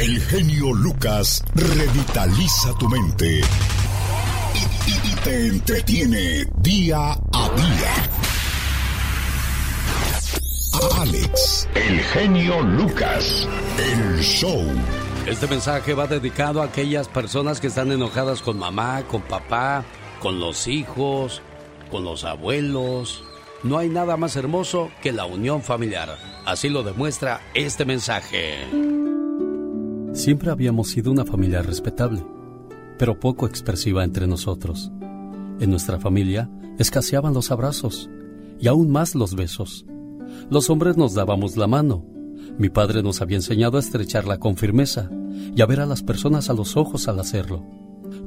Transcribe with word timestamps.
El 0.00 0.18
genio 0.18 0.72
Lucas 0.72 1.44
revitaliza 1.54 2.72
tu 2.78 2.88
mente 2.88 3.42
y, 4.86 5.14
te 5.22 5.46
entretiene 5.48 6.46
día 6.56 7.10
a 7.10 7.50
día. 7.54 8.08
Alex, 11.02 11.68
el 11.74 12.00
genio 12.00 12.62
Lucas, 12.62 13.46
el 13.78 14.20
show. 14.20 14.64
Este 15.26 15.46
mensaje 15.46 15.92
va 15.92 16.06
dedicado 16.06 16.62
a 16.62 16.64
aquellas 16.64 17.06
personas 17.06 17.60
que 17.60 17.66
están 17.66 17.92
enojadas 17.92 18.40
con 18.40 18.58
mamá, 18.58 19.02
con 19.02 19.20
papá, 19.20 19.84
con 20.22 20.40
los 20.40 20.66
hijos, 20.66 21.42
con 21.90 22.04
los 22.04 22.24
abuelos. 22.24 23.22
No 23.62 23.76
hay 23.76 23.90
nada 23.90 24.16
más 24.16 24.34
hermoso 24.36 24.90
que 25.02 25.12
la 25.12 25.26
unión 25.26 25.62
familiar. 25.62 26.16
Así 26.46 26.70
lo 26.70 26.82
demuestra 26.84 27.42
este 27.52 27.84
mensaje. 27.84 28.99
Siempre 30.20 30.50
habíamos 30.50 30.88
sido 30.88 31.10
una 31.10 31.24
familia 31.24 31.62
respetable, 31.62 32.22
pero 32.98 33.18
poco 33.18 33.46
expresiva 33.46 34.04
entre 34.04 34.26
nosotros. 34.26 34.92
En 35.60 35.70
nuestra 35.70 35.98
familia 35.98 36.50
escaseaban 36.78 37.32
los 37.32 37.50
abrazos 37.50 38.10
y 38.60 38.68
aún 38.68 38.90
más 38.90 39.14
los 39.14 39.34
besos. 39.34 39.86
Los 40.50 40.68
hombres 40.68 40.98
nos 40.98 41.14
dábamos 41.14 41.56
la 41.56 41.66
mano. 41.66 42.04
Mi 42.58 42.68
padre 42.68 43.02
nos 43.02 43.22
había 43.22 43.38
enseñado 43.38 43.78
a 43.78 43.80
estrecharla 43.80 44.36
con 44.36 44.58
firmeza 44.58 45.08
y 45.56 45.62
a 45.62 45.64
ver 45.64 45.80
a 45.80 45.86
las 45.86 46.02
personas 46.02 46.50
a 46.50 46.52
los 46.52 46.76
ojos 46.76 47.08
al 47.08 47.18
hacerlo. 47.18 47.64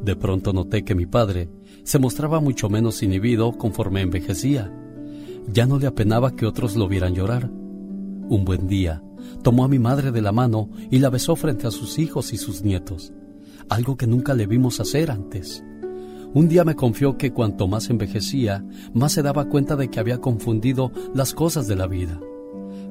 De 0.03 0.15
pronto 0.15 0.51
noté 0.51 0.83
que 0.83 0.95
mi 0.95 1.05
padre 1.05 1.51
se 1.83 1.99
mostraba 1.99 2.39
mucho 2.39 2.69
menos 2.69 3.03
inhibido 3.03 3.51
conforme 3.55 4.01
envejecía. 4.01 4.75
Ya 5.47 5.67
no 5.67 5.77
le 5.77 5.85
apenaba 5.85 6.35
que 6.35 6.47
otros 6.47 6.75
lo 6.75 6.87
vieran 6.87 7.13
llorar. 7.13 7.51
Un 7.51 8.45
buen 8.45 8.67
día, 8.67 9.03
tomó 9.41 9.65
a 9.65 9.67
mi 9.67 9.79
madre 9.79 10.11
de 10.11 10.21
la 10.21 10.31
mano 10.31 10.69
y 10.91 10.99
la 10.99 11.09
besó 11.09 11.35
frente 11.35 11.67
a 11.67 11.71
sus 11.71 11.99
hijos 11.99 12.33
y 12.33 12.37
sus 12.37 12.63
nietos, 12.63 13.13
algo 13.69 13.97
que 13.97 14.07
nunca 14.07 14.33
le 14.33 14.47
vimos 14.47 14.79
hacer 14.79 15.11
antes. 15.11 15.63
Un 16.33 16.47
día 16.47 16.63
me 16.63 16.75
confió 16.75 17.15
que 17.17 17.31
cuanto 17.31 17.67
más 17.67 17.91
envejecía, 17.91 18.65
más 18.93 19.11
se 19.11 19.21
daba 19.21 19.49
cuenta 19.49 19.75
de 19.75 19.89
que 19.89 19.99
había 19.99 20.17
confundido 20.17 20.91
las 21.13 21.33
cosas 21.35 21.67
de 21.67 21.75
la 21.75 21.85
vida. 21.85 22.19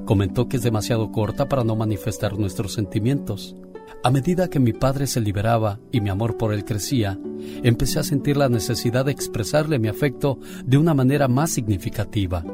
Comentó 0.05 0.47
que 0.47 0.57
es 0.57 0.63
demasiado 0.63 1.11
corta 1.11 1.49
para 1.49 1.65
no 1.65 1.75
manifestar 1.75 2.39
nuestros 2.39 2.73
sentimientos. 2.73 3.55
A 4.01 4.11
medida 4.11 4.49
que 4.49 4.59
mi 4.59 4.71
padre 4.71 5.07
se 5.07 5.19
liberaba 5.19 5.79
y 5.91 5.99
mi 5.99 6.09
amor 6.09 6.37
por 6.37 6.53
él 6.53 6.63
crecía, 6.63 7.19
empecé 7.63 7.99
a 7.99 8.03
sentir 8.03 8.37
la 8.37 8.47
necesidad 8.47 9.05
de 9.05 9.11
expresarle 9.11 9.77
mi 9.77 9.89
afecto 9.89 10.39
de 10.65 10.77
una 10.77 10.93
manera 10.93 11.27
más 11.27 11.51
significativa. 11.51 12.45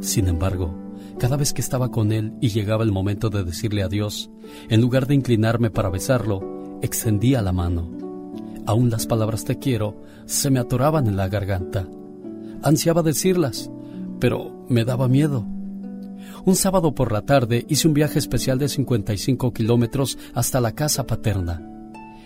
Sin 0.00 0.28
embargo, 0.28 0.74
cada 1.20 1.36
vez 1.36 1.52
que 1.52 1.60
estaba 1.60 1.90
con 1.90 2.12
él 2.12 2.32
y 2.40 2.48
llegaba 2.48 2.82
el 2.82 2.92
momento 2.92 3.28
de 3.28 3.44
decirle 3.44 3.82
adiós, 3.82 4.30
en 4.70 4.80
lugar 4.80 5.06
de 5.06 5.14
inclinarme 5.14 5.70
para 5.70 5.90
besarlo, 5.90 6.78
extendía 6.80 7.42
la 7.42 7.52
mano. 7.52 7.90
Aún 8.66 8.88
las 8.88 9.06
palabras 9.06 9.44
te 9.44 9.58
quiero 9.58 10.02
se 10.24 10.50
me 10.50 10.60
atoraban 10.60 11.06
en 11.06 11.18
la 11.18 11.28
garganta. 11.28 11.86
Ansiaba 12.62 13.02
decirlas, 13.02 13.70
pero 14.18 14.64
me 14.70 14.86
daba 14.86 15.08
miedo. 15.08 15.46
Un 16.46 16.56
sábado 16.56 16.94
por 16.94 17.12
la 17.12 17.20
tarde 17.22 17.66
hice 17.68 17.86
un 17.86 17.92
viaje 17.92 18.18
especial 18.18 18.58
de 18.58 18.70
55 18.70 19.52
kilómetros 19.52 20.16
hasta 20.32 20.58
la 20.62 20.72
casa 20.72 21.06
paterna. 21.06 21.62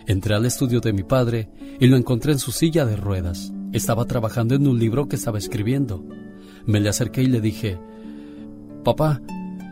Entré 0.07 0.37
al 0.37 0.47
estudio 0.47 0.81
de 0.81 0.93
mi 0.93 1.03
padre 1.03 1.51
y 1.81 1.89
lo 1.89 1.97
encontré 1.97 2.31
en 2.31 2.39
su 2.39 2.53
silla 2.53 2.87
de 2.87 2.95
ruedas. 2.95 3.53
Estaba 3.73 4.05
trabajando 4.05 4.55
en 4.55 4.69
un 4.69 4.79
libro 4.79 5.09
que 5.09 5.17
estaba 5.17 5.39
escribiendo. 5.39 6.05
Me 6.65 6.79
le 6.79 6.91
acerqué 6.91 7.23
y 7.23 7.27
le 7.27 7.41
dije, 7.41 7.81
Papá, 8.85 9.19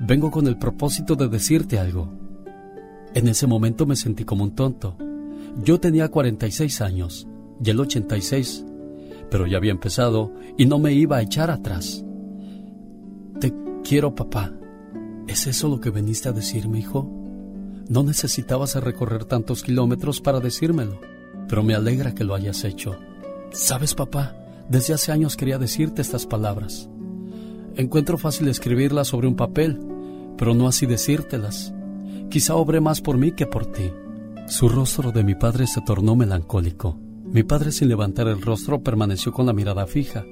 vengo 0.01 0.31
con 0.31 0.47
el 0.47 0.57
propósito 0.57 1.17
de 1.17 1.29
decirte 1.29 1.79
algo. 1.79 2.09
En 3.15 3.29
ese 3.29 3.47
momento 3.47 3.85
me 3.85 3.95
sentí 3.95 4.25
como 4.25 4.43
un 4.43 4.55
tonto. 4.55 4.97
Yo 5.63 5.79
tenía 5.79 6.09
46 6.09 6.81
años 6.81 7.29
y 7.63 7.69
el 7.69 7.79
86, 7.79 8.65
pero 9.31 9.47
ya 9.47 9.59
había 9.59 9.71
empezado 9.71 10.33
y 10.56 10.65
no 10.65 10.78
me 10.78 10.95
iba 10.95 11.19
a 11.19 11.22
echar 11.22 11.51
atrás. 11.51 12.03
Te 13.39 13.53
quiero, 13.84 14.15
papá. 14.15 14.51
¿Es 15.28 15.47
eso 15.47 15.69
lo 15.69 15.78
que 15.78 15.91
veniste 15.91 16.31
a 16.31 16.33
decirme, 16.33 16.78
hijo? 16.78 17.06
No 17.91 18.03
necesitabas 18.05 18.77
recorrer 18.77 19.27
tantos 19.27 19.62
kilómetros 19.62 20.22
para 20.22 20.41
decírmelo, 20.41 20.99
pero 21.49 21.62
me 21.62 21.75
alegra 21.75 22.15
que 22.15 22.25
lo 22.25 22.34
hayas 22.34 22.65
hecho. 22.65 22.97
Sabes, 23.53 23.95
papá, 23.95 24.34
desde 24.71 24.95
hace 24.95 25.12
años 25.12 25.37
quería 25.37 25.59
decirte 25.59 26.01
estas 26.01 26.25
palabras. 26.25 26.89
Encuentro 27.77 28.19
fácil 28.19 28.49
escribirlas 28.49 29.09
sobre 29.09 29.27
un 29.27 29.34
papel, 29.34 29.81
pero 30.37 30.55
no 30.55 30.69
así 30.69 30.84
decírtelas. 30.84 31.72
Quizá 32.28 32.55
obré 32.55 32.81
más 32.81 33.00
por 33.00 33.16
mí 33.16 33.33
que 33.33 33.47
por 33.47 33.65
ti. 33.66 33.91
Su 34.47 34.69
rostro 34.69 35.10
de 35.10 35.25
mi 35.25 35.34
padre 35.34 35.66
se 35.66 35.81
tornó 35.81 36.15
melancólico. 36.15 36.99
Mi 37.25 37.44
padre 37.44 37.72
sin 37.72 37.88
levantar 37.88 38.28
el 38.28 38.43
rostro 38.43 38.83
permaneció 38.83 39.33
con 39.33 39.47
la 39.47 39.55
mirada 39.55 39.87
fija, 39.87 40.25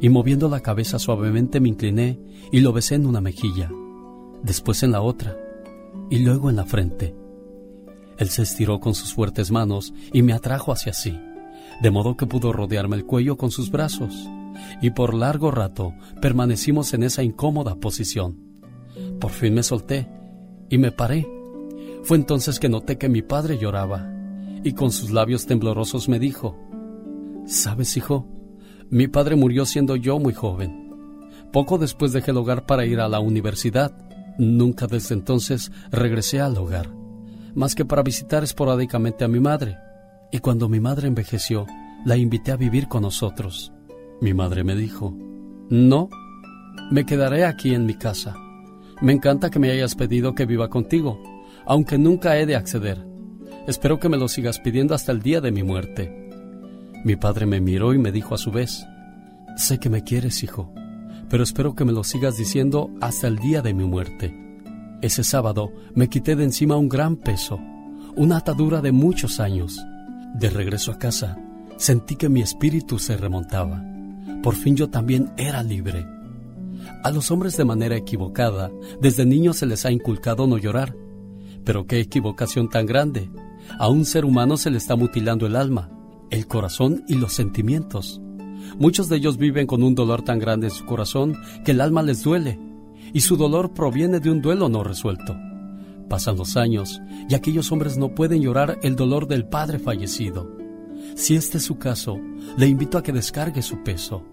y 0.00 0.08
moviendo 0.08 0.48
la 0.48 0.60
cabeza 0.60 0.98
suavemente 0.98 1.60
me 1.60 1.68
incliné 1.68 2.18
y 2.52 2.60
lo 2.60 2.72
besé 2.72 2.94
en 2.94 3.06
una 3.06 3.20
mejilla, 3.20 3.70
después 4.42 4.82
en 4.82 4.92
la 4.92 5.02
otra, 5.02 5.36
y 6.08 6.20
luego 6.20 6.48
en 6.48 6.56
la 6.56 6.64
frente. 6.64 7.14
Él 8.16 8.30
se 8.30 8.42
estiró 8.42 8.80
con 8.80 8.94
sus 8.94 9.12
fuertes 9.12 9.50
manos 9.50 9.92
y 10.12 10.22
me 10.22 10.32
atrajo 10.32 10.72
hacia 10.72 10.94
sí, 10.94 11.20
de 11.82 11.90
modo 11.90 12.16
que 12.16 12.26
pudo 12.26 12.52
rodearme 12.52 12.96
el 12.96 13.04
cuello 13.04 13.36
con 13.36 13.50
sus 13.50 13.70
brazos 13.70 14.28
y 14.80 14.90
por 14.90 15.14
largo 15.14 15.50
rato 15.50 15.94
permanecimos 16.20 16.94
en 16.94 17.02
esa 17.02 17.22
incómoda 17.22 17.76
posición. 17.76 18.36
Por 19.20 19.30
fin 19.30 19.54
me 19.54 19.62
solté 19.62 20.08
y 20.68 20.78
me 20.78 20.92
paré. 20.92 21.26
Fue 22.04 22.16
entonces 22.16 22.58
que 22.58 22.68
noté 22.68 22.98
que 22.98 23.08
mi 23.08 23.22
padre 23.22 23.58
lloraba 23.58 24.10
y 24.64 24.72
con 24.72 24.92
sus 24.92 25.10
labios 25.10 25.46
temblorosos 25.46 26.08
me 26.08 26.18
dijo, 26.18 26.56
¿Sabes, 27.46 27.96
hijo? 27.96 28.26
Mi 28.90 29.08
padre 29.08 29.36
murió 29.36 29.64
siendo 29.64 29.96
yo 29.96 30.18
muy 30.18 30.34
joven. 30.34 30.92
Poco 31.52 31.78
después 31.78 32.12
dejé 32.12 32.30
el 32.30 32.36
hogar 32.36 32.66
para 32.66 32.84
ir 32.84 33.00
a 33.00 33.08
la 33.08 33.20
universidad. 33.20 33.92
Nunca 34.38 34.86
desde 34.86 35.14
entonces 35.14 35.72
regresé 35.90 36.40
al 36.40 36.56
hogar, 36.56 36.90
más 37.54 37.74
que 37.74 37.84
para 37.84 38.02
visitar 38.02 38.44
esporádicamente 38.44 39.24
a 39.24 39.28
mi 39.28 39.40
madre. 39.40 39.78
Y 40.30 40.38
cuando 40.38 40.68
mi 40.68 40.78
madre 40.78 41.08
envejeció, 41.08 41.66
la 42.04 42.16
invité 42.16 42.52
a 42.52 42.56
vivir 42.56 42.86
con 42.86 43.02
nosotros. 43.02 43.72
Mi 44.20 44.34
madre 44.34 44.64
me 44.64 44.74
dijo, 44.74 45.16
no, 45.70 46.08
me 46.90 47.06
quedaré 47.06 47.44
aquí 47.44 47.72
en 47.72 47.86
mi 47.86 47.94
casa. 47.94 48.34
Me 49.00 49.12
encanta 49.12 49.48
que 49.48 49.60
me 49.60 49.70
hayas 49.70 49.94
pedido 49.94 50.34
que 50.34 50.44
viva 50.44 50.68
contigo, 50.68 51.22
aunque 51.66 51.98
nunca 51.98 52.36
he 52.36 52.44
de 52.44 52.56
acceder. 52.56 53.06
Espero 53.68 54.00
que 54.00 54.08
me 54.08 54.16
lo 54.16 54.26
sigas 54.26 54.58
pidiendo 54.58 54.94
hasta 54.94 55.12
el 55.12 55.22
día 55.22 55.40
de 55.40 55.52
mi 55.52 55.62
muerte. 55.62 56.30
Mi 57.04 57.14
padre 57.14 57.46
me 57.46 57.60
miró 57.60 57.94
y 57.94 57.98
me 57.98 58.10
dijo 58.10 58.34
a 58.34 58.38
su 58.38 58.50
vez, 58.50 58.84
sé 59.56 59.78
que 59.78 59.88
me 59.88 60.02
quieres, 60.02 60.42
hijo, 60.42 60.72
pero 61.28 61.44
espero 61.44 61.76
que 61.76 61.84
me 61.84 61.92
lo 61.92 62.02
sigas 62.02 62.36
diciendo 62.36 62.90
hasta 63.00 63.28
el 63.28 63.36
día 63.38 63.62
de 63.62 63.72
mi 63.72 63.84
muerte. 63.84 64.34
Ese 65.00 65.22
sábado 65.22 65.70
me 65.94 66.08
quité 66.08 66.34
de 66.34 66.42
encima 66.42 66.76
un 66.76 66.88
gran 66.88 67.16
peso, 67.16 67.60
una 68.16 68.38
atadura 68.38 68.80
de 68.80 68.90
muchos 68.90 69.38
años. 69.38 69.78
De 70.34 70.50
regreso 70.50 70.90
a 70.90 70.98
casa, 70.98 71.38
sentí 71.76 72.16
que 72.16 72.28
mi 72.28 72.40
espíritu 72.40 72.98
se 72.98 73.16
remontaba 73.16 73.97
por 74.42 74.54
fin 74.54 74.76
yo 74.76 74.88
también 74.90 75.30
era 75.36 75.62
libre. 75.62 76.06
A 77.02 77.10
los 77.10 77.30
hombres 77.30 77.56
de 77.56 77.64
manera 77.64 77.96
equivocada, 77.96 78.70
desde 79.00 79.26
niños 79.26 79.56
se 79.56 79.66
les 79.66 79.84
ha 79.84 79.90
inculcado 79.90 80.46
no 80.46 80.58
llorar. 80.58 80.96
Pero 81.64 81.86
qué 81.86 82.00
equivocación 82.00 82.68
tan 82.68 82.86
grande. 82.86 83.30
A 83.78 83.88
un 83.88 84.04
ser 84.04 84.24
humano 84.24 84.56
se 84.56 84.70
le 84.70 84.78
está 84.78 84.96
mutilando 84.96 85.46
el 85.46 85.56
alma, 85.56 85.90
el 86.30 86.46
corazón 86.46 87.04
y 87.08 87.14
los 87.14 87.32
sentimientos. 87.32 88.20
Muchos 88.78 89.08
de 89.08 89.16
ellos 89.16 89.36
viven 89.36 89.66
con 89.66 89.82
un 89.82 89.94
dolor 89.94 90.22
tan 90.22 90.38
grande 90.38 90.68
en 90.68 90.72
su 90.72 90.84
corazón 90.84 91.36
que 91.64 91.72
el 91.72 91.80
alma 91.80 92.02
les 92.02 92.22
duele, 92.22 92.58
y 93.12 93.20
su 93.20 93.36
dolor 93.36 93.72
proviene 93.72 94.20
de 94.20 94.30
un 94.30 94.42
duelo 94.42 94.68
no 94.68 94.84
resuelto. 94.84 95.36
Pasan 96.08 96.36
los 96.36 96.56
años 96.56 97.00
y 97.28 97.34
aquellos 97.34 97.70
hombres 97.70 97.98
no 97.98 98.14
pueden 98.14 98.40
llorar 98.40 98.78
el 98.82 98.96
dolor 98.96 99.26
del 99.26 99.46
padre 99.46 99.78
fallecido. 99.78 100.57
Si 101.14 101.34
este 101.34 101.58
es 101.58 101.64
su 101.64 101.78
caso, 101.78 102.18
le 102.56 102.66
invito 102.66 102.98
a 102.98 103.02
que 103.02 103.12
descargue 103.12 103.62
su 103.62 103.82
peso. 103.82 104.24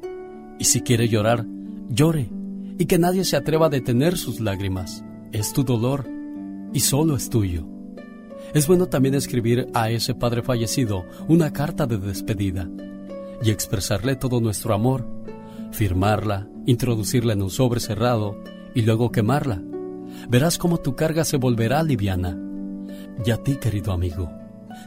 Y 0.59 0.65
si 0.65 0.81
quiere 0.81 1.09
llorar, 1.09 1.45
llore, 1.89 2.29
y 2.77 2.85
que 2.85 2.99
nadie 2.99 3.23
se 3.23 3.37
atreva 3.37 3.67
a 3.67 3.69
detener 3.69 4.17
sus 4.17 4.39
lágrimas. 4.39 5.03
Es 5.31 5.53
tu 5.53 5.63
dolor, 5.63 6.07
y 6.73 6.79
solo 6.81 7.15
es 7.15 7.29
tuyo. 7.29 7.65
Es 8.53 8.67
bueno 8.67 8.87
también 8.87 9.15
escribir 9.15 9.67
a 9.73 9.89
ese 9.89 10.13
padre 10.13 10.41
fallecido 10.41 11.05
una 11.27 11.51
carta 11.51 11.87
de 11.87 11.97
despedida 11.97 12.69
y 13.41 13.49
expresarle 13.49 14.15
todo 14.15 14.39
nuestro 14.39 14.73
amor, 14.73 15.05
firmarla, 15.71 16.47
introducirla 16.65 17.33
en 17.33 17.41
un 17.41 17.49
sobre 17.49 17.79
cerrado 17.79 18.37
y 18.73 18.81
luego 18.81 19.11
quemarla. 19.11 19.61
Verás 20.29 20.57
cómo 20.57 20.77
tu 20.77 20.95
carga 20.95 21.23
se 21.25 21.37
volverá 21.37 21.83
liviana. 21.83 22.37
Y 23.25 23.31
a 23.31 23.37
ti, 23.37 23.55
querido 23.55 23.91
amigo, 23.91 24.31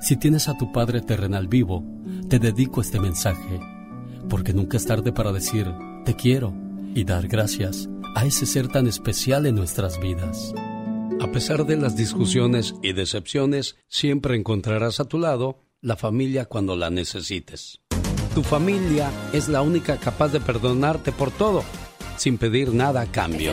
si 0.00 0.16
tienes 0.16 0.48
a 0.48 0.56
tu 0.56 0.72
Padre 0.72 1.00
terrenal 1.00 1.48
vivo, 1.48 1.84
te 2.28 2.38
dedico 2.38 2.80
este 2.80 3.00
mensaje, 3.00 3.60
porque 4.28 4.52
nunca 4.52 4.76
es 4.76 4.86
tarde 4.86 5.12
para 5.12 5.32
decir 5.32 5.66
te 6.04 6.14
quiero 6.14 6.54
y 6.94 7.04
dar 7.04 7.28
gracias 7.28 7.88
a 8.14 8.24
ese 8.24 8.46
ser 8.46 8.68
tan 8.68 8.86
especial 8.86 9.46
en 9.46 9.54
nuestras 9.54 10.00
vidas. 10.00 10.54
A 11.20 11.30
pesar 11.32 11.66
de 11.66 11.76
las 11.76 11.96
discusiones 11.96 12.74
y 12.82 12.92
decepciones, 12.92 13.76
siempre 13.88 14.36
encontrarás 14.36 15.00
a 15.00 15.04
tu 15.04 15.18
lado 15.18 15.58
la 15.80 15.96
familia 15.96 16.44
cuando 16.44 16.76
la 16.76 16.90
necesites. 16.90 17.80
Tu 18.34 18.42
familia 18.42 19.10
es 19.32 19.48
la 19.48 19.62
única 19.62 19.96
capaz 19.96 20.28
de 20.28 20.40
perdonarte 20.40 21.12
por 21.12 21.30
todo, 21.30 21.64
sin 22.16 22.38
pedir 22.38 22.72
nada 22.72 23.00
a 23.00 23.06
cambio. 23.06 23.52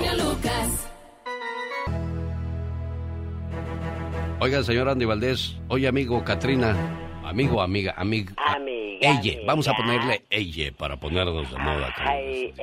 Oiga, 4.39 4.63
señor 4.63 4.89
Andy 4.89 5.05
Valdés, 5.05 5.55
oye 5.69 5.87
amigo 5.87 6.23
Katrina, 6.23 6.75
amigo, 7.23 7.61
amiga, 7.61 7.93
amiga, 7.97 8.33
ella, 9.01 9.39
vamos 9.47 9.67
a 9.67 9.73
ponerle 9.73 10.25
ella 10.29 10.71
para 10.77 10.99
ponernos 10.99 11.49
de 11.49 11.57
moda. 11.57 11.93
Ay, 11.97 12.53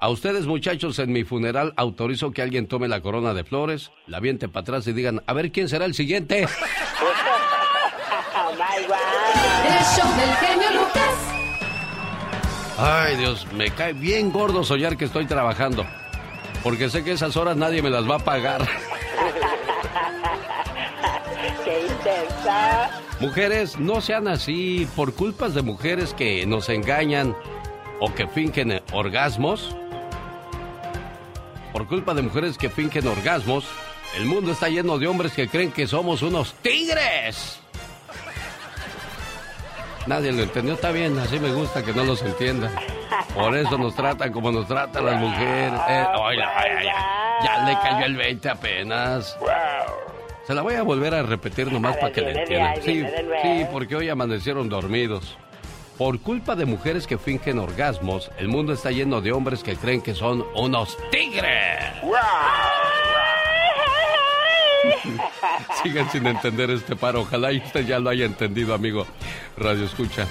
A 0.00 0.08
ustedes 0.10 0.46
muchachos 0.46 0.98
en 0.98 1.12
mi 1.12 1.24
funeral 1.24 1.72
autorizo 1.76 2.30
que 2.30 2.42
alguien 2.42 2.68
tome 2.68 2.88
la 2.88 3.00
corona 3.00 3.32
de 3.32 3.42
flores, 3.44 3.90
la 4.06 4.20
viente 4.20 4.48
para 4.48 4.60
atrás 4.62 4.86
y 4.86 4.92
digan, 4.92 5.22
a 5.26 5.32
ver 5.32 5.50
quién 5.50 5.68
será 5.68 5.86
el 5.86 5.94
siguiente. 5.94 6.46
Ay 12.78 13.16
Dios, 13.16 13.46
me 13.54 13.70
cae 13.70 13.92
bien 13.92 14.30
gordo 14.30 14.62
soñar 14.62 14.96
que 14.96 15.06
estoy 15.06 15.26
trabajando, 15.26 15.86
porque 16.62 16.90
sé 16.90 17.02
que 17.02 17.12
esas 17.12 17.36
horas 17.36 17.56
nadie 17.56 17.80
me 17.82 17.90
las 17.90 18.08
va 18.08 18.16
a 18.16 18.18
pagar. 18.18 18.68
Mujeres, 23.24 23.78
no 23.78 24.02
sean 24.02 24.28
así 24.28 24.86
por 24.94 25.14
culpas 25.14 25.54
de 25.54 25.62
mujeres 25.62 26.12
que 26.12 26.44
nos 26.44 26.68
engañan 26.68 27.34
o 27.98 28.14
que 28.14 28.28
fingen 28.28 28.82
orgasmos. 28.92 29.74
Por 31.72 31.88
culpa 31.88 32.12
de 32.12 32.20
mujeres 32.20 32.58
que 32.58 32.68
fingen 32.68 33.06
orgasmos, 33.06 33.64
el 34.18 34.26
mundo 34.26 34.52
está 34.52 34.68
lleno 34.68 34.98
de 34.98 35.06
hombres 35.06 35.32
que 35.32 35.48
creen 35.48 35.72
que 35.72 35.86
somos 35.86 36.20
unos 36.20 36.52
tigres. 36.60 37.60
Nadie 40.06 40.30
lo 40.30 40.42
entendió, 40.42 40.74
está 40.74 40.90
bien, 40.90 41.18
así 41.18 41.40
me 41.40 41.50
gusta 41.50 41.82
que 41.82 41.94
no 41.94 42.04
los 42.04 42.20
entiendan. 42.20 42.72
Por 43.34 43.56
eso 43.56 43.78
nos 43.78 43.94
tratan 43.94 44.32
como 44.32 44.52
nos 44.52 44.68
tratan 44.68 45.06
las 45.06 45.18
mujeres. 45.18 45.80
Eh, 45.88 46.06
ya 47.42 47.64
le 47.64 47.72
cayó 47.80 48.04
el 48.04 48.16
20 48.16 48.50
apenas. 48.50 49.34
Se 50.46 50.54
la 50.54 50.62
voy 50.62 50.74
a 50.74 50.82
volver 50.82 51.14
a 51.14 51.22
repetir 51.22 51.72
nomás 51.72 51.96
para 51.96 52.12
que 52.12 52.20
le 52.20 52.40
entiendan. 52.40 52.82
Sí, 52.82 53.04
sí, 53.42 53.66
porque 53.72 53.96
hoy 53.96 54.08
amanecieron 54.08 54.68
dormidos. 54.68 55.36
Por 55.96 56.20
culpa 56.20 56.56
de 56.56 56.66
mujeres 56.66 57.06
que 57.06 57.18
fingen 57.18 57.58
orgasmos, 57.58 58.30
el 58.38 58.48
mundo 58.48 58.72
está 58.72 58.90
lleno 58.90 59.20
de 59.20 59.32
hombres 59.32 59.62
que 59.62 59.76
creen 59.76 60.02
que 60.02 60.14
son 60.14 60.44
unos 60.54 60.98
tigres. 61.10 61.94
Sigan 65.82 66.10
sin 66.10 66.26
entender 66.26 66.70
este 66.70 66.96
paro. 66.96 67.22
Ojalá 67.22 67.52
y 67.52 67.58
usted 67.58 67.86
ya 67.86 67.98
lo 67.98 68.10
haya 68.10 68.24
entendido, 68.24 68.74
amigo. 68.74 69.06
Radio 69.56 69.84
Escucha 69.84 70.26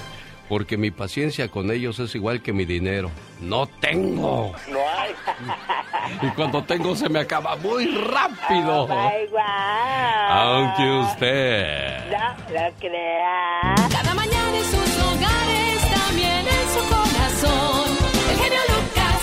porque 0.48 0.76
mi 0.76 0.90
paciencia 0.90 1.48
con 1.48 1.70
ellos 1.70 1.98
es 1.98 2.14
igual 2.14 2.42
que 2.42 2.52
mi 2.52 2.64
dinero. 2.64 3.10
No 3.40 3.66
tengo. 3.66 4.52
No 4.70 4.78
hay. 4.98 5.14
Y 6.22 6.28
cuando 6.32 6.62
tengo 6.64 6.94
se 6.94 7.08
me 7.08 7.20
acaba 7.20 7.56
muy 7.56 7.86
rápido. 7.86 8.88
Aunque 10.28 10.90
usted 11.00 12.10
no 12.10 12.28
lo 12.52 12.74
crea. 12.78 13.74
Cada 13.90 14.14
mañana 14.14 14.56
en 14.56 14.64
sus 14.64 14.98
hogares, 15.02 15.80
también 15.94 16.46
en 16.46 16.68
su 16.74 16.82
corazón. 16.94 17.90
El 18.30 18.36
genio 18.38 18.60
Lucas. 18.68 19.20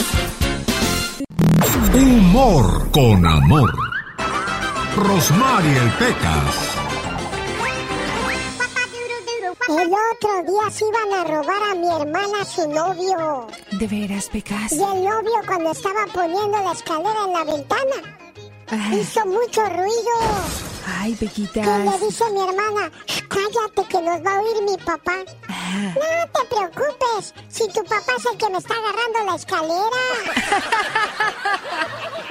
Humor 1.93 2.91
con 2.91 3.25
amor. 3.25 3.73
Rosmarie 4.95 5.77
el 5.77 5.89
Pecas. 5.91 6.80
El 9.71 9.87
otro 9.87 10.43
día 10.43 10.69
se 10.69 10.85
iban 10.85 11.13
a 11.13 11.23
robar 11.23 11.63
a 11.71 11.75
mi 11.75 11.87
hermana 11.87 12.43
su 12.43 12.67
novio. 12.67 13.47
¿De 13.71 13.87
veras, 13.87 14.27
Pecas? 14.27 14.73
Y 14.73 14.75
el 14.75 15.03
novio 15.05 15.31
cuando 15.47 15.71
estaba 15.71 16.05
poniendo 16.13 16.57
la 16.57 16.73
escalera 16.73 17.23
en 17.25 17.31
la 17.31 17.43
ventana 17.45 18.30
hizo 18.93 19.25
mucho 19.25 19.65
ruido. 19.69 20.11
Ay, 20.99 21.15
Pequita. 21.15 21.61
Y 21.61 21.63
le 21.63 22.05
dice 22.05 22.23
mi 22.31 22.41
hermana, 22.41 22.91
cállate 23.27 23.87
que 23.89 24.01
nos 24.01 24.25
va 24.25 24.35
a 24.35 24.41
oír 24.41 24.61
mi 24.63 24.77
papá. 24.77 25.17
No 25.73 26.27
te 26.33 26.55
preocupes, 26.55 27.33
si 27.49 27.67
tu 27.69 27.83
papá 27.83 28.13
es 28.17 28.25
el 28.25 28.37
que 28.37 28.49
me 28.49 28.57
está 28.57 28.73
agarrando 28.73 29.25
la 29.25 29.35
escalera. 29.35 30.01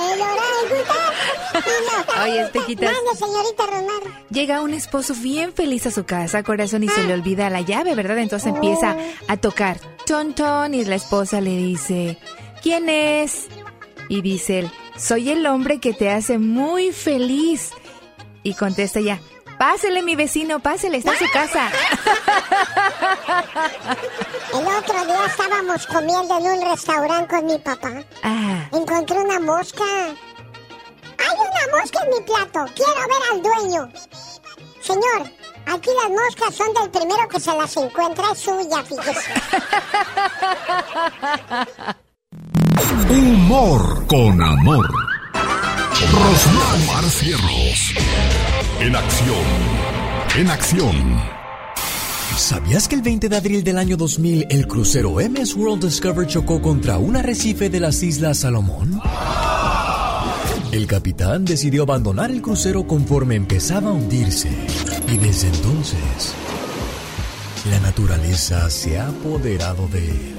el 0.12 0.20
Oye, 2.22 2.46
Pequitas. 2.52 2.92
Mande, 2.92 3.16
señorita 3.18 3.66
Ronaldo. 3.66 4.10
Llega 4.30 4.60
un 4.60 4.74
esposo 4.74 5.14
bien 5.14 5.52
feliz 5.54 5.86
a 5.86 5.90
su 5.90 6.04
casa, 6.04 6.42
corazón, 6.42 6.82
y 6.84 6.88
se 6.88 7.02
le 7.04 7.12
ah. 7.12 7.16
olvida 7.16 7.50
la 7.50 7.62
llave, 7.62 7.94
¿verdad? 7.94 8.18
Entonces 8.18 8.52
empieza 8.52 8.96
oh. 8.98 9.24
a 9.28 9.36
tocar. 9.36 9.78
Ton, 10.06 10.34
ton, 10.34 10.74
y 10.74 10.84
la 10.84 10.96
esposa 10.96 11.40
le 11.40 11.56
dice, 11.56 12.18
¿quién 12.62 12.88
es? 12.88 13.48
Y 14.08 14.22
dice 14.22 14.60
él, 14.60 14.70
soy 15.00 15.30
el 15.30 15.46
hombre 15.46 15.80
que 15.80 15.94
te 15.94 16.10
hace 16.10 16.38
muy 16.38 16.92
feliz. 16.92 17.70
Y 18.42 18.54
contesta 18.54 19.00
ya, 19.00 19.20
pásele 19.58 20.02
mi 20.02 20.16
vecino, 20.16 20.60
pásele, 20.60 20.98
está 20.98 21.12
en 21.12 21.18
su 21.18 21.30
casa. 21.32 21.70
El 24.52 24.66
otro 24.66 25.04
día 25.04 25.26
estábamos 25.26 25.86
comiendo 25.86 26.38
en 26.38 26.44
un 26.44 26.70
restaurante 26.70 27.34
con 27.34 27.46
mi 27.46 27.58
papá. 27.58 28.02
Ah. 28.22 28.68
Encontré 28.72 29.18
una 29.18 29.40
mosca. 29.40 29.84
Hay 29.84 31.36
una 31.36 31.78
mosca 31.78 32.00
en 32.04 32.10
mi 32.10 32.20
plato, 32.24 32.64
quiero 32.74 32.94
ver 32.94 33.22
al 33.32 33.42
dueño. 33.42 33.92
Señor, 34.80 35.30
aquí 35.66 35.90
las 36.02 36.10
moscas 36.10 36.54
son 36.54 36.72
del 36.74 36.90
primero 36.90 37.28
que 37.28 37.40
se 37.40 37.54
las 37.54 37.76
encuentra, 37.76 38.32
es 38.32 38.38
suya, 38.38 38.82
fíjese. 38.82 39.32
Humor 43.08 44.06
con 44.06 44.42
amor. 44.42 44.86
Rosmar 46.12 47.04
Fierros. 47.04 47.94
En 48.80 48.94
acción. 48.94 49.36
En 50.36 50.50
acción. 50.50 51.20
¿Sabías 52.36 52.88
que 52.88 52.96
el 52.96 53.02
20 53.02 53.28
de 53.28 53.36
abril 53.36 53.64
del 53.64 53.78
año 53.78 53.96
2000 53.96 54.46
el 54.50 54.66
crucero 54.66 55.14
MS 55.14 55.54
World 55.54 55.84
Discover 55.84 56.26
chocó 56.26 56.60
contra 56.60 56.98
un 56.98 57.16
arrecife 57.16 57.70
de 57.70 57.80
las 57.80 58.02
Islas 58.02 58.38
Salomón? 58.38 59.00
El 60.70 60.86
capitán 60.86 61.44
decidió 61.44 61.82
abandonar 61.82 62.30
el 62.30 62.42
crucero 62.42 62.86
conforme 62.86 63.34
empezaba 63.34 63.90
a 63.90 63.92
hundirse. 63.92 64.50
Y 65.08 65.18
desde 65.18 65.48
entonces, 65.48 66.34
la 67.70 67.80
naturaleza 67.80 68.70
se 68.70 68.98
ha 68.98 69.08
apoderado 69.08 69.88
de 69.88 70.08
él. 70.10 70.36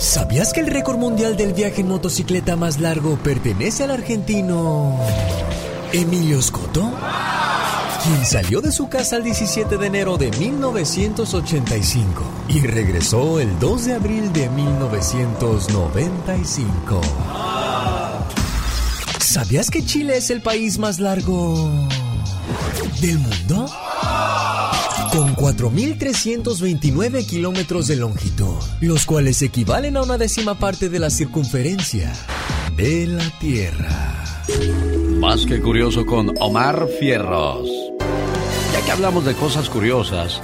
¿Sabías 0.00 0.52
que 0.54 0.60
el 0.60 0.66
récord 0.66 0.96
mundial 0.96 1.36
del 1.36 1.52
viaje 1.52 1.82
en 1.82 1.88
motocicleta 1.88 2.56
más 2.56 2.80
largo 2.80 3.18
pertenece 3.18 3.84
al 3.84 3.90
argentino 3.90 4.98
Emilio 5.92 6.40
Scotto? 6.40 6.90
Quien 8.02 8.24
salió 8.24 8.62
de 8.62 8.72
su 8.72 8.88
casa 8.88 9.18
el 9.18 9.24
17 9.24 9.76
de 9.76 9.86
enero 9.86 10.16
de 10.16 10.30
1985 10.30 12.22
y 12.48 12.60
regresó 12.60 13.40
el 13.40 13.58
2 13.58 13.84
de 13.84 13.92
abril 13.92 14.32
de 14.32 14.48
1995. 14.48 17.02
¿Sabías 19.20 19.70
que 19.70 19.84
Chile 19.84 20.16
es 20.16 20.30
el 20.30 20.40
país 20.40 20.78
más 20.78 20.98
largo 20.98 21.70
del 23.02 23.18
mundo? 23.18 23.66
Con 25.12 25.34
4.329 25.34 27.26
kilómetros 27.26 27.88
de 27.88 27.96
longitud, 27.96 28.54
los 28.80 29.04
cuales 29.06 29.42
equivalen 29.42 29.96
a 29.96 30.02
una 30.02 30.18
décima 30.18 30.54
parte 30.54 30.88
de 30.88 31.00
la 31.00 31.10
circunferencia 31.10 32.12
de 32.76 33.08
la 33.08 33.38
Tierra. 33.38 34.44
Más 35.18 35.46
que 35.46 35.60
curioso 35.60 36.06
con 36.06 36.32
Omar 36.40 36.86
Fierros. 36.98 37.68
Ya 38.72 38.84
que 38.84 38.92
hablamos 38.92 39.24
de 39.24 39.34
cosas 39.34 39.68
curiosas, 39.68 40.40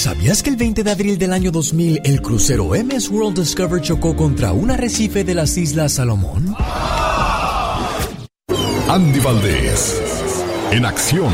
¿Sabías 0.04 0.42
que 0.42 0.50
el 0.50 0.56
20 0.56 0.84
de 0.84 0.90
abril 0.90 1.16
del 1.16 1.32
año 1.32 1.50
2000 1.50 2.02
el 2.04 2.20
crucero 2.20 2.72
MS 2.74 3.08
World 3.08 3.38
Discover 3.38 3.80
chocó 3.80 4.14
contra 4.14 4.52
un 4.52 4.70
arrecife 4.70 5.24
de 5.24 5.34
las 5.34 5.56
Islas 5.56 5.94
Salomón? 5.94 6.54
Andy 8.86 9.20
Valdés, 9.20 10.02
en 10.72 10.84
acción. 10.84 11.32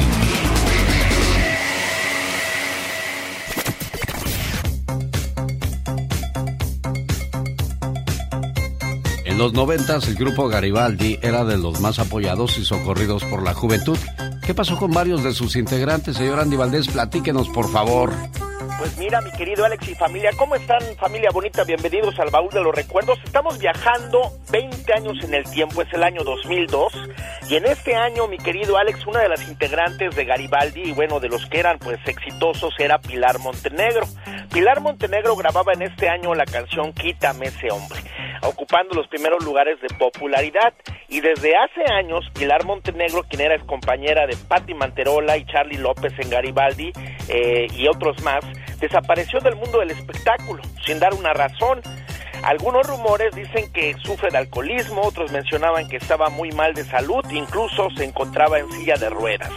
En 9.25 9.37
los 9.37 9.53
noventas, 9.53 10.07
el 10.07 10.15
grupo 10.15 10.47
Garibaldi 10.47 11.19
era 11.23 11.45
de 11.45 11.59
los 11.59 11.81
más 11.81 11.99
apoyados 11.99 12.57
y 12.57 12.65
socorridos 12.65 13.25
por 13.25 13.43
la 13.43 13.53
juventud. 13.53 13.99
¿Qué 14.47 14.55
pasó 14.55 14.77
con 14.77 14.93
varios 14.93 15.25
de 15.25 15.35
sus 15.35 15.57
integrantes, 15.57 16.19
señor 16.19 16.39
Andy 16.39 16.57
Valdés? 16.57 16.87
Platíquenos, 16.87 17.49
por 17.49 17.69
favor. 17.69 18.13
Pues 18.81 18.97
mira, 18.97 19.21
mi 19.21 19.31
querido 19.31 19.67
Alex 19.67 19.89
y 19.91 19.95
familia, 19.95 20.31
¿cómo 20.39 20.55
están 20.55 20.81
familia 20.97 21.29
bonita? 21.35 21.65
Bienvenidos 21.65 22.19
al 22.19 22.31
baúl 22.31 22.49
de 22.49 22.63
los 22.63 22.75
recuerdos. 22.75 23.19
Estamos 23.23 23.59
viajando 23.59 24.33
20 24.51 24.95
años 24.95 25.23
en 25.23 25.35
el 25.35 25.45
tiempo, 25.51 25.83
es 25.83 25.93
el 25.93 26.03
año 26.03 26.25
2002. 26.25 26.91
Y 27.51 27.57
en 27.57 27.67
este 27.67 27.95
año, 27.95 28.27
mi 28.27 28.39
querido 28.39 28.79
Alex, 28.79 29.07
una 29.07 29.21
de 29.21 29.29
las 29.29 29.47
integrantes 29.47 30.17
de 30.17 30.25
Garibaldi, 30.25 30.81
y 30.81 30.93
bueno, 30.93 31.21
de 31.21 31.29
los 31.29 31.45
que 31.51 31.61
eran 31.61 31.79
pues 31.79 31.99
exitosos, 32.07 32.73
era 32.79 32.99
Pilar 32.99 33.39
Montenegro. 33.41 34.07
Pilar 34.51 34.81
Montenegro 34.81 35.37
grababa 35.37 35.75
en 35.75 35.83
este 35.83 36.09
año 36.09 36.35
la 36.35 36.47
canción 36.47 36.95
Quítame 36.95 37.49
ese 37.49 37.71
hombre, 37.71 38.01
ocupando 38.45 38.95
los 38.95 39.07
primeros 39.09 39.45
lugares 39.45 39.79
de 39.83 39.95
popularidad. 39.99 40.73
Y 41.09 41.21
desde 41.21 41.55
hace 41.55 41.93
años, 41.93 42.25
Pilar 42.33 42.65
Montenegro, 42.65 43.25
quien 43.25 43.43
era 43.43 43.59
compañera 43.67 44.27
de 44.27 44.37
Patti 44.37 44.73
Manterola 44.73 45.37
y 45.37 45.45
Charlie 45.45 45.77
López 45.77 46.13
en 46.19 46.31
Garibaldi 46.31 46.93
eh, 47.29 47.67
y 47.75 47.89
otros 47.89 48.23
más, 48.23 48.45
desapareció 48.81 49.41
del 49.41 49.57
mundo 49.57 49.81
del 49.81 49.91
espectáculo 49.91 50.63
sin 50.85 50.99
dar 50.99 51.15
una 51.15 51.33
razón. 51.33 51.81
Algunos 52.43 52.87
rumores 52.87 53.35
dicen 53.35 53.71
que 53.73 53.95
sufre 54.03 54.31
de 54.31 54.39
alcoholismo, 54.39 55.03
otros 55.03 55.31
mencionaban 55.31 55.89
que 55.89 55.97
estaba 55.97 56.31
muy 56.31 56.51
mal 56.53 56.73
de 56.73 56.85
salud, 56.85 57.23
incluso 57.31 57.91
se 57.97 58.05
encontraba 58.05 58.59
en 58.59 58.71
silla 58.73 58.95
de 58.95 59.11
ruedas. 59.11 59.51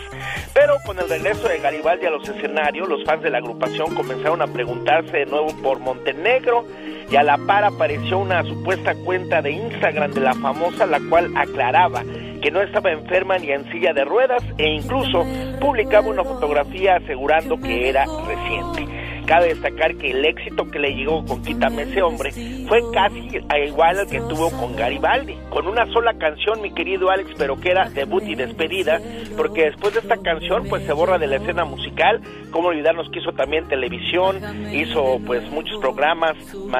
Pero 0.54 0.76
con 0.86 1.00
el 1.00 1.08
regreso 1.08 1.48
de 1.48 1.60
Garibaldi 1.60 2.06
a 2.06 2.12
los 2.12 2.28
escenarios, 2.28 2.90
los 2.90 3.04
fans 3.06 3.24
de 3.24 3.30
la 3.30 3.38
agrupación 3.38 3.96
comenzaron 3.96 4.42
a 4.42 4.48
preguntarse 4.48 5.18
de 5.18 5.26
nuevo 5.26 5.48
por 5.64 5.80
Montenegro 5.80 6.66
y 7.10 7.16
a 7.16 7.24
la 7.24 7.38
par 7.38 7.64
apareció 7.64 8.20
una 8.20 8.44
supuesta 8.44 8.94
cuenta 8.96 9.42
de 9.42 9.52
Instagram 9.52 10.12
de 10.12 10.22
la 10.22 10.34
famosa, 10.34 10.86
la 10.86 11.00
cual 11.10 11.32
aclaraba 11.38 12.04
que 12.42 12.52
no 12.52 12.62
estaba 12.62 12.92
enferma 12.92 13.38
ni 13.38 13.52
en 13.52 13.64
silla 13.72 13.94
de 13.94 14.04
ruedas 14.04 14.44
e 14.58 14.68
incluso 14.68 15.26
publicaba 15.62 16.10
una 16.10 16.24
fotografía 16.24 16.98
asegurando 16.98 17.58
que 17.58 17.88
era 17.88 18.06
reciente. 18.28 19.03
Cabe 19.26 19.48
destacar 19.50 19.96
que 19.96 20.12
el 20.12 20.26
éxito 20.26 20.66
que 20.66 20.80
le 20.80 20.96
llegó 20.96 21.26
con 21.26 21.42
Quítame 21.44 21.84
ese 21.84 22.02
hombre 22.02 22.32
fue 22.68 22.82
casi 22.94 23.20
igual 23.66 24.00
al 24.00 24.08
que 24.08 24.20
tuvo 24.22 24.50
con 24.52 24.76
Garibaldi, 24.76 25.38
con 25.50 25.68
una 25.68 25.86
sola 25.94 26.14
canción, 26.18 26.62
mi 26.62 26.74
querido 26.74 27.10
Alex, 27.10 27.32
pero 27.38 27.60
que 27.60 27.72
era 27.72 27.90
debut 27.90 28.24
y 28.24 28.36
despedida, 28.36 29.00
porque 29.38 29.66
después 29.66 29.94
de 29.94 30.00
esta 30.00 30.18
canción 30.18 30.66
pues 30.68 30.84
se 30.86 30.94
borra 30.94 31.18
de 31.18 31.28
la 31.28 31.38
escena 31.38 31.66
musical, 31.66 32.22
como 32.52 32.70
olvidarnos 32.70 33.10
que 33.10 33.20
hizo 33.20 33.32
también 33.34 33.68
televisión, 33.68 34.40
hizo 34.74 35.20
pues 35.26 35.50
muchos 35.52 35.80
programas, 35.80 36.36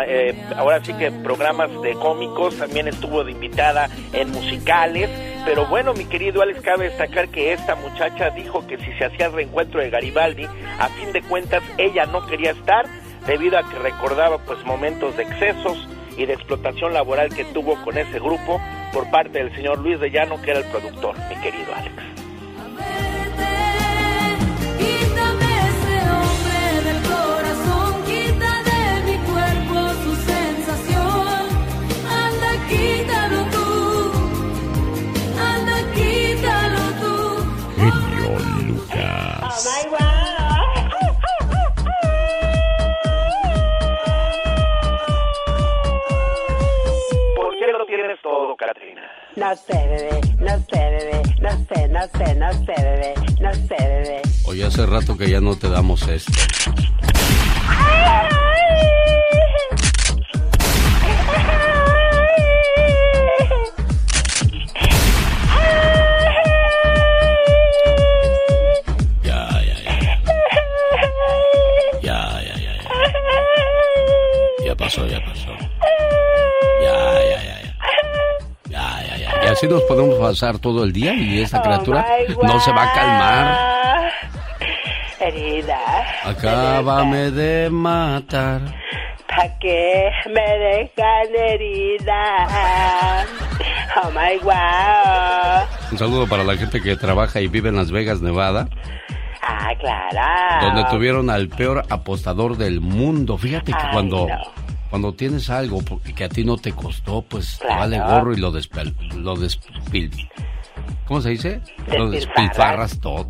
eh, 0.08 0.36
ahora 0.56 0.84
sí 0.84 0.94
que 0.94 1.12
programas 1.12 1.70
de 1.82 1.94
cómicos, 1.94 2.58
también 2.58 2.88
estuvo 2.88 3.24
de 3.24 3.32
invitada 3.32 3.90
en 4.14 4.32
musicales, 4.32 5.10
pero 5.46 5.66
bueno, 5.66 5.94
mi 5.94 6.06
querido 6.06 6.42
Alex, 6.42 6.62
cabe 6.62 6.90
destacar 6.90 7.30
que 7.30 7.54
esta 7.54 7.76
muchacha 7.76 8.30
dijo 8.30 8.66
que 8.66 8.78
si 8.78 8.92
se 8.94 9.06
hacía 9.06 9.28
el 9.28 9.34
reencuentro 9.34 9.80
de 9.80 9.90
Garibaldi, 9.90 10.46
a 10.80 10.88
fin 10.90 11.12
de 11.12 11.22
cuentas 11.22 11.64
ella 11.78 12.06
no 12.06 12.26
quería 12.26 12.52
estar 12.52 12.86
debido 13.28 13.58
a 13.58 13.70
que 13.70 13.78
recordaba 13.80 14.38
pues 14.40 14.64
momentos 14.66 15.16
de 15.18 15.24
excesos 15.24 15.88
y 16.18 16.26
de 16.26 16.34
explotación 16.34 16.94
laboral 16.94 17.34
que 17.34 17.46
tuvo 17.46 17.82
con 17.84 17.98
ese 17.98 18.20
grupo 18.20 18.62
por 18.94 19.10
parte 19.10 19.40
del 19.40 19.54
señor 19.56 19.80
Luis 19.80 20.00
de 20.00 20.12
Llano, 20.12 20.42
que 20.42 20.52
era 20.52 20.60
el 20.60 20.66
productor, 20.66 21.16
mi 21.30 21.36
querido 21.42 21.74
Alex. 21.76 22.13
No 49.36 49.56
sé, 49.56 49.74
bebé, 49.74 50.22
no 50.40 50.60
sé, 50.70 50.78
bebé, 50.78 51.22
no 51.42 51.50
sé, 51.68 51.88
no 51.88 52.02
sé, 52.18 52.36
no 52.36 52.54
sé, 52.54 52.76
bebé, 52.78 53.14
no 53.42 53.52
sé, 53.54 53.76
bebé. 53.80 54.22
Oye, 54.46 54.64
hace 54.64 54.86
rato 54.86 55.18
que 55.18 55.28
ya 55.28 55.42
no 55.42 55.56
te 55.58 55.70
damos 55.70 56.08
esto. 56.08 56.32
Ya, 69.24 69.50
ya, 69.66 69.78
ya. 69.84 70.22
Ya, 72.04 72.42
ya, 72.44 72.56
ya, 74.64 74.76
pasó, 74.76 75.08
ya 75.08 75.20
pasó. 75.26 75.33
Así 79.64 79.74
nos 79.74 79.84
podemos 79.84 80.16
pasar 80.20 80.60
todo 80.60 80.84
el 80.84 80.92
día 80.92 81.14
y 81.14 81.40
esa 81.42 81.62
criatura 81.62 82.06
Oh 82.36 82.42
my 82.44 82.48
no 82.48 82.60
se 82.60 82.72
va 82.72 82.84
a 82.84 82.94
calmar. 82.94 84.12
Herida. 85.20 85.80
Acábame 86.26 87.32
de 87.32 87.70
matar. 87.70 88.62
¿Pa' 89.28 89.48
qué 89.60 90.10
me 90.28 90.58
dejan 90.58 91.36
herida? 91.48 93.26
Oh 94.04 94.10
my 94.12 94.38
wow. 94.44 95.66
Un 95.92 95.98
saludo 95.98 96.28
para 96.28 96.44
la 96.44 96.58
gente 96.58 96.82
que 96.82 96.96
trabaja 96.98 97.40
y 97.40 97.48
vive 97.48 97.70
en 97.70 97.78
Las 97.78 97.92
Vegas, 97.92 98.22
Nevada, 98.22 98.68
Ah, 99.42 99.70
claro. 99.80 100.66
donde 100.68 100.84
tuvieron 100.90 101.30
al 101.30 101.48
peor 101.48 101.84
apostador 101.90 102.58
del 102.58 102.82
mundo. 102.82 103.38
Fíjate 103.38 103.72
que 103.72 103.78
Ay, 103.82 103.90
cuando, 103.94 104.28
no. 104.28 104.63
Cuando 104.94 105.12
tienes 105.12 105.50
algo 105.50 105.82
que 106.16 106.24
a 106.24 106.30
ti 106.30 106.44
no 106.44 106.56
te 106.56 106.72
costó, 106.72 107.24
pues 107.24 107.58
te 107.58 107.68
vale 107.68 107.98
gorro 108.00 108.32
y 108.32 108.38
lo, 108.38 108.52
despel, 108.52 108.96
lo 109.16 109.36
despil... 109.36 110.12
¿Cómo 111.08 111.20
se 111.20 111.32
dice? 111.32 111.62
Lo 111.88 112.12
Despilfarras. 112.12 113.00
todo. 113.00 113.28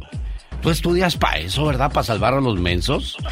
Tú 0.62 0.70
estudias 0.72 1.16
para 1.16 1.38
eso, 1.38 1.66
¿verdad? 1.66 1.90
Para 1.90 2.04
salvar 2.04 2.34
a 2.34 2.42
los 2.42 2.60
mensos. 2.60 3.16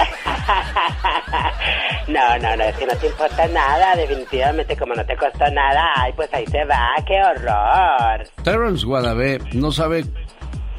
No, 2.08 2.38
no, 2.40 2.58
no, 2.58 2.64
es 2.64 2.76
que 2.76 2.86
no 2.86 2.96
te 2.96 3.08
importa 3.08 3.48
nada, 3.48 3.96
definitivamente 3.96 4.76
como 4.76 4.94
no 4.96 5.06
te 5.06 5.16
costó 5.16 5.50
nada, 5.52 5.92
ay, 5.96 6.12
pues 6.14 6.34
ahí 6.34 6.46
se 6.48 6.66
va, 6.66 6.90
qué 7.06 7.22
horror. 7.22 8.28
Terrence 8.44 8.86
Guadabé 8.86 9.40
no 9.54 9.72
sabe 9.72 10.04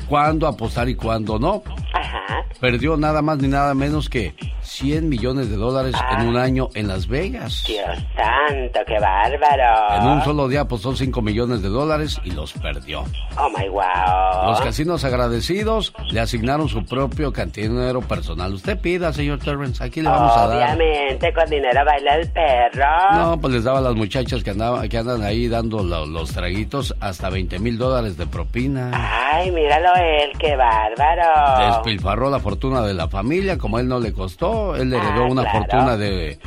cuándo 0.09 0.47
apostar 0.47 0.91
y 0.91 0.95
cuándo 0.95 1.39
no. 1.39 1.63
Ajá. 1.95 2.45
Perdió 2.61 2.99
nada 2.99 3.23
más 3.23 3.39
ni 3.39 3.49
nada 3.49 3.73
menos 3.73 4.11
que 4.11 4.35
100 4.73 5.09
millones 5.09 5.51
de 5.51 5.57
dólares 5.57 5.95
en 6.17 6.29
un 6.29 6.37
año 6.39 6.71
en 6.75 6.89
Las 6.89 7.07
Vegas. 7.07 7.63
Dios 7.67 7.99
santo, 8.17 8.81
qué 8.87 8.99
bárbaro. 8.99 10.01
En 10.01 10.07
un 10.09 10.25
solo 10.25 10.49
día 10.49 10.63
apostó 10.63 10.97
5 10.97 11.21
millones 11.21 11.61
de 11.61 11.69
dólares 11.69 12.19
y 12.25 12.31
los 12.31 12.55
perdió. 12.55 13.05
Oh 13.37 13.51
my 13.51 13.69
wow. 13.69 14.49
Los 14.49 14.61
casinos 14.63 15.05
agradecidos 15.05 15.93
le 16.11 16.21
asignaron 16.21 16.69
su 16.69 16.85
propio 16.87 17.33
cantinero 17.33 18.01
personal. 18.01 18.55
Usted 18.55 18.79
pida, 18.79 19.13
señor 19.13 19.41
Terrence, 19.41 19.85
aquí 19.85 20.01
le 20.01 20.09
vamos 20.09 20.37
a 20.37 20.47
dar. 20.47 20.77
Obviamente, 20.77 21.35
con 21.35 21.51
dinero 21.51 21.85
baila 21.85 22.17
el 22.17 22.31
perro. 22.31 22.87
No, 23.13 23.41
pues 23.41 23.53
les 23.53 23.65
daba 23.65 23.79
a 23.79 23.83
las 23.83 23.95
muchachas 23.95 24.43
que, 24.43 24.51
andaban, 24.51 24.89
que 24.89 24.97
andan 24.97 25.23
ahí 25.23 25.49
dando 25.49 25.83
los 25.83 26.33
traguitos 26.33 26.95
hasta 26.99 27.29
20 27.29 27.59
mil 27.59 27.77
dólares 27.77 28.17
de 28.17 28.27
propina. 28.27 28.91
Ay, 28.95 29.51
míralo 29.51 29.95
él, 29.97 30.33
qué 30.39 30.57
bárbaro. 30.57 31.75
Despilfarró 31.75 32.31
la 32.31 32.41
fortuna 32.41 32.81
de 32.83 32.95
la 32.95 33.09
familia, 33.09 33.59
como 33.59 33.79
él 33.79 33.87
no 33.87 34.01
le 34.01 34.15
costó 34.15 34.62
él 34.77 34.93
heredó 34.93 35.25
ah, 35.25 35.29
una 35.31 35.45
fortuna 35.51 35.97
de, 35.97 36.39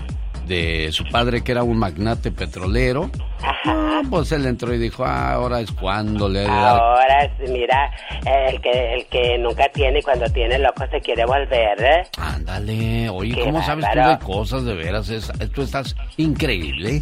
de 0.47 0.91
su 0.91 1.03
padre 1.05 1.43
que 1.43 1.51
era 1.51 1.63
un 1.63 1.77
magnate 1.77 2.31
petrolero. 2.31 3.09
Ajá. 3.41 4.01
pues 4.09 4.31
él 4.31 4.45
entró 4.45 4.73
y 4.73 4.77
dijo, 4.77 5.05
ah, 5.05 5.33
ahora 5.33 5.59
es 5.59 5.71
cuando 5.71 6.27
le 6.27 6.47
Ahora, 6.47 7.29
mira, 7.47 7.91
el 8.25 8.59
que, 8.61 8.93
el 8.95 9.05
que 9.07 9.37
nunca 9.37 9.69
tiene 9.69 9.99
y 9.99 10.01
cuando 10.01 10.25
tiene 10.29 10.57
loco 10.59 10.85
se 10.89 10.99
quiere 10.99 11.25
volver. 11.25 11.83
¿eh? 11.83 12.03
Ándale, 12.17 13.09
oye, 13.09 13.39
¿cómo 13.43 13.61
sabes 13.63 13.85
tú 13.91 13.99
de 13.99 14.19
cosas 14.19 14.65
de 14.65 14.73
veras? 14.73 15.09
Es, 15.09 15.31
tú 15.53 15.61
estás 15.61 15.95
increíble. 16.17 17.01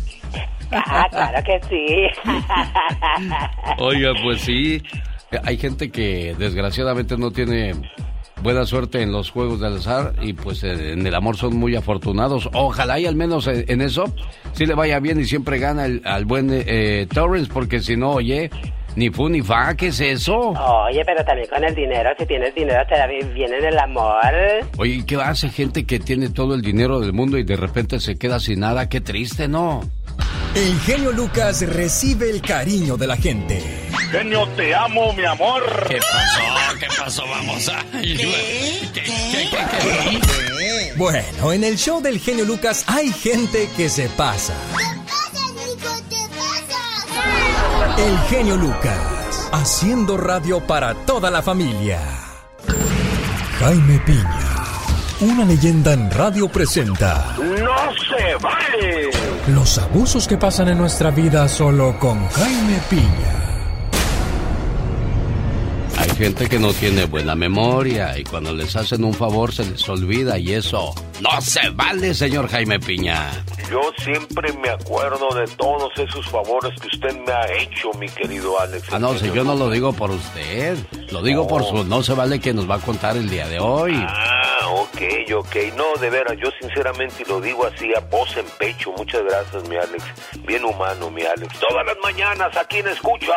Ah, 0.72 1.08
claro 1.10 1.44
que 1.44 1.60
sí. 1.70 2.08
Oiga, 3.78 4.12
pues 4.24 4.42
sí, 4.42 4.82
hay 5.44 5.58
gente 5.58 5.92
que 5.92 6.36
desgraciadamente 6.38 7.18
no 7.18 7.32
tiene 7.32 7.74
buena 8.44 8.66
suerte 8.66 9.02
en 9.02 9.12
los 9.12 9.32
juegos 9.32 9.62
del 9.62 9.78
azar 9.78 10.14
y 10.22 10.34
pues 10.34 10.64
eh, 10.64 10.92
en 10.92 11.08
el 11.08 11.16
amor 11.16 11.38
son 11.38 11.56
muy 11.56 11.76
afortunados. 11.76 12.50
Ojalá 12.54 13.00
y 13.00 13.06
al 13.06 13.16
menos 13.16 13.48
en 13.48 13.82
eso 13.82 14.14
sí 14.52 14.66
le 14.66 14.76
vaya 14.76 15.00
bien 15.00 15.20
y 15.20 15.26
siempre 15.26 15.58
gana 15.58 15.86
el, 15.86 16.02
al 16.06 16.26
buen 16.26 16.50
eh, 16.52 17.08
Torrens 17.12 17.48
porque 17.48 17.80
si 17.80 17.96
no, 17.96 18.12
oye, 18.12 18.52
ni 18.96 19.10
fu 19.10 19.30
ni 19.30 19.42
fa, 19.42 19.76
¿qué 19.76 19.88
es 19.88 20.00
eso? 20.02 20.50
Oye, 20.50 21.04
pero 21.06 21.24
también 21.24 21.48
con 21.48 21.64
el 21.64 21.74
dinero, 21.74 22.10
si 22.18 22.26
tienes 22.26 22.54
dinero 22.54 22.84
te 22.88 22.96
da 22.96 23.08
bien 23.08 23.54
en 23.54 23.66
el 23.66 23.80
amor. 23.80 24.22
Oye, 24.78 25.04
¿qué 25.06 25.16
hace 25.16 25.50
gente 25.50 25.86
que 25.86 26.00
tiene 26.00 26.30
todo 26.30 26.54
el 26.54 26.62
dinero 26.62 27.00
del 27.00 27.14
mundo 27.14 27.38
y 27.38 27.44
de 27.44 27.56
repente 27.56 28.00
se 28.00 28.18
queda 28.18 28.40
sin 28.40 28.60
nada? 28.60 28.90
Qué 28.90 29.02
triste, 29.02 29.48
¿no? 29.48 29.82
El 30.56 30.80
genio 30.82 31.12
Lucas 31.12 31.62
recibe 31.62 32.30
el 32.30 32.42
cariño 32.42 32.96
de 32.96 33.08
la 33.08 33.18
gente. 33.18 33.90
Genio, 34.12 34.48
te 34.56 34.76
amo, 34.76 35.12
mi 35.14 35.26
amor. 35.26 35.64
¿Qué 35.90 35.98
pasó? 35.98 36.78
¿Qué 36.80 36.88
pasó? 36.96 37.24
Vamos 37.28 37.68
a... 37.70 37.84
¿Qué? 37.92 38.90
¿Qué? 38.94 39.04
¿Qué? 39.04 40.94
Bueno, 40.96 41.54
en 41.54 41.64
el 41.64 41.76
show 41.76 42.02
del 42.02 42.20
genio 42.20 42.46
Lucas 42.46 42.84
hay 42.88 43.12
gente 43.12 43.68
que 43.76 43.90
se 43.90 44.08
pasa. 44.10 44.54
El 47.98 48.18
genio 48.30 48.56
Lucas, 48.58 49.50
haciendo 49.52 50.18
radio 50.18 50.60
para 50.60 50.94
toda 51.06 51.32
la 51.32 51.42
familia. 51.42 52.00
Jaime 53.60 54.00
Piña 54.06 54.54
una 55.24 55.46
leyenda 55.46 55.94
en 55.94 56.12
radio 56.12 56.48
presenta. 56.50 57.36
¡No 57.38 57.94
se 58.18 58.36
vale! 58.36 59.10
Los 59.48 59.78
abusos 59.78 60.28
que 60.28 60.38
pasan 60.38 60.70
en 60.70 60.78
nuestra 60.78 61.12
vida 61.12 61.48
solo 61.48 61.98
con 62.00 62.28
Jaime 62.30 62.80
Piña. 62.90 63.44
Hay 65.98 66.10
gente 66.10 66.50
que 66.50 66.60
no 66.60 66.74
tiene 66.74 67.06
buena 67.06 67.36
memoria 67.36 68.18
y 68.18 68.24
cuando 68.24 68.54
les 68.54 68.76
hacen 68.76 69.04
un 69.04 69.14
favor 69.14 69.54
se 69.54 69.64
les 69.66 69.88
olvida 69.88 70.38
y 70.38 70.54
eso 70.54 70.94
no 71.22 71.42
se 71.42 71.70
vale, 71.70 72.14
señor 72.14 72.50
Jaime 72.50 72.80
Piña. 72.80 73.30
Yo 73.72 73.80
siempre 74.04 74.52
me 74.62 74.70
acuerdo 74.70 75.30
de 75.36 75.46
todos 75.56 75.92
esos 75.98 76.28
favores 76.30 76.72
que 76.82 76.88
usted 76.88 77.18
me 77.26 77.32
ha 77.32 77.46
hecho, 77.54 77.92
mi 77.98 78.08
querido 78.10 78.60
Alex. 78.60 78.88
Ah, 78.92 79.00
no, 79.00 79.18
si 79.18 79.32
yo 79.32 79.44
no 79.44 79.56
lo 79.56 79.70
digo 79.70 79.94
por 79.94 80.12
usted, 80.12 80.78
lo 81.12 81.22
digo 81.22 81.48
por 81.48 81.64
su 81.64 81.84
no 81.86 82.04
se 82.04 82.14
vale 82.14 82.40
que 82.40 82.54
nos 82.54 82.70
va 82.70 82.76
a 82.76 82.80
contar 82.80 83.16
el 83.16 83.30
día 83.30 83.48
de 83.48 83.60
hoy. 83.60 83.94
Ah, 83.96 84.43
ok, 84.82 85.02
ok. 85.36 85.56
No, 85.76 85.96
de 86.00 86.10
veras, 86.10 86.38
yo 86.38 86.50
sinceramente 86.60 87.24
lo 87.28 87.40
digo 87.42 87.66
así 87.66 87.94
a 87.96 88.00
voz 88.00 88.36
en 88.38 88.46
pecho. 88.58 88.92
Muchas 88.98 89.24
gracias, 89.24 89.68
mi 89.70 89.76
Alex. 89.76 90.04
Bien 90.46 90.64
humano, 90.64 91.10
mi 91.10 91.24
Alex. 91.24 91.60
Todas 91.60 91.86
las 91.86 91.98
mañanas, 92.04 92.56
¿a 92.58 92.66
quién 92.66 92.88
escucha? 92.88 93.34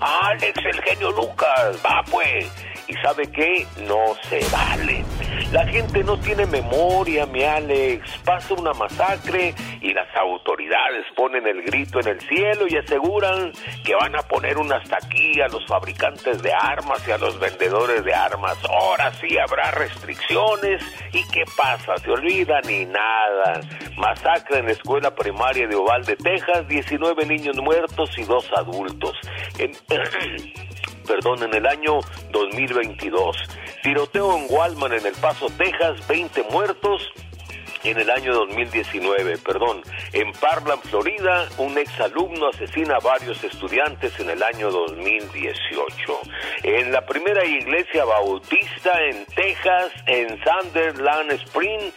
A 0.00 0.28
Alex, 0.28 0.58
el 0.64 0.82
genio 0.82 1.10
Lucas. 1.12 1.76
Va, 1.84 2.02
pues. 2.10 2.46
¿Y 2.88 2.94
sabe 2.94 3.30
qué? 3.30 3.66
No 3.86 4.14
se 4.28 4.40
vale. 4.50 5.04
La 5.52 5.66
gente 5.66 6.04
no 6.04 6.16
tiene 6.16 6.46
memoria, 6.46 7.26
mi 7.26 7.42
Alex. 7.42 8.08
Pasa 8.24 8.54
una 8.54 8.72
masacre 8.72 9.52
y 9.80 9.92
las 9.92 10.06
autoridades 10.14 11.04
ponen 11.16 11.44
el 11.44 11.62
grito 11.62 11.98
en 11.98 12.06
el 12.06 12.20
cielo 12.20 12.66
y 12.68 12.76
aseguran 12.76 13.50
que 13.84 13.96
van 13.96 14.14
a 14.14 14.22
poner 14.22 14.58
un 14.58 14.72
hasta 14.72 14.98
aquí 14.98 15.40
a 15.40 15.48
los 15.48 15.66
fabricantes 15.66 16.40
de 16.40 16.52
armas 16.52 17.02
y 17.08 17.10
a 17.10 17.18
los 17.18 17.40
vendedores 17.40 18.04
de 18.04 18.14
armas. 18.14 18.58
Ahora 18.64 19.12
sí 19.14 19.36
habrá 19.38 19.72
restricciones. 19.72 20.84
¿Y 21.12 21.26
qué 21.30 21.42
pasa? 21.56 21.96
¿Se 21.98 22.10
olvida? 22.12 22.60
Ni 22.60 22.86
nada. 22.86 23.60
Masacre 23.96 24.58
en 24.58 24.66
la 24.66 24.72
escuela 24.72 25.12
primaria 25.12 25.66
de 25.66 25.74
Oval 25.74 26.06
Texas, 26.06 26.68
19 26.68 27.26
niños 27.26 27.56
muertos 27.56 28.10
y 28.16 28.22
dos 28.22 28.48
adultos. 28.56 29.16
perdón, 31.10 31.42
en 31.42 31.54
el 31.54 31.66
año 31.66 31.98
2022. 32.30 33.36
Tiroteo 33.82 34.36
en 34.36 34.46
Walmart 34.50 34.94
en 34.94 35.06
El 35.06 35.14
Paso, 35.14 35.48
Texas, 35.56 36.06
20 36.06 36.42
muertos 36.50 37.10
en 37.84 37.98
el 37.98 38.10
año 38.10 38.34
2019, 38.34 39.38
perdón. 39.38 39.82
En 40.12 40.32
Parkland, 40.32 40.82
Florida, 40.82 41.48
un 41.58 41.78
exalumno 41.78 42.48
asesina 42.48 42.96
a 42.96 43.00
varios 43.00 43.42
estudiantes 43.42 44.18
en 44.20 44.30
el 44.30 44.42
año 44.42 44.70
2018. 44.70 46.20
En 46.64 46.92
la 46.92 47.06
primera 47.06 47.44
iglesia 47.44 48.04
bautista 48.04 48.92
en 49.04 49.24
Texas, 49.26 49.92
en 50.06 50.38
Sunderland 50.42 51.32
Spring, 51.32 51.92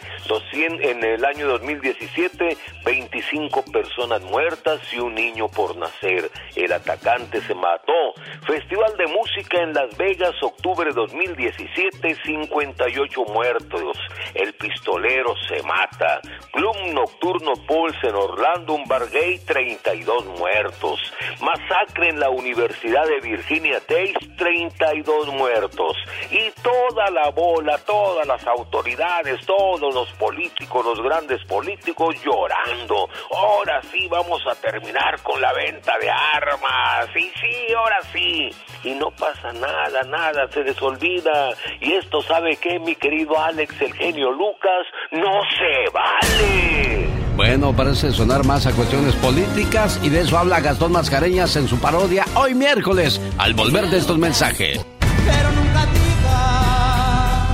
en 0.60 1.04
el 1.04 1.24
año 1.24 1.48
2017, 1.48 2.56
25 2.84 3.64
personas 3.66 4.22
muertas 4.22 4.80
y 4.92 4.98
un 4.98 5.14
niño 5.14 5.48
por 5.48 5.76
nacer. 5.76 6.30
El 6.56 6.72
atacante 6.72 7.40
se 7.42 7.54
mató. 7.54 8.14
Festival 8.46 8.96
de 8.96 9.06
Música 9.08 9.62
en 9.62 9.74
Las 9.74 9.96
Vegas, 9.96 10.34
octubre 10.42 10.90
2017, 10.92 12.16
58 12.24 13.24
muertos. 13.24 13.98
El 14.34 14.54
pistolero 14.54 15.34
se 15.48 15.62
mató 15.62 15.73
mata. 15.74 16.20
Club 16.52 16.76
Nocturno 16.92 17.52
Pulse 17.66 18.08
en 18.08 18.14
Orlando, 18.14 18.74
un 18.74 18.84
bar 18.84 19.08
gay, 19.10 19.38
32 19.38 20.26
muertos. 20.38 21.00
Masacre 21.40 22.10
en 22.10 22.20
la 22.20 22.30
Universidad 22.30 23.06
de 23.06 23.20
Virginia 23.20 23.80
Tech, 23.80 24.16
32 24.36 25.28
muertos. 25.34 25.96
Y 26.30 26.50
toda 26.62 27.10
la 27.10 27.30
bola, 27.30 27.78
todas 27.78 28.26
las 28.26 28.46
autoridades, 28.46 29.44
todos 29.46 29.92
los 29.92 30.10
políticos, 30.12 30.84
los 30.84 31.02
grandes 31.02 31.44
políticos 31.44 32.14
llorando. 32.24 33.08
Ahora 33.32 33.80
sí 33.90 34.06
vamos 34.08 34.40
a 34.46 34.54
terminar 34.54 35.20
con 35.22 35.40
la 35.40 35.52
venta 35.52 35.98
de 35.98 36.10
armas. 36.10 37.08
Y 37.16 37.30
sí, 37.40 37.74
ahora 37.76 38.00
sí. 38.12 38.50
Y 38.84 38.94
no 38.94 39.10
pasa 39.10 39.52
nada, 39.52 40.02
nada, 40.02 40.46
se 40.48 40.62
les 40.62 40.80
olvida. 40.80 41.50
Y 41.80 41.94
esto, 41.94 42.22
¿sabe 42.22 42.56
qué, 42.56 42.78
mi 42.78 42.94
querido 42.94 43.38
Alex, 43.38 43.80
el 43.80 43.94
genio 43.94 44.30
Lucas? 44.30 44.86
No 45.10 45.40
se 45.58 45.63
vale! 45.92 47.08
Bueno, 47.36 47.74
parece 47.74 48.12
sonar 48.12 48.44
más 48.44 48.66
a 48.66 48.72
cuestiones 48.72 49.14
políticas 49.16 49.98
y 50.02 50.08
de 50.08 50.20
eso 50.20 50.38
habla 50.38 50.60
Gastón 50.60 50.92
Mascareñas 50.92 51.56
en 51.56 51.66
su 51.66 51.78
parodia 51.78 52.24
hoy 52.34 52.54
miércoles, 52.54 53.20
al 53.38 53.54
volver 53.54 53.88
de 53.90 53.98
estos 53.98 54.18
mensajes. 54.18 54.78
Pero 55.00 55.50
nunca 55.52 55.86
digas 55.86 57.48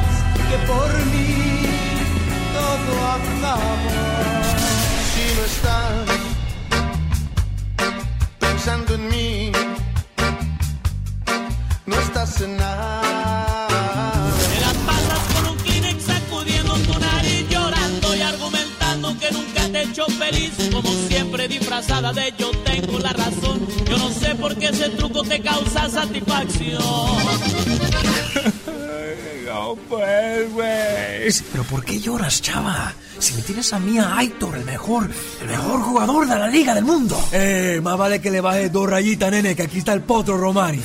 que 0.50 0.58
por 0.66 0.92
mí 1.06 1.64
todo 2.52 3.06
acabó. 3.08 3.72
Si 5.14 5.24
no 5.34 5.44
estás 5.46 6.06
pensando 8.38 8.94
en 8.96 9.08
mí, 9.08 9.52
no 11.86 11.96
estás 11.96 12.40
en 12.42 12.56
nada. 12.58 13.09
Feliz, 19.94 20.52
como 20.72 20.88
siempre 21.08 21.48
disfrazada 21.48 22.12
de 22.12 22.32
yo 22.38 22.50
tengo 22.64 22.98
la 22.98 23.12
razón. 23.12 23.66
Yo 23.88 23.98
no 23.98 24.10
sé 24.10 24.34
por 24.36 24.56
qué 24.56 24.66
ese 24.66 24.88
truco 24.90 25.22
te 25.22 25.40
causa 25.40 25.88
satisfacción. 25.88 26.80
no 29.46 29.76
pues, 29.88 30.52
güey. 30.52 31.44
Pero 31.52 31.64
¿por 31.64 31.84
qué 31.84 32.00
lloras, 32.00 32.40
chava? 32.40 32.94
Si 33.18 33.34
me 33.34 33.42
tienes 33.42 33.72
a 33.72 33.78
mí 33.78 33.98
a 33.98 34.16
Aitor, 34.16 34.56
el 34.56 34.64
mejor, 34.64 35.10
el 35.42 35.46
mejor 35.46 35.82
jugador 35.82 36.28
de 36.28 36.38
la 36.38 36.48
liga 36.48 36.74
del 36.74 36.84
mundo. 36.84 37.20
Eh, 37.32 37.80
más 37.82 37.98
vale 37.98 38.20
que 38.20 38.30
le 38.30 38.40
bajes 38.40 38.72
dos 38.72 38.88
rayitas, 38.88 39.30
nene, 39.30 39.54
que 39.54 39.64
aquí 39.64 39.78
está 39.78 39.92
el 39.92 40.02
potro 40.02 40.38
Romani. 40.38 40.80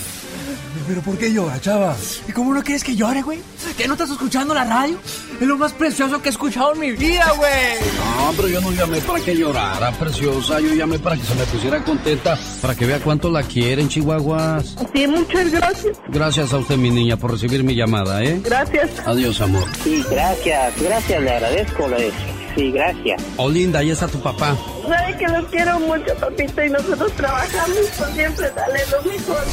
¿Pero 0.87 1.01
por 1.01 1.17
qué 1.17 1.33
llora, 1.33 1.59
chava? 1.59 1.95
¿Y 2.27 2.31
cómo 2.31 2.53
no 2.53 2.63
quieres 2.63 2.83
que 2.83 2.95
llore, 2.95 3.21
güey? 3.21 3.39
¿Que 3.77 3.87
no 3.87 3.93
estás 3.93 4.11
escuchando 4.11 4.53
la 4.53 4.65
radio? 4.65 4.99
Es 5.39 5.47
lo 5.47 5.57
más 5.57 5.73
precioso 5.73 6.21
que 6.21 6.29
he 6.29 6.31
escuchado 6.31 6.73
en 6.73 6.79
mi 6.79 6.91
vida, 6.91 7.31
güey. 7.37 7.89
No, 8.17 8.31
pero 8.35 8.47
yo 8.47 8.61
no 8.61 8.71
llamé 8.71 9.01
para 9.01 9.19
que 9.19 9.35
llorara, 9.35 9.91
preciosa. 9.93 10.59
Yo 10.59 10.73
llamé 10.73 10.99
para 10.99 11.17
que 11.17 11.23
se 11.23 11.35
me 11.35 11.43
pusiera 11.45 11.83
contenta, 11.83 12.37
para 12.61 12.75
que 12.75 12.85
vea 12.85 12.99
cuánto 12.99 13.31
la 13.31 13.41
quieren, 13.43 13.89
Chihuahuas. 13.89 14.75
Sí, 14.93 15.07
muchas 15.07 15.51
gracias. 15.51 15.97
Gracias 16.07 16.53
a 16.53 16.57
usted, 16.57 16.77
mi 16.77 16.91
niña, 16.91 17.17
por 17.17 17.31
recibir 17.31 17.63
mi 17.63 17.75
llamada, 17.75 18.23
¿eh? 18.23 18.39
Gracias. 18.43 18.91
Adiós, 19.05 19.41
amor. 19.41 19.67
Sí, 19.83 20.05
gracias, 20.09 20.73
gracias, 20.81 21.21
le 21.21 21.31
agradezco. 21.31 21.87
Le... 21.87 22.44
Sí, 22.55 22.71
gracias. 22.71 23.21
Oh, 23.37 23.49
linda, 23.49 23.79
ahí 23.79 23.91
está 23.91 24.07
tu 24.07 24.19
papá. 24.19 24.55
Sabe 24.87 25.17
que 25.17 25.27
los 25.27 25.45
quiero 25.47 25.79
mucho, 25.81 26.15
papito, 26.19 26.63
y 26.63 26.69
nosotros 26.69 27.11
trabajamos 27.13 27.77
por 27.97 28.07
siempre 28.13 28.49
darle 28.51 28.79
lo 28.91 29.11
mejor. 29.11 29.43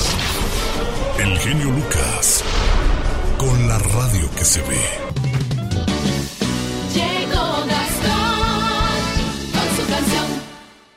El 1.19 1.39
genio 1.39 1.65
Lucas. 1.71 2.45
Con 3.39 3.69
la 3.69 3.79
radio 3.79 4.31
que 4.37 4.45
se 4.45 4.61
ve. 4.63 4.79
Llegó 6.95 7.67
Gastón 7.67 9.03
con 9.53 9.77
su 9.77 9.91
canción. 9.91 10.27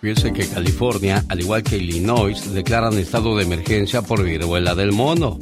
Fíjese 0.01 0.33
que 0.33 0.47
California, 0.47 1.23
al 1.27 1.39
igual 1.39 1.63
que 1.63 1.77
Illinois, 1.77 2.53
declaran 2.53 2.97
estado 2.99 3.35
de 3.35 3.45
emergencia 3.45 4.03
por 4.03 4.23
viruela 4.23 4.75
del 4.75 4.91
mono. 4.91 5.39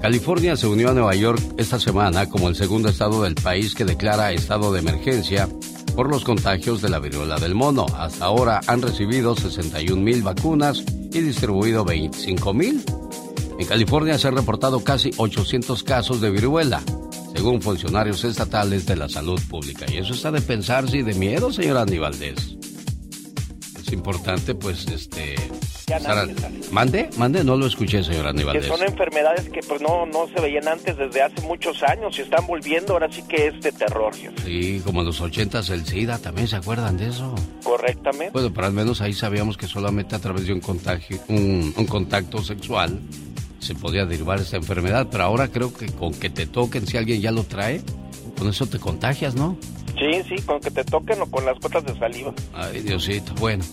California 0.00 0.56
se 0.56 0.66
unió 0.66 0.90
a 0.90 0.92
Nueva 0.92 1.14
York 1.14 1.40
esta 1.56 1.80
semana 1.80 2.28
como 2.28 2.48
el 2.48 2.54
segundo 2.54 2.88
estado 2.88 3.22
del 3.22 3.34
país 3.34 3.74
que 3.74 3.84
declara 3.84 4.32
estado 4.32 4.72
de 4.72 4.80
emergencia 4.80 5.48
por 5.96 6.10
los 6.10 6.22
contagios 6.22 6.82
de 6.82 6.90
la 6.90 6.98
viruela 6.98 7.38
del 7.38 7.54
mono. 7.54 7.86
Hasta 7.96 8.26
ahora 8.26 8.60
han 8.66 8.82
recibido 8.82 9.34
61 9.34 10.00
mil 10.00 10.22
vacunas 10.22 10.84
y 11.12 11.20
distribuido 11.20 11.84
25 11.84 12.54
mil. 12.54 12.84
En 13.58 13.66
California 13.66 14.18
se 14.18 14.28
han 14.28 14.36
reportado 14.36 14.84
casi 14.84 15.10
800 15.16 15.82
casos 15.82 16.20
de 16.20 16.30
viruela, 16.30 16.82
según 17.34 17.62
funcionarios 17.62 18.22
estatales 18.24 18.84
de 18.84 18.96
la 18.96 19.08
salud 19.08 19.40
pública. 19.48 19.86
Y 19.90 19.96
eso 19.96 20.12
está 20.12 20.30
de 20.30 20.42
pensarse 20.42 20.98
y 20.98 21.02
de 21.02 21.14
miedo, 21.14 21.50
señor 21.50 21.78
Andy 21.78 21.98
Valdés. 21.98 22.56
Importante, 23.96 24.54
pues, 24.54 24.86
este... 24.88 25.34
Ya 25.86 25.98
nadie. 26.00 26.34
¿Mande? 26.70 27.08
¿Mande? 27.16 27.44
No 27.44 27.56
lo 27.56 27.66
escuché, 27.66 28.02
señor 28.02 28.26
Andy 28.26 28.44
que 28.44 28.62
son 28.62 28.82
enfermedades 28.82 29.48
que 29.48 29.60
pues 29.60 29.80
no, 29.80 30.04
no 30.04 30.26
se 30.26 30.40
veían 30.40 30.66
antes 30.66 30.96
desde 30.96 31.22
hace 31.22 31.40
muchos 31.42 31.80
años 31.84 32.18
y 32.18 32.22
están 32.22 32.44
volviendo, 32.46 32.94
ahora 32.94 33.08
sí 33.10 33.22
que 33.22 33.46
es 33.46 33.60
de 33.60 33.70
terror, 33.70 34.12
jefe. 34.14 34.34
Sí, 34.44 34.82
como 34.84 35.00
en 35.00 35.06
los 35.06 35.20
ochentas 35.20 35.70
el 35.70 35.86
SIDA, 35.86 36.18
¿también 36.18 36.48
se 36.48 36.56
acuerdan 36.56 36.96
de 36.96 37.08
eso? 37.08 37.34
correctamente. 37.62 38.30
Bueno, 38.32 38.52
pero 38.52 38.66
al 38.66 38.72
menos 38.72 39.00
ahí 39.00 39.12
sabíamos 39.12 39.56
que 39.56 39.66
solamente 39.66 40.14
a 40.14 40.18
través 40.18 40.46
de 40.46 40.52
un 40.52 40.60
contagio, 40.60 41.18
un, 41.28 41.72
un 41.76 41.86
contacto 41.86 42.42
sexual 42.42 43.00
se 43.58 43.74
podía 43.74 44.06
derivar 44.06 44.38
esta 44.40 44.56
enfermedad, 44.56 45.08
pero 45.10 45.24
ahora 45.24 45.48
creo 45.48 45.72
que 45.72 45.86
con 45.86 46.12
que 46.14 46.30
te 46.30 46.46
toquen, 46.46 46.86
si 46.86 46.96
alguien 46.96 47.20
ya 47.20 47.30
lo 47.32 47.44
trae, 47.44 47.80
con 48.38 48.48
eso 48.48 48.66
te 48.66 48.78
contagias, 48.78 49.34
¿no? 49.34 49.56
Sí, 49.98 50.22
sí, 50.28 50.42
con 50.42 50.60
que 50.60 50.70
te 50.70 50.84
toquen 50.84 51.22
o 51.22 51.26
con 51.26 51.44
las 51.46 51.58
gotas 51.58 51.84
de 51.84 51.98
saliva. 51.98 52.34
Ay, 52.54 52.80
Diosito, 52.80 53.32
bueno. 53.40 53.64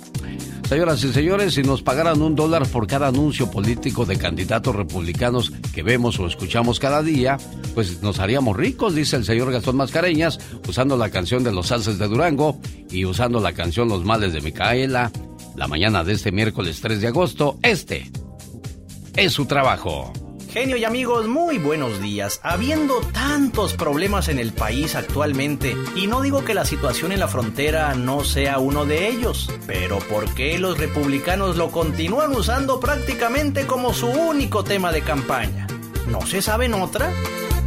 Señoras 0.67 1.03
y 1.03 1.11
señores, 1.11 1.53
si 1.53 1.61
nos 1.61 1.83
pagaran 1.83 2.21
un 2.21 2.35
dólar 2.35 2.65
por 2.67 2.87
cada 2.87 3.07
anuncio 3.07 3.51
político 3.51 4.05
de 4.05 4.17
candidatos 4.17 4.75
republicanos 4.75 5.51
que 5.73 5.83
vemos 5.83 6.19
o 6.19 6.25
escuchamos 6.25 6.79
cada 6.79 7.03
día, 7.03 7.37
pues 7.75 8.01
nos 8.01 8.19
haríamos 8.19 8.55
ricos, 8.55 8.95
dice 8.95 9.17
el 9.17 9.25
señor 9.25 9.51
Gastón 9.51 9.75
Mascareñas, 9.75 10.39
usando 10.67 10.95
la 10.95 11.09
canción 11.09 11.43
de 11.43 11.51
los 11.51 11.67
salses 11.67 11.99
de 11.99 12.07
Durango 12.07 12.57
y 12.89 13.05
usando 13.05 13.41
la 13.41 13.53
canción 13.53 13.89
Los 13.89 14.05
males 14.05 14.33
de 14.33 14.41
Micaela. 14.41 15.11
La 15.55 15.67
mañana 15.67 16.03
de 16.03 16.13
este 16.13 16.31
miércoles 16.31 16.79
3 16.81 17.01
de 17.01 17.07
agosto, 17.07 17.59
este 17.61 18.09
es 19.15 19.33
su 19.33 19.45
trabajo. 19.45 20.11
Genio 20.53 20.77
y 20.77 20.85
amigos, 20.85 21.27
muy 21.27 21.57
buenos 21.57 21.99
días. 21.99 22.39
Habiendo 22.43 23.01
tantos 23.11 23.73
problemas 23.73 24.27
en 24.27 24.37
el 24.37 24.53
país 24.53 24.93
actualmente, 24.93 25.75
y 25.95 26.05
no 26.05 26.21
digo 26.21 26.45
que 26.45 26.53
la 26.53 26.63
situación 26.63 27.11
en 27.11 27.21
la 27.21 27.27
frontera 27.27 27.95
no 27.95 28.23
sea 28.23 28.59
uno 28.59 28.85
de 28.85 29.07
ellos, 29.07 29.49
pero 29.65 29.97
¿por 29.97 30.31
qué 30.35 30.59
los 30.59 30.77
republicanos 30.77 31.57
lo 31.57 31.71
continúan 31.71 32.35
usando 32.35 32.79
prácticamente 32.79 33.65
como 33.65 33.95
su 33.95 34.05
único 34.05 34.63
tema 34.63 34.91
de 34.91 35.01
campaña? 35.01 35.65
¿No 36.05 36.21
se 36.21 36.39
saben 36.43 36.75
otra? 36.75 37.11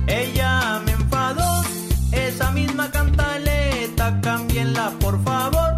Ella 0.06 0.80
me 0.84 0.92
enfadó, 0.92 1.64
esa 2.12 2.52
misma 2.52 2.92
cantaleta, 2.92 4.20
cámbienla 4.22 4.92
por 5.00 5.20
favor, 5.24 5.74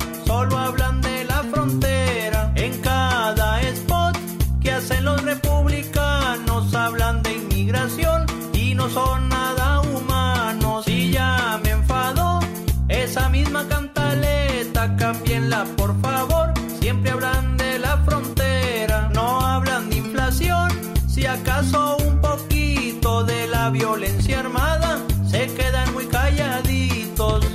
cámbienla 15.49 15.77
por 15.77 16.01
favor, 16.01 16.53
siempre 16.81 17.11
hablan 17.11 17.57
de 17.57 17.79
la 17.79 17.97
frontera, 18.05 19.11
no 19.15 19.41
hablan 19.41 19.89
de 19.89 19.97
inflación, 19.97 20.71
si 21.09 21.27
acaso 21.27 21.97
un 21.97 22.21
poquito 22.21 23.25
de 23.25 23.47
la 23.47 23.71
violencia 23.71 24.41
armada, 24.41 24.99
se 25.31 25.47
quedan 25.55 25.93
muy 25.95 26.07
calladitos. 26.07 27.47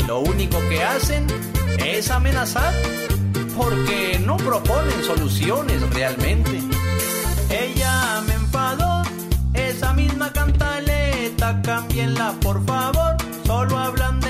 Y 0.00 0.04
lo 0.04 0.20
único 0.20 0.58
que 0.68 0.82
hacen 0.82 1.26
es 1.84 2.10
amenazar 2.10 2.72
porque 3.56 4.20
no 4.24 4.36
proponen 4.36 5.02
soluciones 5.04 5.82
realmente. 5.90 6.62
Ella 7.50 8.22
me 8.26 8.34
enfadó, 8.34 9.02
esa 9.52 9.92
misma 9.92 10.32
cantaleta, 10.32 11.60
cámbienla 11.62 12.32
por 12.40 12.64
favor, 12.64 13.16
solo 13.44 13.78
hablan 13.78 14.20
de 14.20 14.27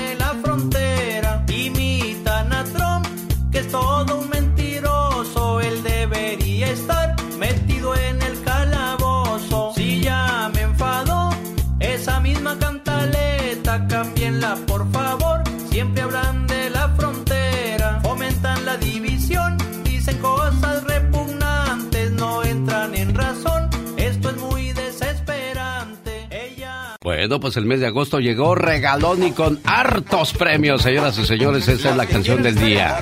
Bueno, 27.19 27.41
pues 27.41 27.57
el 27.57 27.65
mes 27.65 27.81
de 27.81 27.87
agosto 27.87 28.21
llegó 28.21 28.55
regalón 28.55 29.21
y 29.23 29.33
con 29.33 29.59
hartos 29.65 30.31
premios, 30.31 30.83
señoras 30.83 31.17
y 31.17 31.25
señores, 31.25 31.67
esa 31.67 31.89
es 31.89 31.97
la 31.97 32.05
canción 32.05 32.41
del 32.41 32.55
día. 32.55 32.97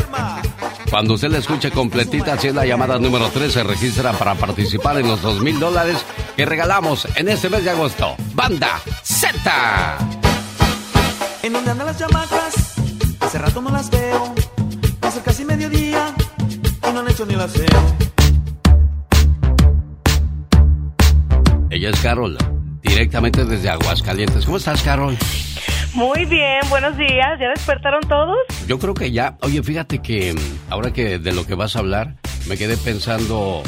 Cuando 0.89 1.13
usted 1.13 1.29
la 1.29 1.37
escuche 1.37 1.69
completita, 1.69 2.35
si 2.39 2.47
es 2.47 2.55
la 2.55 2.65
llamada 2.65 2.97
número 2.97 3.29
3, 3.29 3.53
se 3.53 3.63
registra 3.63 4.13
para 4.13 4.33
participar 4.33 4.97
en 4.97 5.07
los 5.07 5.21
dos 5.21 5.39
mil 5.39 5.59
dólares 5.59 6.03
que 6.35 6.47
regalamos 6.47 7.07
en 7.15 7.29
este 7.29 7.47
mes 7.47 7.63
de 7.63 7.69
agosto. 7.69 8.15
Banda 8.33 8.81
Z. 9.03 9.97
¿En 11.43 11.53
dónde 11.53 11.69
andan 11.69 11.85
las 11.85 11.99
chamacas? 11.99 12.73
Hace 13.19 13.37
rato 13.37 13.61
no 13.61 13.69
las 13.69 13.91
veo. 13.91 14.33
Casi 15.23 15.45
mediodía 15.45 16.11
y 16.89 16.91
no 16.91 17.01
han 17.01 17.07
hecho 17.07 17.23
ni 17.27 17.35
aseo. 17.35 17.97
Ella 21.69 21.89
es 21.91 21.99
Carol, 21.99 22.37
directamente 22.97 23.45
desde 23.45 23.69
Aguascalientes. 23.69 24.43
¿Cómo 24.45 24.57
estás, 24.57 24.81
Carol? 24.81 25.15
Muy 25.93 26.25
bien, 26.25 26.61
buenos 26.67 26.97
días. 26.97 27.39
¿Ya 27.39 27.49
despertaron 27.49 28.01
todos? 28.09 28.35
Yo 28.67 28.79
creo 28.79 28.95
que 28.95 29.11
ya. 29.11 29.37
Oye, 29.41 29.61
fíjate 29.61 29.99
que 29.99 30.33
mm, 30.33 30.71
ahora 30.71 30.91
que 30.91 31.19
de 31.19 31.31
lo 31.31 31.45
que 31.45 31.53
vas 31.53 31.75
a 31.75 31.79
hablar, 31.79 32.15
me 32.47 32.57
quedé 32.57 32.75
pensando 32.75 33.61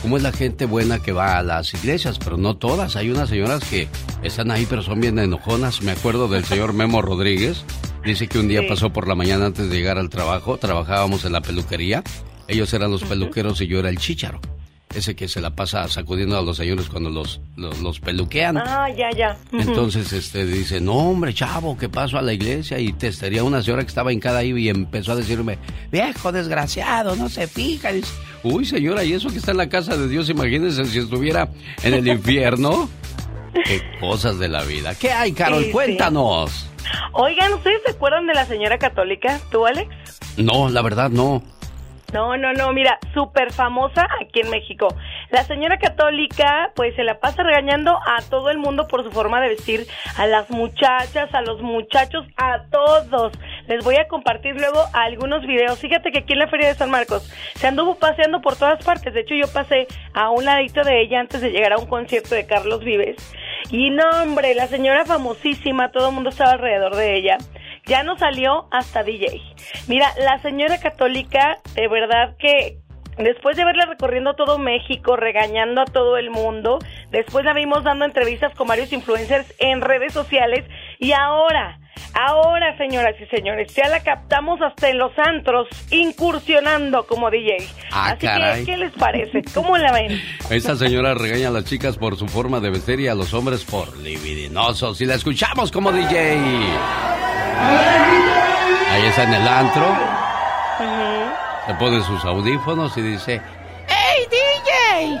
cómo 0.00 0.16
es 0.16 0.22
la 0.22 0.32
gente 0.32 0.64
buena 0.64 1.00
que 1.00 1.12
va 1.12 1.36
a 1.36 1.42
las 1.42 1.74
iglesias, 1.74 2.18
pero 2.18 2.38
no 2.38 2.56
todas. 2.56 2.96
Hay 2.96 3.10
unas 3.10 3.28
señoras 3.28 3.62
que 3.62 3.88
están 4.22 4.50
ahí, 4.50 4.66
pero 4.66 4.80
son 4.80 5.02
bien 5.02 5.18
enojonas. 5.18 5.82
Me 5.82 5.92
acuerdo 5.92 6.28
del 6.28 6.44
señor 6.46 6.72
Memo 6.72 7.02
Rodríguez. 7.02 7.66
Dice 8.06 8.26
que 8.26 8.38
un 8.38 8.48
día 8.48 8.60
Sí. 8.62 8.68
pasó 8.70 8.90
por 8.90 9.06
la 9.06 9.14
mañana 9.14 9.44
antes 9.44 9.68
de 9.68 9.76
llegar 9.76 9.98
al 9.98 10.08
trabajo. 10.08 10.56
Trabajábamos 10.56 11.26
en 11.26 11.32
la 11.32 11.42
peluquería. 11.42 12.02
Ellos 12.48 12.72
eran 12.72 12.90
los 12.90 13.04
peluqueros 13.04 13.60
y 13.60 13.66
yo 13.66 13.78
era 13.80 13.90
el 13.90 13.98
chícharo. 13.98 14.40
Ese 14.94 15.16
que 15.16 15.26
se 15.28 15.40
la 15.40 15.50
pasa 15.50 15.88
sacudiendo 15.88 16.38
a 16.38 16.42
los 16.42 16.56
señores 16.56 16.88
cuando 16.88 17.08
los, 17.10 17.40
los, 17.56 17.80
los 17.80 18.00
peluquean. 18.00 18.58
Ah, 18.58 18.88
ya, 18.90 19.10
ya. 19.10 19.36
Entonces, 19.52 20.12
este, 20.12 20.44
dice, 20.44 20.80
no, 20.80 20.94
hombre, 20.94 21.32
chavo, 21.32 21.78
¿qué 21.78 21.88
pasó 21.88 22.18
a 22.18 22.22
la 22.22 22.32
iglesia? 22.32 22.78
Y 22.78 22.92
testería 22.92 23.42
una 23.42 23.62
señora 23.62 23.82
que 23.82 23.88
estaba 23.88 24.12
hincada 24.12 24.40
ahí 24.40 24.52
y 24.52 24.68
empezó 24.68 25.12
a 25.12 25.16
decirme, 25.16 25.58
viejo 25.90 26.30
desgraciado, 26.30 27.16
no 27.16 27.28
se 27.28 27.46
fija. 27.46 27.92
Dice, 27.92 28.12
Uy, 28.42 28.64
señora, 28.64 29.04
¿y 29.04 29.12
eso 29.12 29.30
que 29.30 29.38
está 29.38 29.52
en 29.52 29.58
la 29.58 29.68
casa 29.68 29.96
de 29.96 30.08
Dios? 30.08 30.28
Imagínense 30.28 30.84
si 30.84 30.98
estuviera 30.98 31.48
en 31.82 31.94
el 31.94 32.06
infierno. 32.08 32.88
Qué 33.64 33.82
cosas 34.00 34.38
de 34.38 34.48
la 34.48 34.62
vida. 34.64 34.94
¿Qué 34.94 35.12
hay, 35.12 35.32
Carol? 35.32 35.60
Sí, 35.60 35.66
sí. 35.66 35.72
Cuéntanos. 35.72 36.68
Oigan, 37.12 37.52
¿ustedes 37.54 37.80
se 37.84 37.92
acuerdan 37.92 38.26
de 38.26 38.34
la 38.34 38.44
señora 38.46 38.78
católica? 38.78 39.40
¿Tú, 39.50 39.66
Alex? 39.66 39.88
No, 40.36 40.68
la 40.68 40.82
verdad 40.82 41.10
no. 41.10 41.42
No, 42.12 42.36
no, 42.36 42.52
no, 42.52 42.72
mira, 42.72 42.98
súper 43.14 43.52
famosa 43.52 44.06
aquí 44.20 44.40
en 44.40 44.50
México. 44.50 44.88
La 45.30 45.44
señora 45.44 45.78
católica 45.78 46.70
pues 46.74 46.94
se 46.94 47.04
la 47.04 47.20
pasa 47.20 47.42
regañando 47.42 47.92
a 47.92 48.20
todo 48.28 48.50
el 48.50 48.58
mundo 48.58 48.86
por 48.86 49.02
su 49.02 49.10
forma 49.10 49.40
de 49.40 49.48
vestir, 49.48 49.86
a 50.18 50.26
las 50.26 50.50
muchachas, 50.50 51.34
a 51.34 51.40
los 51.40 51.62
muchachos, 51.62 52.26
a 52.36 52.64
todos. 52.70 53.32
Les 53.66 53.82
voy 53.82 53.96
a 53.96 54.08
compartir 54.08 54.54
luego 54.56 54.84
algunos 54.92 55.46
videos. 55.46 55.78
Fíjate 55.78 56.12
que 56.12 56.18
aquí 56.18 56.34
en 56.34 56.40
la 56.40 56.48
Feria 56.48 56.68
de 56.68 56.74
San 56.74 56.90
Marcos 56.90 57.22
se 57.54 57.66
anduvo 57.66 57.94
paseando 57.94 58.42
por 58.42 58.56
todas 58.56 58.84
partes. 58.84 59.14
De 59.14 59.20
hecho, 59.20 59.34
yo 59.34 59.50
pasé 59.52 59.86
a 60.12 60.30
un 60.30 60.44
ladito 60.44 60.84
de 60.84 61.00
ella 61.00 61.20
antes 61.20 61.40
de 61.40 61.50
llegar 61.50 61.72
a 61.72 61.78
un 61.78 61.86
concierto 61.86 62.34
de 62.34 62.46
Carlos 62.46 62.84
Vives. 62.84 63.16
Y 63.70 63.90
no, 63.90 64.04
hombre, 64.22 64.54
la 64.54 64.66
señora 64.66 65.06
famosísima, 65.06 65.90
todo 65.92 66.08
el 66.08 66.14
mundo 66.14 66.30
estaba 66.30 66.52
alrededor 66.52 66.94
de 66.94 67.16
ella. 67.16 67.38
Ya 67.86 68.02
no 68.02 68.16
salió 68.16 68.68
hasta 68.70 69.02
DJ. 69.02 69.40
Mira, 69.88 70.08
la 70.18 70.40
señora 70.40 70.78
católica, 70.78 71.58
de 71.74 71.88
verdad 71.88 72.36
que 72.38 72.78
Después 73.18 73.58
de 73.58 73.64
verla 73.66 73.84
recorriendo 73.84 74.34
todo 74.34 74.58
México, 74.58 75.16
regañando 75.16 75.82
a 75.82 75.84
todo 75.84 76.16
el 76.16 76.30
mundo, 76.30 76.78
después 77.10 77.44
la 77.44 77.52
vimos 77.52 77.84
dando 77.84 78.06
entrevistas 78.06 78.54
con 78.54 78.66
varios 78.66 78.90
influencers 78.90 79.52
en 79.58 79.82
redes 79.82 80.14
sociales 80.14 80.64
y 80.98 81.12
ahora, 81.12 81.78
ahora 82.14 82.76
señoras 82.76 83.14
y 83.20 83.26
señores, 83.34 83.74
ya 83.74 83.88
la 83.88 84.00
captamos 84.00 84.60
hasta 84.60 84.88
en 84.90 84.98
los 84.98 85.12
antros, 85.18 85.68
incursionando 85.90 87.06
como 87.06 87.30
DJ. 87.30 87.56
Ah, 87.90 88.10
Así 88.12 88.26
caray. 88.26 88.64
que, 88.64 88.72
¿qué 88.72 88.76
les 88.78 88.92
parece? 88.92 89.42
¿Cómo 89.54 89.76
la 89.78 89.92
ven? 89.92 90.20
Esta 90.50 90.76
señora 90.76 91.14
regaña 91.14 91.48
a 91.48 91.50
las 91.50 91.64
chicas 91.64 91.96
por 91.96 92.16
su 92.16 92.26
forma 92.28 92.60
de 92.60 92.70
vestir 92.70 93.00
y 93.00 93.08
a 93.08 93.14
los 93.14 93.32
hombres 93.34 93.64
por 93.64 93.96
libidinosos. 93.98 95.00
Y 95.00 95.06
la 95.06 95.14
escuchamos 95.14 95.70
como 95.72 95.90
DJ. 95.92 96.38
Ahí 98.90 99.06
está 99.06 99.22
en 99.24 99.34
el 99.34 99.48
antro. 99.48 99.86
Se 101.66 101.74
pone 101.74 102.02
sus 102.02 102.24
audífonos 102.24 102.96
y 102.96 103.02
dice, 103.02 103.40
¡Hey, 103.88 104.26
DJ! 104.30 105.20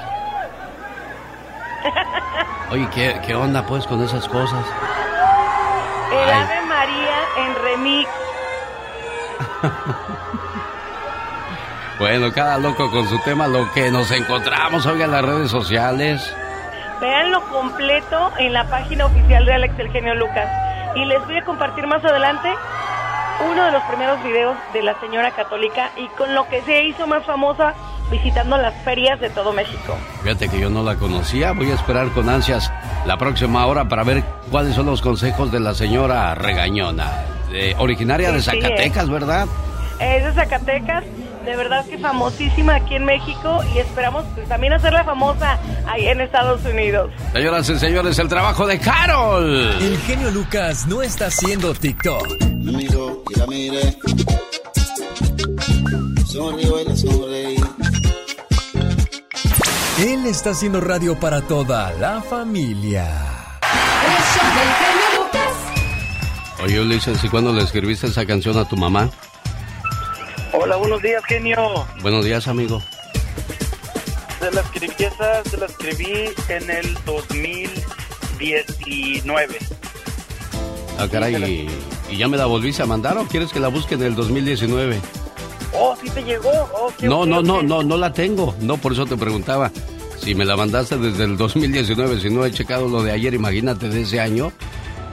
oye, 2.70 2.88
¿qué, 2.94 3.20
qué 3.26 3.34
onda 3.34 3.64
pues 3.64 3.86
con 3.86 4.02
esas 4.02 4.28
cosas? 4.28 4.64
Ay. 6.10 6.61
María 6.82 7.18
en 7.36 7.54
remix. 7.62 8.10
Bueno, 11.98 12.32
cada 12.32 12.58
loco 12.58 12.90
con 12.90 13.06
su 13.06 13.16
tema, 13.20 13.46
lo 13.46 13.70
que 13.72 13.88
nos 13.92 14.10
encontramos 14.10 14.84
hoy 14.86 15.02
en 15.02 15.12
las 15.12 15.22
redes 15.24 15.52
sociales. 15.52 16.34
Véanlo 17.00 17.40
completo 17.42 18.32
en 18.38 18.52
la 18.52 18.64
página 18.64 19.06
oficial 19.06 19.44
de 19.44 19.52
Alex 19.52 19.78
el 19.78 19.92
Genio 19.92 20.14
Lucas. 20.16 20.50
Y 20.96 21.04
les 21.04 21.24
voy 21.26 21.36
a 21.36 21.44
compartir 21.44 21.86
más 21.86 22.04
adelante 22.04 22.52
uno 23.48 23.64
de 23.66 23.70
los 23.70 23.82
primeros 23.84 24.20
videos 24.24 24.56
de 24.72 24.82
la 24.82 24.98
señora 24.98 25.30
católica 25.30 25.90
y 25.96 26.08
con 26.08 26.34
lo 26.34 26.48
que 26.48 26.62
se 26.62 26.82
hizo 26.82 27.06
más 27.06 27.24
famosa 27.24 27.74
visitando 28.12 28.56
las 28.58 28.74
ferias 28.84 29.18
de 29.20 29.30
todo 29.30 29.52
México. 29.52 29.96
Fíjate 30.22 30.48
que 30.48 30.60
yo 30.60 30.70
no 30.70 30.84
la 30.84 30.96
conocía, 30.96 31.52
voy 31.52 31.70
a 31.70 31.74
esperar 31.74 32.08
con 32.10 32.28
ansias 32.28 32.70
la 33.06 33.16
próxima 33.16 33.66
hora 33.66 33.88
para 33.88 34.04
ver 34.04 34.22
cuáles 34.50 34.74
son 34.74 34.86
los 34.86 35.00
consejos 35.02 35.50
de 35.50 35.58
la 35.58 35.74
señora 35.74 36.34
regañona. 36.34 37.10
Eh, 37.52 37.74
originaria 37.78 38.30
de 38.30 38.40
sí, 38.40 38.50
Zacatecas, 38.50 39.08
¿verdad? 39.08 39.46
Es 39.98 40.24
de 40.24 40.32
Zacatecas, 40.32 41.04
de 41.44 41.56
verdad 41.56 41.84
que 41.86 41.98
famosísima 41.98 42.76
aquí 42.76 42.94
en 42.94 43.04
México 43.04 43.60
y 43.74 43.78
esperamos 43.78 44.24
pues, 44.34 44.48
también 44.48 44.72
hacerla 44.72 45.04
famosa 45.04 45.58
ahí 45.86 46.06
en 46.06 46.20
Estados 46.20 46.64
Unidos. 46.64 47.10
Señoras 47.32 47.68
y 47.68 47.78
señores, 47.78 48.18
el 48.18 48.28
trabajo 48.28 48.66
de 48.66 48.78
Carol. 48.78 49.70
El 49.80 49.98
genio 49.98 50.30
Lucas 50.30 50.86
no 50.86 51.02
está 51.02 51.26
haciendo 51.26 51.74
TikTok. 51.74 52.42
Me 52.42 52.72
miró 52.72 53.22
y 53.34 53.38
la 53.38 53.46
miré. 53.46 53.96
Sonrió 56.26 56.80
y 56.80 56.84
le 56.88 56.96
sonreí. 56.96 57.61
Él 60.00 60.26
está 60.26 60.50
haciendo 60.50 60.80
radio 60.80 61.20
para 61.20 61.42
toda 61.42 61.92
la 61.92 62.20
familia. 62.22 63.06
Oye, 66.64 66.80
Ulises, 66.80 67.22
¿y 67.22 67.28
cuándo 67.28 67.52
le 67.52 67.62
escribiste 67.62 68.06
esa 68.06 68.24
canción 68.24 68.56
a 68.56 68.64
tu 68.64 68.74
mamá? 68.76 69.10
Hola, 70.52 70.76
buenos 70.76 71.02
días, 71.02 71.22
genio. 71.26 71.86
Buenos 72.00 72.24
días, 72.24 72.48
amigo. 72.48 72.82
Se 74.40 74.50
la 74.50 74.62
escribí, 74.62 74.94
esa 74.98 75.44
se 75.44 75.58
la 75.58 75.66
escribí 75.66 76.30
en 76.48 76.70
el 76.70 76.94
2019. 77.04 79.58
Ah, 80.98 81.06
caray, 81.10 81.36
¿y, 81.36 81.68
y 82.10 82.16
ya 82.16 82.28
me 82.28 82.38
la 82.38 82.46
volviste 82.46 82.82
a 82.82 82.86
mandar 82.86 83.18
o 83.18 83.26
quieres 83.26 83.52
que 83.52 83.60
la 83.60 83.68
busque 83.68 83.94
en 83.94 84.02
el 84.02 84.14
2019? 84.14 84.98
Oh, 85.74 85.96
sí 86.00 86.08
te 86.10 86.22
llegó. 86.22 86.50
Oh, 86.74 86.92
qué 86.98 87.08
No, 87.08 87.24
no, 87.26 87.42
no, 87.42 87.62
no, 87.62 87.82
no 87.82 87.96
la 87.96 88.12
tengo. 88.12 88.54
No, 88.60 88.76
por 88.76 88.92
eso 88.92 89.06
te 89.06 89.16
preguntaba. 89.16 89.70
Si 90.18 90.34
me 90.34 90.44
la 90.44 90.56
mandaste 90.56 90.96
desde 90.98 91.24
el 91.24 91.36
2019, 91.36 92.20
si 92.20 92.30
no 92.30 92.44
he 92.44 92.50
checado 92.52 92.88
lo 92.88 93.02
de 93.02 93.10
ayer, 93.12 93.34
imagínate 93.34 93.88
de 93.88 94.02
ese 94.02 94.20
año, 94.20 94.52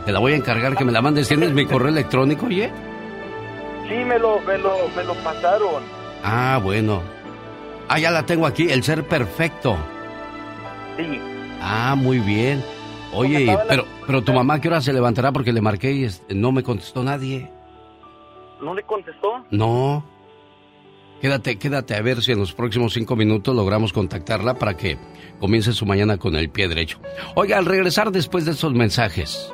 te 0.06 0.12
la 0.12 0.20
voy 0.20 0.34
a 0.34 0.36
encargar 0.36 0.76
que 0.76 0.86
me 0.86 0.92
la 0.92 1.02
mandes. 1.02 1.28
¿Tienes 1.28 1.52
mi 1.52 1.66
correo 1.66 1.90
electrónico, 1.90 2.46
oye? 2.46 2.70
Sí, 3.88 3.96
me 3.96 4.20
lo, 4.20 4.40
me 4.42 4.58
lo, 4.58 4.88
me 4.96 5.04
lo 5.04 5.16
pasaron. 5.24 5.84
Ah, 6.24 6.60
bueno. 6.64 7.02
Ah, 7.88 7.98
ya 7.98 8.12
la 8.12 8.24
tengo 8.26 8.46
aquí, 8.46 8.70
el 8.70 8.84
ser 8.84 9.08
perfecto. 9.08 9.78
Sí. 10.96 11.20
Ah, 11.62 11.96
muy 11.98 12.20
bien. 12.20 12.64
Oye, 13.14 13.58
pero, 13.68 13.86
pero 14.06 14.22
tu 14.22 14.32
mamá, 14.34 14.62
¿qué 14.62 14.68
hora 14.68 14.82
se 14.82 14.94
levantará? 14.94 15.32
Porque 15.32 15.52
le 15.52 15.62
marqué 15.62 15.92
y 15.94 16.04
este, 16.04 16.36
no 16.36 16.52
me 16.52 16.62
contestó 16.62 17.04
nadie. 17.04 17.50
¿No 18.62 18.76
le 18.76 18.84
contestó? 18.84 19.44
No. 19.50 20.04
Quédate, 21.22 21.58
quédate 21.58 21.96
a 21.96 22.02
ver 22.02 22.22
si 22.22 22.32
en 22.32 22.40
los 22.40 22.54
próximos 22.54 22.94
cinco 22.94 23.16
minutos 23.16 23.56
logramos 23.56 23.92
contactarla 23.92 24.54
para 24.56 24.78
que 24.78 24.98
comience 25.40 25.74
su 25.74 25.86
mañana 25.86 26.18
con 26.18 26.36
el 26.36 26.50
pie 26.50 26.68
derecho. 26.68 27.00
Oiga, 27.36 27.58
al 27.58 27.66
regresar 27.66 28.12
después 28.12 28.46
de 28.46 28.52
estos 28.52 28.74
mensajes, 28.74 29.52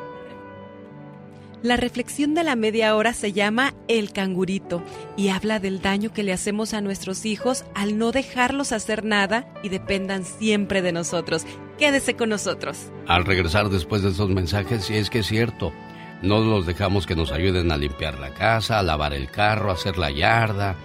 La 1.64 1.78
reflexión 1.78 2.36
de 2.36 2.44
la 2.44 2.56
media 2.56 2.96
hora 2.96 3.14
se 3.14 3.34
llama 3.34 3.74
El 3.88 4.12
cangurito 4.12 4.84
y 5.18 5.30
habla 5.30 5.60
del 5.60 5.82
daño 5.82 6.14
que 6.14 6.22
le 6.22 6.32
hacemos 6.32 6.76
a 6.76 6.82
nuestros 6.82 7.26
hijos 7.26 7.66
al 7.74 7.98
no 7.98 8.12
dejarlos 8.12 8.72
hacer 8.72 9.04
nada 9.04 9.52
y 9.64 9.70
dependan 9.70 10.26
siempre 10.26 10.84
de 10.84 10.92
nosotros. 10.92 11.48
Quédese 11.80 12.16
con 12.16 12.30
nosotros. 12.30 12.92
al 13.08 13.26
regresar 13.26 13.70
después 13.70 14.04
de 14.04 14.10
estos 14.10 14.30
mensajes, 14.30 14.84
si 14.86 14.96
es 14.96 15.10
que 15.10 15.20
es 15.20 15.26
cierto, 15.28 15.74
no 16.22 16.40
los 16.40 16.68
dejamos 16.68 17.08
que 17.08 17.16
nos 17.16 17.32
ayuden 17.32 17.72
a 17.72 17.78
limpiar 17.78 18.20
la 18.20 18.32
casa, 18.36 18.78
a 18.78 18.84
lavar 18.84 19.14
el 19.14 19.32
carro, 19.32 19.72
a 19.72 19.74
hacer 19.74 19.98
la 19.98 20.12
yarda. 20.12 20.76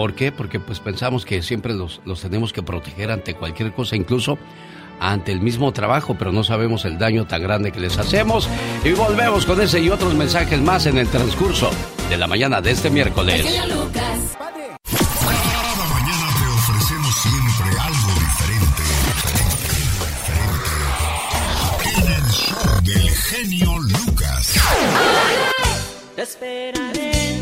¿Por 0.00 0.14
qué? 0.14 0.32
Porque 0.32 0.58
pues 0.58 0.80
pensamos 0.80 1.26
que 1.26 1.42
siempre 1.42 1.74
los, 1.74 2.00
los 2.06 2.22
tenemos 2.22 2.54
que 2.54 2.62
proteger 2.62 3.10
ante 3.10 3.34
cualquier 3.34 3.74
cosa, 3.74 3.96
incluso 3.96 4.38
ante 4.98 5.30
el 5.30 5.42
mismo 5.42 5.70
trabajo, 5.72 6.16
pero 6.18 6.32
no 6.32 6.42
sabemos 6.42 6.86
el 6.86 6.96
daño 6.96 7.26
tan 7.26 7.42
grande 7.42 7.70
que 7.70 7.80
les 7.80 7.98
hacemos. 7.98 8.48
Y 8.82 8.92
volvemos 8.92 9.44
con 9.44 9.60
ese 9.60 9.78
y 9.78 9.90
otros 9.90 10.14
mensajes 10.14 10.58
más 10.58 10.86
en 10.86 10.96
el 10.96 11.06
transcurso 11.08 11.70
de 12.08 12.16
la 12.16 12.26
mañana 12.26 12.62
de 12.62 12.70
este 12.70 12.88
miércoles. 12.88 13.44
Cada 13.44 13.60
mañana 15.90 16.28
te 16.38 16.46
ofrecemos 16.46 17.14
siempre 17.16 17.68
algo 17.78 18.08
diferente. 18.20 18.82
En 21.98 22.06
el 22.10 22.24
show 22.30 22.56
del 22.84 23.10
genio 23.10 23.78
Lucas. 23.80 24.54
Te 26.16 26.22
esperaré 26.22 27.39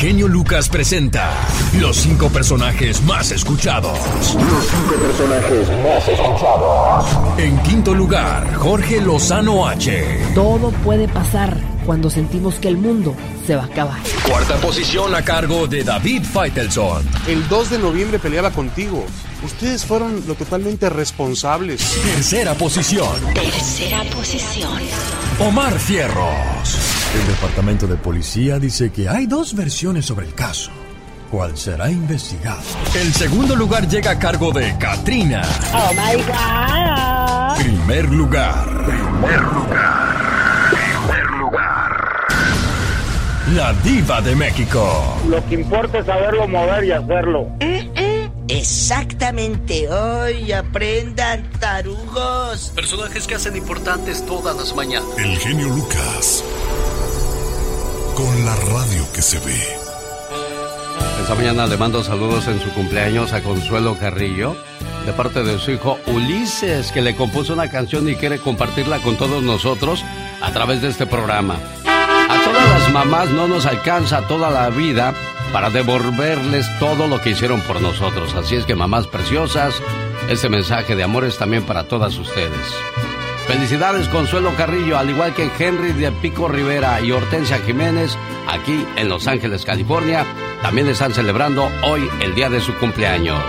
genio 0.00 0.28
Lucas 0.28 0.70
presenta 0.70 1.30
los 1.78 1.94
cinco 1.98 2.30
personajes 2.30 3.02
más 3.02 3.32
escuchados. 3.32 3.98
Los 3.98 4.66
cinco 4.66 4.94
personajes 4.94 5.68
más 5.84 6.08
escuchados. 6.08 7.38
En 7.38 7.58
quinto 7.64 7.94
lugar, 7.94 8.54
Jorge 8.54 9.02
Lozano 9.02 9.68
H. 9.68 10.32
Todo 10.34 10.70
puede 10.70 11.06
pasar 11.06 11.54
cuando 11.84 12.08
sentimos 12.08 12.54
que 12.54 12.68
el 12.68 12.78
mundo 12.78 13.14
se 13.46 13.56
va 13.56 13.64
a 13.64 13.66
acabar. 13.66 13.98
Cuarta 14.26 14.56
posición 14.56 15.14
a 15.14 15.22
cargo 15.22 15.66
de 15.66 15.84
David 15.84 16.22
Faitelson. 16.24 17.06
El 17.26 17.46
2 17.46 17.68
de 17.68 17.78
noviembre 17.78 18.18
peleaba 18.18 18.52
contigo. 18.52 19.04
Ustedes 19.44 19.84
fueron 19.84 20.26
lo 20.26 20.34
totalmente 20.34 20.88
responsables. 20.88 21.82
Tercera 22.02 22.54
posición, 22.54 23.20
Tercera 23.34 24.02
posición. 24.04 24.78
Omar 25.40 25.78
Fierros. 25.78 26.99
El 27.14 27.26
departamento 27.26 27.88
de 27.88 27.96
policía 27.96 28.60
dice 28.60 28.92
que 28.92 29.08
hay 29.08 29.26
dos 29.26 29.54
versiones 29.56 30.06
sobre 30.06 30.26
el 30.26 30.34
caso. 30.34 30.70
¿Cuál 31.28 31.56
será 31.56 31.90
investigado? 31.90 32.60
El 32.94 33.12
segundo 33.12 33.56
lugar 33.56 33.88
llega 33.88 34.12
a 34.12 34.18
cargo 34.18 34.52
de 34.52 34.76
Katrina. 34.78 35.42
Oh 35.74 35.90
my 35.92 36.22
God. 36.22 37.64
Primer 37.64 38.08
lugar. 38.12 38.64
Primer 38.84 39.42
lugar. 39.42 40.70
Primer 40.70 41.30
lugar. 41.32 42.26
La 43.56 43.72
diva 43.82 44.20
de 44.20 44.36
México. 44.36 45.18
Lo 45.28 45.44
que 45.46 45.56
importa 45.56 45.98
es 45.98 46.06
saberlo 46.06 46.46
mover 46.46 46.84
y 46.84 46.92
hacerlo. 46.92 47.48
Mm, 47.60 47.89
Exactamente, 48.50 49.88
hoy 49.88 50.50
aprendan 50.50 51.48
tarugos. 51.60 52.72
Personajes 52.74 53.26
que 53.28 53.36
hacen 53.36 53.54
importantes 53.56 54.26
todas 54.26 54.56
las 54.56 54.74
mañanas. 54.74 55.08
El 55.18 55.38
genio 55.38 55.68
Lucas. 55.68 56.42
Con 58.16 58.44
la 58.44 58.56
radio 58.56 59.06
que 59.12 59.22
se 59.22 59.38
ve. 59.38 59.62
Esta 61.22 61.34
mañana 61.36 61.68
le 61.68 61.76
mando 61.76 62.02
saludos 62.02 62.48
en 62.48 62.60
su 62.60 62.70
cumpleaños 62.70 63.32
a 63.32 63.40
Consuelo 63.40 63.96
Carrillo, 63.96 64.56
de 65.06 65.12
parte 65.12 65.44
de 65.44 65.58
su 65.60 65.70
hijo 65.70 65.98
Ulises, 66.08 66.90
que 66.90 67.02
le 67.02 67.14
compuso 67.14 67.52
una 67.52 67.70
canción 67.70 68.08
y 68.08 68.16
quiere 68.16 68.38
compartirla 68.38 68.98
con 68.98 69.16
todos 69.16 69.44
nosotros 69.44 70.04
a 70.42 70.52
través 70.52 70.82
de 70.82 70.88
este 70.88 71.06
programa. 71.06 71.56
A 71.86 72.40
todas 72.44 72.68
las 72.68 72.92
mamás 72.92 73.30
no 73.30 73.46
nos 73.46 73.64
alcanza 73.64 74.26
toda 74.26 74.50
la 74.50 74.70
vida 74.70 75.14
para 75.52 75.70
devolverles 75.70 76.66
todo 76.78 77.08
lo 77.08 77.20
que 77.20 77.30
hicieron 77.30 77.60
por 77.62 77.80
nosotros. 77.80 78.34
Así 78.34 78.56
es 78.56 78.64
que 78.64 78.74
mamás 78.74 79.06
preciosas, 79.06 79.74
este 80.28 80.48
mensaje 80.48 80.96
de 80.96 81.02
amor 81.02 81.24
es 81.24 81.38
también 81.38 81.64
para 81.64 81.84
todas 81.84 82.16
ustedes. 82.18 82.74
Felicidades 83.46 84.08
Consuelo 84.08 84.52
Carrillo, 84.56 84.96
al 84.96 85.10
igual 85.10 85.34
que 85.34 85.50
Henry 85.58 85.92
de 85.92 86.12
Pico 86.12 86.46
Rivera 86.46 87.00
y 87.00 87.10
Hortensia 87.10 87.58
Jiménez, 87.58 88.16
aquí 88.48 88.86
en 88.96 89.08
Los 89.08 89.26
Ángeles, 89.26 89.64
California, 89.64 90.24
también 90.62 90.88
están 90.88 91.12
celebrando 91.12 91.68
hoy 91.84 92.08
el 92.20 92.34
día 92.34 92.48
de 92.48 92.60
su 92.60 92.74
cumpleaños. 92.76 93.42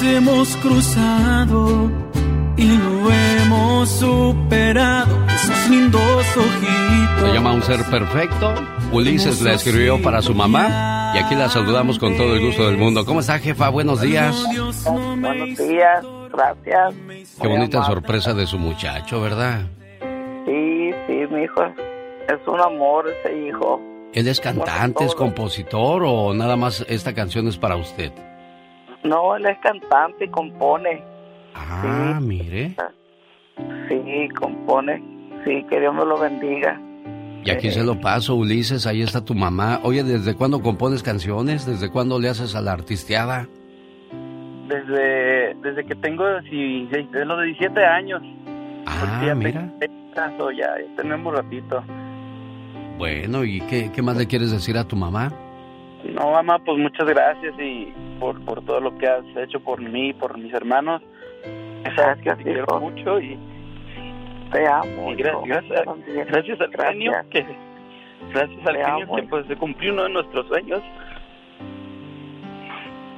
Te 0.00 0.16
hemos 0.16 0.56
cruzado 0.56 1.90
y 2.56 2.78
lo 2.78 3.12
hemos 3.12 3.90
superado. 3.90 5.26
Esos 5.26 5.68
lindos 5.68 6.24
ojitos. 6.36 7.28
Se 7.28 7.34
llama 7.34 7.52
Un 7.52 7.62
Ser 7.62 7.84
Perfecto. 7.84 8.54
Ulises 8.92 9.40
la 9.42 9.52
escribió 9.52 10.02
para 10.02 10.20
su 10.20 10.34
mamá 10.34 11.12
y 11.14 11.18
aquí 11.18 11.36
la 11.36 11.48
saludamos 11.48 11.98
con 11.98 12.16
todo 12.16 12.34
el 12.34 12.44
gusto 12.44 12.66
del 12.66 12.76
mundo. 12.76 13.04
¿Cómo 13.04 13.20
está, 13.20 13.38
jefa? 13.38 13.68
Buenos 13.68 14.00
días. 14.00 14.44
Buenos 14.84 15.56
días, 15.56 16.04
gracias. 16.32 16.94
Qué 17.40 17.46
bonita 17.46 17.84
sorpresa 17.84 18.34
de 18.34 18.46
su 18.46 18.58
muchacho, 18.58 19.20
¿verdad? 19.20 19.60
Sí, 20.44 20.90
sí, 21.06 21.12
mi 21.30 21.44
hijo. 21.44 21.62
Es 22.28 22.46
un 22.48 22.60
amor 22.60 23.06
ese 23.08 23.46
hijo. 23.46 23.80
¿Él 24.12 24.26
es 24.26 24.40
cantante, 24.40 25.04
es 25.04 25.14
compositor 25.14 26.02
o 26.04 26.34
nada 26.34 26.56
más 26.56 26.84
esta 26.88 27.14
canción 27.14 27.46
es 27.46 27.56
para 27.56 27.76
usted? 27.76 28.10
No, 29.04 29.36
él 29.36 29.46
es 29.46 29.58
cantante 29.60 30.24
y 30.24 30.28
compone. 30.30 31.00
Ah, 31.54 32.18
mire. 32.20 32.74
Sí, 33.88 34.28
compone. 34.38 35.00
Sí, 35.44 35.64
que 35.70 35.78
Dios 35.78 35.94
me 35.94 36.04
lo 36.04 36.18
bendiga. 36.18 36.80
Y 37.44 37.50
aquí 37.50 37.70
se 37.70 37.82
lo 37.84 37.98
paso, 38.00 38.34
Ulises, 38.34 38.86
ahí 38.86 39.00
está 39.02 39.24
tu 39.24 39.34
mamá. 39.34 39.80
Oye, 39.82 40.02
¿desde 40.04 40.34
cuándo 40.34 40.60
compones 40.60 41.02
canciones? 41.02 41.64
¿Desde 41.66 41.90
cuándo 41.90 42.18
le 42.20 42.28
haces 42.28 42.54
a 42.54 42.60
la 42.60 42.72
artisteada? 42.72 43.48
Desde, 44.68 45.54
desde 45.62 45.84
que 45.84 45.94
tengo 45.96 46.24
16, 46.42 47.10
de 47.10 47.24
los 47.24 47.42
17 47.44 47.84
años. 47.84 48.22
Ah, 48.86 49.22
ya 49.26 49.34
mira. 49.34 49.72
tengo- 50.14 50.50
ya, 50.52 50.66
ya 50.78 50.96
tenemos 50.96 51.34
ratito. 51.34 51.82
Bueno, 52.98 53.44
¿y 53.44 53.60
qué, 53.62 53.90
qué 53.92 54.02
más 54.02 54.16
le 54.16 54.26
quieres 54.26 54.50
decir 54.50 54.76
a 54.76 54.84
tu 54.84 54.94
mamá? 54.96 55.32
No, 56.04 56.32
mamá, 56.32 56.58
pues 56.64 56.78
muchas 56.78 57.06
gracias 57.08 57.54
y 57.58 57.92
por, 58.18 58.40
por 58.44 58.62
todo 58.64 58.80
lo 58.80 58.96
que 58.98 59.06
has 59.06 59.24
hecho 59.36 59.60
por 59.60 59.80
mí, 59.80 60.12
por 60.12 60.36
mis 60.38 60.52
hermanos. 60.52 61.00
Gracias, 61.84 62.38
Te 62.38 62.44
quiero 62.44 62.80
mucho 62.80 63.20
y, 63.20 63.38
Te 64.52 64.66
amo. 64.66 65.12
y 65.12 65.16
gra- 65.16 65.30
hijo. 65.30 65.42
gracias, 65.46 65.84
gracias 66.28 66.60
al 66.60 66.70
Gracias. 66.70 66.92
genio 66.92 67.12
que 67.30 67.46
gracias 68.32 68.58
al 68.66 68.74
Te 68.74 68.84
genio 68.84 69.04
amo. 69.04 69.16
que 69.16 69.22
pues 69.24 69.46
se 69.46 69.56
cumplió 69.56 69.92
uno 69.92 70.02
de 70.04 70.10
nuestros 70.10 70.46
sueños. 70.48 70.82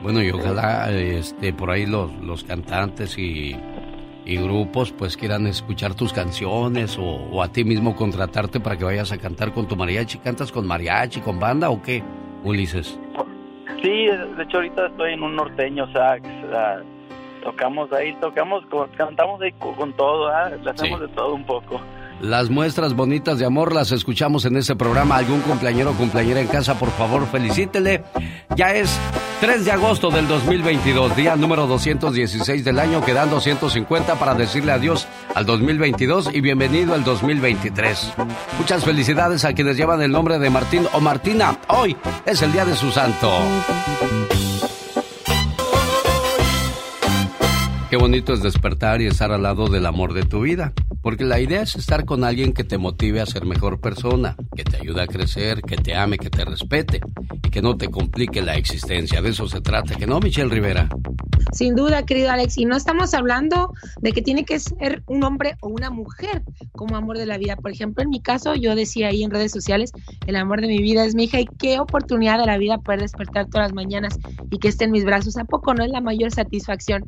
Bueno, 0.02 0.20
y 0.22 0.30
ojalá 0.30 0.90
este, 0.90 1.52
por 1.52 1.70
ahí 1.70 1.86
los, 1.86 2.12
los 2.16 2.42
cantantes 2.42 3.16
y, 3.18 3.56
y 4.24 4.36
grupos 4.36 4.90
pues 4.92 5.16
quieran 5.16 5.46
escuchar 5.46 5.94
tus 5.94 6.12
canciones 6.12 6.98
o, 6.98 7.04
o 7.04 7.40
a 7.42 7.48
ti 7.52 7.62
mismo 7.64 7.94
contratarte 7.94 8.58
para 8.58 8.76
que 8.76 8.84
vayas 8.84 9.12
a 9.12 9.18
cantar 9.18 9.52
con 9.52 9.68
tu 9.68 9.76
mariachi. 9.76 10.18
¿Cantas 10.18 10.50
con 10.50 10.66
mariachi, 10.66 11.20
con 11.20 11.38
banda 11.38 11.70
o 11.70 11.80
qué, 11.80 12.02
Ulises? 12.42 12.98
Sí, 13.80 14.06
de 14.06 14.42
hecho 14.42 14.56
ahorita 14.58 14.86
estoy 14.88 15.12
en 15.14 15.22
un 15.22 15.36
norteño 15.36 15.86
sax. 15.92 16.28
ah, 16.52 16.78
tocamos 17.42 17.92
ahí, 17.92 18.14
tocamos, 18.20 18.64
con- 18.70 18.88
cantamos 18.90 19.40
ahí 19.42 19.52
con, 19.52 19.74
con 19.74 19.92
todo, 19.94 20.28
ah, 20.28 20.50
le 20.50 20.70
hacemos 20.70 21.00
Sí. 21.00 21.06
de 21.06 21.12
todo 21.14 21.34
un 21.34 21.44
poco. 21.44 21.80
Las 22.20 22.50
muestras 22.50 22.94
bonitas 22.94 23.40
de 23.40 23.46
amor 23.46 23.74
las 23.74 23.90
escuchamos 23.90 24.44
en 24.44 24.56
este 24.56 24.76
programa. 24.76 25.16
¿Algún 25.16 25.40
cumpleañero 25.40 25.90
o 25.90 25.94
cumpleañera 25.94 26.40
en 26.40 26.46
casa, 26.46 26.78
por 26.78 26.90
favor, 26.90 27.26
felicítele. 27.26 28.04
Ya 28.54 28.72
es 28.74 28.96
3 29.40 29.64
de 29.64 29.72
agosto 29.72 30.08
del 30.10 30.28
2022, 30.28 31.16
día 31.16 31.34
número 31.34 31.66
216 31.66 32.64
del 32.64 32.78
año. 32.78 33.04
Quedan 33.04 33.28
250 33.28 34.14
para 34.20 34.34
decirle 34.34 34.70
adiós 34.70 35.08
al 35.34 35.46
2022 35.46 36.30
y 36.32 36.40
bienvenido 36.42 36.94
al 36.94 37.02
2023. 37.02 38.12
Muchas 38.56 38.84
felicidades 38.84 39.44
a 39.44 39.52
quienes 39.52 39.76
llevan 39.76 40.00
el 40.00 40.12
nombre 40.12 40.38
de 40.38 40.48
Martín 40.48 40.86
o 40.92 41.00
Martina. 41.00 41.56
Hoy 41.70 41.96
es 42.24 42.40
el 42.42 42.52
día 42.52 42.64
de 42.64 42.76
su 42.76 42.92
santo. 42.92 43.28
Qué 47.92 47.98
bonito 47.98 48.32
es 48.32 48.42
despertar 48.42 49.02
y 49.02 49.06
estar 49.06 49.32
al 49.32 49.42
lado 49.42 49.66
del 49.66 49.84
amor 49.84 50.14
de 50.14 50.22
tu 50.22 50.40
vida. 50.40 50.72
Porque 51.02 51.24
la 51.24 51.40
idea 51.40 51.60
es 51.60 51.76
estar 51.76 52.06
con 52.06 52.24
alguien 52.24 52.54
que 52.54 52.64
te 52.64 52.78
motive 52.78 53.20
a 53.20 53.26
ser 53.26 53.44
mejor 53.44 53.82
persona, 53.82 54.34
que 54.56 54.64
te 54.64 54.78
ayude 54.78 55.02
a 55.02 55.06
crecer, 55.06 55.60
que 55.60 55.76
te 55.76 55.94
ame, 55.94 56.16
que 56.16 56.30
te 56.30 56.42
respete 56.46 57.02
y 57.44 57.50
que 57.50 57.60
no 57.60 57.76
te 57.76 57.90
complique 57.90 58.40
la 58.40 58.56
existencia. 58.56 59.20
De 59.20 59.28
eso 59.28 59.46
se 59.46 59.60
trata, 59.60 59.94
¿que 59.94 60.06
no, 60.06 60.20
Michelle 60.20 60.48
Rivera? 60.48 60.88
Sin 61.52 61.74
duda, 61.74 62.06
querido 62.06 62.30
Alex, 62.30 62.56
y 62.56 62.64
no 62.64 62.78
estamos 62.78 63.12
hablando 63.12 63.74
de 64.00 64.12
que 64.12 64.22
tiene 64.22 64.46
que 64.46 64.58
ser 64.58 65.02
un 65.06 65.22
hombre 65.22 65.56
o 65.60 65.68
una 65.68 65.90
mujer 65.90 66.42
como 66.72 66.96
amor 66.96 67.18
de 67.18 67.26
la 67.26 67.36
vida. 67.36 67.56
Por 67.56 67.72
ejemplo, 67.72 68.02
en 68.02 68.08
mi 68.08 68.22
caso, 68.22 68.54
yo 68.54 68.74
decía 68.74 69.08
ahí 69.08 69.22
en 69.22 69.30
redes 69.30 69.52
sociales, 69.52 69.92
el 70.26 70.36
amor 70.36 70.62
de 70.62 70.68
mi 70.68 70.78
vida 70.78 71.04
es 71.04 71.14
mi 71.14 71.24
hija 71.24 71.40
y 71.40 71.46
qué 71.58 71.78
oportunidad 71.78 72.38
de 72.38 72.46
la 72.46 72.56
vida 72.56 72.78
poder 72.78 73.02
despertar 73.02 73.50
todas 73.50 73.66
las 73.66 73.74
mañanas 73.74 74.18
y 74.50 74.60
que 74.60 74.68
esté 74.68 74.86
en 74.86 74.92
mis 74.92 75.04
brazos. 75.04 75.36
¿A 75.36 75.44
poco 75.44 75.74
no 75.74 75.84
es 75.84 75.90
la 75.90 76.00
mayor 76.00 76.30
satisfacción? 76.30 77.04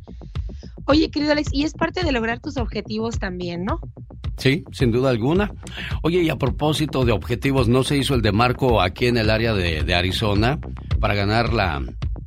Oye, 0.87 1.11
querido 1.11 1.33
Alex, 1.33 1.51
y 1.53 1.65
es 1.65 1.73
parte 1.73 2.05
de 2.05 2.13
lograr 2.13 2.41
tus 2.41 2.57
objetivos 2.57 3.19
también, 3.19 3.65
¿no? 3.65 3.81
Sí, 4.37 4.65
sin 4.73 4.91
duda 4.91 5.11
alguna. 5.11 5.53
Oye, 6.03 6.23
y 6.23 6.29
a 6.29 6.37
propósito 6.37 7.05
de 7.05 7.13
objetivos, 7.13 7.69
¿no 7.69 7.85
se 7.85 7.97
hizo 7.97 8.15
el 8.15 8.23
de 8.23 8.33
Marco 8.33 8.81
aquí 8.81 9.07
en 9.07 9.17
el 9.17 9.31
área 9.31 9.55
de, 9.55 9.83
de 9.83 9.95
Arizona 9.95 10.59
para 11.01 11.15
ganar 11.15 11.53
la, 11.53 11.83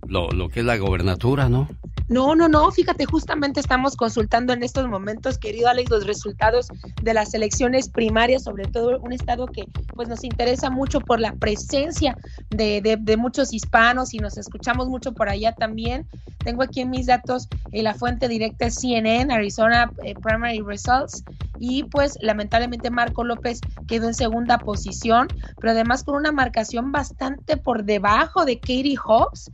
lo, 0.08 0.30
lo 0.32 0.50
que 0.50 0.62
es 0.62 0.65
la 0.65 0.78
gobernatura, 0.78 1.50
no? 1.50 1.67
No, 2.10 2.36
no, 2.36 2.48
no, 2.48 2.72
fíjate, 2.72 3.04
justamente 3.06 3.60
estamos 3.60 3.98
consultando 3.98 4.54
en 4.54 4.63
estos 4.63 4.88
momentos, 4.88 5.38
querido 5.38 5.67
Alex, 5.67 5.89
los 5.89 6.08
resultados 6.08 6.67
de 7.02 7.13
las 7.13 7.34
elecciones 7.34 7.89
primarias, 7.89 8.43
sobre 8.46 8.63
todo 8.63 8.98
un 9.02 9.12
estado 9.12 9.46
que 9.48 9.65
pues 9.93 10.08
nos 10.08 10.24
interesa 10.24 10.70
mucho 10.70 11.02
por 11.02 11.20
la 11.20 11.34
presencia 11.34 12.17
de, 12.50 12.80
de- 12.82 13.17
muchos 13.17 13.52
hispanos 13.54 14.13
y 14.13 14.20
nos 14.20 14.38
escuchamos 14.38 14.88
mucho 14.88 15.12
por 15.12 15.28
allá 15.28 15.52
también. 15.52 16.08
Tengo 16.46 16.63
aquí 16.63 16.86
mis 16.86 17.08
datos 17.08 17.50
eh, 17.74 17.84
la 17.84 17.93
fuente 17.93 18.30
directa 18.30 18.67
es 18.67 18.76
CNN, 18.76 19.34
Arizona 19.34 19.91
eh, 20.04 20.13
Primary 20.15 20.62
Results, 20.62 21.26
y 21.60 21.84
pues 21.86 22.17
lamentablemente 22.22 22.89
Marco 22.89 23.24
López 23.26 23.60
quedó 23.88 24.08
en 24.08 24.13
segunda 24.13 24.60
posición, 24.60 25.28
pero 25.60 25.72
además 25.72 26.04
con 26.06 26.15
una 26.15 26.32
marcación 26.32 26.91
bastante 26.93 27.58
por 27.58 27.84
debajo 27.84 28.46
de 28.46 28.60
Katie 28.60 28.96
Hobbs. 29.04 29.52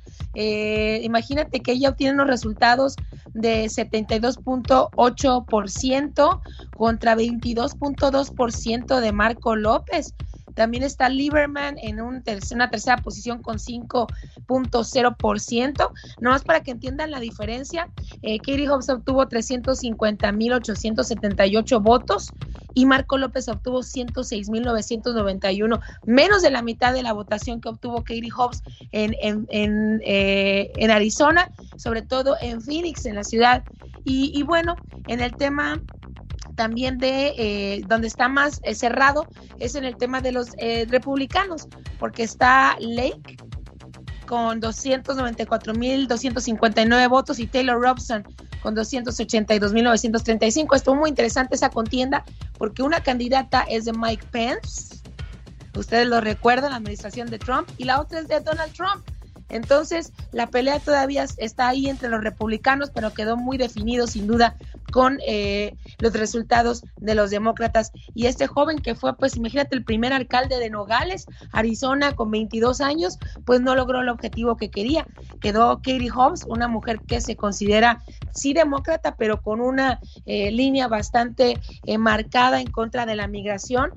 Imagínate 1.04 1.62
que 1.62 1.74
ella 1.74 1.90
obtiene 1.90 2.14
unos 2.14 2.28
resultados 2.28 2.96
de 3.34 3.66
72.8% 3.66 6.42
contra 6.76 7.16
22.2% 7.16 9.00
de 9.00 9.12
Marco 9.12 9.56
López. 9.56 10.14
También 10.54 10.84
está 10.84 11.10
Lieberman 11.10 11.80
en 11.80 12.00
un 12.02 12.22
una 12.52 12.70
tercera 12.70 12.98
posición 12.98 13.42
con 13.42 13.58
5.0%. 13.58 15.92
Nomás 16.20 16.44
para 16.44 16.62
que 16.62 16.70
entiendan 16.72 17.10
la 17.12 17.20
diferencia, 17.20 17.90
eh, 18.22 18.38
Katie 18.40 18.68
Hobbs 18.68 18.90
obtuvo 18.90 19.26
350.878 19.26 21.82
votos 21.82 22.32
y 22.74 22.86
Marco 22.86 23.18
López 23.18 23.50
obtuvo 23.50 23.80
106.991, 23.80 25.80
menos 26.06 26.42
de 26.42 26.52
la 26.52 26.62
mitad 26.62 26.94
de 26.94 27.04
la 27.04 27.12
votación 27.14 27.62
que 27.62 27.70
obtuvo 27.70 28.04
Katie 28.04 28.32
Hobbs 28.32 28.62
en, 28.92 29.16
eh, 29.50 30.72
en 30.76 30.92
Arizona, 30.92 31.50
sobre 31.78 32.02
todo 32.02 32.36
en 32.42 32.62
Phoenix, 32.62 33.06
en 33.06 33.16
la 33.16 33.24
ciudad. 33.24 33.64
Y, 34.06 34.38
y 34.38 34.44
bueno, 34.44 34.76
en 35.08 35.22
el 35.22 35.34
tema 35.36 35.82
también 36.56 36.98
de 36.98 37.36
eh, 37.38 37.84
donde 37.88 38.08
está 38.08 38.28
más 38.28 38.60
eh, 38.64 38.74
cerrado 38.76 39.28
es 39.60 39.76
en 39.76 39.86
el 39.86 39.96
tema 39.98 40.20
de 40.22 40.32
los 40.32 40.50
eh, 40.58 40.88
republicanos, 40.90 41.68
porque 42.00 42.24
está 42.24 42.76
Lake 42.80 43.38
con 44.28 44.60
294.259 44.62 47.10
votos 47.10 47.40
y 47.40 47.48
Taylor 47.48 47.82
Robson 47.82 48.24
con 48.62 48.76
282.935. 48.76 50.76
Estuvo 50.76 50.96
muy 50.96 51.10
interesante 51.10 51.56
esa 51.56 51.70
contienda 51.70 52.24
porque 52.58 52.84
una 52.84 53.04
candidata 53.04 53.66
es 53.70 53.86
de 53.86 53.94
Mike 53.94 54.26
Pence, 54.32 54.98
ustedes 55.76 56.08
lo 56.08 56.22
recuerdan, 56.22 56.72
la 56.72 56.78
administración 56.78 57.30
de 57.30 57.38
Trump, 57.40 57.70
y 57.78 57.84
la 57.84 58.00
otra 58.00 58.20
es 58.20 58.28
de 58.28 58.40
Donald 58.40 58.72
Trump. 58.74 59.04
Entonces, 59.50 60.14
la 60.32 60.48
pelea 60.48 60.80
todavía 60.80 61.26
está 61.38 61.70
ahí 61.70 61.88
entre 61.88 62.10
los 62.10 62.24
republicanos, 62.24 62.90
pero 62.90 63.14
quedó 63.14 63.38
muy 63.38 63.58
definido 63.58 64.08
sin 64.08 64.26
duda 64.26 64.56
con 64.94 65.18
eh, 65.26 65.76
los 65.98 66.14
resultados 66.14 66.84
de 66.98 67.16
los 67.16 67.32
demócratas. 67.32 67.92
Y 68.14 68.28
este 68.28 68.46
joven 68.46 68.78
que 68.78 68.94
fue, 68.94 69.18
pues 69.18 69.36
imagínate, 69.36 69.76
el 69.76 69.84
primer 69.84 70.14
alcalde 70.14 70.60
de 70.60 70.70
Nogales, 70.70 71.26
Arizona, 71.52 72.12
con 72.12 72.30
22 72.30 72.80
años, 72.80 73.18
pues 73.44 73.60
no 73.60 73.74
logró 73.74 74.02
el 74.02 74.10
objetivo 74.10 74.56
que 74.56 74.70
quería. 74.70 75.08
Quedó 75.42 75.78
Katie 75.78 76.12
Hobbs, 76.12 76.46
una 76.48 76.68
mujer 76.68 77.00
que 77.08 77.22
se 77.22 77.36
considera 77.36 78.04
sí 78.36 78.54
demócrata, 78.54 79.16
pero 79.16 79.42
con 79.42 79.62
una 79.62 80.00
eh, 80.28 80.52
línea 80.52 80.88
bastante 80.88 81.60
eh, 81.86 81.98
marcada 81.98 82.62
en 82.62 82.70
contra 82.70 83.08
de 83.08 83.16
la 83.16 83.26
migración, 83.26 83.90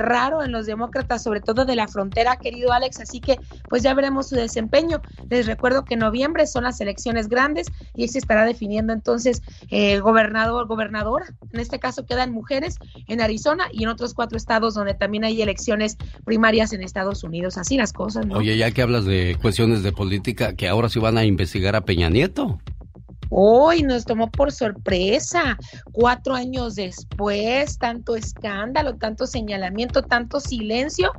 raro 0.00 0.42
en 0.42 0.52
los 0.52 0.66
demócratas, 0.66 1.22
sobre 1.22 1.40
todo 1.40 1.64
de 1.64 1.76
la 1.76 1.86
frontera, 1.86 2.36
querido 2.36 2.72
Alex. 2.72 3.00
Así 3.00 3.20
que, 3.20 3.38
pues 3.68 3.84
ya 3.84 3.94
veremos 3.94 4.28
su 4.28 4.34
desempeño. 4.34 5.00
Les 5.28 5.46
recuerdo 5.46 5.84
que 5.84 5.94
en 5.94 6.00
noviembre 6.00 6.46
son 6.48 6.64
las 6.64 6.80
elecciones 6.80 7.28
grandes 7.28 7.68
y 7.94 8.08
se 8.08 8.18
estará 8.18 8.44
definiendo 8.44 8.92
entonces 8.92 9.42
el 9.70 10.02
gobernador 10.48 10.66
gobernadora. 10.66 11.26
En 11.52 11.60
este 11.60 11.78
caso 11.78 12.06
quedan 12.06 12.32
mujeres 12.32 12.78
en 13.06 13.20
Arizona 13.20 13.66
y 13.72 13.82
en 13.82 13.88
otros 13.88 14.14
cuatro 14.14 14.36
estados 14.36 14.74
donde 14.74 14.94
también 14.94 15.24
hay 15.24 15.42
elecciones 15.42 15.96
primarias 16.24 16.72
en 16.72 16.82
Estados 16.82 17.22
Unidos. 17.24 17.58
Así 17.58 17.76
las 17.76 17.92
cosas. 17.92 18.26
Oye, 18.32 18.56
ya 18.56 18.70
que 18.70 18.82
hablas 18.82 19.04
de 19.04 19.36
cuestiones 19.40 19.82
de 19.82 19.92
política, 19.92 20.54
que 20.54 20.68
ahora 20.68 20.88
sí 20.88 20.98
van 20.98 21.18
a 21.18 21.24
investigar 21.24 21.76
a 21.76 21.82
Peña 21.82 22.08
Nieto. 22.08 22.58
Hoy 23.30 23.84
nos 23.84 24.04
tomó 24.04 24.28
por 24.28 24.50
sorpresa, 24.50 25.56
cuatro 25.92 26.34
años 26.34 26.74
después, 26.74 27.78
tanto 27.78 28.16
escándalo, 28.16 28.96
tanto 28.96 29.26
señalamiento, 29.26 30.02
tanto 30.02 30.40
silencio. 30.40 31.12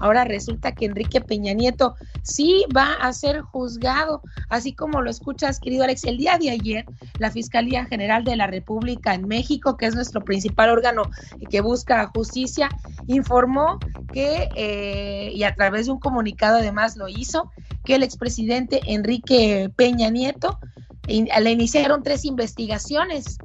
Ahora 0.00 0.24
resulta 0.24 0.72
que 0.72 0.86
Enrique 0.86 1.20
Peña 1.20 1.52
Nieto 1.52 1.94
sí 2.22 2.64
va 2.74 2.94
a 2.94 3.12
ser 3.12 3.40
juzgado, 3.40 4.22
así 4.48 4.72
como 4.72 5.02
lo 5.02 5.10
escuchas, 5.10 5.60
querido 5.60 5.84
Alex. 5.84 6.04
El 6.04 6.16
día 6.16 6.38
de 6.38 6.50
ayer, 6.50 6.86
la 7.18 7.30
Fiscalía 7.30 7.84
General 7.84 8.24
de 8.24 8.36
la 8.36 8.46
República 8.46 9.14
en 9.14 9.28
México, 9.28 9.76
que 9.76 9.86
es 9.86 9.94
nuestro 9.94 10.24
principal 10.24 10.70
órgano 10.70 11.02
que 11.50 11.60
busca 11.60 12.10
justicia, 12.14 12.70
informó 13.08 13.78
que, 14.12 14.48
eh, 14.56 15.32
y 15.34 15.42
a 15.42 15.54
través 15.54 15.86
de 15.86 15.92
un 15.92 16.00
comunicado 16.00 16.58
además 16.58 16.96
lo 16.96 17.08
hizo, 17.08 17.50
que 17.84 17.96
el 17.96 18.02
expresidente 18.02 18.80
Enrique 18.86 19.70
Peña 19.76 20.08
Nieto 20.10 20.58
le 21.08 21.50
iniciaron 21.50 22.02
tres 22.02 22.24
investigaciones 22.24 23.38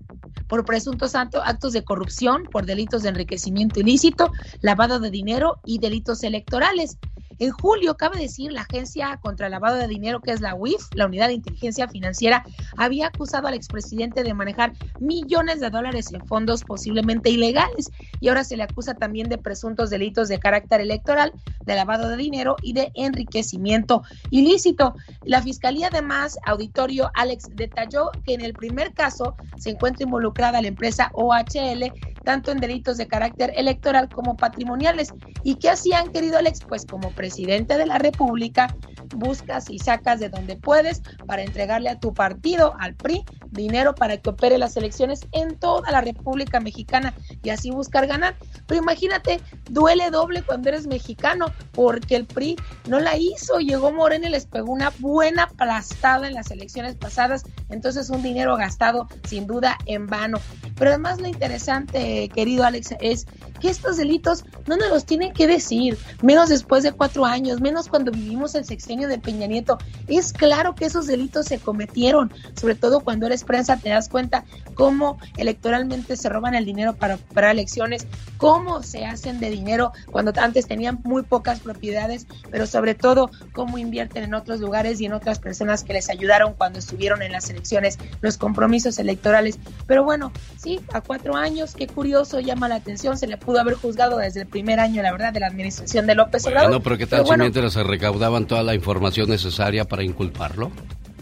por 0.47 0.65
presuntos 0.65 1.15
actos 1.15 1.73
de 1.73 1.83
corrupción, 1.83 2.43
por 2.51 2.65
delitos 2.65 3.03
de 3.03 3.09
enriquecimiento 3.09 3.79
ilícito, 3.79 4.31
lavado 4.61 4.99
de 4.99 5.09
dinero 5.09 5.57
y 5.65 5.79
delitos 5.79 6.23
electorales. 6.23 6.97
En 7.43 7.51
julio, 7.51 7.97
cabe 7.97 8.19
decir, 8.19 8.53
la 8.53 8.61
Agencia 8.61 9.19
contra 9.21 9.47
el 9.47 9.51
Lavado 9.51 9.75
de 9.75 9.89
Dinero, 9.89 10.21
que 10.21 10.31
es 10.31 10.39
la 10.39 10.55
UIF, 10.55 10.87
la 10.93 11.07
Unidad 11.07 11.27
de 11.27 11.33
Inteligencia 11.33 11.89
Financiera, 11.89 12.45
había 12.77 13.07
acusado 13.07 13.49
al 13.49 13.53
expresidente 13.53 14.23
de 14.23 14.33
manejar 14.33 14.71
millones 15.01 15.59
de 15.59 15.69
dólares 15.69 16.13
en 16.13 16.25
fondos 16.25 16.63
posiblemente 16.63 17.29
ilegales 17.29 17.91
y 18.21 18.29
ahora 18.29 18.45
se 18.45 18.55
le 18.55 18.63
acusa 18.63 18.93
también 18.93 19.27
de 19.27 19.37
presuntos 19.37 19.89
delitos 19.89 20.29
de 20.29 20.39
carácter 20.39 20.79
electoral, 20.79 21.33
de 21.65 21.75
lavado 21.75 22.07
de 22.07 22.15
dinero 22.15 22.55
y 22.61 22.71
de 22.71 22.93
enriquecimiento 22.95 24.03
ilícito. 24.29 24.95
La 25.23 25.41
Fiscalía, 25.41 25.89
además, 25.91 26.37
auditorio 26.45 27.11
Alex, 27.13 27.49
detalló 27.55 28.09
que 28.25 28.35
en 28.35 28.41
el 28.41 28.53
primer 28.53 28.93
caso 28.93 29.35
se 29.57 29.71
encuentra 29.71 30.05
involucrada 30.05 30.61
la 30.61 30.69
empresa 30.69 31.11
OHL, 31.13 31.91
tanto 32.23 32.51
en 32.51 32.61
delitos 32.61 32.95
de 32.95 33.07
carácter 33.07 33.51
electoral 33.57 34.07
como 34.07 34.37
patrimoniales. 34.37 35.13
¿Y 35.43 35.55
qué 35.55 35.71
hacían, 35.71 36.09
querido 36.13 36.37
Alex? 36.37 36.61
Pues 36.65 36.85
como 36.85 37.11
presidente 37.11 37.32
de 37.35 37.85
la 37.85 37.97
República, 37.97 38.75
buscas 39.15 39.69
y 39.69 39.79
sacas 39.79 40.19
de 40.19 40.29
donde 40.29 40.55
puedes 40.55 41.01
para 41.25 41.43
entregarle 41.43 41.89
a 41.89 41.99
tu 41.99 42.13
partido, 42.13 42.75
al 42.79 42.95
PRI, 42.95 43.25
dinero 43.51 43.95
para 43.95 44.17
que 44.17 44.29
opere 44.29 44.57
las 44.57 44.77
elecciones 44.77 45.21
en 45.31 45.57
toda 45.57 45.91
la 45.91 46.01
República 46.01 46.59
Mexicana 46.59 47.13
y 47.41 47.49
así 47.49 47.71
buscar 47.71 48.07
ganar. 48.07 48.35
Pero 48.67 48.81
imagínate, 48.81 49.41
duele 49.69 50.09
doble 50.09 50.43
cuando 50.43 50.69
eres 50.69 50.87
mexicano, 50.87 51.47
porque 51.71 52.15
el 52.15 52.25
PRI 52.25 52.55
no 52.87 52.99
la 52.99 53.17
hizo, 53.17 53.59
llegó 53.59 53.91
Morena 53.91 54.27
y 54.27 54.31
les 54.31 54.45
pegó 54.45 54.71
una 54.71 54.91
buena 54.99 55.43
aplastada 55.43 56.27
en 56.27 56.33
las 56.33 56.51
elecciones 56.51 56.95
pasadas, 56.95 57.43
entonces 57.69 58.09
un 58.09 58.21
dinero 58.21 58.55
gastado 58.57 59.07
sin 59.27 59.47
duda 59.47 59.77
en 59.85 60.07
vano. 60.07 60.39
Pero 60.75 60.91
además 60.91 61.19
lo 61.19 61.27
interesante, 61.27 62.29
querido 62.29 62.63
Alex, 62.63 62.95
es 62.99 63.25
estos 63.69 63.97
delitos 63.97 64.43
no 64.67 64.77
nos 64.77 64.89
los 64.89 65.05
tienen 65.05 65.33
que 65.33 65.47
decir, 65.47 65.97
menos 66.21 66.49
después 66.49 66.83
de 66.83 66.91
cuatro 66.91 67.25
años, 67.25 67.61
menos 67.61 67.87
cuando 67.87 68.11
vivimos 68.11 68.55
el 68.55 68.65
sexenio 68.65 69.07
de 69.07 69.19
Peña 69.19 69.47
Nieto. 69.47 69.77
Es 70.07 70.33
claro 70.33 70.75
que 70.75 70.85
esos 70.85 71.07
delitos 71.07 71.47
se 71.47 71.59
cometieron, 71.59 72.31
sobre 72.59 72.75
todo 72.75 73.01
cuando 73.01 73.25
eres 73.25 73.43
prensa 73.43 73.77
te 73.77 73.89
das 73.89 74.09
cuenta 74.09 74.45
cómo 74.75 75.17
electoralmente 75.37 76.17
se 76.17 76.29
roban 76.29 76.55
el 76.55 76.65
dinero 76.65 76.95
para, 76.95 77.17
para 77.17 77.51
elecciones, 77.51 78.07
cómo 78.37 78.83
se 78.83 79.05
hacen 79.05 79.39
de 79.39 79.49
dinero 79.49 79.91
cuando 80.11 80.33
antes 80.37 80.67
tenían 80.67 80.99
muy 81.03 81.23
pocas 81.23 81.59
propiedades, 81.59 82.27
pero 82.51 82.67
sobre 82.67 82.95
todo 82.95 83.29
cómo 83.53 83.77
invierten 83.77 84.23
en 84.23 84.33
otros 84.33 84.59
lugares 84.59 84.99
y 85.01 85.05
en 85.05 85.13
otras 85.13 85.39
personas 85.39 85.83
que 85.83 85.93
les 85.93 86.09
ayudaron 86.09 86.53
cuando 86.53 86.79
estuvieron 86.79 87.21
en 87.21 87.31
las 87.31 87.49
elecciones, 87.49 87.97
los 88.21 88.37
compromisos 88.37 88.99
electorales. 88.99 89.59
Pero 89.87 90.03
bueno, 90.03 90.31
sí, 90.57 90.79
a 90.93 91.01
cuatro 91.01 91.35
años, 91.35 91.75
qué 91.75 91.87
curioso, 91.87 92.39
llama 92.39 92.67
la 92.67 92.75
atención, 92.75 93.17
se 93.17 93.27
le 93.27 93.37
pudo 93.37 93.52
haber 93.59 93.75
juzgado 93.75 94.17
desde 94.17 94.41
el 94.41 94.47
primer 94.47 94.79
año, 94.79 95.01
la 95.01 95.11
verdad, 95.11 95.33
de 95.33 95.39
la 95.39 95.47
administración 95.47 96.07
de 96.07 96.15
López 96.15 96.45
Obrador. 96.45 96.69
Bueno, 96.69 96.83
pero 96.83 96.97
¿qué 96.97 97.07
tal 97.07 97.25
si 97.25 97.37
mientras 97.37 97.73
se 97.73 97.83
recaudaban 97.83 98.45
toda 98.45 98.63
la 98.63 98.73
información 98.73 99.29
necesaria 99.29 99.85
para 99.85 100.03
inculparlo? 100.03 100.71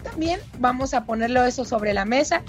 También 0.02 0.40
vamos 0.58 0.94
a 0.94 1.04
ponerlo 1.04 1.44
eso 1.44 1.64
sobre 1.64 1.92
la 1.94 2.04
mesa, 2.04 2.42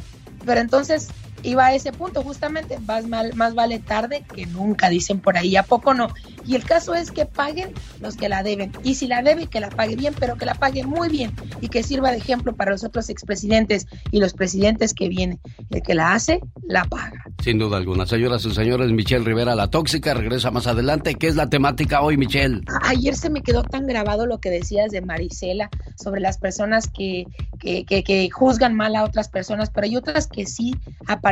pero 0.46 0.60
entonces 0.62 1.10
iba 1.44 1.66
a 1.66 1.76
ese 1.76 1.91
punto, 1.91 2.24
justamente, 2.24 2.80
más, 2.80 3.08
mal, 3.08 3.34
más 3.36 3.54
vale 3.54 3.80
tarde 3.80 4.24
que 4.34 4.46
nunca, 4.46 4.89
dicen 4.89 5.20
por 5.20 5.38
ahí, 5.38 5.56
¿a 5.56 5.64
poco 5.64 5.94
no? 5.94 6.08
Y 6.46 6.56
el 6.56 6.64
caso 6.64 6.94
es 6.94 7.12
que 7.12 7.26
paguen 7.26 7.74
los 8.02 8.18
que 8.18 8.30
la 8.30 8.44
deben. 8.44 8.72
Y 8.84 8.96
si 8.96 9.08
la 9.08 9.22
debe, 9.22 9.48
que 9.48 9.60
la 9.60 9.70
pague 9.70 9.96
bien, 9.96 10.14
pero 10.20 10.36
que 10.36 10.46
la 10.46 10.56
pague 10.56 10.84
muy 10.84 11.10
bien 11.10 11.32
y 11.62 11.70
que 11.70 11.84
sirva 11.84 12.12
de 12.12 12.18
ejemplo 12.18 12.56
para 12.56 12.72
los 12.72 12.84
otros 12.84 13.10
expresidentes 13.10 13.88
y 14.12 14.20
los 14.20 14.34
presidentes 14.34 14.94
que 14.94 15.08
vienen. 15.10 15.39
El 15.70 15.82
que 15.82 15.94
la 15.94 16.14
hace, 16.14 16.41
la 16.68 16.86
paga. 16.86 17.24
Sin 17.44 17.60
duda 17.60 17.78
alguna. 17.78 18.06
Señoras 18.06 18.46
y 18.46 18.54
señores, 18.54 18.91
Michelle 18.91 19.24
Rivera, 19.24 19.56
la 19.56 19.70
tóxica, 19.70 20.14
regresa 20.14 20.52
más 20.52 20.68
adelante. 20.68 21.16
¿Qué 21.16 21.28
es 21.28 21.36
la 21.36 21.50
temática 21.50 22.02
hoy, 22.02 22.18
Michelle? 22.18 22.62
Ayer 22.84 23.16
se 23.16 23.30
me 23.30 23.41
quedó 23.41 23.64
tan 23.64 23.88
grabado 23.88 24.26
lo 24.26 24.39
que 24.39 24.50
decías 24.50 24.91
de 24.91 25.02
Marisela 25.02 25.70
sobre 25.96 26.22
las 26.22 26.38
personas 26.38 26.89
que, 26.89 27.26
que, 27.60 27.86
que, 27.86 28.04
que 28.04 28.30
juzgan 28.30 28.76
mal 28.76 28.96
a 28.96 29.04
otras 29.04 29.30
personas, 29.30 29.70
pero 29.70 29.86
hay 29.86 29.96
otras 29.96 30.28
que 30.28 30.46
sí 30.46 30.76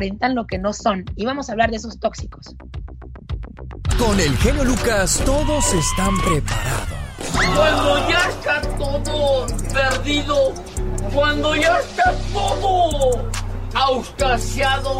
aparentan 0.02 0.34
lo 0.34 0.47
que 0.47 0.58
no 0.58 0.74
son. 0.74 1.06
Y 1.16 1.26
vamos 1.26 1.49
a 1.49 1.52
hablar 1.52 1.70
de 1.70 1.78
esos 1.78 1.99
tóxicos. 1.99 2.56
Con 3.99 4.20
el 4.20 4.36
genio 4.38 4.64
Lucas 4.64 5.22
todos 5.24 5.74
están 5.74 6.20
preparados. 6.22 6.97
Cuando 7.56 8.10
ya 8.10 8.30
está 8.30 8.62
todo 8.80 9.45
perdido, 9.72 10.54
cuando 11.14 11.56
ya 11.56 11.78
está 11.78 12.16
todo 12.34 13.30
auscasiado, 13.76 14.97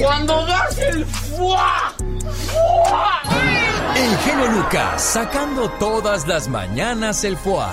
cuando 0.00 0.46
das 0.46 0.78
el 0.78 1.04
fuá, 1.04 1.92
fuá. 2.46 3.22
El 3.96 4.16
genio 4.18 4.46
Lucas 4.52 5.02
sacando 5.02 5.68
todas 5.80 6.28
las 6.28 6.46
mañanas 6.46 7.24
el 7.24 7.36
fuá. 7.36 7.72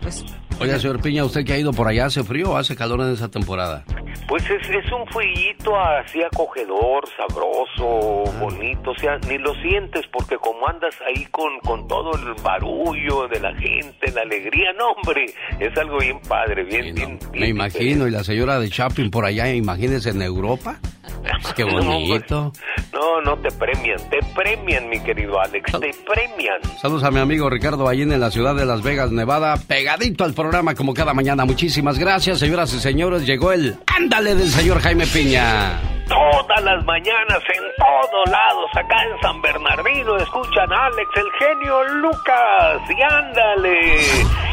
pues 0.00 0.24
Oye, 0.60 0.76
señor 0.80 1.00
Piña, 1.00 1.24
¿usted 1.24 1.44
que 1.44 1.52
ha 1.52 1.58
ido 1.58 1.72
por 1.72 1.86
allá 1.86 2.06
hace 2.06 2.24
frío 2.24 2.50
o 2.50 2.56
hace 2.56 2.74
calor 2.74 3.00
en 3.02 3.12
esa 3.12 3.28
temporada? 3.28 3.84
Pues 4.26 4.42
es, 4.50 4.68
es 4.68 4.92
un 4.92 5.06
fueguito 5.12 5.78
así 5.78 6.20
acogedor, 6.22 7.04
sabroso, 7.16 8.24
bonito, 8.40 8.90
o 8.90 8.98
sea, 8.98 9.18
ni 9.28 9.38
lo 9.38 9.54
sientes 9.62 10.04
porque 10.12 10.36
como 10.36 10.66
andas 10.68 10.94
ahí 11.06 11.24
con, 11.26 11.60
con 11.60 11.86
todo 11.86 12.10
el 12.14 12.34
barullo 12.42 13.28
de 13.28 13.40
la 13.40 13.54
gente, 13.54 14.10
la 14.12 14.22
alegría, 14.22 14.72
no 14.76 14.90
hombre, 14.90 15.26
es 15.60 15.78
algo 15.78 15.98
bien 15.98 16.18
padre, 16.28 16.64
bien, 16.64 16.94
bien, 16.94 17.18
bien 17.30 17.42
Me 17.42 17.48
imagino, 17.48 18.08
y 18.08 18.10
la 18.10 18.24
señora 18.24 18.58
de 18.58 18.68
shopping 18.68 19.10
por 19.10 19.24
allá, 19.24 19.52
imagínese 19.54 20.10
en 20.10 20.22
Europa. 20.22 20.80
Pues 21.42 21.54
qué 21.54 21.64
bonito. 21.64 22.52
No, 22.92 23.20
no 23.22 23.36
te 23.38 23.50
premian, 23.52 23.98
te 24.10 24.18
premian, 24.34 24.88
mi 24.88 25.00
querido 25.00 25.40
Alex, 25.40 25.72
te 25.72 25.90
premian. 26.04 26.78
Saludos 26.80 27.04
a 27.04 27.10
mi 27.10 27.20
amigo 27.20 27.48
Ricardo 27.48 27.84
Ballín 27.84 28.12
en 28.12 28.20
la 28.20 28.30
ciudad 28.30 28.54
de 28.54 28.66
Las 28.66 28.82
Vegas, 28.82 29.10
Nevada, 29.12 29.56
pegadito 29.88 30.24
al 30.24 30.34
programa 30.34 30.74
como 30.74 30.92
cada 30.92 31.14
mañana. 31.14 31.46
Muchísimas 31.46 31.98
gracias, 31.98 32.40
señoras 32.40 32.74
y 32.74 32.78
señores. 32.78 33.24
Llegó 33.24 33.52
el 33.52 33.74
ándale 33.86 34.34
del 34.34 34.50
señor 34.50 34.82
Jaime 34.82 35.06
Piña. 35.06 35.80
Todas 36.08 36.62
las 36.62 36.84
mañanas 36.84 37.42
en 37.54 37.62
todos 37.76 38.30
lados, 38.30 38.70
acá 38.74 38.96
en 39.04 39.20
San 39.20 39.42
Bernardino, 39.42 40.16
escuchan 40.16 40.72
a 40.72 40.86
Alex, 40.86 41.10
el 41.16 41.30
genio 41.38 41.84
Lucas, 41.84 42.80
y 42.88 43.02
ándale. 43.02 43.96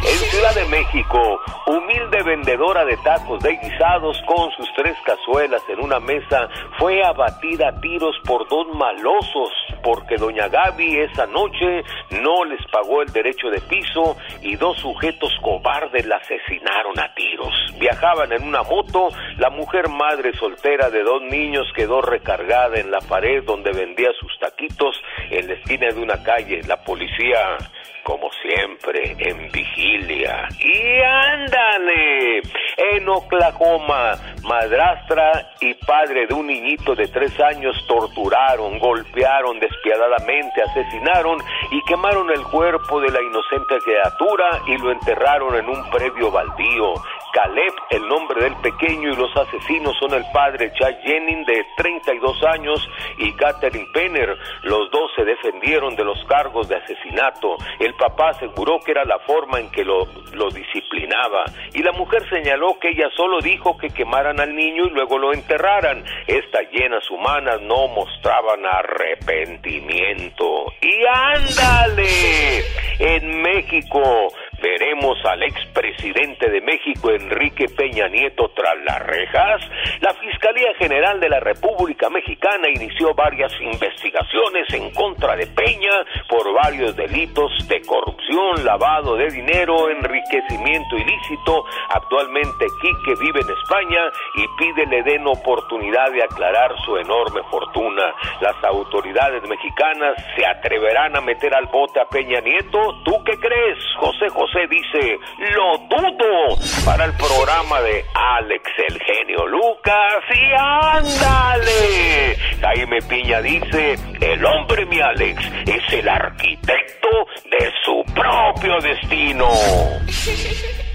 En 0.05 0.17
Ciudad 0.29 0.53
de 0.53 0.65
México, 0.65 1.39
humilde 1.65 2.21
vendedora 2.23 2.83
de 2.85 2.97
tacos 2.97 3.41
de 3.41 3.55
guisados 3.55 4.21
con 4.27 4.51
sus 4.51 4.67
tres 4.75 4.95
cazuelas 5.05 5.61
en 5.69 5.79
una 5.79 5.99
mesa, 5.99 6.49
fue 6.77 7.03
abatida 7.03 7.69
a 7.69 7.81
tiros 7.81 8.15
por 8.25 8.47
dos 8.49 8.67
malosos, 8.75 9.49
porque 9.81 10.17
doña 10.17 10.49
Gaby 10.49 10.99
esa 10.99 11.25
noche 11.25 11.83
no 12.21 12.43
les 12.45 12.59
pagó 12.69 13.01
el 13.01 13.11
derecho 13.13 13.49
de 13.49 13.61
piso 13.61 14.17
y 14.41 14.55
dos 14.57 14.77
sujetos 14.77 15.24
cobardes 15.41 16.05
la 16.05 16.17
asesinaron 16.17 16.99
a 16.99 17.13
tiros. 17.13 17.53
Viajaban 17.79 18.31
en 18.31 18.43
una 18.43 18.63
moto, 18.63 19.09
la 19.37 19.49
mujer 19.49 19.89
madre 19.89 20.33
soltera 20.33 20.89
de 20.89 21.03
dos 21.03 21.21
niños 21.21 21.67
quedó 21.75 22.01
recargada 22.01 22.77
en 22.77 22.91
la 22.91 22.99
pared 22.99 23.43
donde 23.43 23.71
vendía 23.71 24.09
sus 24.19 24.37
taquitos 24.39 25.01
en 25.29 25.47
la 25.47 25.53
esquina 25.53 25.87
de 25.87 26.01
una 26.01 26.21
calle. 26.23 26.61
La 26.67 26.83
policía, 26.83 27.57
como 28.05 28.29
siempre, 28.33 29.15
en 29.17 29.51
vigilia. 29.51 30.47
Y 30.59 31.01
ándale, 31.01 32.41
en 32.77 33.09
Oklahoma, 33.09 34.13
madrastra 34.43 35.51
y 35.59 35.73
padre 35.73 36.27
de 36.27 36.33
un 36.35 36.45
niñito 36.45 36.93
de 36.93 37.07
tres 37.07 37.37
años 37.39 37.75
torturaron, 37.87 38.77
golpearon 38.77 39.59
despiadadamente, 39.59 40.61
asesinaron 40.61 41.39
y 41.71 41.81
quemaron 41.87 42.29
el 42.29 42.43
cuerpo 42.43 43.01
de 43.01 43.09
la 43.09 43.21
inocente 43.21 43.75
criatura 43.83 44.61
y 44.67 44.77
lo 44.77 44.91
enterraron 44.91 45.55
en 45.55 45.67
un 45.67 45.89
predio 45.89 46.29
baldío. 46.29 46.93
Caleb, 47.35 47.73
el 47.89 48.07
nombre 48.07 48.41
del 48.41 48.55
pequeño, 48.61 49.11
y 49.11 49.15
los 49.17 49.35
asesinos 49.35 49.93
son 49.99 50.13
el 50.13 50.23
padre 50.31 50.71
Chad 50.79 50.93
Jennings, 51.03 51.45
de 51.45 51.65
32 51.75 52.43
años, 52.45 52.89
y 53.17 53.33
Catherine 53.33 53.89
Penner. 53.93 54.37
Los 54.63 54.89
dos 54.89 55.11
se 55.17 55.25
defendieron 55.25 55.97
de 55.97 56.05
los 56.05 56.17
cargos 56.29 56.69
de 56.69 56.77
asesinato. 56.77 57.57
El 57.79 57.93
papá 57.95 58.29
aseguró 58.29 58.79
que 58.79 58.91
era 58.91 59.03
la 59.03 59.19
forma 59.19 59.59
en 59.59 59.69
que 59.69 59.83
lo, 59.83 60.07
lo 60.31 60.49
disciplinaba. 60.49 61.43
Y 61.73 61.83
la 61.83 61.91
mujer 61.91 62.23
señaló 62.29 62.79
que 62.79 62.91
ella 62.91 63.09
solo 63.17 63.41
dijo 63.41 63.77
que 63.77 63.89
quemaran 63.89 64.39
al 64.39 64.55
niño 64.55 64.85
y 64.85 64.91
luego 64.91 65.17
lo 65.17 65.33
enterraran. 65.33 66.05
Estas 66.27 66.71
llenas 66.71 67.11
humanas 67.11 67.59
no 67.63 67.89
mostraban 67.89 68.65
arrepentimiento. 68.65 70.71
Y 70.81 71.05
ándale, 71.05 72.63
en 72.99 73.41
México 73.41 74.31
veremos 74.65 75.23
al 75.25 75.43
expresidente 75.43 76.49
de 76.49 76.59
México, 76.61 77.11
Enrique 77.11 77.67
Peña 77.69 78.07
Nieto, 78.07 78.49
tras 78.55 78.73
las 78.83 78.99
rejas. 79.05 79.61
La 80.01 80.11
Fiscalía 80.15 80.73
General 80.79 81.19
de 81.19 81.29
la 81.29 81.39
República 81.39 82.09
Mexicana 82.09 82.67
inició 82.73 83.13
varias 83.13 83.51
investigaciones 83.61 84.65
en 84.73 84.89
contra 84.91 85.35
de 85.35 85.45
Peña 85.45 85.93
por 86.27 86.51
varios 86.55 86.95
delitos 86.95 87.51
de 87.67 87.79
corrupción, 87.81 88.65
lavado 88.65 89.15
de 89.15 89.29
dinero, 89.29 89.87
enriquecimiento 89.91 90.97
ilícito. 90.97 91.65
Actualmente 91.89 92.65
Quique 92.81 93.21
vive 93.21 93.41
en 93.41 93.51
España 93.61 94.01
y 94.33 94.45
pide 94.57 94.87
le 94.87 95.03
den 95.03 95.27
oportunidad 95.27 96.11
de 96.11 96.23
aclarar 96.23 96.73
su 96.85 96.97
enorme 96.97 97.41
fortuna. 97.51 98.15
Las 98.41 98.55
autoridades 98.63 99.47
mexicanas 99.47 100.15
se 100.35 100.43
atreverán 100.43 101.15
a 101.15 101.21
meter 101.21 101.53
al 101.53 101.67
bote 101.67 101.99
a 101.99 102.05
Peña 102.05 102.39
Nieto. 102.41 102.79
¿Tú 103.03 103.23
qué 103.25 103.37
crees, 103.37 103.77
José 103.99 104.27
José? 104.29 104.54
Dice, 104.55 105.19
lo 105.53 105.77
dudo 105.89 106.57
para 106.85 107.05
el 107.05 107.13
programa 107.13 107.81
de 107.81 108.05
Alex 108.13 108.63
el 108.87 108.99
genio 108.99 109.45
Lucas 109.47 110.23
y 110.33 110.53
ándale. 110.57 112.37
Jaime 112.61 113.01
Piña 113.01 113.41
dice, 113.41 113.95
el 114.21 114.45
hombre 114.45 114.85
mi 114.85 115.01
Alex 115.01 115.43
es 115.67 115.93
el 115.93 116.07
arquitecto 116.07 117.09
de 117.51 117.71
su 117.83 118.01
propio 118.13 118.79
destino. 118.79 119.49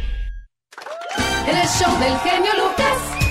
El 1.46 1.66
show 1.66 1.98
del 1.98 2.18
genio 2.20 2.52
Lucas. 2.56 3.29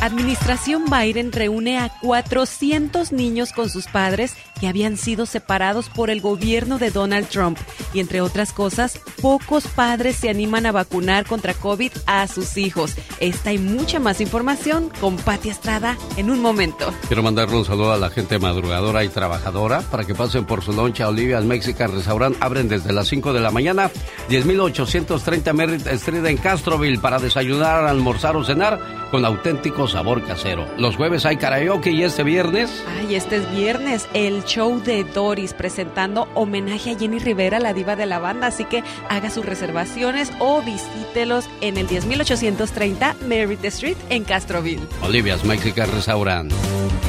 Administración 0.00 0.84
Biden 0.86 1.32
reúne 1.32 1.78
a 1.78 1.88
400 2.00 3.12
niños 3.12 3.52
con 3.52 3.70
sus 3.70 3.86
padres 3.86 4.34
que 4.60 4.68
habían 4.68 4.96
sido 4.96 5.26
separados 5.26 5.88
por 5.88 6.10
el 6.10 6.20
gobierno 6.20 6.78
de 6.78 6.90
Donald 6.90 7.28
Trump. 7.28 7.58
Y 7.92 8.00
entre 8.00 8.20
otras 8.20 8.52
cosas, 8.52 9.00
pocos 9.20 9.66
padres 9.66 10.16
se 10.16 10.28
animan 10.28 10.66
a 10.66 10.72
vacunar 10.72 11.26
contra 11.26 11.54
COVID 11.54 11.92
a 12.06 12.26
sus 12.28 12.56
hijos. 12.56 12.94
Esta 13.20 13.52
y 13.52 13.58
mucha 13.58 13.98
más 13.98 14.20
información 14.20 14.90
con 15.00 15.16
Pati 15.16 15.50
Estrada 15.50 15.96
en 16.16 16.30
un 16.30 16.40
momento. 16.40 16.92
Quiero 17.08 17.22
mandarle 17.22 17.56
un 17.56 17.64
saludo 17.64 17.92
a 17.92 17.98
la 17.98 18.10
gente 18.10 18.38
madrugadora 18.38 19.04
y 19.04 19.08
trabajadora 19.08 19.80
para 19.82 20.04
que 20.04 20.14
pasen 20.14 20.44
por 20.44 20.62
su 20.62 20.72
loncha 20.72 21.08
Olivia's 21.08 21.44
Mexican 21.44 21.92
Restaurant. 21.92 22.36
Abren 22.40 22.68
desde 22.68 22.92
las 22.92 23.08
5 23.08 23.32
de 23.32 23.40
la 23.40 23.50
mañana, 23.50 23.90
10.830 24.28 25.52
Merritt 25.52 25.86
Street 25.86 26.24
en 26.26 26.36
Castroville 26.36 26.98
para 26.98 27.18
desayunar, 27.18 27.84
almorzar 27.84 28.36
o 28.36 28.44
cenar 28.44 28.78
con 29.10 29.24
auténtico 29.24 29.86
sabor 29.92 30.24
casero. 30.24 30.66
Los 30.78 30.96
jueves 30.96 31.24
hay 31.24 31.36
karaoke 31.36 31.92
y 31.92 32.02
este 32.02 32.22
viernes... 32.22 32.82
Ay, 32.98 33.14
este 33.14 33.36
es 33.36 33.50
viernes, 33.52 34.08
el 34.14 34.44
show 34.44 34.80
de 34.82 35.04
Doris 35.04 35.54
presentando 35.54 36.28
homenaje 36.34 36.92
a 36.92 36.98
Jenny 36.98 37.18
Rivera, 37.18 37.60
la 37.60 37.74
diva 37.74 37.94
de 37.94 38.06
la 38.06 38.18
banda. 38.18 38.48
Así 38.48 38.64
que 38.64 38.82
haga 39.08 39.30
sus 39.30 39.44
reservaciones 39.44 40.32
o 40.38 40.62
visítelos 40.62 41.48
en 41.60 41.76
el 41.76 41.86
10.830 41.88 43.20
Merritt 43.26 43.64
Street 43.66 43.96
en 44.08 44.24
Castroville. 44.24 44.82
Olivia's 45.02 45.44
Mexican 45.44 45.90
Restaurant. 45.92 46.52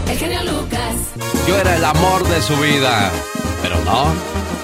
El 0.10 0.18
genio 0.18 0.44
Lucas. 0.44 1.14
Yo 1.48 1.58
era 1.58 1.76
el 1.76 1.86
amor 1.86 2.28
de 2.28 2.42
su 2.42 2.56
vida. 2.58 3.12
Pero 3.62 3.80
no, 3.86 4.14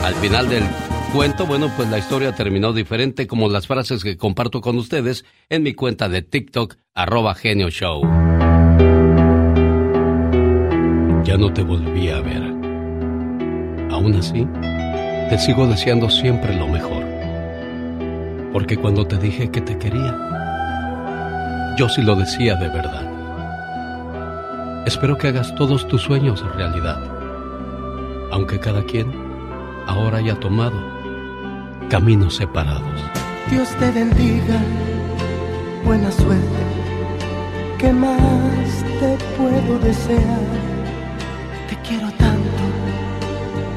al 0.04 0.14
final 0.16 0.50
del 0.50 0.64
cuento, 1.12 1.46
bueno, 1.46 1.72
pues 1.76 1.90
la 1.90 1.98
historia 1.98 2.34
terminó 2.34 2.72
diferente 2.74 3.26
como 3.28 3.50
las 3.50 3.68
frases 3.68 4.04
que 4.04 4.18
comparto 4.18 4.62
con 4.62 4.78
ustedes 4.78 5.26
en 5.50 5.64
mi 5.64 5.74
cuenta 5.74 6.08
de 6.08 6.22
TikTok, 6.22 6.76
arroba 6.94 7.34
genio 7.36 7.70
show. 7.70 8.02
Ya 11.24 11.38
no 11.38 11.52
te 11.54 11.64
volví 11.64 12.10
a 12.10 12.22
ver. 12.22 12.44
Aún 13.92 14.16
así, 14.16 14.48
te 15.30 15.38
sigo 15.38 15.68
deseando 15.68 16.10
siempre 16.10 16.56
lo 16.56 16.68
mejor. 16.68 17.04
Porque 18.54 18.78
cuando 18.78 19.06
te 19.06 19.18
dije 19.18 19.50
que 19.50 19.62
te 19.62 19.78
quería, 19.78 20.16
yo 21.78 21.90
sí 21.90 22.02
lo 22.02 22.16
decía 22.16 22.56
de 22.56 22.68
verdad. 22.68 23.08
Espero 24.86 25.18
que 25.18 25.28
hagas 25.30 25.54
todos 25.56 25.88
tus 25.88 26.02
sueños 26.02 26.44
realidad. 26.56 27.00
Aunque 28.32 28.60
cada 28.60 28.84
quien 28.84 29.12
ahora 29.88 30.20
haya 30.20 30.40
tomado 30.40 30.99
caminos 31.90 32.36
separados. 32.36 32.84
Dios 33.50 33.68
te 33.80 33.92
bendiga, 33.92 34.60
buena 35.84 36.12
suerte. 36.12 36.62
¿Qué 37.80 37.92
más 37.92 38.86
te 39.00 39.18
puedo 39.36 39.80
desear? 39.80 40.40
Te 41.68 41.76
quiero 41.88 42.08
tanto, 42.12 42.64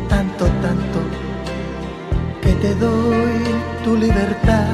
tanto, 0.09 0.45
tanto, 0.45 1.01
que 2.43 2.53
te 2.53 2.75
doy 2.75 3.43
tu 3.83 3.97
libertad. 3.97 4.67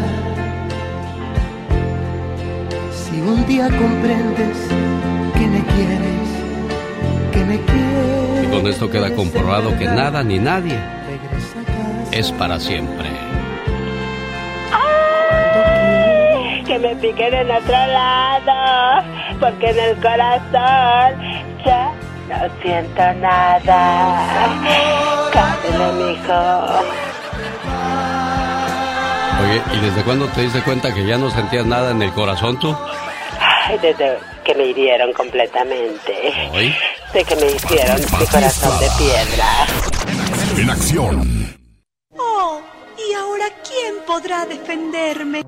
Si 2.91 3.21
un 3.21 3.47
día 3.47 3.69
comprendes 3.69 4.59
que 5.35 5.47
me 5.47 5.63
quieres, 5.65 6.29
que 7.33 7.45
me 7.45 7.61
quieres. 7.61 8.45
Y 8.45 8.51
con 8.51 8.67
esto 8.67 8.91
queda 8.91 9.15
comprobado 9.15 9.79
que 9.79 9.87
nada 9.87 10.25
ni 10.25 10.39
nadie 10.39 10.79
es 12.11 12.33
para 12.33 12.59
siempre. 12.59 13.28
Que 16.81 16.89
me 16.89 16.97
piquen 16.97 17.35
en 17.35 17.51
otro 17.51 17.73
lado, 17.73 19.07
porque 19.41 19.71
en 19.71 19.79
el 19.79 19.97
corazón 19.97 21.21
ya 21.65 21.93
no 22.29 22.63
siento 22.63 23.13
nada. 23.15 24.49
Cállate, 25.33 25.93
mijo. 25.95 26.41
Oye, 29.41 29.63
¿y 29.73 29.81
desde 29.81 30.03
cuándo 30.03 30.27
te 30.29 30.43
diste 30.43 30.63
cuenta 30.63 30.93
que 30.93 31.07
ya 31.07 31.17
no 31.17 31.31
sentías 31.31 31.67
nada 31.67 31.93
en 31.93 32.03
el 32.03 32.13
corazón 32.13 32.59
tú? 32.59 32.77
Ay, 33.41 33.79
desde 33.81 34.19
que 34.45 34.55
me 34.55 34.67
hirieron 34.67 35.13
completamente. 35.13 36.51
¿Hoy? 36.53 36.75
De 37.13 37.25
que 37.25 37.37
me 37.37 37.47
hicieron 37.47 38.01
mi 38.01 38.27
corazón 38.27 38.79
de 38.81 38.89
piedra. 38.99 39.47
En 40.57 40.71
acción. 40.71 41.57
Oh, 42.19 42.61
¿y 42.99 43.15
ahora 43.15 43.47
quién 43.63 43.95
podrá 44.07 44.45
defenderme? 44.45 45.43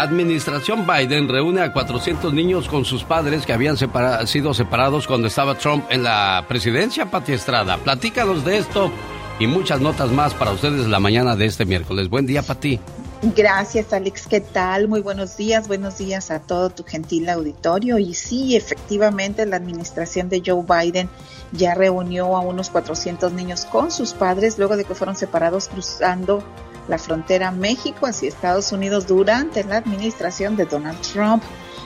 Administración 0.00 0.86
Biden 0.86 1.28
reúne 1.28 1.60
a 1.60 1.72
400 1.72 2.32
niños 2.32 2.68
con 2.68 2.84
sus 2.84 3.02
padres 3.02 3.44
que 3.44 3.52
habían 3.52 3.76
sido 3.76 4.54
separados 4.54 5.08
cuando 5.08 5.26
estaba 5.26 5.58
Trump 5.58 5.86
en 5.90 6.04
la 6.04 6.44
presidencia, 6.46 7.10
Pati 7.10 7.32
Estrada. 7.32 7.78
Platícanos 7.78 8.44
de 8.44 8.58
esto 8.58 8.92
y 9.40 9.48
muchas 9.48 9.80
notas 9.80 10.12
más 10.12 10.34
para 10.34 10.52
ustedes 10.52 10.86
la 10.86 11.00
mañana 11.00 11.34
de 11.34 11.46
este 11.46 11.64
miércoles. 11.64 12.08
Buen 12.08 12.26
día, 12.26 12.42
Pati. 12.42 12.78
Gracias, 13.34 13.92
Alex. 13.92 14.28
¿Qué 14.28 14.40
tal? 14.40 14.86
Muy 14.86 15.00
buenos 15.00 15.36
días. 15.36 15.66
Buenos 15.66 15.98
días 15.98 16.30
a 16.30 16.38
todo 16.38 16.70
tu 16.70 16.84
gentil 16.84 17.28
auditorio. 17.28 17.98
Y 17.98 18.14
sí, 18.14 18.54
efectivamente, 18.54 19.44
la 19.46 19.56
administración 19.56 20.28
de 20.28 20.40
Joe 20.46 20.62
Biden 20.62 21.08
ya 21.50 21.74
reunió 21.74 22.36
a 22.36 22.40
unos 22.40 22.70
400 22.70 23.32
niños 23.32 23.64
con 23.64 23.90
sus 23.90 24.12
padres 24.12 24.58
luego 24.58 24.76
de 24.76 24.84
que 24.84 24.94
fueron 24.94 25.16
separados 25.16 25.66
cruzando 25.66 26.44
la 26.88 26.98
frontera 26.98 27.50
México 27.50 28.06
hacia 28.06 28.28
Estados 28.28 28.72
Unidos 28.72 29.06
durante 29.06 29.62
la 29.64 29.76
administración 29.76 30.56
de 30.56 30.64
Donald 30.64 31.00
Trump. 31.00 31.42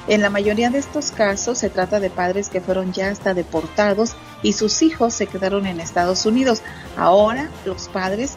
En 0.09 0.22
la 0.22 0.30
mayoría 0.30 0.70
de 0.70 0.78
estos 0.78 1.11
casos 1.11 1.59
se 1.59 1.70
trata 1.70 2.00
de 2.00 2.11
padres 2.11 2.48
que 2.48 2.61
fueron 2.61 2.92
ya 2.92 3.09
hasta 3.09 3.34
deportados 3.34 4.14
y 4.42 4.55
sus 4.55 4.82
hijos 4.82 5.14
se 5.14 5.26
quedaron 5.26 5.66
en 5.66 5.80
Estados 5.80 6.26
Unidos. 6.26 6.62
Ahora 6.96 7.50
los 7.64 7.88
padres 7.88 8.36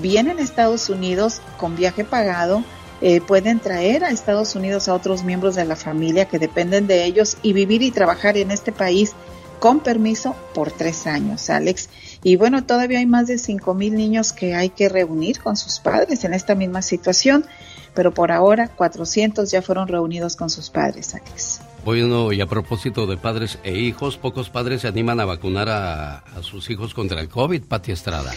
vienen 0.00 0.38
a 0.38 0.42
Estados 0.42 0.88
Unidos 0.88 1.40
con 1.56 1.76
viaje 1.76 2.04
pagado, 2.04 2.62
eh, 3.00 3.20
pueden 3.20 3.60
traer 3.60 4.04
a 4.04 4.10
Estados 4.10 4.54
Unidos 4.54 4.88
a 4.88 4.94
otros 4.94 5.24
miembros 5.24 5.54
de 5.54 5.64
la 5.64 5.76
familia 5.76 6.26
que 6.26 6.38
dependen 6.38 6.86
de 6.86 7.04
ellos 7.04 7.38
y 7.42 7.54
vivir 7.54 7.82
y 7.82 7.90
trabajar 7.90 8.36
en 8.36 8.50
este 8.50 8.72
país 8.72 9.14
con 9.58 9.80
permiso 9.80 10.34
por 10.54 10.70
tres 10.70 11.06
años, 11.06 11.48
Alex. 11.50 11.88
Y 12.22 12.36
bueno, 12.36 12.64
todavía 12.64 12.98
hay 12.98 13.06
más 13.06 13.26
de 13.26 13.38
cinco 13.38 13.74
mil 13.74 13.94
niños 13.94 14.32
que 14.32 14.54
hay 14.54 14.68
que 14.70 14.88
reunir 14.88 15.40
con 15.40 15.56
sus 15.56 15.78
padres 15.78 16.24
en 16.24 16.34
esta 16.34 16.54
misma 16.54 16.82
situación, 16.82 17.46
pero 17.94 18.12
por 18.12 18.30
ahora 18.30 18.68
400 18.68 19.50
ya 19.50 19.62
fueron 19.62 19.88
reunidos 19.88 20.36
con 20.36 20.50
sus 20.50 20.70
padres, 20.70 21.14
Alex. 21.14 21.60
Bueno, 21.84 22.32
y 22.32 22.40
a 22.42 22.46
propósito 22.46 23.06
de 23.06 23.16
padres 23.16 23.58
e 23.64 23.78
hijos, 23.78 24.18
pocos 24.18 24.50
padres 24.50 24.82
se 24.82 24.88
animan 24.88 25.18
a 25.20 25.24
vacunar 25.24 25.70
a, 25.70 26.18
a 26.18 26.42
sus 26.42 26.68
hijos 26.68 26.92
contra 26.92 27.20
el 27.20 27.28
COVID, 27.28 27.62
Pati 27.64 27.92
Estrada. 27.92 28.32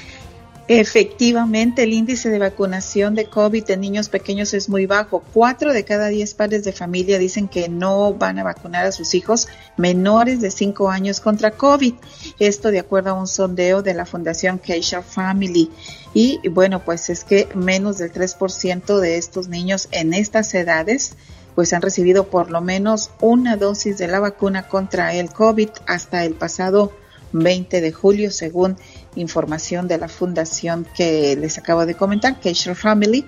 Efectivamente, 0.70 1.84
el 1.84 1.92
índice 1.92 2.30
de 2.30 2.40
vacunación 2.40 3.16
de 3.16 3.26
COVID 3.26 3.70
en 3.70 3.82
niños 3.82 4.08
pequeños 4.08 4.54
es 4.54 4.70
muy 4.70 4.86
bajo. 4.86 5.22
Cuatro 5.34 5.74
de 5.74 5.84
cada 5.84 6.08
diez 6.08 6.34
padres 6.34 6.64
de 6.64 6.72
familia 6.72 7.20
dicen 7.20 7.50
que 7.50 7.68
no 7.68 8.14
van 8.14 8.40
a 8.40 8.44
vacunar 8.44 8.86
a 8.86 8.94
sus 8.94 9.14
hijos 9.14 9.50
menores 9.76 10.40
de 10.40 10.52
cinco 10.52 10.90
años 10.90 11.20
contra 11.20 11.52
COVID. 11.52 11.96
Esto 12.40 12.72
de 12.72 12.80
acuerdo 12.80 13.10
a 13.10 13.14
un 13.14 13.28
sondeo 13.28 13.82
de 13.82 13.94
la 13.94 14.06
Fundación 14.06 14.58
Keisha 14.58 15.02
Family. 15.02 15.70
Y 16.14 16.40
bueno, 16.48 16.84
pues 16.86 17.10
es 17.10 17.26
que 17.26 17.50
menos 17.56 17.98
del 17.98 18.14
3% 18.14 19.00
de 19.00 19.18
estos 19.18 19.50
niños 19.50 19.90
en 19.92 20.14
estas 20.14 20.54
edades 20.54 21.18
pues 21.56 21.74
han 21.74 21.82
recibido 21.82 22.30
por 22.30 22.50
lo 22.50 22.62
menos 22.62 23.12
una 23.22 23.58
dosis 23.58 23.98
de 23.98 24.08
la 24.08 24.20
vacuna 24.20 24.68
contra 24.68 25.14
el 25.14 25.30
COVID 25.32 25.70
hasta 25.86 26.26
el 26.26 26.34
pasado 26.34 26.94
20 27.34 27.82
de 27.82 27.92
julio, 27.92 28.32
según 28.32 28.78
información 29.16 29.88
de 29.88 29.98
la 29.98 30.08
fundación 30.08 30.88
que 30.96 31.36
les 31.36 31.58
acabo 31.58 31.86
de 31.86 31.96
comentar, 31.96 32.40
Keisha 32.40 32.76
Family. 32.76 33.26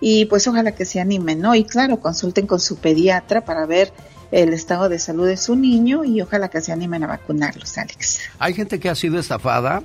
Y 0.00 0.26
pues 0.26 0.46
ojalá 0.46 0.72
que 0.72 0.84
se 0.84 1.00
animen, 1.00 1.40
¿no? 1.40 1.54
Y 1.54 1.64
claro, 1.64 1.98
consulten 2.00 2.46
con 2.46 2.60
su 2.60 2.76
pediatra 2.76 3.44
para 3.44 3.66
ver 3.66 3.92
el 4.30 4.52
estado 4.52 4.88
de 4.88 4.98
salud 4.98 5.26
de 5.26 5.36
su 5.36 5.56
niño 5.56 6.04
y 6.04 6.20
ojalá 6.20 6.48
que 6.48 6.60
se 6.60 6.72
animen 6.72 7.02
a 7.04 7.06
vacunarlos, 7.06 7.78
Alex. 7.78 8.20
Hay 8.38 8.54
gente 8.54 8.78
que 8.78 8.88
ha 8.88 8.94
sido 8.94 9.18
estafada 9.18 9.82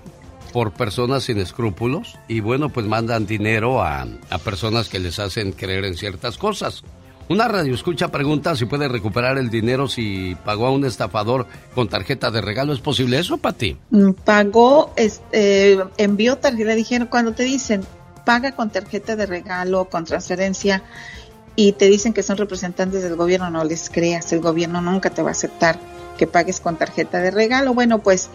por 0.51 0.71
personas 0.73 1.23
sin 1.23 1.39
escrúpulos 1.39 2.19
y 2.27 2.41
bueno, 2.41 2.69
pues 2.69 2.85
mandan 2.85 3.25
dinero 3.25 3.81
a, 3.81 4.05
a 4.29 4.37
personas 4.37 4.89
que 4.89 4.99
les 4.99 5.17
hacen 5.17 5.51
creer 5.51 5.85
en 5.85 5.95
ciertas 5.95 6.37
cosas. 6.37 6.83
Una 7.30 7.47
radio 7.47 7.74
escucha 7.74 8.09
pregunta 8.09 8.55
si 8.55 8.65
puede 8.65 8.88
recuperar 8.88 9.38
el 9.38 9.49
dinero 9.49 9.88
si 9.88 10.36
pagó 10.43 10.67
a 10.67 10.71
un 10.71 10.86
estafador 10.86 11.47
con 11.74 11.88
tarjeta 11.88 12.32
de 12.32 12.41
regalo. 12.41 12.74
¿Es 12.74 12.80
posible 12.80 13.17
eso, 13.17 13.38
Pati? 13.38 13.78
Mm, 13.91 14.11
Pagó, 14.26 14.93
este, 14.95 15.80
envió 15.97 16.38
tarjeta, 16.38 16.76
dijeron, 16.76 17.07
cuando 17.07 17.34
te 17.34 17.43
dicen 17.43 17.84
paga 18.26 18.53
con 18.53 18.69
tarjeta 18.69 19.15
de 19.15 19.26
regalo, 19.26 19.86
con 19.86 20.05
transferencia, 20.05 20.84
y 21.55 21.74
te 21.74 21.88
dicen 21.88 22.13
que 22.13 22.24
son 22.24 22.38
representantes 22.38 23.03
del 23.03 23.15
gobierno, 23.15 23.49
no 23.49 23.63
les 23.63 23.89
creas, 23.89 24.32
el 24.34 24.39
gobierno 24.39 24.82
nunca 24.82 25.09
te 25.09 25.21
va 25.21 25.30
a 25.30 25.34
aceptar 25.34 25.80
que 26.17 26.26
pagues 26.28 26.59
con 26.59 26.78
tarjeta 26.78 27.19
de 27.19 27.32
regalo. 27.32 27.74
Bueno, 27.74 27.99
pues 27.99 28.30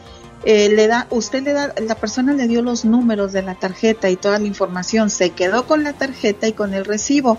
eh, 0.44 0.68
le 0.68 0.86
da, 0.86 1.06
usted 1.10 1.42
le 1.42 1.52
da, 1.52 1.74
la 1.80 1.94
persona 1.96 2.32
le 2.32 2.46
dio 2.46 2.62
los 2.62 2.84
números 2.84 3.32
de 3.32 3.42
la 3.42 3.54
tarjeta 3.54 4.08
y 4.08 4.16
toda 4.16 4.38
la 4.38 4.46
información, 4.46 5.10
se 5.10 5.30
quedó 5.30 5.66
con 5.66 5.82
la 5.82 5.94
tarjeta 5.94 6.46
y 6.46 6.52
con 6.52 6.74
el 6.74 6.84
recibo. 6.84 7.38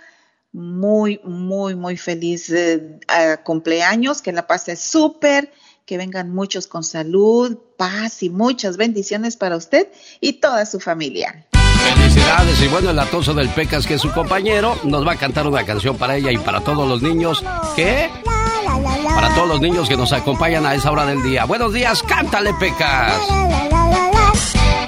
muy, 0.53 1.21
muy, 1.25 1.75
muy 1.75 1.97
feliz 1.97 2.51
eh, 2.51 2.99
cumpleaños. 3.45 4.23
Que 4.23 4.33
la 4.33 4.47
pase 4.47 4.77
súper. 4.77 5.53
Que 5.85 5.99
vengan 5.99 6.35
muchos 6.35 6.67
con 6.67 6.83
salud, 6.83 7.57
paz 7.77 8.25
y 8.25 8.31
muchas 8.31 8.77
bendiciones 8.77 9.37
para 9.37 9.57
usted 9.57 9.87
y 10.21 10.35
toda 10.35 10.67
su 10.67 10.81
familia. 10.81 11.47
Felicidades. 11.95 12.61
Y 12.61 12.67
bueno, 12.67 12.91
el 12.91 12.99
atoso 12.99 13.35
del 13.35 13.49
Pecas, 13.51 13.87
que 13.87 13.95
es 13.95 14.01
su 14.01 14.11
compañero, 14.11 14.77
nos 14.83 15.07
va 15.07 15.13
a 15.13 15.17
cantar 15.17 15.47
una 15.47 15.65
canción 15.65 15.97
para 15.97 16.17
ella 16.17 16.33
y 16.33 16.39
para 16.39 16.61
todos 16.61 16.89
los 16.89 17.03
niños. 17.03 17.45
¿Qué? 17.77 18.11
Para 19.15 19.35
todos 19.35 19.49
los 19.49 19.61
niños 19.61 19.89
que 19.89 19.97
nos 19.97 20.13
acompañan 20.13 20.67
a 20.67 20.75
esa 20.75 20.91
hora 20.91 21.07
del 21.07 21.23
día. 21.23 21.45
Buenos 21.45 21.73
días, 21.73 22.03
cántale, 22.03 22.53
Pecas. 22.55 23.13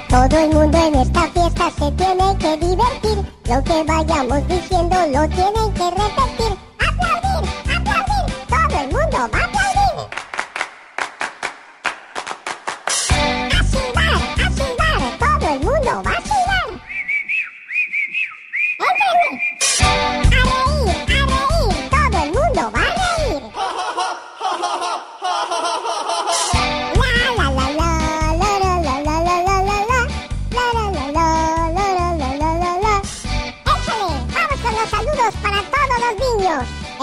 Todo 0.07 0.39
el 0.39 0.49
mundo 0.49 0.77
en 0.87 0.95
esta 0.95 1.21
fiesta 1.27 1.71
se 1.77 1.91
tiene 1.91 2.37
que 2.39 2.57
divertir. 2.57 3.25
Lo 3.45 3.63
que 3.63 3.83
vayamos 3.83 4.47
diciendo 4.47 4.95
lo 5.13 5.27
tienen 5.29 5.73
que 5.73 5.89
repetir. 5.91 6.57
¡Aplaudir! 6.79 7.49
¡Aplaudir! 7.77 8.33
Todo 8.47 8.79
el 8.79 8.87
mundo 8.87 9.29
va 9.33 9.48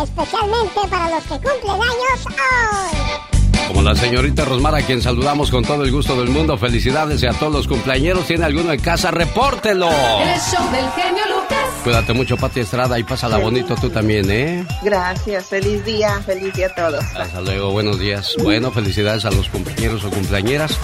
especialmente 0.02 0.80
para 0.90 1.10
los 1.10 1.22
que 1.24 1.34
cumplen 1.34 1.70
años 1.70 2.26
hoy. 2.26 3.36
Como 3.68 3.82
la 3.82 3.96
señorita 3.96 4.44
Rosmar, 4.44 4.76
a 4.76 4.82
quien 4.82 5.02
saludamos 5.02 5.50
con 5.50 5.64
todo 5.64 5.82
el 5.82 5.90
gusto 5.90 6.18
del 6.18 6.28
mundo. 6.28 6.56
Felicidades 6.56 7.22
y 7.22 7.26
a 7.26 7.32
todos 7.32 7.52
los 7.52 7.66
cumpleañeros. 7.66 8.26
¿Tiene 8.26 8.44
alguno 8.44 8.72
en 8.72 8.80
casa? 8.80 9.10
¡Repórtelo! 9.10 9.88
El 9.88 10.40
show 10.40 10.70
del 10.70 10.88
genio 10.92 11.24
Lucas. 11.34 11.56
Cuídate 11.82 12.12
mucho, 12.12 12.36
Pati 12.36 12.60
Estrada, 12.60 12.98
y 12.98 13.04
pásala 13.04 13.38
bonito 13.38 13.74
tú 13.76 13.90
también, 13.90 14.30
¿eh? 14.30 14.66
Gracias, 14.82 15.46
feliz 15.46 15.84
día, 15.84 16.20
feliz 16.24 16.54
día 16.54 16.66
a 16.66 16.74
todos. 16.74 17.04
Hasta 17.16 17.40
luego, 17.40 17.70
buenos 17.70 17.98
días. 17.98 18.34
Bueno, 18.42 18.70
felicidades 18.70 19.24
a 19.24 19.30
los 19.30 19.48
compañeros 19.48 20.04
o 20.04 20.10
cumpleañeras. 20.10 20.78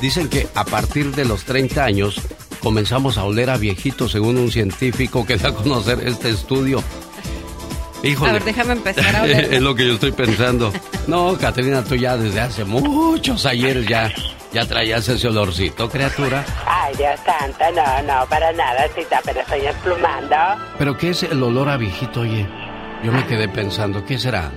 Dicen 0.00 0.28
que 0.28 0.46
a 0.54 0.64
partir 0.64 1.14
de 1.14 1.24
los 1.24 1.44
30 1.44 1.84
años 1.84 2.20
comenzamos 2.60 3.16
a 3.18 3.24
oler 3.24 3.48
a 3.50 3.56
viejitos, 3.56 4.12
según 4.12 4.36
un 4.38 4.50
científico 4.50 5.24
que 5.24 5.36
da 5.36 5.50
a 5.50 5.54
conocer 5.54 6.06
este 6.06 6.30
estudio. 6.30 6.82
Híjole. 8.06 8.30
A 8.30 8.32
ver, 8.34 8.44
déjame 8.44 8.72
empezar 8.72 9.16
a 9.16 9.22
oler. 9.22 9.44
es 9.54 9.62
lo 9.62 9.74
que 9.74 9.86
yo 9.86 9.94
estoy 9.94 10.12
pensando. 10.12 10.72
No, 11.06 11.36
Caterina, 11.38 11.82
tú 11.84 11.94
ya 11.94 12.16
desde 12.16 12.40
hace 12.40 12.64
muchos 12.64 13.46
ayeres 13.46 13.86
ya, 13.86 14.12
ya 14.52 14.66
traías 14.66 15.08
ese 15.08 15.28
olorcito, 15.28 15.88
criatura. 15.88 16.44
Ay, 16.66 16.94
Dios 16.96 17.20
santo, 17.24 17.64
no, 17.74 18.02
no, 18.02 18.26
para 18.26 18.52
nada, 18.52 18.86
cita, 18.94 19.20
pero 19.24 19.40
estoy 19.40 19.60
desplumando. 19.60 20.36
¿Pero 20.78 20.96
qué 20.96 21.10
es 21.10 21.22
el 21.22 21.42
olor 21.42 21.68
a 21.68 21.76
viejito, 21.76 22.20
oye? 22.20 22.46
Yo 23.02 23.12
me 23.12 23.26
quedé 23.26 23.48
pensando, 23.48 24.04
¿qué 24.04 24.18
será? 24.18 24.50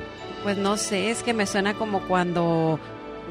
Pues 0.43 0.57
no 0.57 0.77
sé, 0.77 1.09
es 1.09 1.21
que 1.23 1.33
me 1.33 1.45
suena 1.45 1.73
como 1.73 2.01
cuando 2.07 2.79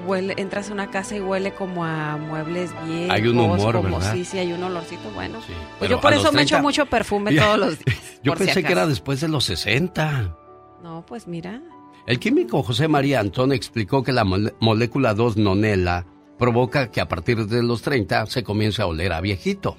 huele, 0.07 0.35
entras 0.39 0.71
a 0.71 0.73
una 0.73 0.91
casa 0.91 1.17
y 1.17 1.21
huele 1.21 1.53
como 1.55 1.85
a 1.85 2.17
muebles 2.17 2.71
viejos. 2.87 3.11
Hay 3.15 3.27
un 3.29 3.39
humor, 3.39 3.77
como, 3.77 3.97
¿verdad? 3.99 4.15
Sí, 4.15 4.25
sí, 4.25 4.39
hay 4.39 4.53
un 4.53 4.63
olorcito 4.63 5.11
bueno. 5.15 5.39
Pues 5.79 5.91
yo 5.91 6.01
por 6.01 6.13
eso 6.13 6.33
me 6.33 6.43
echo 6.43 6.57
30 6.57 6.63
mucho 6.63 6.87
perfume 6.87 7.35
Ya. 7.35 7.45
todos 7.45 7.59
los 7.59 7.79
días. 7.85 8.21
Yo 8.23 8.33
si 8.33 8.45
pensé 8.45 8.63
que 8.63 8.73
era 8.73 8.87
después 8.87 9.21
de 9.21 9.29
los 9.29 9.45
60. 9.45 10.37
No, 10.83 11.05
pues 11.07 11.27
mira. 11.27 11.61
El 12.07 12.19
químico 12.19 12.63
José 12.63 12.89
María 12.89 13.21
Antón 13.21 13.53
explicó 13.53 14.03
que 14.03 14.13
la 14.13 14.25
molécula 14.25 15.15
2-nonela 15.15 16.07
provoca 16.39 16.91
que 16.91 17.01
a 17.01 17.09
partir 17.09 17.47
de 17.47 17.63
los 17.63 17.83
30 17.83 18.27
se 18.27 18.43
comience 18.43 18.81
a 18.81 18.87
oler 18.87 19.13
a 19.13 19.21
viejito. 19.21 19.77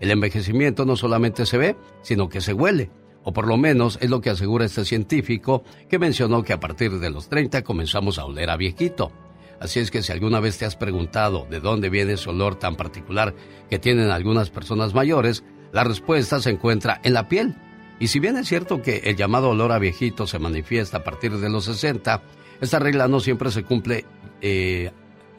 El 0.00 0.10
envejecimiento 0.10 0.84
no 0.84 0.96
solamente 0.96 1.46
se 1.46 1.56
ve, 1.58 1.76
sino 2.02 2.28
que 2.28 2.40
se 2.40 2.52
huele. 2.52 2.90
O 3.22 3.32
por 3.32 3.46
lo 3.46 3.56
menos 3.58 3.98
es 4.00 4.08
lo 4.10 4.20
que 4.22 4.30
asegura 4.30 4.64
este 4.64 4.84
científico 4.86 5.62
que 5.90 5.98
mencionó 5.98 6.42
que 6.42 6.54
a 6.54 6.60
partir 6.60 6.98
de 6.98 7.10
los 7.10 7.28
30 7.28 7.62
comenzamos 7.62 8.18
a 8.18 8.24
oler 8.24 8.48
a 8.50 8.56
viejito. 8.56 9.12
Así 9.60 9.78
es 9.78 9.90
que 9.90 10.02
si 10.02 10.10
alguna 10.10 10.40
vez 10.40 10.56
te 10.58 10.64
has 10.64 10.74
preguntado 10.74 11.46
de 11.50 11.60
dónde 11.60 11.90
viene 11.90 12.14
ese 12.14 12.30
olor 12.30 12.58
tan 12.58 12.76
particular 12.76 13.34
que 13.68 13.78
tienen 13.78 14.10
algunas 14.10 14.50
personas 14.50 14.94
mayores, 14.94 15.44
la 15.72 15.84
respuesta 15.84 16.40
se 16.40 16.50
encuentra 16.50 17.00
en 17.04 17.12
la 17.12 17.28
piel. 17.28 17.54
Y 17.98 18.08
si 18.08 18.18
bien 18.18 18.38
es 18.38 18.48
cierto 18.48 18.80
que 18.80 19.02
el 19.04 19.16
llamado 19.16 19.50
olor 19.50 19.72
a 19.72 19.78
viejito 19.78 20.26
se 20.26 20.38
manifiesta 20.38 20.98
a 20.98 21.04
partir 21.04 21.36
de 21.36 21.50
los 21.50 21.66
60, 21.66 22.22
esta 22.62 22.78
regla 22.78 23.06
no 23.06 23.20
siempre 23.20 23.50
se 23.50 23.62
cumple 23.62 24.06
eh, 24.40 24.90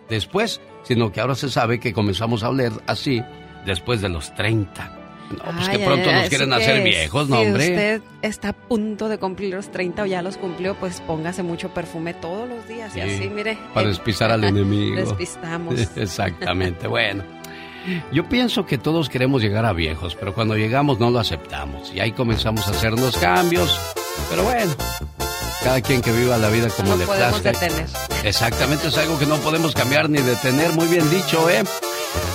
después, 0.08 0.62
sino 0.84 1.12
que 1.12 1.20
ahora 1.20 1.34
se 1.34 1.50
sabe 1.50 1.80
que 1.80 1.92
comenzamos 1.92 2.44
a 2.44 2.50
oler 2.50 2.72
así 2.86 3.24
después 3.66 4.02
de 4.02 4.10
los 4.10 4.34
30. 4.36 5.01
No, 5.38 5.44
pues 5.56 5.68
Ay, 5.70 5.78
que 5.78 5.86
pronto 5.86 6.10
ay, 6.10 6.16
nos 6.16 6.30
quieren 6.30 6.54
hacer 6.54 6.84
viejos, 6.84 7.30
¿no, 7.30 7.40
si 7.42 7.46
hombre? 7.48 7.64
usted 7.70 8.02
está 8.22 8.50
a 8.50 8.54
punto 8.54 9.10
de 9.10 9.18
cumplir 9.18 9.54
los 9.54 9.72
30 9.72 10.04
o 10.04 10.06
ya 10.06 10.22
los 10.22 10.38
cumplió, 10.38 10.76
pues 10.76 11.02
póngase 11.02 11.44
mucho 11.44 11.70
perfume 11.74 12.14
todos 12.14 12.48
los 12.48 12.68
días. 12.68 12.92
Y 12.96 13.02
Sí, 13.02 13.02
así, 13.02 13.30
mire. 13.30 13.58
Para 13.74 13.88
eh, 13.88 13.90
despistar 13.90 14.32
al 14.32 14.44
enemigo. 14.46 14.96
Despistamos. 14.98 15.76
Exactamente, 15.96 16.88
bueno. 16.88 17.24
Yo 18.12 18.30
pienso 18.30 18.66
que 18.68 18.78
todos 18.78 19.10
queremos 19.10 19.42
llegar 19.42 19.66
a 19.66 19.74
viejos, 19.74 20.14
pero 20.16 20.36
cuando 20.36 20.56
llegamos 20.56 21.00
no 21.00 21.10
lo 21.10 21.18
aceptamos. 21.20 21.92
Y 21.96 22.00
ahí 22.00 22.12
comenzamos 22.12 22.68
a 22.68 22.72
hacernos 22.72 23.18
cambios. 23.18 23.76
Pero 24.30 24.44
bueno, 24.44 24.72
cada 25.64 25.82
quien 25.82 26.02
que 26.02 26.12
viva 26.12 26.38
la 26.38 26.50
vida 26.50 26.68
como 26.70 26.90
No 26.90 26.98
le 26.98 27.06
podemos 27.08 27.40
plazca. 27.42 27.60
detener. 27.60 27.88
Exactamente, 28.24 28.88
es 28.90 28.98
algo 29.00 29.18
que 29.18 29.26
no 29.26 29.38
podemos 29.38 29.74
cambiar 29.74 30.12
ni 30.12 30.22
detener. 30.22 30.74
Muy 30.74 30.88
bien 30.90 31.10
dicho, 31.10 31.50
¿eh? 31.50 31.64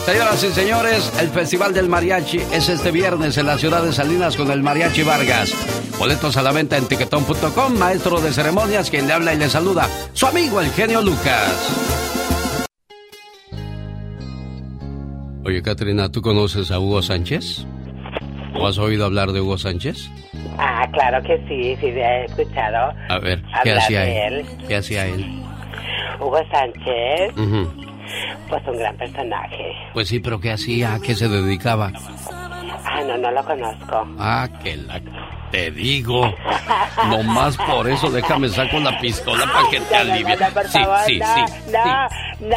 Señoras 0.06 0.44
y 0.44 0.50
señores, 0.52 1.12
el 1.20 1.28
Festival 1.30 1.74
del 1.74 1.88
Mariachi 1.88 2.38
es 2.52 2.68
este 2.68 2.92
viernes 2.92 3.36
en 3.38 3.46
la 3.46 3.58
ciudad 3.58 3.82
de 3.82 3.92
Salinas 3.92 4.36
con 4.36 4.50
el 4.52 4.62
Mariachi 4.62 5.02
Vargas. 5.02 5.52
Boletos 5.98 6.36
a 6.36 6.42
la 6.42 6.52
venta 6.52 6.76
en 6.76 6.86
tiquetón.com, 6.86 7.76
maestro 7.76 8.20
de 8.20 8.32
ceremonias, 8.32 8.88
quien 8.88 9.08
le 9.08 9.12
habla 9.14 9.34
y 9.34 9.38
le 9.38 9.48
saluda, 9.48 9.88
su 10.12 10.26
amigo 10.26 10.60
el 10.60 10.70
genio 10.70 11.02
Lucas. 11.02 11.82
Oye, 15.44 15.60
Katrina, 15.62 16.08
¿tú 16.10 16.22
conoces 16.22 16.70
a 16.70 16.78
Hugo 16.78 17.02
Sánchez? 17.02 17.64
¿O 18.58 18.66
has 18.66 18.78
oído 18.78 19.04
hablar 19.06 19.32
de 19.32 19.40
Hugo 19.40 19.58
Sánchez? 19.58 20.08
Ah, 20.58 20.86
claro 20.92 21.20
que 21.24 21.36
sí, 21.48 21.76
sí, 21.80 21.86
he 21.88 22.24
escuchado. 22.26 22.92
A 23.08 23.18
ver, 23.18 23.42
¿qué 23.64 23.72
hacía 23.72 24.06
él? 24.28 24.34
él. 24.34 24.46
¿Qué 24.68 24.76
hacía 24.76 25.06
él? 25.06 25.42
Hugo 26.20 26.38
Sánchez, 26.50 27.32
Ujú. 27.36 27.70
pues 28.48 28.62
un 28.66 28.78
gran 28.78 28.96
personaje. 28.96 29.72
Pues 29.96 30.08
sí, 30.08 30.20
pero 30.20 30.38
¿qué 30.38 30.52
hacía? 30.52 30.92
¿A 30.92 31.00
qué 31.00 31.14
se 31.14 31.26
dedicaba? 31.26 31.90
Ah, 32.84 33.00
no, 33.06 33.16
no 33.16 33.30
lo 33.30 33.42
conozco. 33.42 34.06
Ah, 34.18 34.46
que 34.62 34.76
la... 34.76 35.00
Te 35.50 35.70
digo. 35.70 36.34
Nomás 37.08 37.56
por 37.56 37.88
eso 37.88 38.10
déjame 38.10 38.50
saco 38.50 38.78
la 38.78 39.00
pistola 39.00 39.50
para 39.50 39.70
que 39.70 39.80
te 39.80 39.94
no, 39.94 40.12
alivie. 40.12 40.36
no, 40.36 40.48
por 40.50 40.64
Sí, 40.68 40.78
sí, 41.06 41.18
no, 41.18 41.34
sí. 41.34 41.44
No, 41.72 42.08
no. 42.40 42.56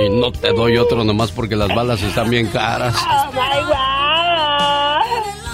Y 0.00 0.08
no 0.08 0.32
te 0.32 0.52
doy 0.52 0.78
otro 0.78 1.04
nomás 1.04 1.30
porque 1.30 1.54
las 1.54 1.72
balas 1.72 2.02
están 2.02 2.28
bien 2.28 2.48
caras. 2.48 2.96
Oh 2.96 3.30
my 3.32 3.62
God. 3.68 3.79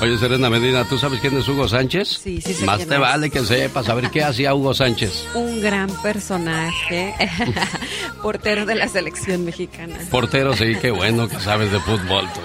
Oye, 0.00 0.18
Serena 0.18 0.50
Medina, 0.50 0.84
¿tú 0.84 0.98
sabes 0.98 1.20
quién 1.20 1.38
es 1.38 1.48
Hugo 1.48 1.66
Sánchez? 1.66 2.20
Sí, 2.22 2.40
sí 2.42 2.52
sé 2.52 2.66
Más 2.66 2.86
te 2.86 2.94
es. 2.94 3.00
vale 3.00 3.30
que 3.30 3.40
sepas. 3.42 3.88
A 3.88 3.94
ver, 3.94 4.10
¿qué 4.10 4.22
hacía 4.22 4.54
Hugo 4.54 4.74
Sánchez? 4.74 5.26
Un 5.34 5.62
gran 5.62 5.88
personaje, 6.02 7.14
portero 8.22 8.66
de 8.66 8.74
la 8.74 8.88
selección 8.88 9.46
mexicana. 9.46 9.96
Portero, 10.10 10.54
sí, 10.54 10.74
qué 10.82 10.90
bueno 10.90 11.26
que 11.28 11.40
sabes 11.40 11.72
de 11.72 11.80
fútbol 11.80 12.28
tú. 12.34 12.40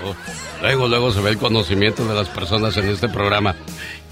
Luego, 0.61 0.87
luego 0.87 1.11
se 1.11 1.19
ve 1.19 1.31
el 1.31 1.37
conocimiento 1.37 2.05
de 2.07 2.15
las 2.15 2.29
personas 2.29 2.77
en 2.77 2.87
este 2.87 3.09
programa. 3.09 3.53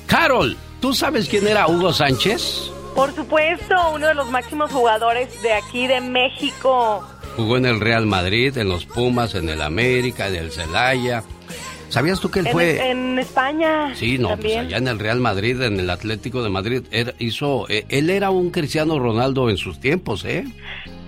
Carol, 0.05 0.57
¿tú 0.81 0.93
sabes 0.93 1.29
quién 1.29 1.47
era 1.47 1.67
Hugo 1.67 1.93
Sánchez? 1.93 2.69
Por 2.93 3.15
supuesto, 3.15 3.73
uno 3.95 4.07
de 4.07 4.15
los 4.15 4.29
máximos 4.29 4.69
jugadores 4.69 5.41
de 5.41 5.53
aquí 5.53 5.87
de 5.87 6.01
México. 6.01 7.07
Jugó 7.37 7.55
en 7.55 7.65
el 7.67 7.79
Real 7.79 8.05
Madrid, 8.05 8.57
en 8.57 8.67
los 8.67 8.85
Pumas, 8.85 9.33
en 9.35 9.47
el 9.47 9.61
América, 9.61 10.27
en 10.27 10.35
el 10.35 10.51
Celaya. 10.51 11.23
¿Sabías 11.89 12.19
tú 12.19 12.29
que 12.31 12.39
él 12.39 12.47
En, 12.47 12.53
fue... 12.53 12.89
en 12.91 13.19
España. 13.19 13.93
Sí, 13.95 14.17
no, 14.17 14.37
pues 14.37 14.55
allá 14.57 14.77
en 14.77 14.87
el 14.87 14.99
Real 14.99 15.19
Madrid, 15.19 15.61
en 15.61 15.79
el 15.79 15.89
Atlético 15.89 16.43
de 16.43 16.49
Madrid, 16.49 16.83
era- 16.91 17.13
hizo, 17.19 17.67
eh, 17.69 17.85
él 17.89 18.09
era 18.09 18.29
un 18.29 18.51
Cristiano 18.51 18.99
Ronaldo 18.99 19.49
en 19.49 19.57
sus 19.57 19.79
tiempos, 19.79 20.23
¿eh? 20.25 20.45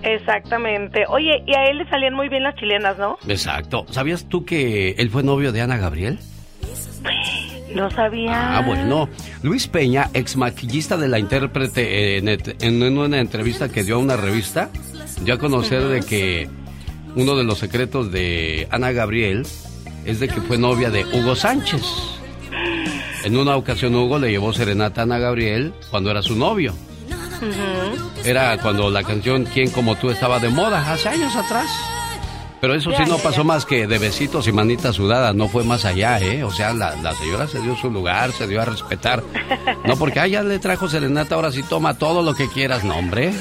Exactamente. 0.03 1.03
Oye, 1.07 1.43
y 1.45 1.53
a 1.55 1.65
él 1.65 1.77
le 1.77 1.87
salían 1.89 2.13
muy 2.15 2.27
bien 2.29 2.43
las 2.43 2.55
chilenas, 2.55 2.97
¿no? 2.97 3.17
Exacto. 3.27 3.85
¿Sabías 3.91 4.27
tú 4.27 4.43
que 4.45 4.91
él 4.97 5.09
fue 5.11 5.21
novio 5.23 5.51
de 5.51 5.61
Ana 5.61 5.77
Gabriel? 5.77 6.19
No 7.75 7.89
sabía. 7.91 8.57
Ah, 8.57 8.61
bueno. 8.65 9.07
Luis 9.43 9.67
Peña, 9.67 10.09
ex 10.13 10.35
maquillista 10.35 10.97
de 10.97 11.07
la 11.07 11.19
intérprete, 11.19 12.17
eh, 12.17 12.47
en, 12.59 12.83
en 12.83 12.97
una 12.97 13.19
entrevista 13.19 13.69
que 13.69 13.83
dio 13.83 13.95
a 13.95 13.99
una 13.99 14.17
revista, 14.17 14.69
dio 15.23 15.35
a 15.35 15.37
conocer 15.37 15.83
de 15.83 16.01
que 16.01 16.49
uno 17.15 17.35
de 17.35 17.43
los 17.45 17.59
secretos 17.59 18.11
de 18.11 18.67
Ana 18.71 18.91
Gabriel 18.91 19.45
es 20.05 20.19
de 20.19 20.27
que 20.27 20.41
fue 20.41 20.57
novia 20.57 20.89
de 20.89 21.05
Hugo 21.05 21.35
Sánchez. 21.35 21.83
En 23.23 23.37
una 23.37 23.55
ocasión 23.55 23.95
Hugo 23.95 24.17
le 24.17 24.31
llevó 24.31 24.51
serenata 24.51 25.01
a 25.01 25.03
Ana 25.03 25.19
Gabriel 25.19 25.73
cuando 25.89 26.09
era 26.09 26.21
su 26.21 26.35
novio. 26.35 26.73
Era 28.23 28.57
cuando 28.57 28.89
la 28.89 29.03
canción 29.03 29.45
¿Quién 29.45 29.69
como 29.71 29.95
tú 29.95 30.09
estaba 30.09 30.39
de 30.39 30.49
moda, 30.49 30.91
hace 30.91 31.09
años 31.09 31.35
atrás. 31.35 31.69
Pero 32.59 32.75
eso 32.75 32.91
sí 32.95 33.03
no 33.07 33.17
pasó 33.17 33.43
más 33.43 33.65
que 33.65 33.87
de 33.87 33.97
besitos 33.97 34.47
y 34.47 34.51
manitas 34.51 34.95
sudadas, 34.95 35.33
no 35.33 35.47
fue 35.47 35.63
más 35.63 35.83
allá, 35.83 36.19
¿eh? 36.19 36.43
O 36.43 36.51
sea, 36.51 36.73
la, 36.73 36.95
la 36.97 37.15
señora 37.15 37.47
se 37.47 37.59
dio 37.59 37.75
su 37.75 37.89
lugar, 37.89 38.31
se 38.33 38.45
dio 38.45 38.61
a 38.61 38.65
respetar. 38.65 39.23
No, 39.83 39.95
porque 39.97 40.19
ah, 40.19 40.27
ya 40.27 40.43
le 40.43 40.59
trajo 40.59 40.87
serenata, 40.87 41.33
ahora 41.33 41.51
sí 41.51 41.63
toma 41.63 41.95
todo 41.95 42.21
lo 42.21 42.35
que 42.35 42.47
quieras, 42.49 42.83
no, 42.83 42.95
hombre. 42.95 43.33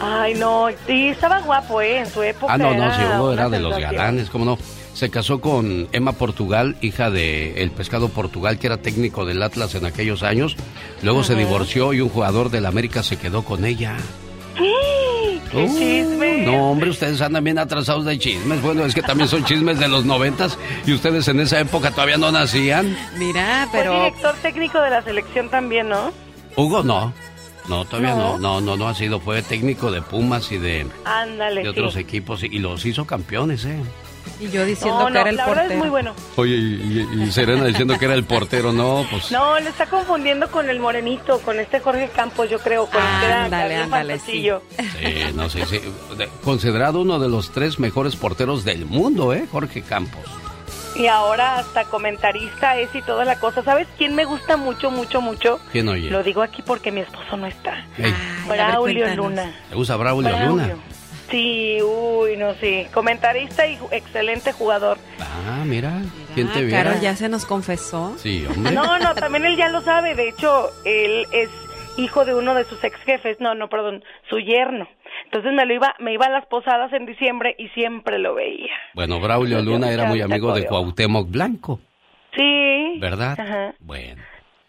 Ay, 0.00 0.34
no, 0.34 0.68
sí, 0.86 1.08
estaba 1.08 1.40
guapo, 1.42 1.82
¿eh? 1.82 1.98
En 1.98 2.06
su 2.06 2.22
época. 2.22 2.54
Ah, 2.54 2.56
no, 2.56 2.74
no, 2.74 2.94
sí, 2.94 3.02
Hugo 3.14 3.32
era 3.34 3.50
de 3.50 3.60
los 3.60 3.78
galanes, 3.78 4.30
¿cómo 4.30 4.46
no? 4.46 4.58
Se 4.94 5.10
casó 5.10 5.40
con 5.40 5.88
Emma 5.92 6.12
Portugal, 6.12 6.76
hija 6.82 7.10
de 7.10 7.62
el 7.62 7.70
pescado 7.70 8.08
Portugal, 8.10 8.58
que 8.58 8.66
era 8.66 8.76
técnico 8.76 9.24
del 9.24 9.42
Atlas 9.42 9.74
en 9.74 9.86
aquellos 9.86 10.22
años. 10.22 10.56
Luego 11.02 11.24
se 11.24 11.34
divorció 11.34 11.92
y 11.92 12.00
un 12.00 12.08
jugador 12.10 12.50
del 12.50 12.66
América 12.66 13.02
se 13.02 13.16
quedó 13.16 13.42
con 13.42 13.64
ella. 13.64 13.96
¡Qué 15.50 15.64
Uh, 15.64 15.78
chisme! 15.78 16.46
No, 16.46 16.70
hombre, 16.70 16.88
ustedes 16.90 17.20
andan 17.20 17.44
bien 17.44 17.58
atrasados 17.58 18.04
de 18.06 18.18
chismes. 18.18 18.62
Bueno, 18.62 18.84
es 18.86 18.94
que 18.94 19.02
también 19.02 19.28
son 19.28 19.44
chismes 19.44 19.78
de 19.78 19.88
los 19.88 20.04
noventas 20.04 20.58
y 20.86 20.92
ustedes 20.94 21.28
en 21.28 21.40
esa 21.40 21.60
época 21.60 21.90
todavía 21.90 22.16
no 22.16 22.32
nacían. 22.32 22.96
Mira, 23.18 23.68
Fue 23.70 23.80
pero 23.80 23.94
director 24.04 24.34
técnico 24.40 24.80
de 24.80 24.90
la 24.90 25.02
selección 25.02 25.48
también, 25.50 25.88
¿no? 25.90 26.10
Hugo 26.56 26.82
no. 26.82 27.12
No, 27.68 27.84
todavía 27.84 28.14
no. 28.14 28.38
No. 28.38 28.38
No, 28.38 28.60
no, 28.62 28.76
no 28.76 28.88
ha 28.88 28.94
sido. 28.94 29.20
Fue 29.20 29.42
técnico 29.42 29.90
de 29.90 30.00
Pumas 30.02 30.50
y 30.52 30.58
de, 30.58 30.86
Ándale, 31.04 31.62
de 31.62 31.68
otros 31.68 31.94
sí. 31.94 32.00
equipos 32.00 32.42
y, 32.42 32.46
y 32.46 32.58
los 32.58 32.84
hizo 32.86 33.06
campeones, 33.06 33.64
¿eh? 33.66 33.78
Y 34.40 34.50
yo 34.50 34.64
diciendo 34.64 34.98
No, 35.00 35.06
que 35.06 35.12
no, 35.12 35.20
era 35.20 35.30
el 35.30 35.36
la 35.36 35.46
verdad 35.46 35.60
portero. 35.62 35.74
es 35.74 35.78
muy 35.78 35.88
bueno. 35.90 36.14
Oye, 36.36 36.54
y, 36.56 37.08
y- 37.14 37.22
y 37.22 37.30
Serena 37.32 37.64
diciendo 37.64 37.96
que 37.98 38.04
era 38.06 38.14
el 38.14 38.24
portero, 38.24 38.72
no, 38.72 39.06
pues. 39.10 39.30
No, 39.30 39.58
le 39.60 39.68
está 39.68 39.86
confundiendo 39.86 40.50
con 40.50 40.68
el 40.68 40.80
morenito, 40.80 41.38
con 41.40 41.60
este 41.60 41.78
Jorge 41.80 42.08
Campos, 42.14 42.50
yo 42.50 42.58
creo, 42.58 42.86
con 42.86 43.00
el 43.00 43.20
que 43.20 43.26
era 43.26 43.44
Ándale, 43.44 43.62
Gabriel 43.62 43.82
ándale, 43.82 44.18
Fantasillo. 44.18 44.62
Sí, 44.78 45.32
no 45.34 45.48
sé, 45.48 45.64
sí. 45.66 45.80
De- 46.16 46.28
Considerado 46.42 47.00
uno 47.00 47.18
de 47.20 47.28
los 47.28 47.50
tres 47.52 47.78
mejores 47.78 48.16
porteros 48.16 48.64
del 48.64 48.84
mundo, 48.86 49.32
¿eh? 49.32 49.46
Jorge 49.50 49.82
Campos. 49.82 50.22
Y 50.94 51.06
ahora 51.06 51.56
hasta 51.58 51.84
comentarista 51.84 52.76
es 52.76 52.94
y 52.94 53.00
toda 53.00 53.24
la 53.24 53.38
cosa. 53.40 53.62
¿Sabes 53.62 53.88
quién 53.96 54.14
me 54.14 54.26
gusta 54.26 54.58
mucho, 54.58 54.90
mucho, 54.90 55.22
mucho? 55.22 55.58
¿Quién 55.72 55.88
oye? 55.88 56.10
Lo 56.10 56.22
digo 56.22 56.42
aquí 56.42 56.60
porque 56.60 56.90
mi 56.92 57.00
esposo 57.00 57.36
no 57.38 57.46
está. 57.46 57.86
Braulio. 58.46 59.14
Luna. 59.14 59.54
¿Te 59.70 59.74
gusta 59.74 59.96
Braulio 59.96 60.30
Braulio. 60.30 60.48
Luna? 60.50 60.76
Sí, 61.32 61.78
uy, 61.82 62.36
no, 62.36 62.54
sí. 62.54 62.86
Comentarista 62.94 63.66
y 63.66 63.76
excelente 63.90 64.52
jugador. 64.52 64.98
Ah, 65.18 65.64
mira, 65.66 66.02
¿quién 66.34 66.46
te 66.52 66.58
Ah, 66.60 66.62
viera? 66.62 66.84
Caro 66.84 67.00
ya 67.02 67.16
se 67.16 67.28
nos 67.28 67.44
confesó. 67.46 68.14
Sí, 68.18 68.46
hombre. 68.48 68.72
No, 68.72 68.98
no, 68.98 69.14
también 69.14 69.44
él 69.46 69.56
ya 69.56 69.68
lo 69.70 69.80
sabe. 69.80 70.14
De 70.14 70.28
hecho, 70.28 70.68
él 70.84 71.24
es 71.32 71.48
hijo 71.96 72.24
de 72.24 72.34
uno 72.34 72.54
de 72.54 72.64
sus 72.64 72.84
ex 72.84 72.96
jefes. 73.00 73.38
No, 73.40 73.54
no, 73.54 73.68
perdón, 73.68 74.04
su 74.30 74.38
yerno. 74.38 74.86
Entonces 75.24 75.52
me 75.54 75.64
lo 75.66 75.74
iba, 75.74 75.94
me 75.98 76.12
iba 76.12 76.26
a 76.26 76.30
las 76.30 76.46
posadas 76.46 76.92
en 76.92 77.06
diciembre 77.06 77.54
y 77.58 77.68
siempre 77.70 78.18
lo 78.18 78.34
veía. 78.34 78.70
Bueno, 78.94 79.18
Braulio 79.18 79.60
Luna 79.62 79.90
era 79.90 80.04
muy 80.04 80.20
amigo 80.20 80.54
de 80.54 80.66
Cuauhtémoc 80.66 81.30
Blanco, 81.30 81.80
Sí. 82.36 82.98
¿verdad? 83.00 83.40
Ajá. 83.40 83.74
Bueno. 83.80 84.22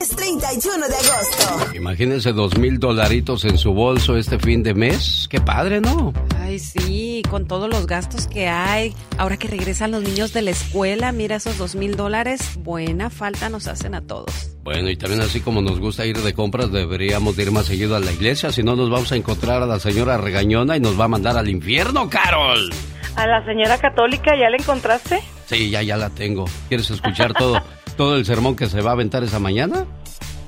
Es 0.04 0.10
31 0.10 0.86
de 0.90 0.96
agosto. 0.96 1.76
Imagínense 1.78 2.34
dos 2.34 2.58
mil 2.58 2.78
dolaritos 2.78 3.46
en 3.46 3.58
su 3.58 3.72
bolso 3.74 4.18
este 4.18 4.38
fin 4.38 4.62
de 4.62 4.74
mes. 4.74 5.28
Qué 5.30 5.40
padre, 5.40 5.80
¿no? 5.80 6.12
Ay, 6.42 6.60
sí, 6.60 7.24
con 7.30 7.48
todos 7.48 7.70
los 7.70 7.88
gastos 7.88 8.28
que 8.28 8.50
hay. 8.50 8.94
Ahora 9.18 9.38
que 9.38 9.48
regresan 9.48 9.92
los 9.92 10.04
niños 10.04 10.34
de 10.34 10.42
la 10.42 10.52
escuela, 10.52 11.14
mira 11.14 11.38
esos 11.38 11.58
dos 11.58 11.76
mil 11.76 11.96
dólares. 11.96 12.60
Buena 12.60 13.10
falta 13.10 13.48
nos 13.48 13.70
hacen 13.70 13.96
a 13.96 14.02
todos. 14.02 14.58
Bueno, 14.62 14.90
y 14.90 14.98
también 14.98 15.22
así 15.22 15.40
como 15.40 15.62
nos 15.62 15.80
gusta 15.80 16.06
ir 16.06 16.18
de 16.18 16.34
compras, 16.34 16.70
deberíamos 16.70 17.38
de 17.38 17.44
ir 17.44 17.52
más 17.52 17.68
seguido 17.68 17.96
a 17.96 18.02
la 18.02 18.12
iglesia, 18.12 18.52
si 18.52 18.62
no 18.62 18.76
nos 18.76 18.90
vamos 18.90 19.10
a 19.14 19.16
encontrar 19.16 19.64
a 19.64 19.66
la 19.66 19.80
señora 19.80 20.18
regañona 20.18 20.76
y 20.76 20.82
nos 20.82 21.00
va 21.00 21.06
a 21.06 21.08
mandar 21.08 21.38
al 21.38 21.48
infierno, 21.48 22.10
Carol. 22.10 22.72
A 23.16 23.26
la 23.26 23.46
señora 23.46 23.78
católica, 23.78 24.36
¿ya 24.36 24.50
la 24.50 24.58
encontraste? 24.58 25.22
Sí, 25.46 25.70
ya, 25.70 25.82
ya 25.82 25.96
la 25.96 26.10
tengo. 26.10 26.44
¿Quieres 26.68 26.90
escuchar 26.92 27.34
todo, 27.34 27.62
todo 27.96 28.16
el 28.16 28.26
sermón 28.26 28.56
que 28.56 28.68
se 28.68 28.82
va 28.82 28.92
a 28.92 28.94
aventar 28.94 29.24
esa 29.24 29.40
mañana? 29.40 29.86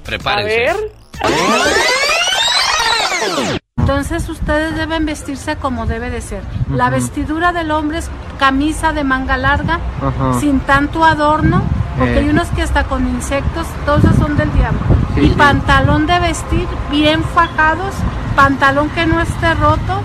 Prepárense. 0.04 0.70
A 0.70 0.74
ver. 0.74 0.92
Entonces 3.78 4.28
ustedes 4.30 4.76
deben 4.76 5.06
vestirse 5.06 5.56
como 5.58 5.86
debe 5.86 6.10
de 6.10 6.22
ser. 6.22 6.42
La 6.72 6.90
vestidura 6.90 7.54
del 7.54 7.72
hombre 7.72 8.00
es 8.00 8.10
camisa 8.40 8.94
de 8.94 9.04
manga 9.04 9.38
larga, 9.38 9.80
sin 10.40 10.60
tanto 10.62 11.04
adorno, 11.04 11.62
porque 11.98 12.16
Eh. 12.16 12.20
hay 12.20 12.30
unos 12.30 12.48
que 12.50 12.64
hasta 12.64 12.86
con 12.86 13.08
insectos, 13.08 13.68
todos 13.86 14.04
esos 14.04 14.16
son 14.18 14.38
del 14.38 14.52
diablo. 14.54 14.80
Sí, 15.14 15.22
y 15.22 15.28
sí. 15.30 15.36
pantalón 15.38 16.08
de 16.08 16.20
vestir 16.20 16.68
bien 16.92 17.24
fajados, 17.24 17.94
pantalón 18.36 18.90
que 18.90 19.06
no 19.06 19.22
esté 19.22 19.54
roto 19.54 20.02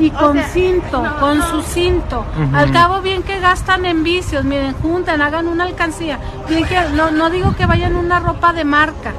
Y 0.00 0.10
con 0.10 0.38
cinto, 0.52 1.02
con 1.20 1.42
su 1.42 1.62
cinto. 1.62 2.24
Al 2.54 2.70
cabo 2.72 3.00
bien 3.00 3.22
que 3.22 3.38
gastan 3.40 3.84
en 3.86 4.02
vicios, 4.02 4.44
miren, 4.44 4.74
juntan, 4.74 5.22
hagan 5.22 5.46
una 5.48 5.64
alcancía. 5.64 6.18
Bien 6.48 6.64
que 6.66 6.78
no, 6.94 7.10
no 7.10 7.30
digo 7.30 7.54
que 7.56 7.66
vayan 7.66 7.96
una 7.96 8.20
ropa 8.20 8.52
de 8.52 8.64
marca. 8.64 9.12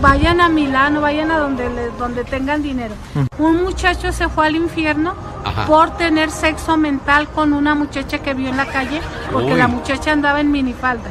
Vayan 0.00 0.40
a 0.40 0.48
Milano, 0.48 1.00
vayan 1.00 1.30
a 1.30 1.38
donde 1.38 1.68
le- 1.70 1.90
donde 1.96 2.24
tengan 2.24 2.60
dinero. 2.62 2.94
Un 3.38 3.62
muchacho 3.62 4.10
se 4.12 4.28
fue 4.28 4.46
al 4.48 4.56
infierno 4.56 5.14
Ajá. 5.44 5.64
por 5.66 5.90
tener 5.96 6.30
sexo 6.32 6.76
mental 6.76 7.28
con 7.28 7.52
una 7.52 7.76
muchacha 7.76 8.18
que 8.18 8.34
vio 8.34 8.48
en 8.48 8.56
la 8.56 8.66
calle, 8.66 9.00
porque 9.32 9.52
Uy. 9.52 9.58
la 9.58 9.68
muchacha 9.68 10.10
andaba 10.12 10.40
en 10.40 10.50
minifalda. 10.50 11.08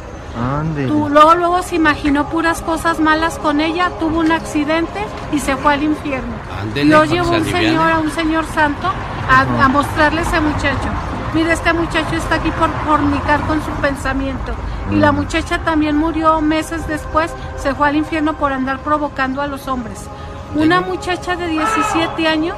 Tú- 0.88 1.10
luego, 1.10 1.36
luego 1.36 1.62
se 1.62 1.76
imaginó 1.76 2.28
puras 2.30 2.62
cosas 2.62 3.00
malas 3.00 3.38
con 3.40 3.60
ella, 3.62 3.92
tuvo 4.00 4.20
un 4.20 4.32
accidente 4.32 5.06
y 5.32 5.40
se 5.40 5.56
fue 5.58 5.74
al 5.74 5.84
infierno. 5.84 6.34
Ándele, 6.62 7.00
que 7.02 7.08
llevó 7.08 7.32
un 7.32 7.46
señor, 7.46 7.92
a 7.92 8.00
un 8.00 8.12
señor 8.12 8.46
santo, 8.46 8.88
a, 9.30 9.64
a 9.64 9.68
mostrarle 9.68 10.20
a 10.22 10.24
ese 10.24 10.40
muchacho. 10.40 10.90
Mira, 11.34 11.54
este 11.54 11.72
muchacho 11.72 12.16
está 12.16 12.36
aquí 12.36 12.52
por 12.52 12.70
fornicar 12.86 13.40
con 13.42 13.64
su 13.64 13.72
pensamiento. 13.82 14.54
Y 14.92 14.96
la 14.96 15.12
muchacha 15.14 15.60
también 15.60 15.96
murió 15.96 16.42
meses 16.42 16.88
después, 16.88 17.32
se 17.58 17.74
fue 17.74 17.88
al 17.88 17.96
infierno 17.96 18.34
por 18.34 18.52
andar 18.52 18.80
provocando 18.80 19.42
a 19.42 19.48
los 19.48 19.68
hombres. 19.68 20.08
Una 20.56 20.82
muchacha 20.82 21.38
de 21.38 21.48
17 21.48 22.28
años 22.28 22.58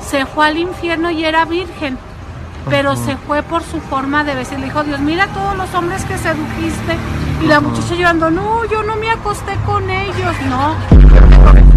se 0.00 0.26
fue 0.26 0.46
al 0.46 0.58
infierno 0.58 1.10
y 1.10 1.24
era 1.24 1.44
virgen, 1.44 1.98
pero 2.70 2.94
se 2.94 3.16
fue 3.16 3.42
por 3.42 3.64
su 3.64 3.80
forma 3.80 4.22
de 4.22 4.36
vestir. 4.36 4.60
Le 4.60 4.66
dijo 4.66 4.84
Dios, 4.84 5.00
mira 5.00 5.26
todos 5.28 5.56
los 5.56 5.74
hombres 5.74 6.04
que 6.04 6.16
sedujiste. 6.16 6.96
Y 7.42 7.46
la 7.46 7.60
muchacha 7.60 7.94
llorando, 7.94 8.30
no, 8.30 8.64
yo 8.66 8.84
no 8.84 8.94
me 8.94 9.10
acosté 9.10 9.56
con 9.66 9.90
ellos, 9.90 10.34
no. 10.48 11.73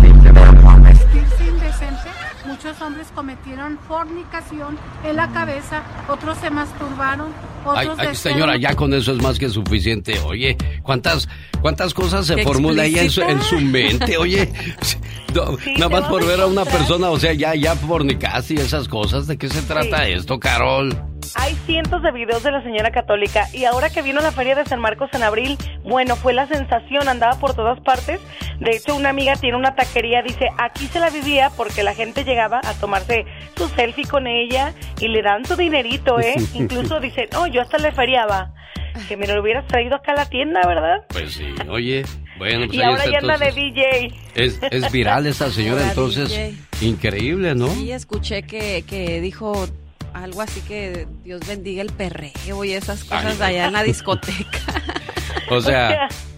Indecente, 1.68 2.10
muchos 2.46 2.82
hombres 2.82 3.08
cometieron 3.14 3.78
fornicación 3.90 4.78
en 5.04 5.18
la 5.18 5.28
cabeza, 5.34 5.84
otros 6.08 6.38
se 6.38 6.50
masturbaron, 6.50 7.34
otros 7.66 8.00
ay, 8.00 8.16
señora, 8.16 8.56
ya 8.56 8.74
con 8.74 8.94
eso 8.94 9.12
es 9.12 9.22
más 9.22 9.38
que 9.38 9.50
suficiente. 9.50 10.18
Oye, 10.22 10.56
¿cuántas, 10.82 11.28
cuántas 11.62 11.94
cosas 11.94 12.26
se 12.26 12.42
formula 12.44 12.86
ella 12.86 13.02
en 13.04 13.10
su, 13.10 13.22
en 13.22 13.42
su 13.42 13.60
mente? 13.60 14.16
Oye, 14.18 14.50
no, 15.36 15.58
Sí, 15.58 15.74
nada 15.74 15.90
más 15.90 16.10
por 16.10 16.26
ver 16.26 16.40
a 16.40 16.46
una 16.46 16.64
persona, 16.64 17.10
o 17.10 17.20
sea, 17.20 17.34
ya, 17.34 17.54
ya 17.54 17.76
fornicaste 17.76 18.54
y 18.54 18.58
esas 18.60 18.88
cosas. 18.88 19.28
¿De 19.28 19.38
qué 19.38 19.50
se 19.50 19.62
trata 19.64 20.06
Sí. 20.06 20.14
esto, 20.14 20.40
Carol? 20.40 20.98
Hay 21.36 21.56
cientos 21.66 22.02
de 22.02 22.12
videos 22.12 22.44
de 22.44 22.52
la 22.52 22.62
señora 22.64 22.92
católica 22.92 23.48
y 23.54 23.66
ahora 23.66 23.90
que 23.90 24.02
vino 24.02 24.20
a 24.20 24.24
la 24.24 24.32
feria 24.32 24.56
de 24.56 24.66
San 24.66 24.80
Marcos 24.80 25.10
en 25.14 25.24
abril, 25.24 25.58
bueno, 25.84 26.16
fue 26.16 26.34
la 26.34 26.48
sensación, 26.48 27.08
andaba 27.08 27.40
por 27.40 27.54
todas 27.56 27.80
partes. 27.82 28.20
De 28.60 28.72
hecho, 28.72 28.96
una 28.96 29.10
amiga 29.10 29.34
tiene 29.36 29.58
una 29.58 29.76
taquería, 29.76 30.22
dice, 30.22 30.48
aquí 30.58 30.88
se 30.88 31.00
la 31.00 31.10
vivía 31.10 31.52
porque 31.56 31.84
la 31.84 31.94
gente 31.94 32.24
llegaba 32.24 32.60
a 32.64 32.74
tomarse 32.76 33.26
su 33.56 33.68
selfie 33.70 34.06
con 34.06 34.28
ella 34.28 34.74
y 35.00 35.08
le 35.10 35.22
dan 35.22 35.46
su 35.46 35.56
dinerito, 35.56 36.20
¿eh? 36.20 36.36
Incluso 36.54 37.00
dice, 37.00 37.28
no, 37.32 37.48
yo 37.48 37.62
hasta 37.62 37.78
le 37.78 37.92
feriaba. 37.92 38.54
Que 39.08 39.16
me 39.16 39.28
lo 39.28 39.40
hubieras 39.42 39.68
traído 39.68 39.96
acá 39.96 40.14
a 40.14 40.16
la 40.16 40.26
tienda, 40.26 40.60
¿verdad? 40.66 41.06
Pues 41.10 41.34
sí, 41.34 41.46
oye, 41.70 42.04
bueno, 42.40 42.66
pues 42.66 42.80
y 42.80 42.82
ahora 42.82 43.04
está 43.04 43.12
ya 43.12 43.18
anda 43.20 43.38
de. 43.38 43.52
DJ. 43.52 44.14
Es, 44.34 44.60
es 44.72 44.92
viral 44.92 45.28
esta 45.28 45.52
señora, 45.52 45.82
Ahora 45.82 45.90
entonces, 45.90 46.30
DJ. 46.30 46.56
increíble, 46.88 47.54
¿no? 47.54 47.68
Sí, 47.68 47.92
escuché 47.92 48.42
que, 48.42 48.84
que 48.90 49.22
dijo 49.22 49.68
algo 50.24 50.42
así 50.42 50.62
que 50.62 51.08
Dios 51.24 51.42
bendiga 51.48 51.82
el 51.82 51.92
perreo 51.92 52.64
y 52.64 52.74
esas 52.74 53.04
cosas 53.04 53.40
Ay. 53.42 53.56
allá 53.56 53.68
en 53.68 53.74
la 53.74 53.84
discoteca. 53.84 54.60
O 55.50 55.62
sea, 55.62 56.10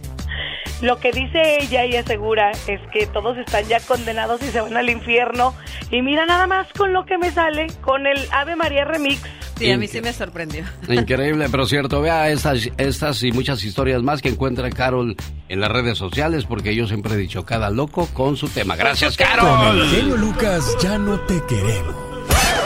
Lo 0.81 0.97
que 0.97 1.11
dice 1.11 1.57
ella 1.61 1.85
y 1.85 1.95
asegura 1.97 2.51
es 2.67 2.79
que 2.93 3.05
todos 3.07 3.37
están 3.37 3.65
ya 3.65 3.81
condenados 3.81 4.41
y 4.41 4.45
se 4.45 4.61
van 4.61 4.77
al 4.77 4.89
infierno. 4.89 5.53
Y 5.91 6.01
mira 6.01 6.25
nada 6.25 6.47
más 6.47 6.67
con 6.71 6.93
lo 6.93 7.05
que 7.05 7.17
me 7.17 7.31
sale, 7.31 7.67
con 7.81 8.07
el 8.07 8.17
Ave 8.31 8.55
María 8.55 8.85
Remix. 8.85 9.21
Sí, 9.57 9.69
a 9.71 9.77
mí 9.77 9.87
sí 9.89 9.99
me 9.99 10.13
sorprendió. 10.13 10.63
increíble, 10.87 11.47
pero 11.51 11.65
cierto. 11.65 11.99
Vea 12.01 12.29
estas, 12.29 12.69
estas 12.77 13.21
y 13.23 13.33
muchas 13.33 13.61
historias 13.65 14.01
más 14.03 14.21
que 14.21 14.29
encuentra 14.29 14.69
Carol 14.69 15.17
en 15.49 15.59
las 15.59 15.69
redes 15.69 15.97
sociales, 15.97 16.45
porque 16.45 16.73
yo 16.73 16.87
siempre 16.87 17.15
he 17.15 17.17
dicho, 17.17 17.45
cada 17.45 17.69
loco 17.69 18.07
con 18.13 18.37
su 18.37 18.47
tema. 18.47 18.77
Gracias, 18.77 19.17
Con 19.17 19.27
Carol. 19.27 19.81
el 19.81 19.89
genio 19.89 20.15
Lucas 20.15 20.77
ya 20.81 20.97
no 20.97 21.19
te 21.21 21.41
queremos. 21.45 22.08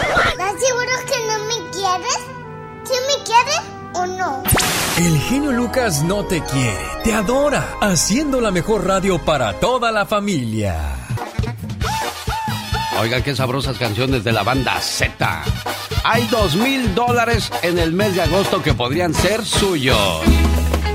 ¿Estás 0.04 0.54
seguro 0.60 0.92
que 1.08 1.28
no 1.28 1.40
me 1.46 1.72
quieres? 1.72 2.20
¿Sí 2.84 2.94
me 3.08 3.24
quieres 3.24 3.62
o 3.94 4.06
no? 4.06 4.44
El 4.98 5.18
genio 5.22 5.52
Lucas 5.52 6.04
no 6.04 6.26
te 6.26 6.42
quiere, 6.44 6.86
te 7.04 7.14
adora, 7.14 7.76
haciendo 7.82 8.40
la 8.42 8.52
mejor 8.52 8.86
radio 8.86 9.18
para 9.18 9.54
toda 9.60 9.92
la 9.92 10.06
familia. 10.06 10.76
Oigan 13.00 13.24
qué 13.24 13.36
sabrosas 13.36 13.78
canciones 13.78 14.24
de 14.24 14.32
la 14.32 14.44
banda 14.44 14.80
Z. 14.80 15.44
Hay 16.04 16.28
dos 16.28 16.56
mil 16.56 16.94
dólares 16.94 17.52
en 17.64 17.80
el 17.80 17.92
mes 17.92 18.16
de 18.16 18.22
agosto 18.22 18.62
que 18.62 18.74
podrían 18.74 19.14
ser 19.14 19.44
suyos. 19.44 20.22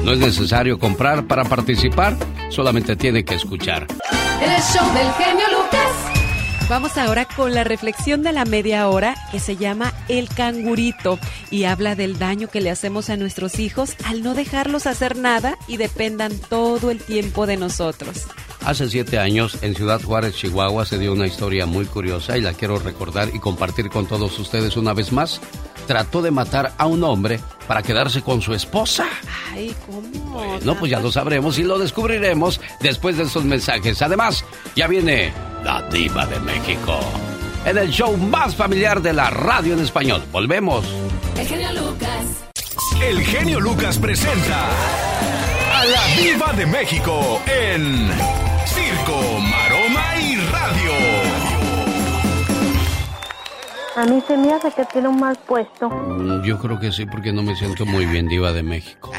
No 0.05 0.13
es 0.13 0.19
necesario 0.19 0.79
comprar 0.79 1.27
para 1.27 1.45
participar, 1.45 2.17
solamente 2.51 2.95
tiene 2.95 3.25
que 3.25 3.35
escuchar. 3.35 3.87
El 4.41 4.63
show 4.63 4.87
del 4.95 5.13
genio 5.15 5.47
Lucas. 5.59 5.78
Vamos 6.69 6.99
ahora 6.99 7.25
con 7.25 7.55
la 7.55 7.65
reflexión 7.65 8.23
de 8.23 8.35
la 8.35 8.45
media 8.45 8.89
hora 8.89 9.15
que 9.33 9.41
se 9.41 9.57
llama 9.57 9.95
El 10.07 10.29
cangurito 10.29 11.19
y 11.51 11.65
habla 11.65 11.95
del 11.95 12.19
daño 12.19 12.49
que 12.49 12.61
le 12.61 12.69
hacemos 12.71 13.09
a 13.09 13.17
nuestros 13.17 13.59
hijos 13.59 13.97
al 14.05 14.23
no 14.23 14.35
dejarlos 14.35 14.87
hacer 14.87 15.17
nada 15.17 15.57
y 15.67 15.79
dependan 15.79 16.39
todo 16.39 16.91
el 16.91 17.01
tiempo 17.01 17.47
de 17.47 17.57
nosotros. 17.57 18.27
Hace 18.65 18.89
siete 18.91 19.19
años, 19.19 19.59
en 19.63 19.75
Ciudad 19.75 20.03
Juárez, 20.03 20.35
Chihuahua, 20.35 20.85
se 20.85 20.99
dio 20.99 21.13
una 21.13 21.27
historia 21.27 21.65
muy 21.65 21.87
curiosa 21.87 22.37
y 22.37 22.41
la 22.43 22.53
quiero 22.53 22.79
recordar 22.79 23.31
y 23.33 23.39
compartir 23.39 23.89
con 23.89 24.07
todos 24.07 24.39
ustedes 24.39 24.77
una 24.77 24.93
vez 24.93 25.13
más. 25.13 25.41
Trató 25.87 26.21
de 26.21 26.31
matar 26.31 26.73
a 26.77 26.87
un 26.87 27.03
hombre 27.03 27.41
para 27.67 27.83
quedarse 27.83 28.21
con 28.21 28.43
su 28.43 28.53
esposa. 28.53 29.07
Ay, 29.53 29.75
¿cómo? 29.87 30.59
No, 30.63 30.75
pues 30.79 30.91
ya 30.91 31.01
lo 31.01 31.11
sabremos 31.11 31.59
y 31.59 31.63
lo 31.63 31.79
descubriremos 31.79 32.61
después 32.81 33.17
de 33.17 33.23
estos 33.23 33.45
mensajes. 33.45 34.03
Además, 34.03 34.45
ya 34.77 34.87
viene 34.87 35.33
la 35.65 35.81
diva 35.89 36.27
de 36.27 36.39
México. 36.41 36.99
en 37.65 37.79
el 37.79 37.91
show 37.91 38.17
más 38.17 38.55
familiar 38.55 39.01
de 39.03 39.13
la 39.13 39.31
radio 39.31 39.73
en 39.75 39.81
español. 39.81 40.23
Volvemos. 40.31 40.85
El 41.39 41.47
genio 41.47 41.73
Lucas. 41.73 42.25
El 43.03 43.21
genio 43.23 43.61
Lucas 43.61 43.99
presenta 43.99 44.69
a 45.81 45.85
la 45.85 46.07
Diva 46.17 46.53
de 46.55 46.67
México 46.67 47.41
en 47.47 48.09
Circo, 48.67 49.39
Maroma 49.41 50.17
y 50.21 50.37
Radio. 50.37 50.93
A 53.97 54.05
mí 54.07 54.23
se 54.29 54.37
me 54.37 54.53
hace 54.53 54.71
que 54.73 54.85
tiene 54.87 55.09
un 55.09 55.19
mal 55.19 55.37
puesto. 55.47 55.89
Mm, 55.91 56.43
Yo 56.45 56.59
creo 56.59 56.79
que 56.79 56.93
sí, 56.93 57.05
porque 57.07 57.33
no 57.33 57.43
me 57.43 57.55
siento 57.57 57.85
muy 57.85 58.07
bien, 58.07 58.29
Diva 58.29 58.53
de 58.53 58.63
México. 58.63 59.13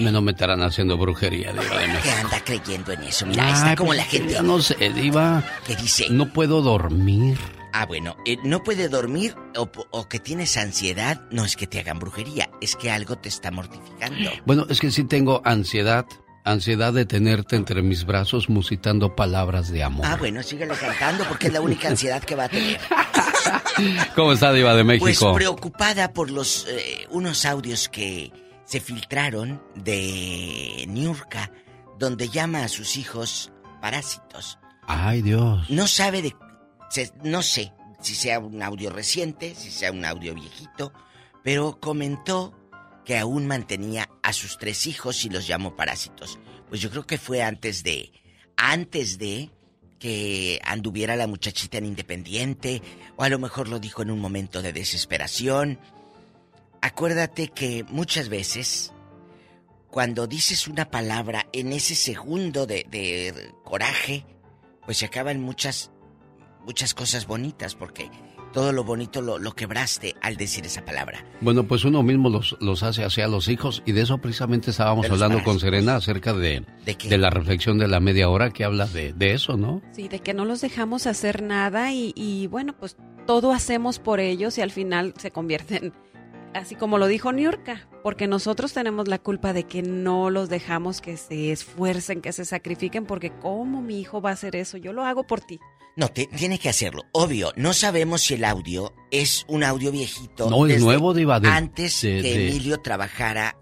Me 0.00 0.10
no 0.12 0.22
me 0.22 0.32
estarán 0.32 0.62
haciendo 0.62 0.96
brujería, 0.96 1.52
Diva 1.52 1.62
de 1.64 1.86
¿Qué 1.86 1.92
México. 1.92 2.14
anda 2.24 2.40
creyendo 2.44 2.92
en 2.92 3.02
eso? 3.02 3.26
Mira, 3.26 3.50
está 3.50 3.70
Ay, 3.70 3.76
como 3.76 3.88
pues, 3.88 3.98
la 3.98 4.04
gente. 4.04 4.32
ya 4.34 4.42
no 4.42 4.60
sé, 4.60 4.74
Diva. 4.90 5.42
¿Qué 5.66 5.76
dice? 5.76 6.06
No 6.10 6.26
puedo 6.32 6.62
dormir. 6.62 7.38
Ah, 7.72 7.86
bueno, 7.86 8.16
eh, 8.26 8.36
no 8.44 8.62
puede 8.62 8.88
dormir 8.88 9.34
o, 9.56 10.08
que 10.08 10.18
tienes 10.18 10.56
ansiedad, 10.56 11.22
no 11.30 11.44
es 11.44 11.56
que 11.56 11.66
te 11.66 11.80
hagan 11.80 11.98
brujería, 11.98 12.50
es 12.60 12.76
que 12.76 12.90
algo 12.90 13.16
te 13.16 13.28
está 13.28 13.50
mortificando. 13.50 14.30
Bueno, 14.44 14.66
es 14.68 14.78
que 14.80 14.90
sí 14.90 15.04
tengo 15.04 15.40
ansiedad. 15.44 16.06
Ansiedad 16.44 16.92
de 16.92 17.06
tenerte 17.06 17.54
entre 17.54 17.82
mis 17.82 18.04
brazos 18.04 18.48
musitando 18.48 19.14
palabras 19.14 19.70
de 19.70 19.84
amor. 19.84 20.04
Ah, 20.04 20.16
bueno, 20.16 20.42
síguele 20.42 20.74
cantando 20.74 21.22
porque 21.28 21.46
es 21.46 21.52
la 21.52 21.60
única 21.60 21.86
ansiedad 21.88 22.20
que 22.20 22.34
va 22.34 22.44
a 22.44 22.48
tener. 22.48 22.80
¿Cómo 24.16 24.32
está 24.32 24.52
Diva 24.52 24.74
de 24.74 24.84
Pues 24.84 25.02
México? 25.02 25.32
preocupada 25.34 26.12
por 26.12 26.32
los 26.32 26.66
eh, 26.68 27.06
unos 27.10 27.44
audios 27.44 27.88
que 27.88 28.32
se 28.64 28.80
filtraron 28.80 29.62
de 29.76 30.84
Niurka, 30.88 31.52
donde 31.98 32.28
llama 32.28 32.64
a 32.64 32.68
sus 32.68 32.96
hijos 32.96 33.52
parásitos. 33.80 34.58
Ay, 34.88 35.22
Dios. 35.22 35.70
No 35.70 35.86
sabe 35.86 36.22
de... 36.22 36.34
no 37.22 37.42
sé 37.42 37.72
si 38.00 38.14
sea 38.14 38.38
un 38.38 38.62
audio 38.62 38.90
reciente, 38.90 39.54
si 39.54 39.70
sea 39.70 39.92
un 39.92 40.04
audio 40.04 40.34
viejito, 40.34 40.92
pero 41.42 41.78
comentó 41.80 42.54
que 43.04 43.18
aún 43.18 43.46
mantenía 43.46 44.08
a 44.22 44.32
sus 44.32 44.58
tres 44.58 44.86
hijos 44.86 45.24
y 45.24 45.30
los 45.30 45.46
llamó 45.46 45.76
parásitos. 45.76 46.38
Pues 46.68 46.80
yo 46.80 46.90
creo 46.90 47.06
que 47.06 47.18
fue 47.18 47.42
antes 47.42 47.82
de... 47.82 48.12
Antes 48.56 49.18
de 49.18 49.50
que 50.02 50.60
anduviera 50.64 51.14
la 51.14 51.28
muchachita 51.28 51.78
en 51.78 51.86
Independiente, 51.86 52.82
o 53.16 53.22
a 53.22 53.28
lo 53.28 53.38
mejor 53.38 53.68
lo 53.68 53.78
dijo 53.78 54.02
en 54.02 54.10
un 54.10 54.18
momento 54.18 54.60
de 54.60 54.72
desesperación. 54.72 55.78
Acuérdate 56.80 57.46
que 57.46 57.84
muchas 57.88 58.28
veces, 58.28 58.92
cuando 59.90 60.26
dices 60.26 60.66
una 60.66 60.90
palabra 60.90 61.46
en 61.52 61.72
ese 61.72 61.94
segundo 61.94 62.66
de, 62.66 62.84
de 62.90 63.52
coraje, 63.62 64.26
pues 64.84 64.98
se 64.98 65.06
acaban 65.06 65.40
muchas, 65.40 65.91
muchas 66.64 66.94
cosas 66.94 67.26
bonitas, 67.26 67.74
porque 67.74 68.10
todo 68.52 68.72
lo 68.72 68.84
bonito 68.84 69.22
lo, 69.22 69.38
lo 69.38 69.52
quebraste 69.54 70.14
al 70.20 70.36
decir 70.36 70.66
esa 70.66 70.84
palabra. 70.84 71.24
Bueno, 71.40 71.64
pues 71.64 71.84
uno 71.84 72.02
mismo 72.02 72.28
los, 72.28 72.56
los 72.60 72.82
hace 72.82 73.04
hacia 73.04 73.26
los 73.28 73.48
hijos 73.48 73.82
y 73.86 73.92
de 73.92 74.02
eso 74.02 74.18
precisamente 74.18 74.70
estábamos 74.70 75.06
hablando 75.06 75.38
con 75.38 75.56
parásitos. 75.56 75.62
Serena 75.62 75.96
acerca 75.96 76.32
de, 76.34 76.64
¿De 76.84 76.94
de 76.94 77.18
la 77.18 77.30
reflexión 77.30 77.78
de 77.78 77.88
la 77.88 78.00
media 78.00 78.28
hora 78.28 78.50
que 78.50 78.64
habla 78.64 78.86
de, 78.86 79.12
de 79.12 79.32
eso, 79.32 79.56
¿no? 79.56 79.80
Sí, 79.92 80.08
de 80.08 80.20
que 80.20 80.34
no 80.34 80.44
los 80.44 80.60
dejamos 80.60 81.06
hacer 81.06 81.42
nada 81.42 81.92
y, 81.92 82.12
y, 82.14 82.46
bueno, 82.46 82.74
pues 82.78 82.96
todo 83.26 83.52
hacemos 83.52 83.98
por 83.98 84.20
ellos 84.20 84.58
y 84.58 84.60
al 84.60 84.70
final 84.70 85.14
se 85.16 85.30
convierten, 85.30 85.92
así 86.54 86.74
como 86.74 86.98
lo 86.98 87.06
dijo 87.06 87.32
Niurka, 87.32 87.88
porque 88.02 88.26
nosotros 88.26 88.72
tenemos 88.72 89.08
la 89.08 89.18
culpa 89.18 89.52
de 89.52 89.64
que 89.64 89.82
no 89.82 90.28
los 90.28 90.48
dejamos 90.48 91.00
que 91.00 91.16
se 91.16 91.52
esfuercen, 91.52 92.20
que 92.20 92.32
se 92.32 92.44
sacrifiquen, 92.44 93.06
porque 93.06 93.30
¿cómo 93.40 93.80
mi 93.80 94.00
hijo 94.00 94.20
va 94.20 94.30
a 94.30 94.34
hacer 94.34 94.56
eso? 94.56 94.76
Yo 94.76 94.92
lo 94.92 95.04
hago 95.04 95.24
por 95.24 95.40
ti. 95.40 95.58
No, 95.96 96.08
te- 96.08 96.26
tiene 96.26 96.58
que 96.58 96.68
hacerlo. 96.70 97.02
Obvio, 97.12 97.52
no 97.56 97.74
sabemos 97.74 98.22
si 98.22 98.34
el 98.34 98.44
audio 98.44 98.94
es 99.10 99.44
un 99.48 99.62
audio 99.62 99.92
viejito. 99.92 100.48
No, 100.48 100.66
es 100.66 100.80
nuevo, 100.80 101.12
Diva, 101.12 101.38
de- 101.40 101.48
antes 101.48 102.00
de- 102.00 102.22
que 102.22 102.34
de- 102.34 102.48
Emilio 102.48 102.80
trabajara 102.80 103.56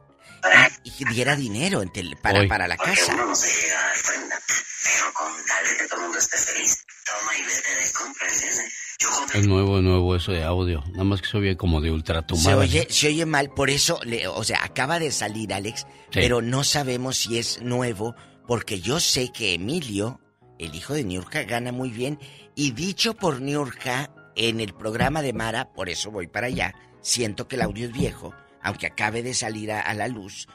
y, 0.85 0.91
y 1.03 1.05
diera 1.13 1.35
dinero 1.37 1.83
en 1.83 1.91
para, 2.23 2.41
Hoy. 2.41 2.49
para 2.49 2.69
la 2.69 2.77
casa. 2.77 3.13
Uno 3.15 3.27
no 3.27 3.35
se 3.35 3.49
llega 3.49 3.79
a 3.79 3.87
dar 3.89 3.97
cuenta, 4.05 4.39
pero 4.85 5.13
con 5.13 5.27
tal 5.47 5.65
de 5.69 5.77
que 5.77 5.89
todo 5.89 5.97
el 5.99 6.03
mundo 6.05 6.19
esté 6.19 6.37
feliz, 6.37 6.85
toma 7.05 7.33
y 7.37 7.43
vete 7.43 7.87
de 7.87 7.93
compras, 7.93 8.33
¿entiendes? 8.33 8.73
Yo 9.01 9.09
compré 9.11 9.41
Es 9.41 9.47
nuevo, 9.47 9.79
es 9.79 9.83
nuevo 9.85 10.15
eso 10.17 10.33
de 10.33 10.45
audio. 10.45 10.85
Nada 10.93 11.05
más 11.05 11.21
que 11.23 11.29
se 11.29 11.37
oye 11.37 11.57
como 11.57 11.81
de 11.81 11.89
Se 11.89 11.93
ultratumada. 11.95 12.57
oye, 12.59 12.87
se 12.91 13.09
oye 13.09 13.27
mal, 13.27 13.51
por 13.53 13.71
eso, 13.71 13.99
le- 14.05 14.29
o 14.29 14.45
sea, 14.45 14.63
acaba 14.63 14.99
de 14.99 15.11
salir 15.11 15.53
Alex, 15.53 15.87
pero 16.13 16.43
no 16.43 16.63
sabemos 16.65 17.17
si 17.19 17.39
es 17.39 17.61
nuevo, 17.63 18.15
porque 18.47 18.81
yo 18.81 19.01
sé 19.01 19.33
que 19.33 19.55
Emilio, 19.55 20.21
el 20.61 20.75
hijo 20.75 20.95
de 20.95 21.05
Niurka, 21.05 21.43
gana 21.45 21.73
muy 21.73 21.91
bien, 21.91 22.19
y 22.55 22.71
dicho 22.73 23.15
por 23.15 23.41
Niurka 23.41 24.11
en 24.37 24.61
el 24.61 24.75
programa 24.75 25.23
de 25.23 25.33
Mara, 25.33 25.73
por 25.73 25.89
eso 25.89 26.11
voy 26.11 26.27
para 26.29 26.47
allá, 26.49 26.75
siento 27.01 27.49
que 27.49 27.57
el 27.57 27.63
audio 27.63 27.87
es 27.87 27.93
viejo, 27.93 28.35
aunque 28.63 28.87
acabe 28.87 29.23
de 29.23 29.35
salir 29.35 29.73
a, 29.73 29.81
a 29.81 29.95
la 29.95 30.07
luz. 30.09 30.47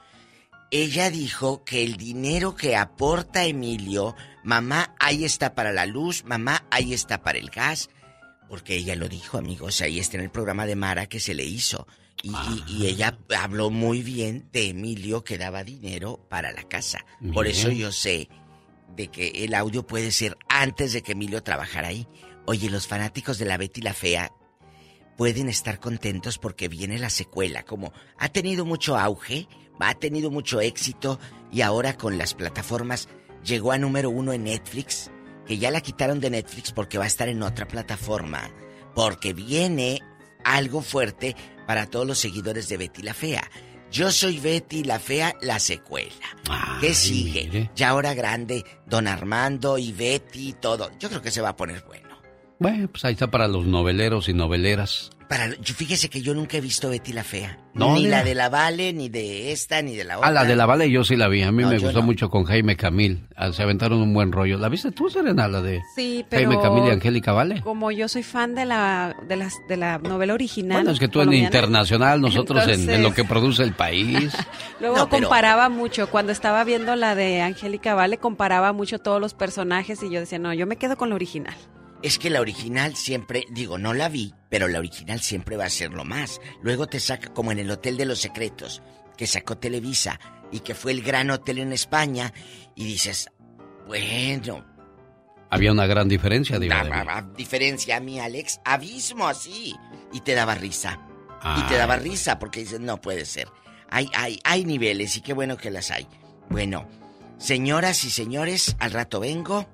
Ella 0.72 1.10
dijo 1.10 1.64
que 1.64 1.84
el 1.84 1.96
dinero 1.98 2.56
que 2.56 2.76
aporta 2.76 3.46
Emilio, 3.46 4.16
mamá, 4.44 4.96
ahí 5.00 5.24
está 5.24 5.54
para 5.56 5.72
la 5.72 5.86
luz, 5.86 6.24
mamá, 6.26 6.66
ahí 6.72 6.94
está 6.94 7.22
para 7.22 7.38
el 7.38 7.50
gas, 7.50 7.90
porque 8.50 8.76
ella 8.76 8.96
lo 8.96 9.08
dijo, 9.08 9.38
amigos, 9.38 9.82
ahí 9.82 10.00
está 10.00 10.18
en 10.18 10.24
el 10.24 10.32
programa 10.32 10.66
de 10.66 10.76
Mara 10.76 11.08
que 11.08 11.20
se 11.20 11.34
le 11.34 11.44
hizo. 11.46 11.88
Y, 12.24 12.30
y- 12.30 12.64
y 12.84 12.88
ella 12.88 13.18
habló 13.38 13.70
muy 13.70 14.02
bien 14.02 14.50
de 14.52 14.70
Emilio 14.70 15.24
que 15.24 15.38
daba 15.38 15.64
dinero 15.64 16.26
para 16.30 16.52
la 16.52 16.64
casa. 16.64 17.06
Por 17.34 17.46
eso 17.48 17.70
yo 17.70 17.92
sé 17.92 18.30
de 18.96 19.08
que 19.10 19.44
el 19.44 19.54
audio 19.54 19.86
puede 19.86 20.12
ser 20.12 20.38
antes 20.48 20.94
de 20.94 21.02
que 21.02 21.14
Emilio 21.14 21.44
trabajara 21.44 21.90
ahí. 21.90 22.08
Oye, 22.46 22.70
los 22.70 22.88
fanáticos 22.88 23.38
de 23.38 23.46
la 23.46 23.58
Betty 23.58 23.82
la 23.82 23.94
Fea 23.94 24.32
pueden 25.18 25.50
estar 25.50 25.80
contentos 25.80 26.38
porque 26.38 26.68
viene 26.68 27.00
la 27.00 27.10
secuela. 27.10 27.64
Como 27.64 27.94
ha 28.18 28.30
tenido 28.30 28.66
mucho 28.66 28.98
auge, 28.98 29.48
ha 29.80 29.96
tenido 29.96 30.32
mucho 30.32 30.62
éxito 30.62 31.20
y 31.52 31.62
ahora 31.62 31.98
con 31.98 32.18
las 32.18 32.34
plataformas 32.34 33.08
llegó 33.44 33.72
a 33.72 33.78
número 33.78 34.10
uno 34.10 34.34
en 34.34 34.46
Netflix, 34.46 35.12
que 35.46 35.58
ya 35.58 35.72
la 35.72 35.82
quitaron 35.82 36.20
de 36.20 36.30
Netflix 36.30 36.72
porque 36.72 36.98
va 36.98 37.04
a 37.04 37.08
estar 37.08 37.30
en 37.30 37.44
otra 37.44 37.68
plataforma. 37.68 38.50
Porque 38.94 39.34
viene 39.34 40.02
algo 40.44 40.82
fuerte 40.82 41.36
para 41.68 41.88
todos 41.88 42.08
los 42.08 42.20
seguidores 42.20 42.70
de 42.70 42.78
Betty 42.78 43.02
la 43.02 43.14
Fea. 43.14 43.50
Yo 43.96 44.12
soy 44.12 44.42
Betty 44.42 44.84
la 44.84 45.00
Fea, 45.00 45.38
la 45.42 45.58
secuela. 45.58 46.12
¿Qué 46.82 46.94
sigue? 46.94 47.46
mire. 47.46 47.72
Ya 47.78 47.92
ahora 47.92 48.14
grande, 48.14 48.66
Don 48.86 49.08
Armando 49.08 49.78
y 49.78 49.94
Betty, 49.94 50.52
todo. 50.52 50.92
Yo 51.00 51.08
creo 51.08 51.22
que 51.22 51.32
se 51.32 51.40
va 51.40 51.50
a 51.50 51.56
poner 51.56 51.82
bueno. 51.88 52.10
Bueno, 52.60 52.90
pues 52.90 53.06
ahí 53.06 53.14
está 53.14 53.32
para 53.32 53.48
los 53.48 53.66
noveleros 53.66 54.28
y 54.28 54.34
noveleras. 54.34 55.12
Para, 55.28 55.50
yo- 55.56 55.74
fíjese 55.74 56.10
que 56.10 56.22
yo 56.22 56.34
nunca 56.34 56.58
he 56.58 56.62
visto 56.62 56.90
Betty 56.90 57.12
la 57.12 57.24
Fea. 57.24 57.58
No, 57.74 57.96
ni 57.96 58.04
mira. 58.04 58.20
la 58.20 58.24
de 58.24 58.36
la 58.36 58.48
Vale, 58.50 58.94
ni 58.94 59.10
de 59.10 59.52
esta, 59.52 59.82
ni 59.82 59.96
de 59.96 60.04
la 60.04 60.18
otra. 60.18 60.30
Ah, 60.30 60.32
la 60.32 60.46
de 60.46 60.56
la 60.56 60.66
Vale 60.66 60.90
yo 60.90 61.04
sí 61.04 61.16
la 61.16 61.28
vi. 61.28 61.42
A 61.42 61.52
mí 61.52 61.64
No, 61.64 61.70
me 61.72 61.80
gustó 61.80 62.00
no. 62.00 62.06
mucho 62.06 62.30
con 62.30 62.44
Jaime 62.46 62.78
Camil. 62.78 63.28
Ah, 63.36 63.52
Se 63.52 63.64
aventaron 63.64 64.02
un 64.02 64.14
buen 64.14 64.32
rollo. 64.32 64.58
¿La 64.58 64.70
viste 64.70 64.92
tú, 64.92 65.10
Serena, 65.10 65.48
la 65.48 65.62
de 65.62 65.82
Sí, 65.96 66.24
pero... 66.30 66.48
Jaime 66.50 66.62
Camil 66.64 66.86
y 66.86 66.90
Angélica 66.92 67.32
Vale? 67.34 67.62
Como 67.62 67.92
yo 67.92 68.08
soy 68.08 68.24
fan 68.24 68.56
de 68.56 68.66
la, 68.66 69.16
de 69.28 69.36
las, 69.36 69.56
de 69.68 69.78
la 69.78 69.98
novela 69.98 70.34
original. 70.36 70.78
Bueno, 70.78 70.92
es 70.92 71.00
que 71.00 71.08
tú 71.08 71.20
en 71.20 71.26
colombiana, 71.28 71.46
internacional, 71.48 72.22
nosotros 72.22 72.68
en- 72.68 72.90
en, 72.90 73.04
lo 73.04 73.14
que 73.14 73.24
produce 73.26 73.64
el 73.64 73.74
país. 73.74 74.34
Luego 74.80 74.96
No, 74.96 75.10
pero- 75.10 75.24
comparaba 75.28 75.68
mucho, 75.70 76.10
cuando 76.10 76.32
estaba 76.32 76.64
viendo 76.64 76.96
la 76.96 77.16
de 77.16 77.42
Angélica 77.42 77.94
Vale, 77.96 78.18
comparaba 78.20 78.74
mucho 78.74 79.00
todos 79.00 79.20
los 79.20 79.34
personajes 79.34 80.02
y 80.04 80.10
yo 80.12 80.20
decía, 80.20 80.40
no, 80.40 80.54
yo 80.54 80.66
me 80.68 80.78
quedo 80.78 80.96
con 80.98 81.10
la 81.10 81.16
original. 81.16 81.56
Es 82.02 82.20
que 82.20 82.30
la 82.30 82.42
original 82.42 82.96
siempre, 82.96 83.46
digo, 83.50 83.78
no 83.78 83.94
la 83.94 84.10
vi, 84.10 84.34
pero 84.50 84.68
la 84.68 84.80
original 84.80 85.22
siempre 85.22 85.58
va 85.58 85.66
a 85.66 85.70
ser 85.70 85.92
lo 85.92 86.06
más. 86.06 86.40
Luego 86.62 86.88
te 86.88 87.00
saca 87.00 87.34
como 87.34 87.52
en 87.52 87.60
el 87.60 87.72
Hotel 87.72 87.98
de 87.98 88.06
los 88.06 88.20
Secretos, 88.20 88.82
que 89.18 89.28
sacó 89.28 89.58
Televisa 89.58 90.20
y 90.52 90.60
que 90.60 90.76
fue 90.76 90.92
el 90.92 91.02
gran 91.02 91.32
hotel 91.32 91.60
en 91.60 91.74
España, 91.74 92.32
y 92.76 92.86
dices, 92.86 93.30
bueno, 93.88 94.66
Había 95.50 95.72
una 95.72 95.86
gran 95.86 96.08
diferencia, 96.08 96.58
a 96.58 97.22
diferencia 97.36 97.98
a 97.98 98.00
mí, 98.00 98.20
Alex, 98.20 98.60
abismo 98.64 99.28
así. 99.28 99.76
Y 100.14 100.22
te 100.22 100.34
daba 100.34 100.56
risa. 100.56 101.00
Y 101.58 101.62
te 101.64 101.76
daba 101.76 101.96
risa 101.98 102.40
porque 102.40 102.62
dices, 102.62 102.80
no 102.80 103.00
puede 103.02 103.26
ser. 103.26 103.48
Hay, 103.90 104.10
hay, 104.16 104.40
hay 104.44 104.66
niveles 104.66 105.16
y 105.18 105.22
qué 105.22 105.34
bueno 105.34 105.58
que 105.58 105.70
las 105.72 105.92
hay. 105.92 106.08
Bueno, 106.50 106.88
señoras 107.38 108.04
y 108.04 108.10
señores, 108.10 108.76
al 108.80 108.92
rato 108.92 109.20
vengo. 109.20 109.68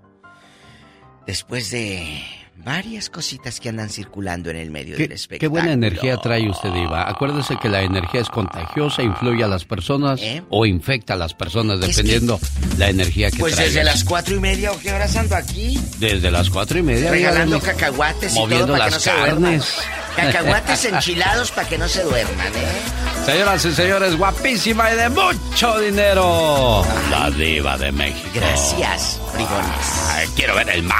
Después 1.25 1.69
de 1.71 2.23
varias 2.63 3.09
cositas 3.09 3.59
que 3.59 3.69
andan 3.69 3.89
circulando 3.89 4.49
en 4.49 4.57
el 4.57 4.71
medio 4.71 4.97
del 4.97 5.07
¿Qué, 5.07 5.13
espectáculo. 5.13 5.39
qué 5.39 5.47
buena 5.47 5.73
energía 5.73 6.17
trae 6.17 6.49
usted, 6.49 6.71
Diva. 6.71 7.07
Acuérdese 7.09 7.57
que 7.57 7.69
la 7.69 7.81
energía 7.81 8.21
es 8.21 8.29
contagiosa, 8.29 9.01
influye 9.03 9.43
a 9.43 9.47
las 9.47 9.65
personas 9.65 10.19
¿Eh? 10.21 10.43
o 10.49 10.65
infecta 10.65 11.13
a 11.13 11.17
las 11.17 11.33
personas, 11.33 11.79
que- 11.79 11.87
dependiendo 11.87 12.39
la 12.77 12.89
energía 12.89 13.31
que 13.31 13.37
Pues 13.39 13.55
traiga. 13.55 13.69
desde 13.69 13.83
las 13.83 14.03
cuatro 14.03 14.35
y 14.35 14.39
media, 14.39 14.71
¿o 14.71 14.79
qué 14.79 14.93
horas 14.93 15.15
ando 15.15 15.35
aquí? 15.35 15.79
Desde 15.99 16.29
las 16.31 16.49
cuatro 16.49 16.77
y 16.79 16.83
media. 16.83 17.11
Regalando 17.11 17.59
cacahuates 17.59 18.35
y 18.35 18.39
Moviendo 18.39 18.67
todo 18.67 18.77
para 18.77 18.85
que 18.85 18.91
las 18.95 19.05
no 19.05 19.11
se 19.11 19.19
duerman. 19.19 19.41
carnes. 19.51 19.75
Cacahuates 20.15 20.85
enchilados 20.93 21.51
para 21.51 21.67
que 21.69 21.77
no 21.77 21.87
se 21.87 22.03
duerman, 22.03 22.47
¿eh? 22.47 23.25
Señoras 23.25 23.63
y 23.65 23.71
señores, 23.73 24.17
guapísima 24.17 24.91
y 24.91 24.95
de 24.97 25.09
mucho 25.09 25.79
dinero. 25.79 26.83
La 27.11 27.29
diva 27.29 27.77
de 27.77 27.91
México. 27.91 28.29
Gracias, 28.33 29.19
brigones. 29.33 30.09
Ay, 30.09 30.27
quiero 30.35 30.55
ver 30.55 30.69
el 30.71 30.83
mar. 30.83 30.97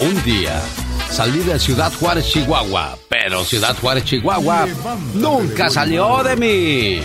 Un 0.00 0.22
día 0.24 0.60
salí 1.10 1.40
de 1.40 1.58
Ciudad 1.58 1.92
Juárez, 1.92 2.26
Chihuahua, 2.26 2.96
pero 3.08 3.44
Ciudad 3.44 3.76
Juárez, 3.78 4.04
Chihuahua 4.04 4.66
nunca 5.12 5.68
salió 5.68 6.22
de 6.22 6.36
mí. 6.36 7.02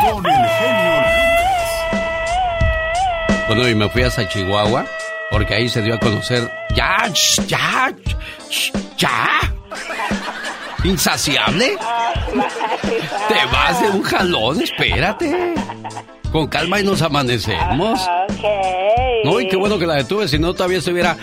Con 0.00 0.26
el 0.26 0.48
genio 0.48 1.02
Bueno, 3.48 3.68
y 3.68 3.74
me 3.74 3.88
fui 3.90 4.02
hasta 4.02 4.26
Chihuahua 4.26 4.86
porque 5.30 5.54
ahí 5.54 5.68
se 5.68 5.82
dio 5.82 5.94
a 5.94 5.98
conocer. 5.98 6.50
¡Ya! 6.74 7.10
¡Ya! 7.46 7.92
¡Ya! 8.96 9.54
¿Insaciable? 10.84 11.76
Te 13.28 13.46
vas 13.52 13.80
de 13.82 13.90
un 13.90 14.02
jalón, 14.02 14.62
espérate. 14.62 15.54
Con 16.32 16.46
calma 16.46 16.80
y 16.80 16.84
nos 16.84 17.02
amanecemos. 17.02 18.00
Ok. 18.00 18.81
No, 19.32 19.40
y 19.40 19.48
qué 19.48 19.56
bueno 19.56 19.78
que 19.78 19.86
la 19.86 19.94
detuve, 19.96 20.28
si 20.28 20.38
no 20.38 20.52
todavía 20.54 20.78
estuviera. 20.78 21.16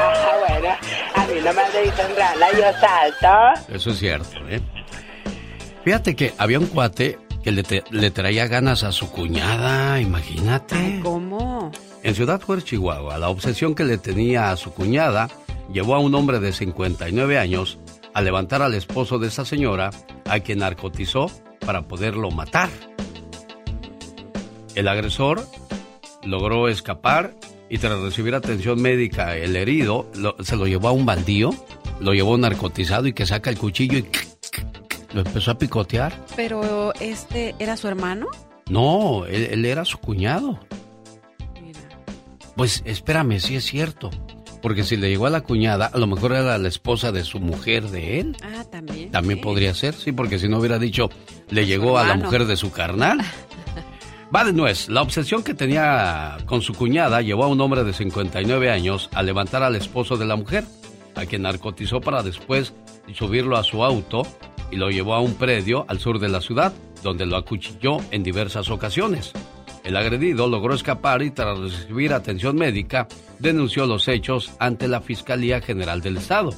Ah, 0.00 0.36
bueno, 0.48 0.68
a 1.14 1.26
mí 1.26 1.34
no 1.44 1.52
me 1.52 1.62
dicen 1.84 2.06
rana, 2.16 2.46
yo 2.52 2.64
salto. 2.80 3.72
Eso 3.72 3.90
es 3.90 3.98
cierto, 3.98 4.38
¿eh? 4.48 4.60
Fíjate 5.84 6.16
que 6.16 6.34
había 6.38 6.58
un 6.58 6.66
cuate 6.66 7.18
que 7.42 7.52
le, 7.52 7.62
te- 7.62 7.84
le 7.90 8.10
traía 8.10 8.46
ganas 8.46 8.82
a 8.84 8.92
su 8.92 9.10
cuñada, 9.10 10.00
imagínate. 10.00 11.00
¿Cómo? 11.02 11.70
En 12.02 12.14
Ciudad 12.14 12.40
Juárez, 12.40 12.64
Chihuahua, 12.64 13.18
la 13.18 13.28
obsesión 13.28 13.74
que 13.74 13.84
le 13.84 13.98
tenía 13.98 14.50
a 14.50 14.56
su 14.56 14.72
cuñada 14.72 15.28
llevó 15.72 15.94
a 15.94 15.98
un 16.00 16.14
hombre 16.14 16.40
de 16.40 16.52
59 16.52 17.38
años 17.38 17.78
a 18.14 18.20
levantar 18.22 18.62
al 18.62 18.74
esposo 18.74 19.18
de 19.18 19.28
esa 19.28 19.44
señora, 19.44 19.90
a 20.28 20.40
quien 20.40 20.58
narcotizó 20.60 21.30
para 21.64 21.82
poderlo 21.82 22.30
matar. 22.30 22.68
El 24.78 24.86
agresor 24.86 25.44
logró 26.22 26.68
escapar 26.68 27.34
y 27.68 27.78
tras 27.78 27.98
recibir 27.98 28.34
atención 28.36 28.80
médica, 28.80 29.36
el 29.36 29.56
herido 29.56 30.08
lo- 30.14 30.36
se 30.40 30.54
lo 30.56 30.66
llevó 30.68 30.86
a 30.88 30.92
un 30.92 31.04
baldío, 31.04 31.50
lo 32.00 32.14
llevó 32.14 32.38
narcotizado 32.38 33.08
y 33.08 33.12
que 33.12 33.26
saca 33.26 33.50
el 33.50 33.58
cuchillo 33.58 33.98
y 33.98 34.06
lo 35.12 35.22
empezó 35.22 35.50
a 35.50 35.58
picotear. 35.58 36.14
Pero 36.36 36.94
este 37.00 37.56
era 37.58 37.76
su 37.76 37.88
hermano. 37.88 38.28
No, 38.70 39.26
él, 39.26 39.48
él 39.50 39.64
era 39.64 39.84
su 39.84 39.98
cuñado. 39.98 40.60
Pues 42.56 42.82
espérame, 42.84 43.40
sí 43.40 43.56
es 43.56 43.64
cierto. 43.64 44.10
Porque 44.62 44.82
si 44.84 44.96
le 44.96 45.08
llegó 45.08 45.26
a 45.26 45.30
la 45.30 45.40
cuñada, 45.42 45.86
a 45.86 45.98
lo 45.98 46.06
mejor 46.08 46.32
era 46.32 46.56
la 46.58 46.68
esposa 46.68 47.12
de 47.12 47.22
su 47.24 47.38
mujer 47.40 47.88
de 47.90 48.20
él. 48.20 48.36
Ah, 48.42 48.64
también. 48.70 49.10
También 49.12 49.40
podría 49.40 49.72
ser, 49.74 49.94
sí, 49.94 50.10
porque 50.12 50.38
si 50.40 50.48
no 50.48 50.58
hubiera 50.58 50.78
dicho, 50.80 51.10
le 51.50 51.66
llegó 51.66 51.98
a 51.98 52.04
la 52.06 52.16
mujer 52.16 52.44
de 52.46 52.56
su 52.56 52.70
carnal. 52.72 53.18
Va 54.34 54.44
de. 54.44 54.90
La 54.90 55.00
obsesión 55.00 55.42
que 55.42 55.54
tenía 55.54 56.36
con 56.44 56.60
su 56.60 56.74
cuñada 56.74 57.22
llevó 57.22 57.44
a 57.44 57.48
un 57.48 57.60
hombre 57.62 57.82
de 57.82 57.94
59 57.94 58.70
años 58.70 59.08
a 59.14 59.22
levantar 59.22 59.62
al 59.62 59.74
esposo 59.74 60.18
de 60.18 60.26
la 60.26 60.36
mujer, 60.36 60.64
a 61.14 61.24
quien 61.24 61.42
narcotizó 61.42 62.02
para 62.02 62.22
después 62.22 62.74
subirlo 63.14 63.56
a 63.56 63.64
su 63.64 63.82
auto 63.82 64.26
y 64.70 64.76
lo 64.76 64.90
llevó 64.90 65.14
a 65.14 65.20
un 65.20 65.34
predio 65.34 65.86
al 65.88 65.98
sur 65.98 66.18
de 66.18 66.28
la 66.28 66.42
ciudad, 66.42 66.74
donde 67.02 67.24
lo 67.24 67.36
acuchilló 67.36 67.98
en 68.10 68.22
diversas 68.22 68.68
ocasiones. 68.68 69.32
El 69.82 69.96
agredido 69.96 70.46
logró 70.46 70.74
escapar 70.74 71.22
y 71.22 71.30
tras 71.30 71.58
recibir 71.58 72.12
atención 72.12 72.56
médica 72.56 73.08
denunció 73.38 73.86
los 73.86 74.08
hechos 74.08 74.52
ante 74.58 74.88
la 74.88 75.00
Fiscalía 75.00 75.62
General 75.62 76.02
del 76.02 76.18
Estado, 76.18 76.50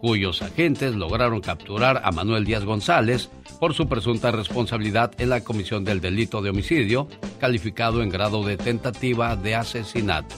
cuyos 0.00 0.42
agentes 0.42 0.94
lograron 0.94 1.40
capturar 1.40 2.02
a 2.04 2.12
Manuel 2.12 2.44
Díaz 2.44 2.64
González 2.64 3.30
por 3.60 3.74
su 3.74 3.88
presunta 3.88 4.30
responsabilidad 4.30 5.12
en 5.18 5.30
la 5.30 5.42
comisión 5.42 5.84
del 5.84 6.00
delito 6.00 6.42
de 6.42 6.50
homicidio, 6.50 7.08
calificado 7.40 8.02
en 8.02 8.08
grado 8.08 8.44
de 8.44 8.56
tentativa 8.56 9.36
de 9.36 9.54
asesinato. 9.54 10.36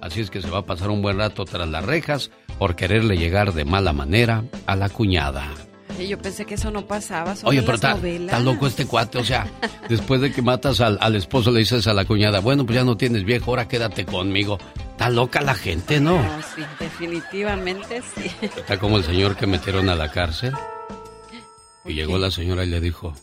Así 0.00 0.20
es 0.20 0.30
que 0.30 0.42
se 0.42 0.50
va 0.50 0.58
a 0.58 0.66
pasar 0.66 0.90
un 0.90 1.02
buen 1.02 1.18
rato 1.18 1.44
tras 1.44 1.68
las 1.68 1.84
rejas 1.84 2.30
por 2.58 2.76
quererle 2.76 3.16
llegar 3.16 3.52
de 3.52 3.64
mala 3.64 3.92
manera 3.92 4.44
a 4.66 4.76
la 4.76 4.88
cuñada. 4.88 5.67
Yo 6.06 6.18
pensé 6.18 6.44
que 6.44 6.54
eso 6.54 6.70
no 6.70 6.86
pasaba. 6.86 7.34
Oye, 7.44 7.62
pero 7.62 7.74
está, 7.74 7.98
está 7.98 8.38
loco 8.40 8.66
este 8.66 8.86
cuate, 8.86 9.18
o 9.18 9.24
sea, 9.24 9.46
después 9.88 10.20
de 10.20 10.32
que 10.32 10.42
matas 10.42 10.80
al, 10.80 10.98
al 11.00 11.16
esposo 11.16 11.50
le 11.50 11.60
dices 11.60 11.86
a 11.86 11.94
la 11.94 12.04
cuñada, 12.04 12.40
bueno, 12.40 12.64
pues 12.64 12.76
ya 12.76 12.84
no 12.84 12.96
tienes 12.96 13.24
viejo, 13.24 13.50
ahora 13.50 13.68
quédate 13.68 14.04
conmigo. 14.04 14.58
Está 14.92 15.10
loca 15.10 15.40
la 15.40 15.54
gente, 15.54 16.00
¿no? 16.00 16.20
No, 16.22 16.42
sí, 16.54 16.62
definitivamente 16.78 18.02
sí. 18.14 18.30
Está 18.42 18.78
como 18.78 18.98
el 18.98 19.04
señor 19.04 19.36
que 19.36 19.46
metieron 19.46 19.88
a 19.88 19.94
la 19.94 20.10
cárcel. 20.10 20.52
Y 21.84 21.94
llegó 21.94 22.18
la 22.18 22.30
señora 22.30 22.64
y 22.64 22.68
le 22.68 22.80
dijo, 22.80 23.14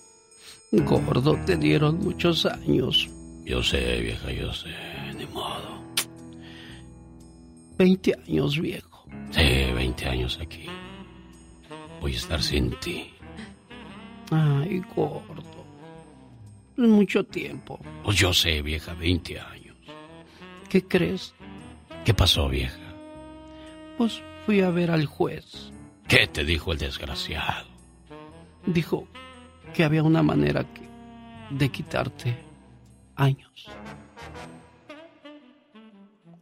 gordo, 0.71 1.37
te 1.45 1.57
dieron 1.57 1.99
muchos 1.99 2.45
años. 2.45 3.09
Yo 3.43 3.61
sé, 3.61 4.01
vieja, 4.01 4.31
yo 4.31 4.51
sé, 4.53 4.69
ni 5.17 5.25
modo. 5.27 5.83
20 7.77 8.15
años, 8.27 8.59
viejo. 8.59 9.05
Sí, 9.31 9.71
20 9.73 10.05
años 10.07 10.39
aquí. 10.41 10.65
Voy 12.05 12.13
a 12.13 12.17
estar 12.17 12.43
sin 12.43 12.69
ti. 12.81 13.09
Ay, 14.29 14.79
gordo. 14.95 15.65
Es 16.77 16.87
mucho 16.87 17.23
tiempo. 17.23 17.79
Pues 18.03 18.15
yo 18.15 18.31
sé, 18.31 18.61
vieja, 18.61 18.93
20 18.93 19.39
años. 19.39 19.75
¿Qué 20.69 20.83
crees? 20.87 21.33
¿Qué 22.05 22.13
pasó, 22.13 22.47
vieja? 22.47 22.77
Pues 23.97 24.21
fui 24.45 24.61
a 24.61 24.69
ver 24.69 24.91
al 24.91 25.07
juez. 25.07 25.71
¿Qué 26.07 26.27
te 26.27 26.45
dijo 26.45 26.73
el 26.73 26.77
desgraciado? 26.77 27.65
Dijo 28.67 29.07
que 29.73 29.83
había 29.83 30.03
una 30.03 30.21
manera 30.21 30.63
que- 30.63 30.87
de 31.49 31.69
quitarte 31.69 32.37
años. 33.15 33.65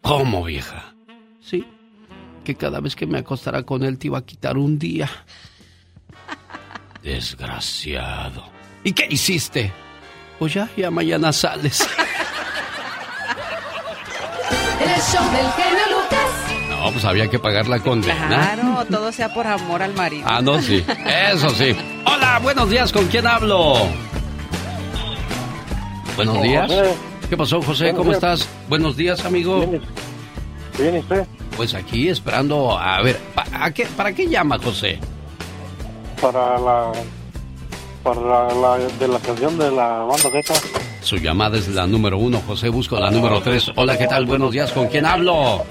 ¿Cómo, 0.01 0.43
vieja? 0.43 0.93
Sí, 1.39 1.64
que 2.43 2.55
cada 2.55 2.82
vez 2.82 2.97
que 2.97 3.07
me 3.07 3.20
acostara 3.20 3.64
con 3.64 3.84
él 3.84 3.97
te 3.97 4.07
iba 4.07 4.18
a 4.18 4.26
quitar 4.26 4.57
un 4.57 4.78
día. 4.78 5.09
Desgraciado. 7.04 8.45
¿Y 8.84 8.93
qué 8.93 9.06
hiciste? 9.10 9.72
Pues 10.39 10.54
ya, 10.54 10.70
ya 10.78 10.89
mañana 10.89 11.32
sales. 11.34 11.82
El 14.82 15.01
show 15.01 15.24
del 15.32 15.51
genio 15.51 15.84
Lucas. 15.89 16.70
No, 16.70 16.91
pues 16.91 17.06
había 17.06 17.30
que 17.30 17.39
pagar 17.39 17.68
la 17.68 17.80
condena. 17.80 18.28
Claro, 18.28 18.86
todo 18.89 19.12
sea 19.12 19.34
por 19.34 19.45
amor 19.47 19.82
al 19.84 19.93
marido. 19.93 20.26
Ah, 20.30 20.41
no, 20.41 20.62
sí. 20.62 20.84
Eso 21.32 21.49
sí. 21.51 21.76
Hola, 22.06 22.39
buenos 22.41 22.70
días. 22.70 22.91
¿Con 22.91 23.08
quién 23.08 23.28
hablo? 23.28 23.76
Buenos 26.16 26.41
días. 26.41 26.68
José. 26.72 26.93
¿Qué 27.30 27.38
pasó, 27.38 27.62
José? 27.62 27.93
¿Cómo 27.93 28.12
estás? 28.12 28.47
Buenos 28.70 28.95
días, 28.95 29.24
amigo. 29.26 29.66
Bien, 30.78 30.95
¿y 30.95 30.99
usted? 30.99 31.26
Pues 31.58 31.74
aquí 31.74 32.10
esperando. 32.10 32.78
A 32.78 33.01
ver, 33.01 33.18
¿pa- 33.36 33.45
a 33.51 33.72
qué- 33.72 33.86
¿para 33.88 34.14
qué 34.14 34.28
llama, 34.28 34.58
José? 34.62 34.99
Para 36.24 36.57
la... 36.57 36.91
Para 38.03 38.21
la, 38.21 38.53
la- 38.53 38.78
de 38.99 39.07
la 39.07 39.19
canción 39.19 39.57
de 39.57 39.69
la 39.71 39.99
banda 39.99 40.30
Z. 40.32 40.53
Su 41.01 41.17
llamada 41.17 41.57
es 41.57 41.67
la 41.67 41.86
número 41.86 42.17
uno. 42.17 42.41
José, 42.47 42.69
busco 42.69 42.97
la 42.99 43.11
número 43.11 43.41
tres. 43.41 43.69
Hola, 43.76 43.97
¿qué 43.97 44.07
tal? 44.07 44.26
Buenos 44.26 44.51
días. 44.51 44.71
¿Con 44.71 44.88
quién 44.88 45.05
hablo? 45.05 45.63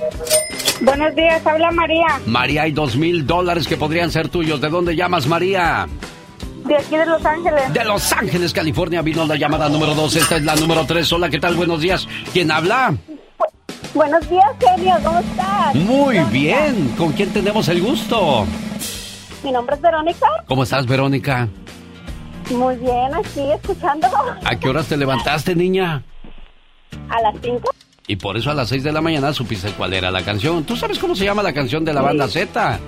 Buenos 0.83 1.15
días, 1.15 1.47
habla 1.47 1.71
María, 1.71 2.07
María, 2.27 2.63
hay 2.63 2.73
dos 2.73 2.97
mil 2.97 3.25
dólares 3.25 3.69
que 3.69 3.77
podrían 3.77 4.11
ser 4.11 4.29
tuyos. 4.29 4.61
¿De 4.61 4.69
dónde 4.69 4.97
llamas, 4.97 5.27
María? 5.27 5.87
de 6.67 6.77
aquí 6.77 6.97
de 6.97 7.07
Los 7.07 7.25
Ángeles. 7.25 7.73
De 7.73 7.85
Los 7.85 8.13
Ángeles, 8.13 8.53
California, 8.53 9.01
vino 9.03 9.25
la 9.27 9.37
llamada 9.37 9.69
número 9.69 9.95
dos. 9.95 10.15
Esta 10.17 10.37
es 10.37 10.43
la 10.45 10.55
número 10.57 10.85
tres. 10.87 11.13
Hola, 11.13 11.29
¿qué 11.31 11.39
tal? 11.39 11.55
Buenos 11.55 11.81
días. 11.81 12.07
¿Quién 12.33 12.51
habla? 12.51 12.95
Buenos 13.95 14.29
días, 14.29 14.47
genio, 14.59 14.97
¿cómo 15.05 15.19
estás? 15.21 15.75
Muy 15.75 16.19
bien. 16.31 16.95
¿Con 16.99 17.13
quién 17.13 17.31
tenemos 17.33 17.69
el 17.69 17.81
gusto? 17.83 18.47
Mi 19.45 19.51
nombre 19.53 19.75
es 19.77 19.83
Verónica. 19.83 20.27
¿Cómo 20.47 20.63
estás, 20.63 20.87
Verónica? 20.87 21.49
Muy 22.51 22.77
bien, 22.77 23.15
aquí 23.15 23.41
escuchando 23.53 24.07
¿A 24.45 24.57
qué 24.57 24.69
horas 24.69 24.87
te 24.87 24.97
levantaste, 24.97 25.55
niña? 25.55 26.03
a 27.09 27.21
las 27.23 27.35
5. 27.43 27.71
Y 28.07 28.17
por 28.17 28.37
eso 28.37 28.51
a 28.51 28.55
las 28.55 28.69
6 28.69 28.83
de 28.85 28.93
la 28.93 29.01
mañana 29.01 29.33
supiste 29.33 29.71
cuál 29.73 29.95
era 29.95 30.11
la 30.11 30.23
canción. 30.23 30.65
¿Tú 30.65 30.77
sabes 30.77 30.99
cómo 30.99 31.15
se 31.15 31.25
llama 31.25 31.43
la 31.43 31.53
canción 31.53 31.85
de 31.85 31.93
la 31.95 32.03
banda 32.03 32.29
Z? 32.29 32.79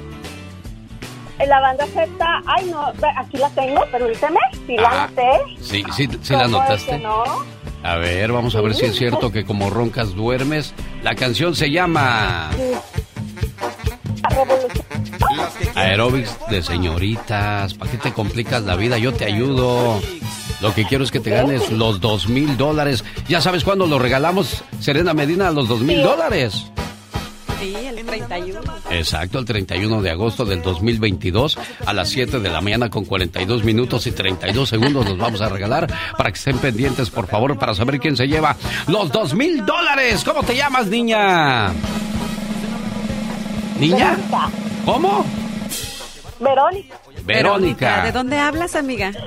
En 1.39 1.48
la 1.48 1.60
banda 1.60 1.85
Z, 1.86 2.09
ay 2.47 2.70
no, 2.70 2.86
aquí 3.18 3.36
la 3.39 3.48
tengo, 3.51 3.85
permíteme, 3.90 4.39
si 4.66 4.76
la 4.76 4.89
Ah, 4.89 5.05
anoté. 5.05 5.22
Sí, 5.60 5.85
sí, 5.94 6.09
sí 6.22 6.32
la 6.32 6.44
¿Cómo 6.44 6.62
es 6.62 6.68
notaste. 6.68 6.90
que 6.90 6.98
no? 6.98 7.24
A 7.82 7.97
ver, 7.97 8.32
vamos 8.32 8.55
a 8.55 8.60
ver 8.60 8.74
si 8.74 8.86
es 8.86 8.97
cierto 8.97 9.31
que 9.32 9.44
como 9.44 9.68
roncas 9.70 10.14
duermes. 10.14 10.74
La 11.02 11.14
canción 11.14 11.55
se 11.55 11.70
llama 11.70 12.51
La 12.56 12.82
Aerobics 15.74 16.36
de 16.51 16.62
señoritas. 16.62 17.74
¿Para 17.74 17.90
qué 17.90 17.98
te 17.98 18.12
complicas 18.12 18.62
la 18.62 18.76
vida? 18.76 18.98
Yo 18.98 19.12
te 19.12 19.24
ayudo. 19.24 20.01
Lo 20.60 20.74
que 20.74 20.84
quiero 20.84 21.05
es 21.05 21.10
que 21.10 21.20
te 21.20 21.30
ganes 21.30 21.70
los 21.70 22.01
dos 22.01 22.28
mil 22.28 22.56
dólares. 22.56 23.05
¿Ya 23.28 23.40
sabes 23.40 23.64
cuándo 23.64 23.86
lo 23.86 23.98
regalamos, 23.98 24.64
Serena 24.80 25.12
Medina, 25.14 25.51
los 25.51 25.68
dos 25.68 25.80
mil 25.80 26.02
dólares? 26.02 26.66
Sí, 27.60 27.74
el 27.86 28.05
31. 28.05 28.60
Exacto, 28.90 29.38
el 29.38 29.44
31 29.44 30.02
de 30.02 30.10
agosto 30.10 30.44
del 30.44 30.62
2022 30.62 31.59
a 31.86 31.92
las 31.92 32.09
7 32.10 32.40
de 32.40 32.48
la 32.51 32.60
mañana 32.60 32.90
con 32.90 33.05
42 33.05 33.64
minutos 33.64 34.06
y 34.06 34.12
32 34.12 34.68
segundos 34.68 35.06
nos 35.06 35.18
vamos 35.18 35.40
a 35.40 35.48
regalar 35.48 35.86
para 36.16 36.30
que 36.30 36.38
estén 36.38 36.59
pendientes, 36.59 37.10
por 37.10 37.26
favor, 37.26 37.59
para 37.59 37.74
saber 37.74 37.98
quién 38.01 38.16
se 38.16 38.26
lleva 38.26 38.56
los 38.86 39.10
dos 39.10 39.34
mil 39.34 39.64
dólares. 39.64 40.22
¿Cómo 40.24 40.42
te 40.42 40.56
llamas, 40.56 40.86
niña? 40.88 41.72
¿Niña? 43.78 44.16
¿Cómo? 44.84 45.24
Verónica. 46.40 46.96
Verónica. 47.24 48.05
¿De 48.05 48.12
dónde 48.12 48.38
hablas, 48.38 48.74
amiga? 48.74 49.10
De 49.10 49.22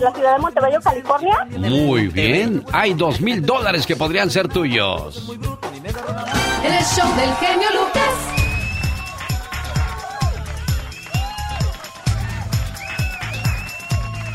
la 0.00 0.12
ciudad 0.12 0.34
de 0.34 0.38
Montebello, 0.40 0.80
California. 0.80 1.46
Muy 1.56 2.08
bien. 2.08 2.64
Hay 2.72 2.94
dos 2.94 3.20
mil 3.20 3.44
dólares 3.44 3.86
que 3.86 3.96
podrían 3.96 4.30
ser 4.30 4.48
tuyos. 4.48 5.32
El 6.64 6.84
show 6.84 7.14
del 7.16 7.34
genio 7.36 7.68
Lucas. 7.70 8.14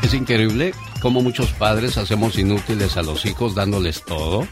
Es 0.02 0.14
increíble 0.14 0.72
cómo 1.00 1.22
muchos 1.22 1.52
padres 1.52 1.96
hacemos 1.96 2.36
inútiles 2.38 2.96
a 2.96 3.02
los 3.02 3.24
hijos 3.26 3.54
dándoles 3.54 4.04
todo. 4.04 4.46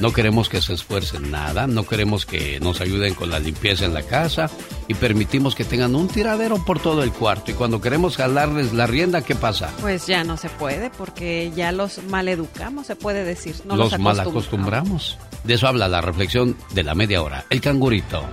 No 0.00 0.12
queremos 0.12 0.48
que 0.48 0.62
se 0.62 0.74
esfuercen 0.74 1.32
nada, 1.32 1.66
no 1.66 1.84
queremos 1.84 2.24
que 2.24 2.60
nos 2.60 2.80
ayuden 2.80 3.14
con 3.14 3.30
la 3.30 3.40
limpieza 3.40 3.84
en 3.84 3.94
la 3.94 4.02
casa 4.04 4.48
y 4.86 4.94
permitimos 4.94 5.56
que 5.56 5.64
tengan 5.64 5.96
un 5.96 6.06
tiradero 6.06 6.64
por 6.64 6.78
todo 6.78 7.02
el 7.02 7.12
cuarto. 7.12 7.50
Y 7.50 7.54
cuando 7.54 7.80
queremos 7.80 8.16
jalarles 8.16 8.72
la 8.72 8.86
rienda, 8.86 9.22
¿qué 9.22 9.34
pasa? 9.34 9.72
Pues 9.80 10.06
ya 10.06 10.22
no 10.22 10.36
se 10.36 10.50
puede 10.50 10.90
porque 10.90 11.50
ya 11.56 11.72
los 11.72 12.00
maleducamos, 12.04 12.86
se 12.86 12.94
puede 12.94 13.24
decir. 13.24 13.56
No 13.64 13.74
los 13.74 13.90
los, 13.90 14.00
mal 14.00 14.20
acostumbramos. 14.20 15.16
acostumbramos. 15.16 15.18
De 15.42 15.54
eso 15.54 15.66
habla 15.66 15.88
la 15.88 16.00
reflexión 16.00 16.56
de 16.74 16.84
la 16.84 16.94
media 16.94 17.20
hora. 17.22 17.44
El 17.50 17.60
cangurito. 17.60 18.24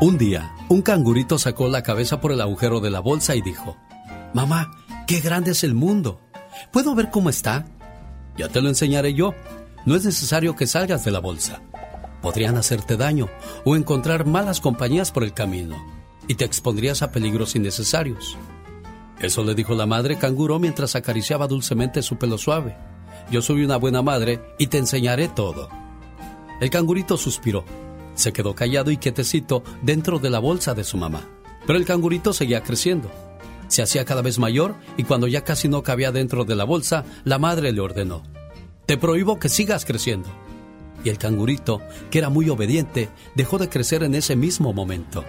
Un 0.00 0.16
día, 0.16 0.52
un 0.68 0.80
cangurito 0.80 1.38
sacó 1.38 1.68
la 1.68 1.82
cabeza 1.82 2.20
por 2.20 2.30
el 2.32 2.40
agujero 2.40 2.80
de 2.80 2.90
la 2.90 3.00
bolsa 3.00 3.34
y 3.34 3.42
dijo, 3.42 3.76
Mamá, 4.32 4.70
qué 5.08 5.20
grande 5.20 5.50
es 5.50 5.64
el 5.64 5.74
mundo. 5.74 6.20
¿Puedo 6.72 6.94
ver 6.94 7.10
cómo 7.10 7.30
está? 7.30 7.66
Ya 8.40 8.48
te 8.48 8.62
lo 8.62 8.70
enseñaré 8.70 9.12
yo. 9.12 9.34
No 9.84 9.94
es 9.94 10.06
necesario 10.06 10.56
que 10.56 10.66
salgas 10.66 11.04
de 11.04 11.10
la 11.10 11.18
bolsa. 11.18 11.60
Podrían 12.22 12.56
hacerte 12.56 12.96
daño 12.96 13.28
o 13.66 13.76
encontrar 13.76 14.24
malas 14.24 14.62
compañías 14.62 15.12
por 15.12 15.24
el 15.24 15.34
camino 15.34 15.76
y 16.26 16.36
te 16.36 16.46
expondrías 16.46 17.02
a 17.02 17.12
peligros 17.12 17.54
innecesarios. 17.54 18.38
Eso 19.20 19.44
le 19.44 19.54
dijo 19.54 19.74
la 19.74 19.84
madre 19.84 20.16
canguro 20.16 20.58
mientras 20.58 20.96
acariciaba 20.96 21.48
dulcemente 21.48 22.00
su 22.00 22.16
pelo 22.16 22.38
suave. 22.38 22.78
Yo 23.30 23.42
soy 23.42 23.62
una 23.62 23.76
buena 23.76 24.00
madre 24.00 24.40
y 24.58 24.68
te 24.68 24.78
enseñaré 24.78 25.28
todo. 25.28 25.68
El 26.62 26.70
cangurito 26.70 27.18
suspiró. 27.18 27.66
Se 28.14 28.32
quedó 28.32 28.54
callado 28.54 28.90
y 28.90 28.96
quietecito 28.96 29.62
dentro 29.82 30.18
de 30.18 30.30
la 30.30 30.38
bolsa 30.38 30.72
de 30.72 30.84
su 30.84 30.96
mamá. 30.96 31.28
Pero 31.66 31.78
el 31.78 31.84
cangurito 31.84 32.32
seguía 32.32 32.62
creciendo. 32.62 33.10
Se 33.70 33.82
hacía 33.82 34.04
cada 34.04 34.20
vez 34.20 34.40
mayor 34.40 34.74
y 34.96 35.04
cuando 35.04 35.28
ya 35.28 35.44
casi 35.44 35.68
no 35.68 35.84
cabía 35.84 36.10
dentro 36.10 36.44
de 36.44 36.56
la 36.56 36.64
bolsa, 36.64 37.04
la 37.22 37.38
madre 37.38 37.70
le 37.70 37.80
ordenó, 37.80 38.24
Te 38.84 38.98
prohíbo 38.98 39.38
que 39.38 39.48
sigas 39.48 39.84
creciendo. 39.84 40.28
Y 41.04 41.08
el 41.08 41.18
cangurito, 41.18 41.80
que 42.10 42.18
era 42.18 42.30
muy 42.30 42.50
obediente, 42.50 43.08
dejó 43.36 43.58
de 43.58 43.68
crecer 43.68 44.02
en 44.02 44.16
ese 44.16 44.34
mismo 44.34 44.72
momento. 44.72 45.24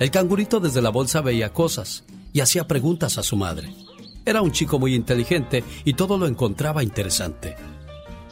El 0.00 0.10
cangurito 0.10 0.58
desde 0.58 0.82
la 0.82 0.90
bolsa 0.90 1.20
veía 1.20 1.52
cosas 1.52 2.02
y 2.32 2.40
hacía 2.40 2.66
preguntas 2.66 3.16
a 3.16 3.22
su 3.22 3.36
madre. 3.36 3.72
Era 4.24 4.42
un 4.42 4.50
chico 4.50 4.80
muy 4.80 4.96
inteligente 4.96 5.62
y 5.84 5.94
todo 5.94 6.18
lo 6.18 6.26
encontraba 6.26 6.82
interesante. 6.82 7.54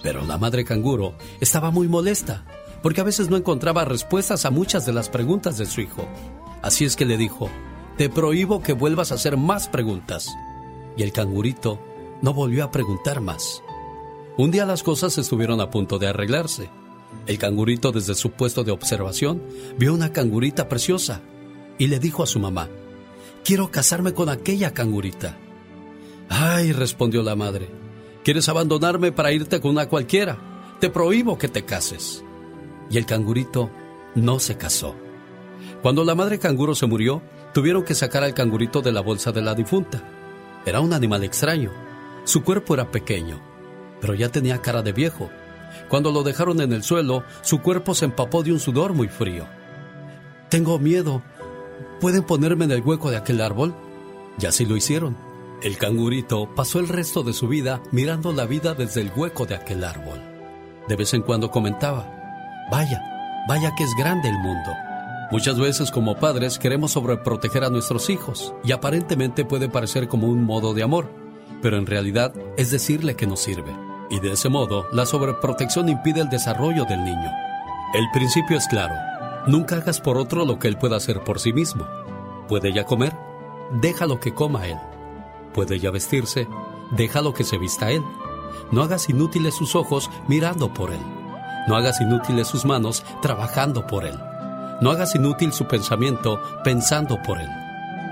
Pero 0.02 0.24
la 0.24 0.39
madre 0.39 0.65
canguro 0.65 1.15
estaba 1.40 1.70
muy 1.70 1.86
molesta, 1.86 2.44
porque 2.82 3.01
a 3.01 3.05
veces 3.05 3.31
no 3.31 3.36
encontraba 3.36 3.85
respuestas 3.85 4.44
a 4.44 4.51
muchas 4.51 4.86
de 4.86 4.93
las 4.93 5.09
preguntas 5.09 5.57
de 5.57 5.66
su 5.66 5.82
hijo. 5.82 6.09
Así 6.62 6.85
es 6.85 6.97
que 6.97 7.05
le 7.05 7.16
dijo, 7.16 7.48
te 8.01 8.09
prohíbo 8.09 8.62
que 8.62 8.72
vuelvas 8.72 9.12
a 9.12 9.16
hacer 9.16 9.36
más 9.36 9.68
preguntas. 9.68 10.35
Y 10.97 11.02
el 11.02 11.12
cangurito 11.12 11.78
no 12.22 12.32
volvió 12.32 12.64
a 12.64 12.70
preguntar 12.70 13.20
más. 13.20 13.62
Un 14.39 14.51
día 14.51 14.64
las 14.64 14.82
cosas 14.82 15.18
estuvieron 15.18 15.60
a 15.60 15.68
punto 15.68 15.98
de 15.98 16.06
arreglarse. 16.06 16.70
El 17.27 17.36
cangurito 17.36 17.93
desde 17.93 18.14
su 18.14 18.31
puesto 18.31 18.64
de 18.64 18.72
observación 18.72 19.43
vio 19.77 19.93
una 19.93 20.14
cangurita 20.14 20.66
preciosa 20.66 21.20
y 21.77 21.89
le 21.89 21.98
dijo 21.98 22.22
a 22.22 22.27
su 22.27 22.40
mamá, 22.40 22.70
quiero 23.44 23.70
casarme 23.70 24.14
con 24.14 24.31
aquella 24.31 24.72
cangurita. 24.72 25.36
Ay, 26.31 26.72
respondió 26.72 27.22
la 27.22 27.36
madre, 27.36 27.68
¿quieres 28.24 28.48
abandonarme 28.48 29.12
para 29.12 29.31
irte 29.31 29.60
con 29.60 29.72
una 29.72 29.90
cualquiera? 29.90 30.39
Te 30.81 30.89
prohíbo 30.89 31.36
que 31.36 31.48
te 31.48 31.66
cases. 31.66 32.24
Y 32.90 32.97
el 32.97 33.05
cangurito 33.05 33.68
no 34.14 34.39
se 34.39 34.56
casó. 34.56 34.94
Cuando 35.82 36.02
la 36.02 36.14
madre 36.14 36.39
canguro 36.39 36.74
se 36.74 36.86
murió, 36.86 37.20
tuvieron 37.52 37.85
que 37.85 37.94
sacar 37.94 38.24
al 38.24 38.35
cangurito 38.35 38.82
de 38.82 38.93
la 38.93 39.01
bolsa 39.01 39.32
de 39.32 39.43
la 39.43 39.55
difunta. 39.55 40.02
Era 40.64 40.81
un 40.81 40.93
animal 40.93 41.24
extraño. 41.24 41.70
Su 42.24 42.43
cuerpo 42.43 42.74
era 42.74 42.90
pequeño, 42.90 43.40
pero 44.01 44.14
ya 44.14 44.28
tenía 44.28 44.60
cara 44.60 44.82
de 44.82 44.93
viejo. 44.93 45.31
Cuando 45.89 46.12
lo 46.12 46.22
dejaron 46.22 46.60
en 46.60 46.72
el 46.72 46.82
suelo, 46.82 47.24
su 47.43 47.60
cuerpo 47.60 47.94
se 47.94 48.05
empapó 48.05 48.43
de 48.43 48.52
un 48.52 48.60
sudor 48.60 48.93
muy 48.93 49.09
frío. 49.09 49.47
Tengo 50.48 50.78
miedo. 50.78 51.22
¿Pueden 52.01 52.22
ponerme 52.22 52.64
en 52.64 52.72
el 52.72 52.82
hueco 52.82 53.10
de 53.10 53.16
aquel 53.16 53.40
árbol? 53.40 53.74
Y 54.39 54.47
así 54.47 54.66
lo 54.66 54.77
hicieron. 54.77 55.16
El 55.62 55.77
cangurito 55.77 56.48
pasó 56.55 56.81
el 56.81 56.89
resto 56.89 57.22
de 57.22 57.32
su 57.32 57.47
vida 57.47 57.82
mirando 57.93 58.32
la 58.32 58.47
vida 58.47 58.74
desde 58.74 59.02
el 59.02 59.12
hueco 59.14 59.47
de 59.47 59.55
aquel 59.55 59.85
árbol. 59.85 60.20
De 60.89 60.97
vez 60.97 61.12
en 61.14 61.22
cuando 61.22 61.51
comentaba, 61.51 62.10
vaya, 62.70 63.02
vaya 63.47 63.74
que 63.77 63.85
es 63.85 63.90
grande 63.97 64.28
el 64.28 64.39
mundo. 64.39 64.70
Muchas 65.31 65.61
veces 65.61 65.93
como 65.93 66.16
padres 66.16 66.59
queremos 66.59 66.93
sobreproteger 66.93 67.62
a 67.62 67.70
nuestros 67.70 68.11
hijos 68.11 68.52
y 68.65 68.73
aparentemente 68.73 69.44
puede 69.44 69.69
parecer 69.69 70.09
como 70.09 70.27
un 70.27 70.43
modo 70.43 70.74
de 70.74 70.82
amor, 70.82 71.09
pero 71.62 71.77
en 71.77 71.86
realidad 71.86 72.35
es 72.57 72.73
decirle 72.73 73.15
que 73.15 73.28
no 73.28 73.36
sirve. 73.36 73.70
Y 74.11 74.19
de 74.19 74.32
ese 74.32 74.48
modo, 74.48 74.89
la 74.90 75.07
sobreprotección 75.07 75.89
impide 75.89 76.20
el 76.20 76.31
desarrollo 76.31 76.85
del 76.85 77.05
niño. 77.05 77.31
El 77.94 78.11
principio 78.12 78.59
es 78.59 78.66
claro. 78.66 78.94
Nunca 79.47 79.77
hagas 79.77 80.01
por 80.01 80.19
otro 80.19 80.44
lo 80.44 80.59
que 80.59 80.66
él 80.66 80.77
pueda 80.77 80.97
hacer 80.97 81.23
por 81.23 81.39
sí 81.39 81.52
mismo. 81.52 81.86
¿Puede 82.48 82.73
ya 82.73 82.85
comer? 82.85 83.16
Déjalo 83.70 84.19
que 84.19 84.35
coma 84.35 84.66
él. 84.66 84.78
¿Puede 85.55 85.78
ya 85.78 85.93
vestirse? 85.93 86.48
Déjalo 86.90 87.35
que 87.35 87.44
se 87.44 87.57
vista 87.57 87.93
él. 87.93 88.02
No 88.73 88.82
hagas 88.82 89.09
inútiles 89.09 89.55
sus 89.55 89.77
ojos 89.77 90.11
mirando 90.27 90.74
por 90.74 90.90
él. 90.90 91.01
No 91.69 91.77
hagas 91.77 92.01
inútiles 92.01 92.48
sus 92.48 92.65
manos 92.65 93.05
trabajando 93.23 93.86
por 93.86 94.05
él. 94.05 94.19
No 94.81 94.90
hagas 94.90 95.15
inútil 95.15 95.52
su 95.52 95.66
pensamiento 95.66 96.40
pensando 96.65 97.20
por 97.23 97.39
él. 97.39 97.48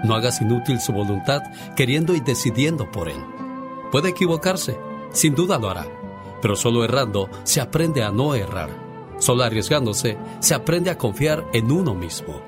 No 0.04 0.14
hagas 0.14 0.40
inútil 0.40 0.80
su 0.80 0.92
voluntad 0.92 1.42
queriendo 1.74 2.14
y 2.14 2.20
decidiendo 2.20 2.90
por 2.90 3.08
él. 3.08 3.24
Puede 3.90 4.10
equivocarse, 4.10 4.78
sin 5.12 5.34
duda 5.34 5.58
lo 5.58 5.70
hará, 5.70 5.86
pero 6.42 6.56
solo 6.56 6.84
errando 6.84 7.28
se 7.44 7.60
aprende 7.60 8.02
a 8.02 8.10
no 8.10 8.34
errar. 8.34 8.68
Solo 9.18 9.44
arriesgándose 9.44 10.16
se 10.40 10.54
aprende 10.54 10.90
a 10.90 10.98
confiar 10.98 11.46
en 11.52 11.72
uno 11.72 11.94
mismo. 11.94 12.40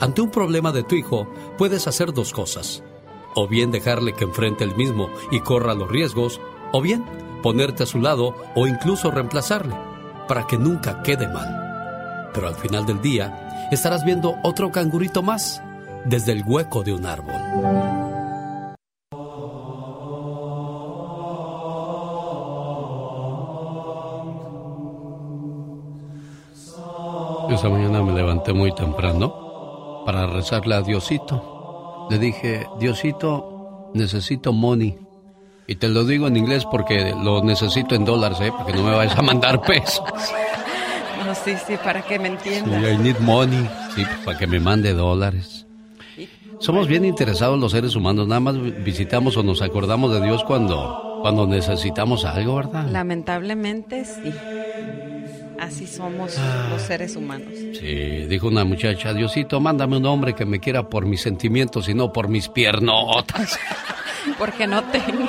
Ante 0.00 0.22
un 0.22 0.30
problema 0.30 0.72
de 0.72 0.82
tu 0.82 0.94
hijo, 0.94 1.28
puedes 1.58 1.86
hacer 1.86 2.12
dos 2.12 2.32
cosas. 2.32 2.82
O 3.34 3.46
bien 3.46 3.70
dejarle 3.70 4.14
que 4.14 4.24
enfrente 4.24 4.64
el 4.64 4.74
mismo 4.74 5.10
y 5.30 5.40
corra 5.40 5.74
los 5.74 5.88
riesgos, 5.88 6.40
o 6.72 6.80
bien 6.80 7.04
ponerte 7.42 7.82
a 7.82 7.86
su 7.86 8.00
lado 8.00 8.34
o 8.56 8.66
incluso 8.66 9.10
reemplazarle, 9.10 9.76
para 10.26 10.46
que 10.46 10.58
nunca 10.58 11.02
quede 11.02 11.28
mal. 11.28 12.30
Pero 12.32 12.48
al 12.48 12.54
final 12.54 12.86
del 12.86 13.00
día, 13.00 13.49
estarás 13.74 14.04
viendo 14.04 14.36
otro 14.42 14.70
cangurito 14.70 15.22
más 15.22 15.62
desde 16.04 16.32
el 16.32 16.44
hueco 16.46 16.82
de 16.82 16.92
un 16.92 17.06
árbol. 17.06 17.34
Esa 27.50 27.68
mañana 27.68 28.02
me 28.02 28.12
levanté 28.12 28.52
muy 28.52 28.72
temprano 28.74 30.04
para 30.06 30.26
rezarle 30.26 30.76
a 30.76 30.82
Diosito. 30.82 32.06
Le 32.08 32.18
dije, 32.18 32.66
Diosito, 32.78 33.90
necesito 33.92 34.52
money. 34.52 34.96
Y 35.66 35.76
te 35.76 35.88
lo 35.88 36.04
digo 36.04 36.28
en 36.28 36.36
inglés 36.36 36.64
porque 36.70 37.14
lo 37.14 37.42
necesito 37.42 37.94
en 37.94 38.04
dólares, 38.04 38.40
¿eh? 38.40 38.52
Porque 38.56 38.72
no 38.72 38.82
me 38.82 38.94
vayas 38.94 39.16
a 39.18 39.22
mandar 39.22 39.60
pesos. 39.66 40.02
Sí, 41.44 41.54
sí, 41.66 41.74
para 41.82 42.02
que 42.02 42.18
me 42.18 42.28
Sí, 42.28 42.34
entiendas. 42.34 42.92
I 42.92 42.96
need 42.98 43.18
money. 43.20 43.68
Sí, 43.94 44.04
para 44.24 44.38
que 44.38 44.46
me 44.46 44.60
mande 44.60 44.92
dólares. 44.92 45.66
Somos 46.58 46.86
bien 46.88 47.04
interesados 47.06 47.58
los 47.58 47.72
seres 47.72 47.96
humanos, 47.96 48.28
nada 48.28 48.40
más 48.40 48.54
visitamos 48.84 49.34
o 49.38 49.42
nos 49.42 49.62
acordamos 49.62 50.12
de 50.12 50.20
Dios 50.22 50.44
cuando, 50.44 51.18
cuando 51.22 51.46
necesitamos 51.46 52.26
algo, 52.26 52.56
¿verdad? 52.56 52.86
Lamentablemente 52.90 54.04
sí. 54.04 54.32
Así 55.58 55.86
somos 55.86 56.38
los 56.70 56.82
seres 56.82 57.16
humanos. 57.16 57.48
Sí, 57.78 58.26
dijo 58.28 58.48
una 58.48 58.64
muchacha, 58.64 59.14
Diosito, 59.14 59.60
mándame 59.60 59.96
un 59.98 60.06
hombre 60.06 60.34
que 60.34 60.44
me 60.44 60.58
quiera 60.60 60.88
por 60.88 61.06
mis 61.06 61.22
sentimientos 61.22 61.88
y 61.88 61.94
no 61.94 62.12
por 62.12 62.28
mis 62.28 62.48
piernotas. 62.48 63.58
Porque 64.38 64.66
no 64.66 64.82
tengo. 64.84 65.28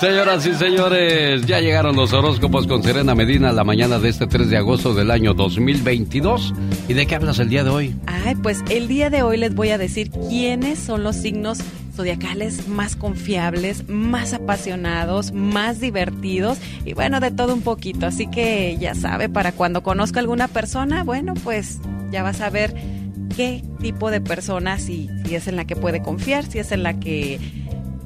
Señoras 0.00 0.46
y 0.46 0.54
señores, 0.54 1.46
ya 1.46 1.60
llegaron 1.60 1.96
los 1.96 2.12
horóscopos 2.12 2.66
con 2.66 2.82
Serena 2.82 3.14
Medina 3.14 3.52
la 3.52 3.64
mañana 3.64 3.98
de 3.98 4.08
este 4.08 4.26
3 4.26 4.50
de 4.50 4.56
agosto 4.56 4.94
del 4.94 5.10
año 5.10 5.34
2022. 5.34 6.54
¿Y 6.88 6.94
de 6.94 7.06
qué 7.06 7.14
hablas 7.14 7.38
el 7.38 7.48
día 7.48 7.64
de 7.64 7.70
hoy? 7.70 7.96
Ay, 8.06 8.34
pues 8.36 8.62
el 8.68 8.88
día 8.88 9.10
de 9.10 9.22
hoy 9.22 9.36
les 9.36 9.54
voy 9.54 9.70
a 9.70 9.78
decir 9.78 10.10
quiénes 10.10 10.78
son 10.78 11.02
los 11.02 11.16
signos 11.16 11.58
zodiacales 11.94 12.68
más 12.68 12.96
confiables, 12.96 13.88
más 13.88 14.32
apasionados, 14.32 15.32
más 15.32 15.80
divertidos 15.80 16.58
y 16.84 16.94
bueno, 16.94 17.20
de 17.20 17.30
todo 17.30 17.52
un 17.52 17.62
poquito. 17.62 18.06
Así 18.06 18.26
que 18.26 18.76
ya 18.78 18.94
sabe, 18.94 19.28
para 19.28 19.52
cuando 19.52 19.82
conozca 19.82 20.20
alguna 20.20 20.48
persona, 20.48 21.04
bueno, 21.04 21.34
pues 21.34 21.78
ya 22.10 22.22
vas 22.22 22.40
a 22.40 22.50
ver 22.50 22.74
qué 23.36 23.62
tipo 23.80 24.10
de 24.10 24.20
persona, 24.20 24.78
si, 24.78 25.08
si 25.24 25.34
es 25.34 25.48
en 25.48 25.56
la 25.56 25.64
que 25.64 25.76
puede 25.76 26.02
confiar, 26.02 26.44
si 26.44 26.58
es 26.58 26.72
en 26.72 26.82
la 26.82 26.98
que 26.98 27.38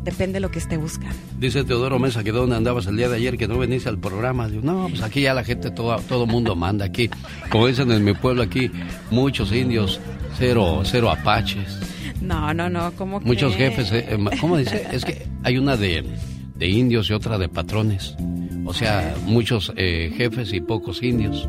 depende 0.04 0.34
de 0.34 0.40
lo 0.40 0.50
que 0.50 0.58
esté 0.58 0.76
buscando. 0.76 1.16
Dice 1.38 1.64
Teodoro 1.64 1.98
Mesa 1.98 2.22
que 2.22 2.30
dónde 2.30 2.56
andabas 2.56 2.86
el 2.86 2.96
día 2.96 3.08
de 3.08 3.16
ayer 3.16 3.36
que 3.38 3.48
no 3.48 3.58
venís 3.58 3.86
al 3.86 3.98
programa. 3.98 4.48
Digo, 4.48 4.62
no, 4.62 4.88
pues 4.88 5.02
aquí 5.02 5.22
ya 5.22 5.34
la 5.34 5.44
gente, 5.44 5.70
todo, 5.70 5.96
todo 6.08 6.26
mundo 6.26 6.54
manda 6.54 6.84
aquí. 6.84 7.10
Como 7.48 7.66
dicen 7.66 7.90
en 7.90 8.04
mi 8.04 8.12
pueblo 8.12 8.42
aquí, 8.42 8.70
muchos 9.10 9.52
indios, 9.52 10.00
cero, 10.38 10.82
cero 10.84 11.10
apaches. 11.10 11.80
No, 12.20 12.54
no, 12.54 12.70
no, 12.70 12.94
que... 12.96 13.04
Muchos 13.04 13.56
jefes, 13.56 13.92
eh, 13.92 14.06
eh, 14.08 14.18
¿cómo 14.40 14.56
dice? 14.56 14.86
Es 14.92 15.04
que 15.04 15.26
hay 15.42 15.58
una 15.58 15.76
de, 15.76 16.04
de 16.54 16.68
indios 16.68 17.10
y 17.10 17.14
otra 17.14 17.38
de 17.38 17.48
patrones. 17.48 18.14
O 18.66 18.72
sea, 18.72 19.14
muchos 19.24 19.72
eh, 19.76 20.12
jefes 20.16 20.52
y 20.52 20.60
pocos 20.60 21.02
indios. 21.02 21.48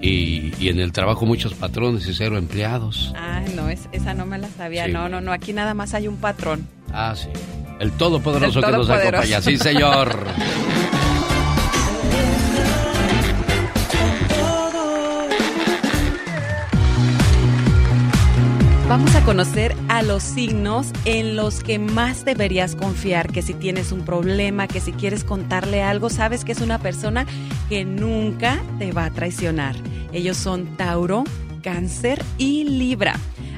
Y, 0.00 0.54
y, 0.58 0.68
en 0.70 0.80
el 0.80 0.92
trabajo 0.92 1.26
muchos 1.26 1.52
patrones 1.54 2.06
y 2.06 2.14
cero 2.14 2.38
empleados. 2.38 3.12
Ah, 3.16 3.42
no, 3.54 3.68
es, 3.68 3.88
esa 3.92 4.14
no 4.14 4.24
me 4.24 4.38
la 4.38 4.48
sabía. 4.48 4.86
Sí. 4.86 4.92
No, 4.92 5.08
no, 5.08 5.20
no, 5.20 5.32
aquí 5.32 5.52
nada 5.52 5.74
más 5.74 5.92
hay 5.92 6.08
un 6.08 6.16
patrón. 6.16 6.66
Ah, 6.92 7.14
sí. 7.14 7.28
El 7.80 7.92
Todopoderoso, 7.92 8.60
el 8.60 8.64
todopoderoso. 8.64 8.92
que 8.92 9.10
nos 9.10 9.14
acompaña. 9.14 9.40
Sí, 9.42 9.56
señor. 9.58 10.26
Vamos 18.90 19.14
a 19.14 19.24
conocer 19.24 19.76
a 19.88 20.02
los 20.02 20.20
signos 20.20 20.90
en 21.04 21.36
los 21.36 21.62
que 21.62 21.78
más 21.78 22.24
deberías 22.24 22.74
confiar, 22.74 23.30
que 23.30 23.40
si 23.40 23.54
tienes 23.54 23.92
un 23.92 24.04
problema, 24.04 24.66
que 24.66 24.80
si 24.80 24.90
quieres 24.90 25.22
contarle 25.22 25.80
algo, 25.80 26.10
sabes 26.10 26.44
que 26.44 26.50
es 26.50 26.60
una 26.60 26.80
persona 26.80 27.24
que 27.68 27.84
nunca 27.84 28.60
te 28.80 28.90
va 28.90 29.04
a 29.04 29.10
traicionar. 29.12 29.76
Ellos 30.12 30.36
son 30.36 30.76
Tauro, 30.76 31.22
Cáncer 31.62 32.20
y 32.36 32.64
Libra 32.64 33.14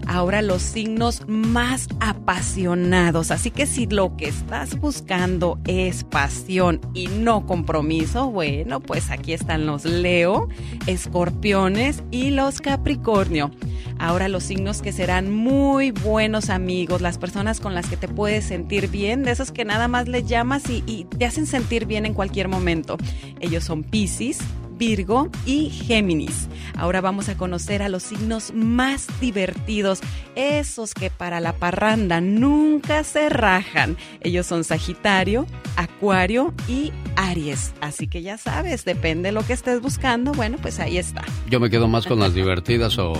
ahora 0.06 0.42
los 0.42 0.62
signos 0.62 1.22
más 1.26 1.88
apasionados. 2.00 3.30
Así 3.30 3.50
que 3.50 3.66
si 3.66 3.86
lo 3.86 4.16
que 4.16 4.26
estás 4.28 4.78
buscando 4.78 5.58
es 5.66 6.04
pasión 6.04 6.80
y 6.94 7.06
no 7.06 7.46
compromiso, 7.46 8.30
bueno, 8.30 8.80
pues 8.80 9.10
aquí 9.10 9.32
están 9.32 9.66
los 9.66 9.84
Leo, 9.84 10.48
Escorpiones 10.86 12.02
y 12.10 12.30
los 12.30 12.60
Capricornio. 12.60 13.50
Ahora 13.98 14.28
los 14.28 14.44
signos 14.44 14.82
que 14.82 14.92
serán 14.92 15.30
muy 15.30 15.90
buenos 15.90 16.50
amigos, 16.50 17.00
las 17.00 17.18
personas 17.18 17.60
con 17.60 17.74
las 17.74 17.88
que 17.88 17.96
te 17.96 18.08
puedes 18.08 18.44
sentir 18.44 18.88
bien, 18.88 19.22
de 19.22 19.30
esos 19.30 19.52
que 19.52 19.64
nada 19.64 19.86
más 19.86 20.08
les 20.08 20.26
llamas 20.26 20.68
y, 20.68 20.82
y 20.86 21.04
te 21.04 21.24
hacen 21.24 21.46
sentir 21.46 21.86
bien 21.86 22.06
en 22.06 22.14
cualquier 22.14 22.48
momento. 22.48 22.96
Ellos 23.40 23.64
son 23.64 23.84
Pisces, 23.84 24.38
Virgo 24.82 25.30
y 25.46 25.70
Géminis. 25.70 26.48
Ahora 26.76 27.00
vamos 27.00 27.28
a 27.28 27.36
conocer 27.36 27.82
a 27.82 27.88
los 27.88 28.02
signos 28.02 28.52
más 28.52 29.06
divertidos, 29.20 30.00
esos 30.34 30.92
que 30.92 31.08
para 31.08 31.38
la 31.38 31.52
parranda 31.52 32.20
nunca 32.20 33.04
se 33.04 33.28
rajan. 33.28 33.96
Ellos 34.22 34.44
son 34.44 34.64
Sagitario, 34.64 35.46
Acuario 35.76 36.52
y 36.66 36.90
Aries. 37.14 37.72
Así 37.80 38.08
que 38.08 38.22
ya 38.22 38.38
sabes, 38.38 38.84
depende 38.84 39.28
de 39.28 39.32
lo 39.32 39.46
que 39.46 39.52
estés 39.52 39.80
buscando, 39.80 40.32
bueno, 40.32 40.58
pues 40.60 40.80
ahí 40.80 40.98
está. 40.98 41.22
Yo 41.48 41.60
me 41.60 41.70
quedo 41.70 41.86
más 41.86 42.04
con 42.04 42.18
las 42.18 42.34
divertidas 42.34 42.98
o 42.98 43.12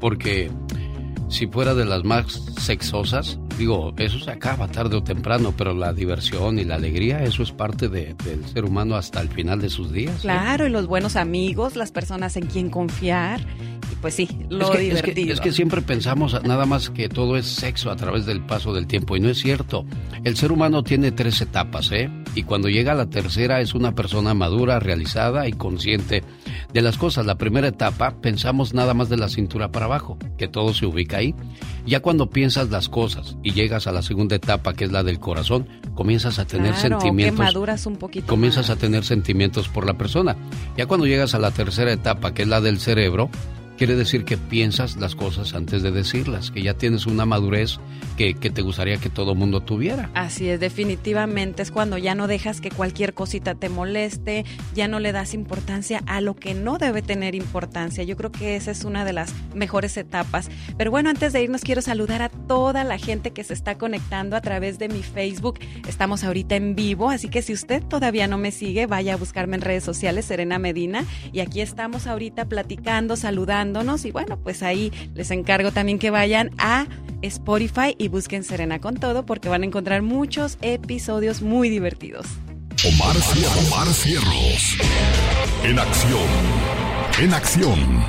porque 0.00 0.50
si 1.28 1.46
fuera 1.46 1.74
de 1.74 1.84
las 1.84 2.04
más 2.04 2.32
sexosas, 2.58 3.38
digo, 3.58 3.92
eso 3.96 4.18
se 4.18 4.30
acaba 4.30 4.68
tarde 4.68 4.96
o 4.96 5.02
temprano, 5.02 5.52
pero 5.56 5.74
la 5.74 5.92
diversión 5.92 6.58
y 6.58 6.64
la 6.64 6.76
alegría, 6.76 7.22
eso 7.22 7.42
es 7.42 7.52
parte 7.52 7.88
de, 7.88 8.14
del 8.24 8.44
ser 8.46 8.64
humano 8.64 8.96
hasta 8.96 9.20
el 9.20 9.28
final 9.28 9.60
de 9.60 9.70
sus 9.70 9.92
días. 9.92 10.20
Claro, 10.22 10.66
y 10.66 10.70
los 10.70 10.86
buenos 10.86 11.16
amigos, 11.16 11.76
las 11.76 11.92
personas 11.92 12.36
en 12.36 12.46
quien 12.46 12.70
confiar. 12.70 13.40
Pues 14.00 14.14
sí, 14.14 14.28
lo 14.48 14.66
es 14.66 14.70
que, 14.70 14.78
divertido. 14.78 15.10
Es 15.10 15.26
que, 15.26 15.32
es 15.32 15.40
que, 15.40 15.52
siempre 15.52 15.82
pensamos 15.82 16.40
nada 16.44 16.66
más 16.66 16.90
que 16.90 17.08
todo 17.08 17.36
es 17.36 17.46
sexo 17.46 17.90
a 17.90 17.96
través 17.96 18.26
del 18.26 18.40
paso 18.40 18.72
del 18.72 18.86
tiempo, 18.86 19.16
y 19.16 19.20
no 19.20 19.28
es 19.28 19.38
cierto. 19.38 19.84
El 20.24 20.36
ser 20.36 20.52
humano 20.52 20.82
tiene 20.84 21.10
tres 21.10 21.40
etapas, 21.40 21.90
¿eh? 21.90 22.08
Y 22.34 22.44
cuando 22.44 22.68
llega 22.68 22.92
a 22.92 22.94
la 22.94 23.10
tercera 23.10 23.60
es 23.60 23.74
una 23.74 23.94
persona 23.94 24.34
madura, 24.34 24.78
realizada 24.78 25.48
y 25.48 25.52
consciente 25.52 26.22
de 26.72 26.82
las 26.82 26.96
cosas. 26.96 27.26
La 27.26 27.36
primera 27.36 27.68
etapa 27.68 28.20
pensamos 28.20 28.74
nada 28.74 28.94
más 28.94 29.08
de 29.08 29.16
la 29.16 29.28
cintura 29.28 29.72
para 29.72 29.86
abajo, 29.86 30.16
que 30.36 30.46
todo 30.46 30.72
se 30.74 30.86
ubica 30.86 31.18
ahí. 31.18 31.34
Ya 31.84 32.00
cuando 32.00 32.30
piensas 32.30 32.70
las 32.70 32.88
cosas 32.88 33.36
y 33.42 33.52
llegas 33.52 33.86
a 33.86 33.92
la 33.92 34.02
segunda 34.02 34.36
etapa, 34.36 34.74
que 34.74 34.84
es 34.84 34.92
la 34.92 35.02
del 35.02 35.18
corazón, 35.18 35.66
comienzas 35.94 36.38
a 36.38 36.44
tener 36.44 36.74
claro, 36.74 37.00
sentimientos. 37.00 37.38
Que 37.38 37.44
maduras 37.44 37.86
un 37.86 37.96
poquito. 37.96 38.26
Comienzas 38.26 38.68
más. 38.68 38.76
a 38.76 38.80
tener 38.80 39.04
sentimientos 39.04 39.68
por 39.68 39.86
la 39.86 39.94
persona. 39.94 40.36
Ya 40.76 40.86
cuando 40.86 41.06
llegas 41.06 41.34
a 41.34 41.38
la 41.38 41.50
tercera 41.50 41.92
etapa, 41.92 42.34
que 42.34 42.42
es 42.42 42.48
la 42.48 42.60
del 42.60 42.78
cerebro, 42.78 43.30
quiere 43.78 43.94
decir 43.94 44.24
que 44.24 44.36
piensas 44.36 44.96
las 44.96 45.14
cosas 45.14 45.54
antes 45.54 45.82
de 45.84 45.92
decirlas, 45.92 46.50
que 46.50 46.62
ya 46.62 46.74
tienes 46.74 47.06
una 47.06 47.24
madurez 47.24 47.78
que, 48.16 48.34
que 48.34 48.50
te 48.50 48.60
gustaría 48.60 48.98
que 48.98 49.08
todo 49.08 49.36
mundo 49.36 49.60
tuviera. 49.60 50.10
Así 50.14 50.48
es, 50.48 50.58
definitivamente 50.58 51.62
es 51.62 51.70
cuando 51.70 51.96
ya 51.96 52.16
no 52.16 52.26
dejas 52.26 52.60
que 52.60 52.70
cualquier 52.70 53.14
cosita 53.14 53.54
te 53.54 53.68
moleste, 53.68 54.44
ya 54.74 54.88
no 54.88 54.98
le 54.98 55.12
das 55.12 55.32
importancia 55.32 56.02
a 56.06 56.20
lo 56.20 56.34
que 56.34 56.54
no 56.54 56.78
debe 56.78 57.02
tener 57.02 57.36
importancia. 57.36 58.02
Yo 58.02 58.16
creo 58.16 58.32
que 58.32 58.56
esa 58.56 58.72
es 58.72 58.84
una 58.84 59.04
de 59.04 59.12
las 59.12 59.32
mejores 59.54 59.96
etapas. 59.96 60.50
Pero 60.76 60.90
bueno, 60.90 61.08
antes 61.08 61.32
de 61.32 61.44
irnos 61.44 61.62
quiero 61.62 61.80
saludar 61.80 62.22
a 62.22 62.30
toda 62.30 62.82
la 62.82 62.98
gente 62.98 63.30
que 63.30 63.44
se 63.44 63.54
está 63.54 63.78
conectando 63.78 64.34
a 64.34 64.40
través 64.40 64.80
de 64.80 64.88
mi 64.88 65.04
Facebook. 65.04 65.60
Estamos 65.86 66.24
ahorita 66.24 66.56
en 66.56 66.74
vivo, 66.74 67.10
así 67.10 67.28
que 67.28 67.42
si 67.42 67.52
usted 67.52 67.84
todavía 67.84 68.26
no 68.26 68.38
me 68.38 68.50
sigue, 68.50 68.86
vaya 68.86 69.14
a 69.14 69.16
buscarme 69.16 69.54
en 69.54 69.62
redes 69.62 69.84
sociales, 69.84 70.24
Serena 70.24 70.58
Medina, 70.58 71.04
y 71.32 71.38
aquí 71.38 71.60
estamos 71.60 72.08
ahorita 72.08 72.46
platicando, 72.46 73.14
saludando 73.14 73.67
y 74.04 74.10
bueno, 74.10 74.38
pues 74.38 74.62
ahí 74.62 74.92
les 75.14 75.30
encargo 75.30 75.72
también 75.72 75.98
que 75.98 76.10
vayan 76.10 76.50
a 76.58 76.86
Spotify 77.22 77.94
y 77.98 78.08
busquen 78.08 78.44
Serena 78.44 78.80
con 78.80 78.96
todo 78.96 79.26
porque 79.26 79.48
van 79.48 79.62
a 79.62 79.66
encontrar 79.66 80.02
muchos 80.02 80.58
episodios 80.62 81.42
muy 81.42 81.68
divertidos. 81.68 82.26
Omar, 82.84 83.16
Omar 83.66 83.88
Cierros. 83.92 84.76
En 85.64 85.78
acción. 85.78 86.28
En 87.20 87.34
acción. 87.34 88.04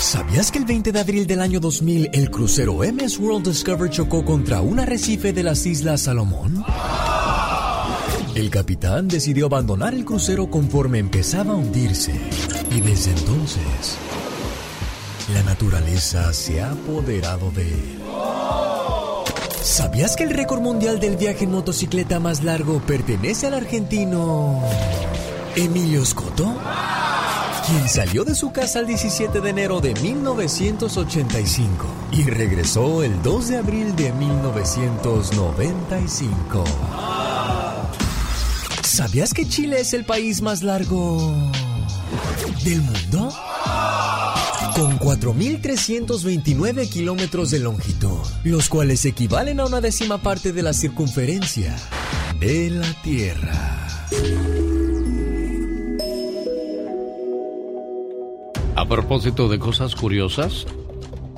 ¿Sabías 0.00 0.50
que 0.50 0.58
el 0.58 0.64
20 0.66 0.92
de 0.92 1.00
abril 1.00 1.26
del 1.26 1.40
año 1.40 1.60
2000 1.60 2.10
el 2.12 2.30
crucero 2.30 2.80
MS 2.80 3.18
World 3.18 3.48
Discover 3.48 3.90
chocó 3.90 4.24
contra 4.24 4.60
un 4.60 4.80
arrecife 4.80 5.32
de 5.32 5.42
las 5.42 5.64
Islas 5.64 6.02
Salomón? 6.02 6.62
El 8.34 8.50
capitán 8.50 9.08
decidió 9.08 9.46
abandonar 9.46 9.94
el 9.94 10.04
crucero 10.04 10.50
conforme 10.50 10.98
empezaba 10.98 11.52
a 11.52 11.56
hundirse 11.56 12.12
y 12.70 12.80
desde 12.80 13.12
entonces 13.12 13.96
la 15.32 15.42
naturaleza 15.42 16.32
se 16.32 16.62
ha 16.62 16.70
apoderado 16.72 17.50
de 17.50 17.62
él. 17.62 18.02
¿Sabías 19.62 20.16
que 20.16 20.24
el 20.24 20.30
récord 20.30 20.60
mundial 20.60 20.98
del 21.00 21.16
viaje 21.16 21.44
en 21.44 21.52
motocicleta 21.52 22.20
más 22.20 22.42
largo 22.42 22.80
pertenece 22.80 23.46
al 23.46 23.54
argentino 23.54 24.62
Emilio 25.56 26.04
Scotto? 26.04 26.54
Quien 27.66 27.88
salió 27.88 28.24
de 28.24 28.34
su 28.34 28.52
casa 28.52 28.80
el 28.80 28.86
17 28.86 29.40
de 29.40 29.48
enero 29.48 29.80
de 29.80 29.94
1985 29.94 31.86
y 32.12 32.24
regresó 32.24 33.02
el 33.02 33.22
2 33.22 33.48
de 33.48 33.56
abril 33.56 33.96
de 33.96 34.12
1995. 34.12 36.64
¿Sabías 38.82 39.32
que 39.32 39.48
Chile 39.48 39.80
es 39.80 39.94
el 39.94 40.04
país 40.04 40.42
más 40.42 40.62
largo 40.62 41.32
del 42.64 42.82
mundo? 42.82 43.32
Con 44.74 44.98
4.329 44.98 46.88
kilómetros 46.88 47.52
de 47.52 47.60
longitud, 47.60 48.18
los 48.42 48.68
cuales 48.68 49.04
equivalen 49.04 49.60
a 49.60 49.66
una 49.66 49.80
décima 49.80 50.18
parte 50.18 50.52
de 50.52 50.62
la 50.62 50.72
circunferencia 50.72 51.76
de 52.40 52.70
la 52.70 52.92
Tierra. 53.02 53.86
A 58.74 58.88
propósito 58.88 59.48
de 59.48 59.60
cosas 59.60 59.94
curiosas, 59.94 60.66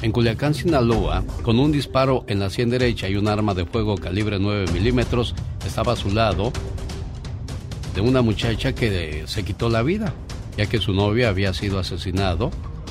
en 0.01 0.13
Culiacán, 0.13 0.55
Sinaloa, 0.55 1.23
con 1.43 1.59
un 1.59 1.73
disparo 1.73 2.25
en 2.29 2.39
la 2.39 2.49
sien 2.49 2.71
derecha 2.71 3.07
y 3.09 3.17
un 3.17 3.29
arma 3.29 3.53
de 3.53 3.67
fuego 3.67 3.97
calibre 3.97 4.39
9 4.39 4.73
milímetros, 4.73 5.35
estaba 5.67 5.93
a 5.93 5.97
su 5.97 6.11
lado 6.11 6.53
de 7.95 8.01
una 8.01 8.23
muchacha 8.23 8.75
que 8.75 9.25
se 9.27 9.45
quitó 9.45 9.69
la 9.69 9.83
vida, 9.83 10.15
ya 10.57 10.65
que 10.67 10.79
su 10.79 10.95
novia 10.95 11.29
había 11.29 11.53
sido 11.53 11.79
asesinado 11.79 12.51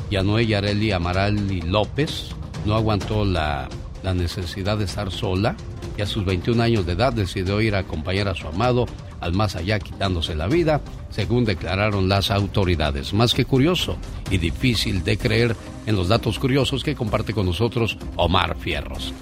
Yanoé 0.10 0.48
Yareli 0.48 0.92
Amaral 0.92 1.52
y 1.52 1.62
López 1.62 2.30
no 2.66 2.76
aguantó 2.76 3.26
la, 3.26 3.70
la, 4.04 4.14
necesidad 4.14 4.78
de 4.78 4.86
estar 4.86 5.12
sola 5.12 5.56
y 5.98 6.02
a 6.02 6.06
sus 6.06 6.26
21 6.26 6.62
años 6.62 6.86
de 6.86 6.94
edad 6.94 7.14
decidió 7.14 7.62
ir 7.62 7.76
a 7.76 7.80
acompañar 7.80 8.28
a 8.28 8.36
su 8.36 8.48
amado 8.48 8.86
al 9.22 9.34
más 9.34 9.56
allá 9.56 9.80
quitándose 9.80 10.36
la 10.36 10.48
vida, 10.48 10.82
según 11.10 11.46
declararon 11.46 12.10
las 12.10 12.32
autoridades. 12.32 13.14
Más 13.14 13.34
que 13.34 13.46
curioso 13.46 13.98
y 14.30 14.38
difícil 14.38 15.04
de 15.04 15.18
creer 15.18 15.56
en 15.86 15.96
los 15.96 16.08
datos 16.08 16.38
curiosos 16.40 16.84
que 16.84 16.96
comparte 16.96 17.34
con 17.34 17.46
nosotros 17.46 17.98
Omar 18.16 18.56
Fierros. 18.58 19.14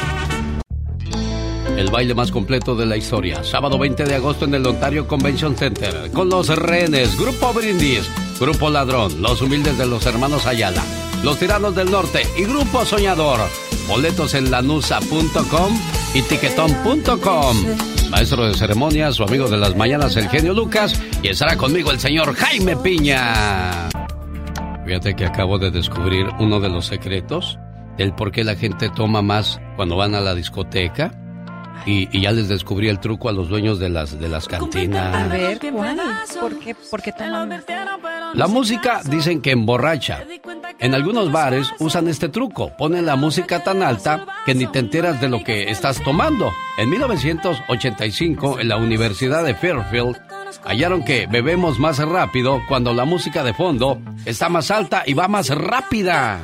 El 1.76 1.88
baile 1.90 2.14
más 2.14 2.32
completo 2.32 2.74
de 2.74 2.86
la 2.86 2.96
historia. 2.96 3.44
Sábado 3.44 3.78
20 3.78 4.06
de 4.06 4.14
agosto 4.16 4.44
en 4.44 4.54
el 4.54 4.66
Ontario 4.66 5.06
Convention 5.06 5.54
Center. 5.56 6.10
Con 6.12 6.30
los 6.30 6.48
rehenes, 6.48 7.16
Grupo 7.16 7.52
Brindis, 7.52 8.10
Grupo 8.40 8.70
Ladrón, 8.70 9.22
Los 9.22 9.40
Humildes 9.40 9.78
de 9.78 9.86
los 9.86 10.04
Hermanos 10.06 10.46
Ayala, 10.46 10.82
Los 11.24 11.38
Tiranos 11.38 11.74
del 11.74 11.90
Norte 11.90 12.20
y 12.36 12.44
Grupo 12.44 12.84
Soñador. 12.84 13.40
Boletos 13.88 14.34
en 14.34 14.50
lanusa.com 14.50 15.74
y 16.12 16.20
tiquetón.com. 16.20 17.56
Maestro 18.10 18.46
de 18.46 18.52
ceremonias, 18.52 19.14
su 19.14 19.22
amigo 19.22 19.48
de 19.48 19.56
las 19.56 19.74
mañanas, 19.74 20.18
el 20.18 20.28
genio 20.28 20.52
Lucas, 20.52 21.00
y 21.22 21.28
estará 21.28 21.56
conmigo 21.56 21.90
el 21.90 21.98
señor 21.98 22.34
Jaime 22.34 22.76
Piña. 22.76 23.88
Fíjate 24.84 25.16
que 25.16 25.24
acabo 25.24 25.58
de 25.58 25.70
descubrir 25.70 26.26
uno 26.40 26.60
de 26.60 26.68
los 26.68 26.84
secretos 26.84 27.58
del 27.96 28.14
por 28.14 28.30
qué 28.30 28.44
la 28.44 28.54
gente 28.54 28.90
toma 28.90 29.22
más 29.22 29.62
cuando 29.76 29.96
van 29.96 30.14
a 30.14 30.20
la 30.20 30.34
discoteca. 30.34 31.23
Y, 31.86 32.08
y 32.16 32.22
ya 32.22 32.32
les 32.32 32.48
descubrí 32.48 32.88
el 32.88 33.00
truco 33.00 33.28
a 33.28 33.32
los 33.32 33.48
dueños 33.48 33.78
de 33.78 33.88
las, 33.88 34.18
de 34.18 34.28
las 34.28 34.48
cantinas. 34.48 35.14
A 35.14 35.26
ver, 35.28 35.58
¿cuál? 35.60 36.00
¿Por 36.40 36.58
qué, 36.58 36.74
por 36.74 37.02
qué 37.02 37.12
toman? 37.12 37.62
La 38.34 38.46
música 38.48 39.00
dicen 39.04 39.40
que 39.40 39.52
emborracha. 39.52 40.24
En 40.78 40.94
algunos 40.94 41.30
bares 41.30 41.70
usan 41.78 42.08
este 42.08 42.28
truco. 42.28 42.72
Ponen 42.76 43.06
la 43.06 43.16
música 43.16 43.62
tan 43.62 43.82
alta 43.82 44.26
que 44.44 44.54
ni 44.54 44.66
te 44.66 44.80
enteras 44.80 45.20
de 45.20 45.28
lo 45.28 45.44
que 45.44 45.70
estás 45.70 46.02
tomando. 46.02 46.52
En 46.76 46.90
1985, 46.90 48.60
en 48.60 48.68
la 48.68 48.76
Universidad 48.76 49.44
de 49.44 49.54
Fairfield, 49.54 50.16
hallaron 50.64 51.04
que 51.04 51.26
bebemos 51.26 51.78
más 51.78 51.98
rápido 51.98 52.60
cuando 52.68 52.92
la 52.92 53.04
música 53.04 53.44
de 53.44 53.54
fondo 53.54 54.00
está 54.24 54.48
más 54.48 54.70
alta 54.70 55.04
y 55.06 55.14
va 55.14 55.28
más 55.28 55.50
rápida. 55.50 56.40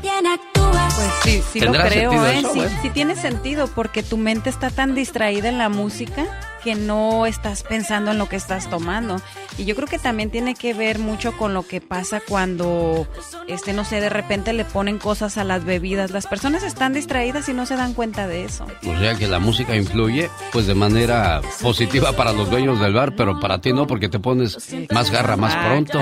Sí, 1.23 1.43
sí 1.53 1.61
lo 1.61 1.73
¿Tendrá 1.73 1.89
creo, 1.89 2.11
sentido 2.11 2.27
¿eh? 2.27 2.53
Sí, 2.53 2.59
bueno? 2.61 2.79
sí 2.83 2.91
tiene 2.91 3.17
sentido 3.17 3.69
porque 3.69 4.03
tu 4.03 4.17
mente 4.17 4.51
está 4.51 4.71
tan 4.71 4.95
distraída 4.95 5.49
en 5.49 5.59
la 5.59 5.69
música 5.69 6.27
que 6.63 6.75
no 6.75 7.27
estás 7.27 7.63
pensando 7.63 8.11
en 8.11 8.19
lo 8.19 8.29
que 8.29 8.37
estás 8.37 8.69
tomando. 8.69 9.21
Y 9.61 9.67
yo 9.67 9.77
creo 9.77 9.87
que 9.87 9.99
también 9.99 10.31
tiene 10.31 10.55
que 10.55 10.73
ver 10.73 10.99
mucho 10.99 11.37
con 11.37 11.53
lo 11.53 11.65
que 11.65 11.83
pasa 11.83 12.23
cuando, 12.27 13.07
este, 13.47 13.75
no 13.75 13.85
sé, 13.85 14.01
de 14.01 14.09
repente 14.09 14.55
le 14.55 14.65
ponen 14.65 14.97
cosas 14.97 15.37
a 15.37 15.45
las 15.45 15.67
bebidas. 15.67 16.13
Las 16.13 16.27
personas 16.27 16.63
están 16.63 16.95
distraídas 16.95 17.47
y 17.51 17.53
no 17.53 17.67
se 17.67 17.77
dan 17.77 17.93
cuenta 17.93 18.27
de 18.27 18.45
eso. 18.45 18.67
O 18.87 18.99
sea 18.99 19.17
que 19.17 19.29
la 19.29 19.39
música 19.39 19.77
influye 19.77 20.31
pues 20.51 20.67
de 20.67 20.75
manera 20.75 21.43
positiva 21.61 22.13
para 22.13 22.33
los 22.33 22.49
dueños 22.49 22.81
del 22.81 22.95
bar, 22.95 23.15
pero 23.15 23.39
para 23.39 23.61
ti 23.61 23.75
no 23.75 23.87
porque 23.87 24.09
te 24.09 24.19
pones 24.19 24.57
más 24.93 25.11
garra 25.11 25.37
más 25.37 25.55
pronto. 25.55 26.01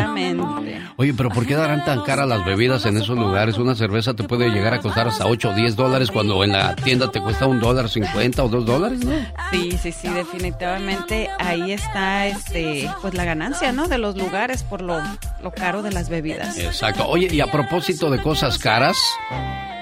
Oye, 0.95 1.13
pero 1.15 1.31
¿por 1.31 1.45
qué 1.45 1.57
darán 1.57 1.85
tan 1.85 2.03
caras 2.03 2.29
las 2.29 2.45
bebidas 2.45 2.87
en 2.87 2.97
esos 2.97 3.19
lugares? 3.19 3.59
Una 3.59 3.75
cerveza 3.75 4.15
te 4.15 4.23
puede 4.23 4.51
llegar 4.51 4.75
a 4.75 4.81
costar 4.81 5.09
hasta 5.09 5.27
8 5.27 5.51
o 5.51 5.55
10 5.55 5.75
dólares 5.75 6.13
cuando 6.13 6.45
en 6.45 6.53
la 6.53 6.77
tienda 6.77 7.11
te 7.11 7.21
cuesta 7.21 7.47
un 7.47 7.59
dólar 7.59 7.89
50 7.89 8.45
o 8.45 8.49
2 8.49 8.65
dólares, 8.65 9.05
¿no? 9.05 9.15
Sí, 9.51 9.77
sí, 9.83 9.91
sí, 9.91 10.09
definitivamente 10.09 11.29
ahí 11.41 11.73
está, 11.73 12.29
este, 12.29 12.89
pues 13.03 13.15
la 13.15 13.25
ganancia, 13.25 13.48
¿no? 13.73 13.89
De 13.89 13.99
los 13.99 14.17
lugares 14.17 14.63
por 14.63 14.83
lo, 14.83 15.01
lo 15.43 15.51
caro 15.53 15.83
de 15.83 15.93
las 15.93 16.09
bebidas. 16.09 16.59
Exacto. 16.59 17.07
Oye, 17.09 17.29
y 17.31 17.41
a 17.41 17.47
propósito 17.47 18.11
de 18.11 18.21
cosas 18.21 18.59
caras, 18.59 18.97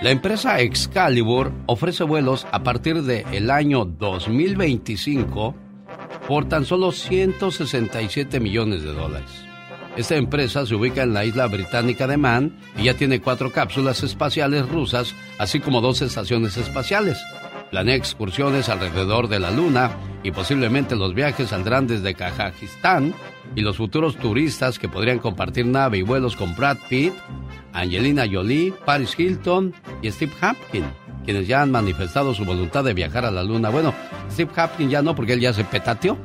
la 0.02 0.10
empresa 0.10 0.60
Excalibur 0.60 1.52
ofrece 1.66 2.04
vuelos 2.04 2.46
a 2.52 2.62
partir 2.62 3.02
del 3.02 3.50
año 3.50 3.84
2025 3.84 5.54
por 6.28 6.48
tan 6.48 6.64
solo 6.64 6.92
167 6.92 8.40
millones 8.40 8.82
de 8.82 8.92
dólares. 8.92 9.30
Esta 9.96 10.16
empresa 10.16 10.66
se 10.66 10.74
ubica 10.74 11.02
en 11.02 11.14
la 11.14 11.24
isla 11.24 11.46
británica 11.46 12.06
de 12.06 12.18
Man 12.18 12.58
y 12.76 12.84
ya 12.84 12.94
tiene 12.94 13.20
cuatro 13.20 13.50
cápsulas 13.50 14.02
espaciales 14.02 14.68
rusas, 14.68 15.14
así 15.38 15.60
como 15.60 15.80
dos 15.80 16.02
estaciones 16.02 16.56
espaciales. 16.58 17.18
Planea 17.70 17.96
excursiones 17.96 18.68
alrededor 18.68 19.28
de 19.28 19.40
la 19.40 19.50
Luna 19.50 19.90
y 20.22 20.30
posiblemente 20.30 20.94
los 20.96 21.14
viajes 21.14 21.48
saldrán 21.48 21.86
desde 21.86 22.14
Kazajistán 22.14 23.14
y 23.54 23.60
los 23.62 23.76
futuros 23.76 24.16
turistas 24.16 24.78
que 24.78 24.88
podrían 24.88 25.18
compartir 25.18 25.66
nave 25.66 25.98
y 25.98 26.02
vuelos 26.02 26.36
con 26.36 26.54
Brad 26.56 26.76
Pitt, 26.88 27.12
Angelina 27.72 28.24
Jolie, 28.30 28.72
Paris 28.84 29.14
Hilton 29.18 29.74
y 30.02 30.10
Steve 30.10 30.32
Hopkins, 30.42 30.86
quienes 31.24 31.46
ya 31.46 31.62
han 31.62 31.70
manifestado 31.70 32.34
su 32.34 32.44
voluntad 32.44 32.84
de 32.84 32.94
viajar 32.94 33.24
a 33.24 33.30
la 33.30 33.42
Luna. 33.42 33.70
Bueno, 33.70 33.94
Steve 34.30 34.50
Hopkins 34.60 34.90
ya 34.90 35.02
no 35.02 35.14
porque 35.14 35.34
él 35.34 35.40
ya 35.40 35.52
se 35.52 35.64
petateó. 35.64 36.16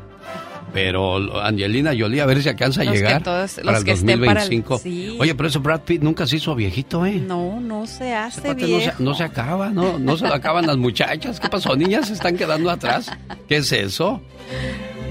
Pero 0.73 1.41
Angelina 1.41 1.91
Jolie, 1.97 2.21
a 2.21 2.25
ver 2.25 2.41
si 2.41 2.47
alcanza 2.47 2.79
a 2.81 2.85
Los 2.85 2.93
que 2.93 2.99
llegar 2.99 3.21
todos- 3.23 3.55
para 3.55 3.71
los 3.71 3.79
el 3.79 3.85
que 3.85 3.91
estén 3.91 4.19
para 4.21 4.43
el- 4.43 4.49
2025. 4.49 4.77
sí. 4.79 5.17
Oye, 5.19 5.35
pero 5.35 5.49
eso 5.49 5.59
Brad 5.59 5.81
Pitt 5.81 6.01
nunca 6.01 6.25
se 6.25 6.37
hizo 6.37 6.55
viejito, 6.55 7.05
¿eh? 7.05 7.15
No, 7.27 7.59
no 7.59 7.85
se 7.85 8.13
hace 8.15 8.39
Aparte, 8.39 8.61
no, 8.61 8.67
viejo. 8.77 8.97
se, 8.97 9.03
no 9.03 9.13
se 9.13 9.23
acaba, 9.23 9.69
¿no? 9.69 9.99
No 9.99 10.15
se 10.15 10.25
lo 10.29 10.33
acaban 10.33 10.65
las 10.65 10.77
muchachas. 10.77 11.41
¿Qué 11.41 11.49
pasó? 11.49 11.75
¿Niñas 11.75 12.07
se 12.07 12.13
están 12.13 12.37
quedando 12.37 12.69
atrás? 12.71 13.11
¿Qué 13.49 13.57
es 13.57 13.69
eso? 13.73 14.21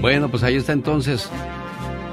Bueno, 0.01 0.29
pues 0.31 0.41
ahí 0.41 0.55
está 0.55 0.73
entonces. 0.73 1.29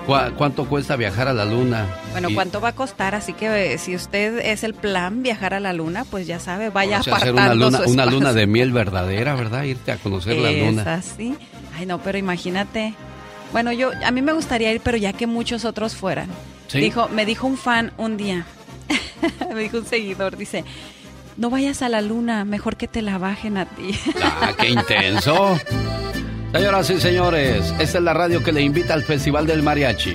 ¿Cuá- 0.08 0.30
¿Cuánto 0.34 0.64
cuesta 0.66 0.96
viajar 0.96 1.28
a 1.28 1.34
la 1.34 1.44
luna? 1.44 1.86
Bueno, 2.12 2.30
Y- 2.30 2.34
¿cuánto 2.34 2.62
va 2.62 2.68
a 2.70 2.74
costar? 2.74 3.14
Así 3.14 3.34
que 3.34 3.74
eh, 3.74 3.78
si 3.78 3.94
usted 3.94 4.38
es 4.38 4.64
el 4.64 4.72
plan 4.72 5.22
viajar 5.22 5.52
a 5.52 5.60
la 5.60 5.74
luna, 5.74 6.04
pues 6.10 6.26
ya 6.26 6.40
sabe, 6.40 6.70
vaya 6.70 7.00
o 7.00 7.02
sea, 7.02 7.16
hacer 7.16 7.28
apartando 7.28 7.68
una 7.68 7.76
luna, 7.78 7.84
su 7.86 7.92
una 7.92 8.06
luna 8.06 8.32
de 8.32 8.46
miel 8.46 8.72
verdadera, 8.72 9.34
¿verdad? 9.34 9.64
Irte 9.64 9.92
a 9.92 9.98
conocer 9.98 10.38
la 10.38 10.50
Es 10.50 10.64
luna. 10.66 10.94
así. 10.94 11.36
Ay, 11.78 11.84
no, 11.84 11.98
pero 11.98 12.16
imagínate. 12.16 12.94
Bueno, 13.52 13.70
yo 13.72 13.90
a 14.02 14.10
mí 14.10 14.22
me 14.22 14.32
gustaría 14.32 14.72
ir, 14.72 14.80
pero 14.82 14.96
ya 14.96 15.12
que 15.12 15.26
muchos 15.26 15.66
otros 15.66 15.94
fueran. 15.94 16.28
¿Sí? 16.68 16.80
Dijo, 16.80 17.08
me 17.08 17.26
dijo 17.26 17.46
un 17.46 17.58
fan 17.58 17.92
un 17.98 18.16
día. 18.16 18.46
me 19.54 19.60
dijo 19.60 19.76
un 19.76 19.84
seguidor, 19.86 20.38
dice, 20.38 20.64
"No 21.36 21.50
vayas 21.50 21.82
a 21.82 21.90
la 21.90 22.00
luna, 22.00 22.46
mejor 22.46 22.76
que 22.76 22.88
te 22.88 23.02
la 23.02 23.18
bajen 23.18 23.58
a 23.58 23.66
ti." 23.66 23.90
¡Ah, 24.22 24.52
qué 24.58 24.70
intenso! 24.70 25.58
Señoras 26.52 26.88
y 26.88 26.98
señores, 26.98 27.74
esta 27.78 27.98
es 27.98 28.04
la 28.04 28.14
radio 28.14 28.42
que 28.42 28.52
le 28.52 28.62
invita 28.62 28.94
al 28.94 29.02
Festival 29.02 29.46
del 29.46 29.62
Mariachi. 29.62 30.14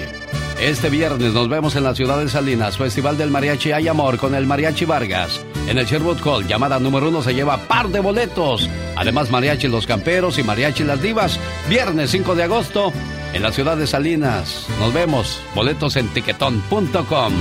Este 0.60 0.90
viernes 0.90 1.32
nos 1.32 1.48
vemos 1.48 1.76
en 1.76 1.84
la 1.84 1.94
ciudad 1.94 2.18
de 2.18 2.28
Salinas, 2.28 2.76
Festival 2.76 3.18
del 3.20 3.30
Mariachi 3.30 3.72
Hay 3.72 3.88
Amor 3.88 4.18
con 4.18 4.34
el 4.34 4.48
Mariachi 4.48 4.86
Vargas. 4.86 5.40
En 5.68 5.78
el 5.78 5.86
Sherwood 5.86 6.26
Hall, 6.26 6.48
llamada 6.48 6.80
número 6.80 7.10
uno, 7.10 7.22
se 7.22 7.36
lleva 7.36 7.68
par 7.68 7.90
de 7.90 8.00
boletos. 8.00 8.68
Además, 8.96 9.30
Mariachi 9.30 9.68
Los 9.68 9.86
Camperos 9.86 10.40
y 10.40 10.44
Mariachi 10.44 10.84
Las 10.84 11.04
Divas, 11.04 11.40
viernes 11.70 12.10
5 12.10 12.34
de 12.34 12.44
agosto, 12.44 12.92
en 13.32 13.44
la 13.44 13.52
ciudad 13.52 13.78
de 13.78 13.86
Salinas. 13.86 14.68
Nos 14.80 14.92
vemos, 14.92 15.40
boletos 15.54 15.96
en 15.98 16.08
tiquetón.com. 16.08 17.34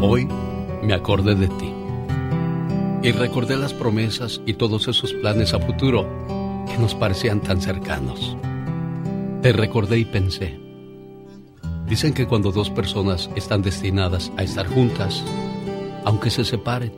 Hoy 0.00 0.26
me 0.82 0.94
acordé 0.94 1.34
de 1.34 1.48
ti 1.48 1.70
y 3.02 3.12
recordé 3.12 3.58
las 3.58 3.74
promesas 3.74 4.40
y 4.46 4.54
todos 4.54 4.88
esos 4.88 5.12
planes 5.12 5.52
a 5.52 5.58
futuro 5.58 6.41
que 6.72 6.78
nos 6.78 6.94
parecían 6.94 7.40
tan 7.40 7.60
cercanos. 7.60 8.36
Te 9.42 9.52
recordé 9.52 9.98
y 9.98 10.04
pensé. 10.04 10.58
Dicen 11.86 12.14
que 12.14 12.26
cuando 12.26 12.50
dos 12.50 12.70
personas 12.70 13.28
están 13.36 13.60
destinadas 13.60 14.32
a 14.38 14.42
estar 14.42 14.66
juntas, 14.66 15.22
aunque 16.04 16.30
se 16.30 16.44
separen, 16.44 16.92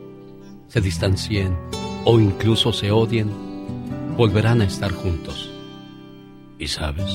se 0.69 0.81
distancien 0.81 1.57
o 2.05 2.21
incluso 2.21 2.73
se 2.73 2.93
odien, 2.93 3.31
volverán 4.17 4.61
a 4.61 4.67
estar 4.67 4.93
juntos. 4.93 5.51
Y 6.59 6.69
sabes, 6.69 7.13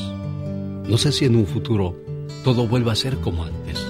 no 0.85 0.97
sé 0.97 1.13
si 1.13 1.25
en 1.25 1.37
un 1.37 1.45
futuro 1.45 1.95
todo 2.43 2.67
vuelva 2.67 2.91
a 2.91 2.97
ser 2.97 3.17
como 3.19 3.45
antes, 3.45 3.85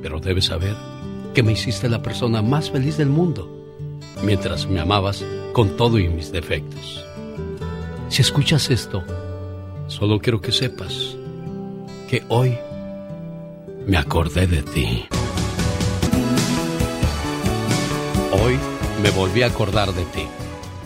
pero 0.00 0.20
debes 0.20 0.46
saber 0.46 0.76
que 1.34 1.42
me 1.42 1.52
hiciste 1.52 1.88
la 1.88 2.02
persona 2.02 2.40
más 2.40 2.70
feliz 2.70 2.96
del 2.96 3.08
mundo 3.08 3.50
mientras 4.22 4.68
me 4.68 4.78
amabas 4.78 5.24
con 5.52 5.76
todo 5.76 5.98
y 5.98 6.08
mis 6.08 6.30
defectos. 6.30 7.03
Si 8.14 8.22
escuchas 8.22 8.70
esto, 8.70 9.02
solo 9.88 10.20
quiero 10.20 10.40
que 10.40 10.52
sepas 10.52 11.16
que 12.08 12.22
hoy 12.28 12.56
me 13.88 13.96
acordé 13.96 14.46
de 14.46 14.62
ti. 14.62 15.04
Hoy 18.30 18.56
me 19.02 19.10
volví 19.10 19.42
a 19.42 19.48
acordar 19.48 19.88
de 19.88 20.04
ti 20.04 20.28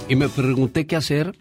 y 0.08 0.16
me 0.16 0.30
pregunté 0.30 0.86
qué 0.86 0.96
hacer 0.96 1.32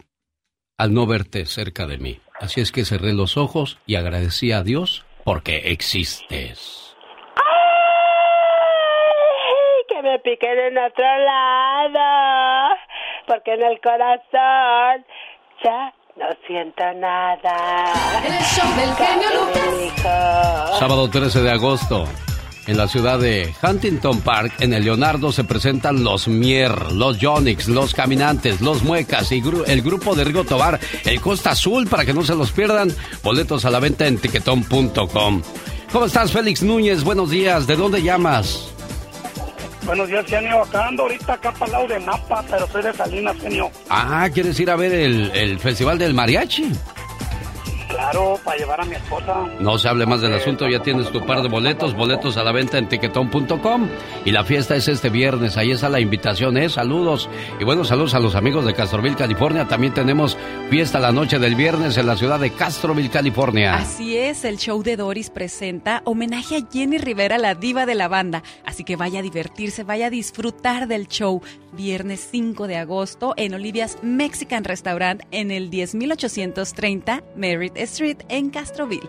al 0.78 0.94
no 0.94 1.08
verte 1.08 1.46
cerca 1.46 1.88
de 1.88 1.98
mí. 2.00 2.20
Así 2.42 2.60
es 2.60 2.74
que 2.74 2.84
cerré 2.84 3.14
los 3.14 3.38
ojos 3.38 3.80
y 3.86 3.96
agradecí 3.96 4.52
a 4.52 4.64
Dios 4.64 5.06
porque 5.24 5.72
existes. 5.72 6.98
que 9.88 10.02
me 10.02 10.20
piquen 10.20 10.60
en 10.60 10.78
otro 10.80 11.18
lado. 11.20 12.76
porque 13.26 13.54
en 13.54 13.62
el 13.62 13.80
corazón 13.80 15.06
ya 15.64 15.94
no 16.18 16.26
siento 16.48 16.84
nada. 17.00 17.94
El 18.26 18.34
show 18.44 18.70
del 18.76 18.96
genio 18.96 19.30
Lucas. 19.88 20.80
Sábado 20.80 21.10
13 21.10 21.42
de 21.42 21.52
agosto, 21.52 22.06
en 22.68 22.78
la 22.78 22.88
ciudad 22.88 23.20
de 23.20 23.54
Huntington 23.64 24.22
Park, 24.22 24.54
en 24.60 24.74
el 24.74 24.84
Leonardo, 24.84 25.32
se 25.32 25.44
presentan 25.44 26.04
los 26.04 26.28
Mier, 26.28 26.92
los 26.92 27.18
Yonix, 27.20 27.68
los 27.68 27.94
Caminantes, 27.94 28.62
los 28.62 28.84
Muecas 28.84 29.32
y 29.32 29.42
gru- 29.42 29.64
el 29.68 29.82
grupo 29.82 30.16
de 30.16 30.24
Rigo 30.24 30.44
Tobar, 30.44 30.80
el 31.06 31.22
Costa 31.22 31.52
Azul, 31.52 31.88
para 31.88 32.06
que 32.06 32.14
no 32.14 32.24
se 32.24 32.36
los 32.36 32.52
pierdan. 32.52 32.90
Boletos 33.24 33.66
a 33.66 33.70
la 33.70 33.80
venta 33.80 34.08
en 34.08 34.18
tiquetón.com. 34.18 35.42
¿Cómo 35.92 36.06
estás, 36.06 36.32
Félix 36.34 36.64
Núñez? 36.64 37.04
Buenos 37.04 37.30
días. 37.30 37.66
¿De 37.68 37.76
dónde 37.78 38.02
llamas? 38.04 38.74
Buenos 39.88 40.10
días, 40.10 40.26
genio. 40.26 40.64
Acá 40.64 40.88
ando 40.88 41.04
ahorita 41.04 41.34
acá 41.34 41.52
para 41.54 41.66
el 41.66 41.72
lado 41.72 41.88
de 41.88 42.00
Napa, 42.02 42.44
pero 42.50 42.68
soy 42.68 42.84
de 42.84 42.94
Salinas, 42.94 43.38
genio. 43.38 43.72
Ah, 43.90 44.28
¿quieres 44.34 44.60
ir 44.60 44.70
a 44.70 44.76
ver 44.76 44.94
el, 44.94 45.32
el 45.34 45.60
Festival 45.60 45.98
del 45.98 46.14
Mariachi? 46.14 46.70
Claro, 47.88 48.40
para 48.44 48.58
llevar 48.58 48.82
a 48.82 48.86
mi 48.86 48.96
esposa. 48.96 49.46
No 49.60 49.78
se 49.78 49.88
hable 49.88 50.06
más 50.06 50.22
del 50.22 50.34
asunto, 50.34 50.68
ya 50.68 50.82
tienes 50.82 51.12
tu 51.12 51.26
par 51.26 51.42
de 51.42 51.50
boletos, 51.50 51.96
boletos 51.96 52.38
a 52.38 52.44
la 52.44 52.52
venta 52.52 52.78
en 52.78 52.90
tiquetón.com. 52.90 53.88
Y 54.26 54.32
la 54.32 54.44
fiesta 54.44 54.76
es 54.76 54.88
este 54.88 55.10
viernes, 55.10 55.58
ahí 55.58 55.72
está 55.72 55.90
la 55.90 56.00
invitación, 56.00 56.58
¿eh? 56.58 56.70
Saludos. 56.70 57.30
Y 57.60 57.64
bueno, 57.64 57.84
saludos 57.84 58.14
a 58.14 58.20
los 58.20 58.36
amigos 58.36 58.66
de 58.66 58.74
Castroville, 58.74 59.16
California. 59.16 59.68
También 59.68 59.94
tenemos 59.94 60.38
fiesta 60.70 61.00
la 61.00 61.12
noche 61.12 61.40
del 61.40 61.56
viernes 61.56 61.98
en 61.98 62.08
la 62.08 62.18
ciudad 62.18 62.40
de 62.40 62.52
Castroville, 62.52 63.10
California. 63.10 63.76
Así 63.76 64.18
es, 64.18 64.44
el 64.44 64.58
show 64.58 64.84
de 64.84 64.98
Doris 64.98 65.30
presenta 65.30 66.02
homenaje 66.06 66.58
a 66.58 66.68
Jenny 66.72 66.98
Rivera, 66.98 67.38
la 67.38 67.56
diva 67.56 67.86
de 67.86 67.96
la 67.96 68.08
banda. 68.08 68.44
Así 68.66 68.84
que 68.84 68.96
vaya 68.96 69.20
a 69.20 69.24
divertirse, 69.24 69.84
vaya 69.84 70.08
a 70.08 70.10
disfrutar 70.10 70.88
del 70.88 71.08
show. 71.08 71.42
Viernes 71.78 72.28
5 72.32 72.68
de 72.68 72.76
agosto 72.76 73.34
en 73.38 73.54
Olivia's 73.54 74.00
Mexican 74.02 74.64
Restaurant 74.64 75.22
en 75.32 75.52
el 75.52 75.70
10830 75.70 77.24
Merritt 77.36 77.78
Street 77.78 78.18
en 78.28 78.50
Castroville. 78.50 79.08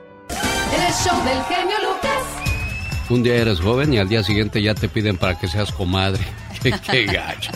Un 3.11 3.23
día 3.23 3.37
eres 3.37 3.61
joven 3.61 3.95
y 3.95 3.99
al 3.99 4.09
día 4.09 4.23
siguiente 4.23 4.63
ya 4.63 4.75
te 4.75 4.89
piden 4.89 5.17
para 5.17 5.39
que 5.39 5.49
seas 5.49 5.73
comadre. 5.73 6.21
Qué, 6.63 6.75
qué 6.91 7.05
gacho. 7.05 7.53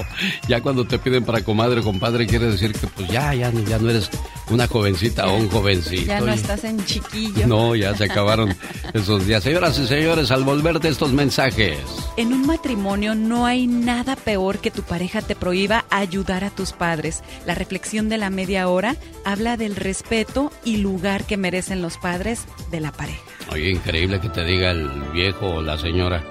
Ya 0.46 0.60
cuando 0.60 0.86
te 0.86 0.96
piden 0.96 1.24
para 1.24 1.42
comadre 1.42 1.80
o 1.80 1.82
compadre 1.82 2.24
quiere 2.24 2.46
decir 2.46 2.72
que 2.72 2.86
pues 2.86 3.08
ya, 3.08 3.34
ya, 3.34 3.50
ya 3.50 3.78
no 3.80 3.90
eres 3.90 4.08
una 4.48 4.68
jovencita 4.68 5.26
o 5.26 5.38
un 5.38 5.48
jovencito. 5.48 6.06
Ya 6.06 6.20
no 6.20 6.32
estás 6.32 6.62
en 6.62 6.84
chiquillo. 6.84 7.48
No, 7.48 7.74
ya 7.74 7.96
se 7.96 8.04
acabaron 8.04 8.54
esos 8.94 9.26
días. 9.26 9.42
Señoras 9.42 9.76
y 9.80 9.88
señores, 9.88 10.30
al 10.30 10.44
volver 10.44 10.78
de 10.78 10.90
estos 10.90 11.12
mensajes. 11.12 11.78
En 12.16 12.32
un 12.32 12.46
matrimonio 12.46 13.16
no 13.16 13.44
hay 13.44 13.66
nada 13.66 14.14
peor 14.14 14.58
que 14.58 14.70
tu 14.70 14.82
pareja 14.82 15.20
te 15.20 15.34
prohíba 15.34 15.84
ayudar 15.90 16.44
a 16.44 16.50
tus 16.50 16.70
padres. 16.70 17.24
La 17.44 17.56
reflexión 17.56 18.08
de 18.08 18.18
la 18.18 18.30
media 18.30 18.68
hora 18.68 18.94
habla 19.24 19.56
del 19.56 19.74
respeto 19.74 20.52
y 20.64 20.76
lugar 20.76 21.24
que 21.24 21.36
merecen 21.36 21.82
los 21.82 21.98
padres 21.98 22.44
de 22.70 22.78
la 22.78 22.92
pareja. 22.92 23.31
Oye, 23.50 23.70
increíble 23.70 24.20
que 24.20 24.28
te 24.28 24.44
diga 24.44 24.70
el 24.70 24.88
viejo 25.12 25.46
o 25.56 25.62
la 25.62 25.76
señora. 25.78 26.22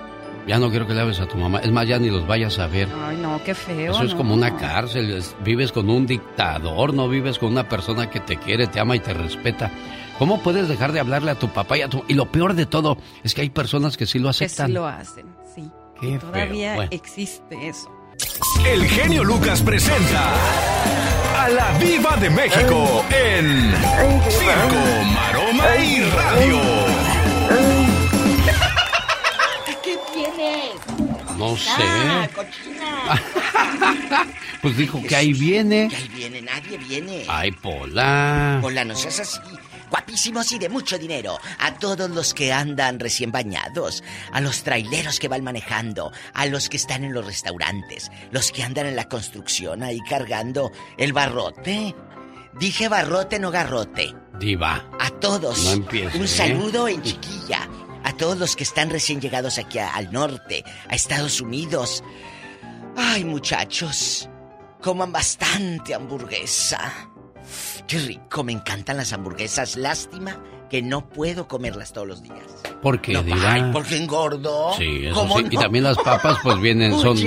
Ya 0.48 0.58
no 0.58 0.70
quiero 0.72 0.88
que 0.88 0.94
le 0.96 1.02
hables 1.02 1.20
a 1.20 1.28
tu 1.28 1.38
mamá. 1.38 1.60
Es 1.60 1.72
más, 1.72 1.88
ya 1.88 2.00
ni 2.00 2.10
los 2.10 2.26
vayas 2.26 2.58
a 2.58 2.66
ver. 2.66 2.88
Ay, 3.06 3.18
no, 3.18 3.40
qué 3.44 3.54
feo. 3.54 3.92
Eso 3.94 4.04
es 4.04 4.12
¿no? 4.12 4.18
como 4.18 4.34
una 4.34 4.58
cárcel. 4.58 5.12
es- 5.14 5.36
vives 5.44 5.72
con 5.72 5.88
un 5.90 6.08
dictador, 6.08 6.94
no 6.96 7.08
vives 7.08 7.38
con 7.38 7.52
una 7.52 7.70
persona 7.70 8.10
que 8.10 8.20
te 8.22 8.38
quiere, 8.38 8.66
te 8.68 8.80
ama 8.80 8.96
y 8.96 9.00
te 9.00 9.14
respeta. 9.14 9.70
¿Cómo 10.18 10.42
puedes 10.42 10.68
dejar 10.68 10.92
de 10.94 11.00
hablarle 11.00 11.32
a 11.32 11.36
tu 11.36 11.48
papá 11.50 11.78
y 11.78 11.82
a 11.82 11.90
tu... 11.90 12.04
Y 12.08 12.14
lo 12.16 12.32
peor 12.32 12.54
de 12.56 12.66
todo 12.66 12.98
es 13.24 13.34
que 13.36 13.42
hay 13.42 13.50
personas 13.52 13.98
que 13.98 14.06
sí 14.08 14.18
lo 14.20 14.26
Que 14.26 14.46
aceptan. 14.46 14.68
sí 14.68 14.74
lo 14.74 14.88
hacen, 14.88 15.26
sí. 15.56 15.70
Qué 16.00 16.18
Todavía 16.18 16.68
feo. 16.70 16.76
Bueno. 16.76 16.92
existe 16.92 17.68
eso. 17.68 17.90
El 18.66 18.86
genio 18.86 19.24
Lucas 19.24 19.62
presenta 19.62 20.32
a 21.40 21.50
la 21.50 21.72
Viva 21.80 22.16
de 22.18 22.30
México 22.30 23.04
en 23.10 23.72
Circo, 24.30 25.14
Maroma 25.14 25.76
y 25.84 26.02
Radio. 26.02 26.91
¿Qué 29.84 29.98
tienes? 30.14 31.38
No 31.38 31.56
sé. 31.58 31.70
Ah, 31.78 32.30
cochina. 32.34 33.22
Pues 34.62 34.78
dijo 34.78 35.02
que 35.02 35.16
ahí 35.16 35.34
viene. 35.34 35.88
Que 35.90 35.96
ahí 35.96 36.08
viene, 36.10 36.42
nadie 36.44 36.78
viene. 36.78 37.26
Ay, 37.28 37.52
Pola. 37.52 38.60
Hola, 38.62 38.86
no 38.86 38.96
seas 38.96 39.22
así. 39.22 39.40
Guapísimos 39.90 40.52
y 40.52 40.60
de 40.60 40.70
mucho 40.70 41.00
dinero. 41.00 41.40
A 41.58 41.74
todos 41.74 42.12
los 42.12 42.36
que 42.36 42.54
andan 42.54 43.00
recién 43.00 43.32
bañados. 43.32 44.04
A 44.32 44.40
los 44.40 44.62
traileros 44.62 45.20
que 45.20 45.28
van 45.28 45.44
manejando. 45.44 46.12
A 46.36 46.46
los 46.46 46.70
que 46.70 46.78
están 46.78 47.04
en 47.04 47.14
los 47.14 47.26
restaurantes. 47.26 48.12
Los 48.30 48.52
que 48.52 48.62
andan 48.62 48.86
en 48.86 48.96
la 48.96 49.10
construcción 49.10 49.82
ahí 49.82 50.00
cargando 50.08 50.72
el 50.98 51.12
barrote. 51.12 51.96
Dije 52.60 52.88
barrote, 52.90 53.40
no 53.40 53.52
garrote. 53.52 54.16
Diva. 54.40 54.86
A 55.00 55.10
todos. 55.10 55.64
No 55.64 55.86
Un 56.18 56.24
¿eh? 56.24 56.28
saludo 56.28 56.88
en 56.88 57.02
chiquilla. 57.02 57.68
A 58.04 58.14
todos 58.14 58.38
los 58.38 58.56
que 58.56 58.64
están 58.64 58.90
recién 58.90 59.22
llegados 59.22 59.58
aquí 59.58 59.78
a- 59.80 59.92
al 59.96 60.12
norte, 60.12 60.64
a 60.90 60.96
Estados 60.96 61.40
Unidos. 61.42 62.04
Ay, 62.98 63.24
muchachos. 63.24 64.28
Coman 64.82 65.12
bastante 65.12 65.94
hamburguesa. 65.94 66.92
Qué 67.88 68.00
rico, 68.00 68.44
me 68.44 68.52
encantan 68.52 68.98
las 68.98 69.14
hamburguesas. 69.14 69.76
Lástima 69.76 70.42
que 70.72 70.82
no 70.82 71.10
puedo 71.10 71.50
comerlas 71.50 71.92
todos 71.92 72.08
los 72.08 72.24
días. 72.24 72.40
¿Por 72.82 73.02
qué, 73.02 73.12
No, 73.12 73.22
Diva? 73.24 73.52
ay, 73.54 73.70
porque 73.74 73.98
engordo. 73.98 74.72
Sí, 74.78 75.06
eso 75.06 75.16
¿Cómo 75.16 75.38
sí. 75.38 75.46
Y 75.52 75.58
también 75.58 75.84
las 75.84 75.98
papas, 75.98 76.38
pues 76.42 76.60
vienen, 76.62 76.98
son. 76.98 77.18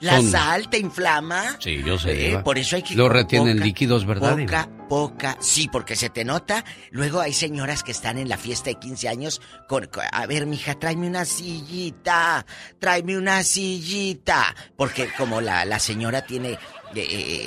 La 0.00 0.16
son- 0.18 0.30
sal 0.30 0.70
te 0.70 0.78
inflama. 0.78 1.56
Sí, 1.58 1.82
yo 1.84 1.98
sé. 1.98 2.30
Eh, 2.30 2.38
por 2.38 2.56
eso 2.56 2.76
hay 2.76 2.82
que 2.82 2.94
Lo 2.94 3.08
retienen 3.08 3.56
poca, 3.56 3.64
líquidos, 3.66 4.06
¿verdad? 4.06 4.36
Diva? 4.36 4.68
Poca, 4.68 4.88
poca. 4.88 5.36
Sí, 5.40 5.68
porque 5.70 5.96
se 5.96 6.08
te 6.08 6.24
nota. 6.24 6.64
Luego 6.92 7.18
hay 7.20 7.32
señoras 7.32 7.82
que 7.82 7.90
están 7.90 8.16
en 8.16 8.28
la 8.28 8.38
fiesta 8.38 8.70
de 8.70 8.76
15 8.76 9.08
años 9.08 9.42
con... 9.68 9.86
con- 9.86 10.04
a 10.12 10.26
ver, 10.26 10.46
mija, 10.46 10.74
tráeme 10.78 11.08
una 11.08 11.24
sillita. 11.24 12.46
Tráeme 12.78 13.18
una 13.18 13.42
sillita. 13.42 14.54
Porque 14.76 15.08
como 15.18 15.40
la, 15.40 15.64
la 15.64 15.78
señora 15.80 16.22
tiene 16.24 16.52
eh, 16.52 16.58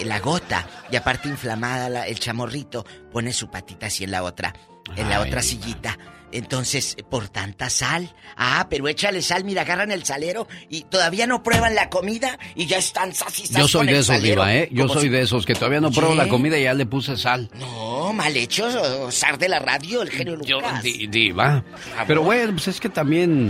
eh, 0.01 0.03
la 0.05 0.19
gota 0.19 0.67
y 0.91 0.95
aparte 0.97 1.29
inflamada 1.29 1.89
la- 1.89 2.05
el 2.07 2.19
chamorrito, 2.19 2.85
pone 3.11 3.31
su 3.33 3.49
patita 3.49 3.85
así 3.87 4.03
en 4.03 4.11
la 4.11 4.23
otra, 4.23 4.53
en 4.95 5.09
la 5.09 5.21
Ay, 5.21 5.27
otra 5.29 5.41
sillita. 5.41 5.97
Entonces, 6.29 6.97
por 7.09 7.29
tanta 7.29 7.69
sal. 7.69 8.13
Ah, 8.35 8.67
pero 8.69 8.89
échale 8.89 9.21
sal, 9.21 9.45
mira, 9.45 9.61
agarran 9.61 9.91
el 9.91 10.03
salero 10.03 10.45
y 10.69 10.81
todavía 10.83 11.25
no 11.25 11.41
prueban 11.41 11.73
la 11.73 11.89
comida 11.89 12.37
y 12.53 12.65
ya 12.65 12.77
están 12.77 13.15
sas 13.15 13.49
Yo 13.49 13.65
soy 13.65 13.85
con 13.87 13.93
de 13.93 13.99
esos. 13.99 14.21
Diva, 14.21 14.53
¿eh? 14.53 14.67
Yo 14.73 14.89
soy 14.89 15.03
si- 15.03 15.09
de 15.09 15.21
esos 15.21 15.45
que 15.45 15.53
todavía 15.55 15.79
no 15.79 15.89
pruebo 15.89 16.15
la 16.15 16.27
comida 16.27 16.57
y 16.59 16.63
ya 16.63 16.73
le 16.73 16.85
puse 16.85 17.15
sal. 17.15 17.49
No, 17.55 18.11
mal 18.11 18.35
hecho, 18.35 19.09
zar 19.09 19.37
de 19.37 19.47
la 19.47 19.59
radio, 19.59 20.01
el 20.01 20.09
genio 20.09 20.37
Yo, 20.41 20.57
Lucas. 20.59 20.83
di- 20.83 21.07
diva. 21.07 21.63
Pero 22.05 22.23
bueno, 22.23 22.51
pues 22.51 22.67
es 22.67 22.79
que 22.81 22.89
también. 22.89 23.49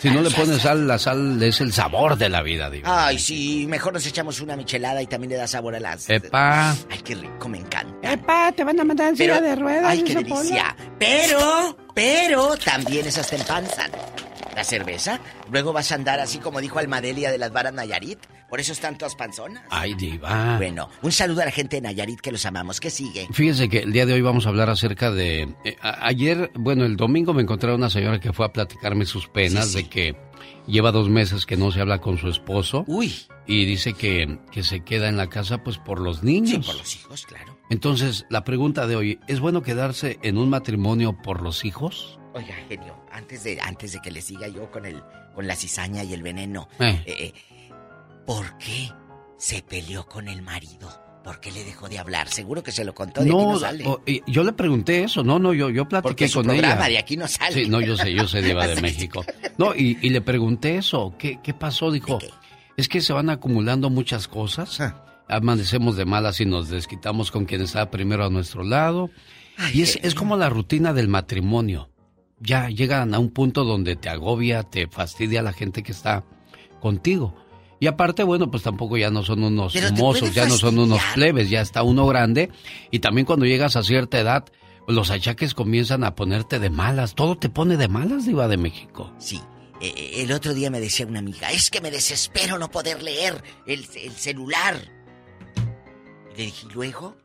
Si 0.00 0.10
no 0.10 0.20
le 0.20 0.30
pones 0.30 0.62
sal, 0.62 0.86
la 0.86 0.98
sal 0.98 1.42
es 1.42 1.60
el 1.60 1.72
sabor 1.72 2.16
de 2.16 2.28
la 2.28 2.42
vida, 2.42 2.70
diva. 2.70 3.06
Ay, 3.06 3.18
sí, 3.18 3.66
mejor 3.68 3.92
nos 3.92 4.06
echamos 4.06 4.40
una 4.40 4.56
michelada 4.56 5.02
y 5.02 5.06
también 5.06 5.30
le 5.30 5.36
da 5.36 5.46
sabor 5.46 5.74
a 5.74 5.80
las... 5.80 6.08
Epa. 6.08 6.70
Ay, 6.70 6.98
qué 7.04 7.14
rico, 7.14 7.48
me 7.48 7.58
encanta. 7.58 8.12
Epa, 8.12 8.52
te 8.52 8.64
van 8.64 8.78
a 8.78 8.84
mandar 8.84 9.08
en 9.08 9.16
silla 9.16 9.40
de 9.40 9.56
ruedas. 9.56 9.84
Ay, 9.86 10.02
qué 10.02 10.14
polo. 10.14 10.36
delicia. 10.36 10.76
Pero, 10.98 11.76
pero, 11.94 12.56
también 12.56 13.06
esas 13.06 13.28
te 13.28 13.36
empanzan. 13.36 13.90
La 14.58 14.64
cerveza, 14.64 15.20
luego 15.52 15.72
vas 15.72 15.92
a 15.92 15.94
andar 15.94 16.18
así 16.18 16.38
como 16.38 16.60
dijo 16.60 16.80
Almadelia 16.80 17.30
de 17.30 17.38
las 17.38 17.52
varas 17.52 17.72
Nayarit. 17.72 18.18
Por 18.50 18.58
eso 18.58 18.72
están 18.72 18.98
todas 18.98 19.14
panzonas. 19.14 19.62
Ay, 19.70 19.94
diva. 19.94 20.56
Bueno, 20.56 20.90
un 21.00 21.12
saludo 21.12 21.42
a 21.42 21.44
la 21.44 21.52
gente 21.52 21.76
de 21.76 21.82
Nayarit 21.82 22.20
que 22.20 22.32
los 22.32 22.44
amamos. 22.44 22.80
¿Qué 22.80 22.90
sigue? 22.90 23.28
Fíjese 23.30 23.68
que 23.68 23.78
el 23.78 23.92
día 23.92 24.04
de 24.04 24.14
hoy 24.14 24.20
vamos 24.20 24.46
a 24.46 24.48
hablar 24.48 24.68
acerca 24.68 25.12
de... 25.12 25.42
eh, 25.64 25.76
ayer, 25.80 26.50
bueno, 26.56 26.84
el 26.86 26.96
domingo 26.96 27.32
me 27.34 27.42
encontré 27.42 27.70
a 27.70 27.76
una 27.76 27.88
señora 27.88 28.18
que 28.18 28.32
fue 28.32 28.46
a 28.46 28.52
platicarme 28.52 29.06
sus 29.06 29.28
penas 29.28 29.74
de 29.74 29.88
que 29.88 30.16
lleva 30.66 30.90
dos 30.90 31.08
meses 31.08 31.46
que 31.46 31.56
no 31.56 31.70
se 31.70 31.80
habla 31.80 32.00
con 32.00 32.18
su 32.18 32.28
esposo. 32.28 32.82
Uy. 32.88 33.14
Y 33.46 33.64
dice 33.64 33.92
que, 33.92 34.40
que 34.50 34.64
se 34.64 34.80
queda 34.80 35.08
en 35.08 35.16
la 35.16 35.28
casa 35.28 35.62
pues 35.62 35.78
por 35.78 36.00
los 36.00 36.24
niños. 36.24 36.66
Sí, 36.66 36.72
por 36.72 36.78
los 36.78 36.96
hijos, 36.96 37.26
claro. 37.26 37.56
Entonces, 37.70 38.26
la 38.28 38.42
pregunta 38.42 38.88
de 38.88 38.96
hoy, 38.96 39.20
¿es 39.28 39.38
bueno 39.38 39.62
quedarse 39.62 40.18
en 40.24 40.36
un 40.36 40.50
matrimonio 40.50 41.16
por 41.16 41.42
los 41.42 41.64
hijos? 41.64 42.18
Oiga, 42.34 42.54
genio, 42.68 42.94
antes 43.12 43.44
de, 43.44 43.60
antes 43.60 43.92
de 43.92 44.00
que 44.00 44.10
le 44.10 44.20
siga 44.22 44.48
yo 44.48 44.70
con 44.70 44.84
el, 44.86 45.02
con 45.34 45.46
la 45.46 45.56
cizaña 45.56 46.04
y 46.04 46.12
el 46.14 46.22
veneno, 46.22 46.68
Eh. 46.80 47.02
eh, 47.06 47.14
eh, 47.18 47.32
¿por 48.26 48.56
qué 48.58 48.90
se 49.36 49.62
peleó 49.62 50.06
con 50.06 50.28
el 50.28 50.42
marido? 50.42 50.88
¿Por 51.24 51.40
qué 51.40 51.50
le 51.52 51.64
dejó 51.64 51.88
de 51.88 51.98
hablar? 51.98 52.28
Seguro 52.28 52.62
que 52.62 52.72
se 52.72 52.84
lo 52.84 52.94
contó 52.94 53.22
de 53.22 53.28
aquí 53.30 53.36
no 53.38 53.58
sale. 53.58 53.84
o- 53.86 54.02
yo 54.26 54.44
le 54.44 54.52
pregunté 54.52 55.04
eso, 55.04 55.22
no, 55.22 55.38
no, 55.38 55.52
yo, 55.52 55.68
yo 55.68 55.86
platiqué 55.86 56.08
Porque 56.08 56.28
su 56.28 56.38
con 56.38 56.46
programa 56.46 56.82
ella. 56.86 56.88
de 56.88 56.98
aquí 56.98 57.16
no 57.16 57.28
sale. 57.28 57.52
Sí, 57.64 57.68
no, 57.68 57.80
yo 57.80 57.96
sé, 57.96 58.12
yo 58.14 58.26
sé, 58.26 58.40
Diva 58.40 58.66
de 58.66 58.76
Sí. 58.76 58.82
México. 58.82 59.24
No, 59.58 59.74
y, 59.74 59.98
y 60.00 60.08
le 60.10 60.20
pregunté 60.22 60.76
eso, 60.76 61.14
¿qué, 61.18 61.38
qué 61.42 61.52
pasó? 61.52 61.90
Dijo, 61.90 62.18
es 62.76 62.88
que 62.88 63.00
se 63.02 63.12
van 63.12 63.28
acumulando 63.28 63.90
muchas 63.90 64.26
cosas. 64.26 64.80
Ah. 64.80 65.04
Amanecemos 65.28 65.96
de 65.96 66.06
malas 66.06 66.40
y 66.40 66.46
nos 66.46 66.70
desquitamos 66.70 67.30
con 67.30 67.44
quien 67.44 67.60
está 67.60 67.90
primero 67.90 68.24
a 68.24 68.30
nuestro 68.30 68.62
lado. 68.64 69.10
y 69.74 69.82
es, 69.82 69.98
es 70.02 70.14
como 70.14 70.36
la 70.38 70.48
rutina 70.48 70.94
del 70.94 71.08
matrimonio. 71.08 71.90
Ya 72.40 72.68
llegan 72.68 73.14
a 73.14 73.18
un 73.18 73.30
punto 73.30 73.64
donde 73.64 73.96
te 73.96 74.08
agobia, 74.08 74.62
te 74.62 74.86
fastidia 74.86 75.42
la 75.42 75.52
gente 75.52 75.82
que 75.82 75.92
está 75.92 76.24
contigo. 76.80 77.34
Y 77.80 77.86
aparte, 77.86 78.24
bueno, 78.24 78.50
pues 78.50 78.62
tampoco 78.62 78.96
ya 78.96 79.10
no 79.10 79.22
son 79.22 79.44
unos 79.44 79.74
mozos, 79.92 80.34
ya 80.34 80.46
no 80.46 80.56
son 80.56 80.78
unos 80.78 81.00
plebes, 81.14 81.48
ya 81.48 81.60
está 81.60 81.82
uno 81.82 82.06
grande. 82.06 82.50
Y 82.90 82.98
también 82.98 83.24
cuando 83.24 83.46
llegas 83.46 83.76
a 83.76 83.82
cierta 83.82 84.18
edad, 84.18 84.44
los 84.88 85.10
achaques 85.10 85.54
comienzan 85.54 86.02
a 86.02 86.14
ponerte 86.14 86.58
de 86.58 86.70
malas. 86.70 87.14
Todo 87.14 87.36
te 87.36 87.48
pone 87.48 87.76
de 87.76 87.88
malas, 87.88 88.26
Diva 88.26 88.48
de 88.48 88.56
México. 88.56 89.12
Sí. 89.18 89.40
Eh, 89.80 89.92
eh, 89.96 90.22
el 90.22 90.32
otro 90.32 90.54
día 90.54 90.70
me 90.70 90.80
decía 90.80 91.06
una 91.06 91.20
amiga, 91.20 91.52
es 91.52 91.70
que 91.70 91.80
me 91.80 91.92
desespero 91.92 92.58
no 92.58 92.68
poder 92.68 93.00
leer 93.00 93.42
el, 93.66 93.86
el 93.94 94.12
celular. 94.12 94.76
Le 96.36 96.44
dije, 96.44 96.66
¿y 96.68 96.72
luego? 96.72 97.16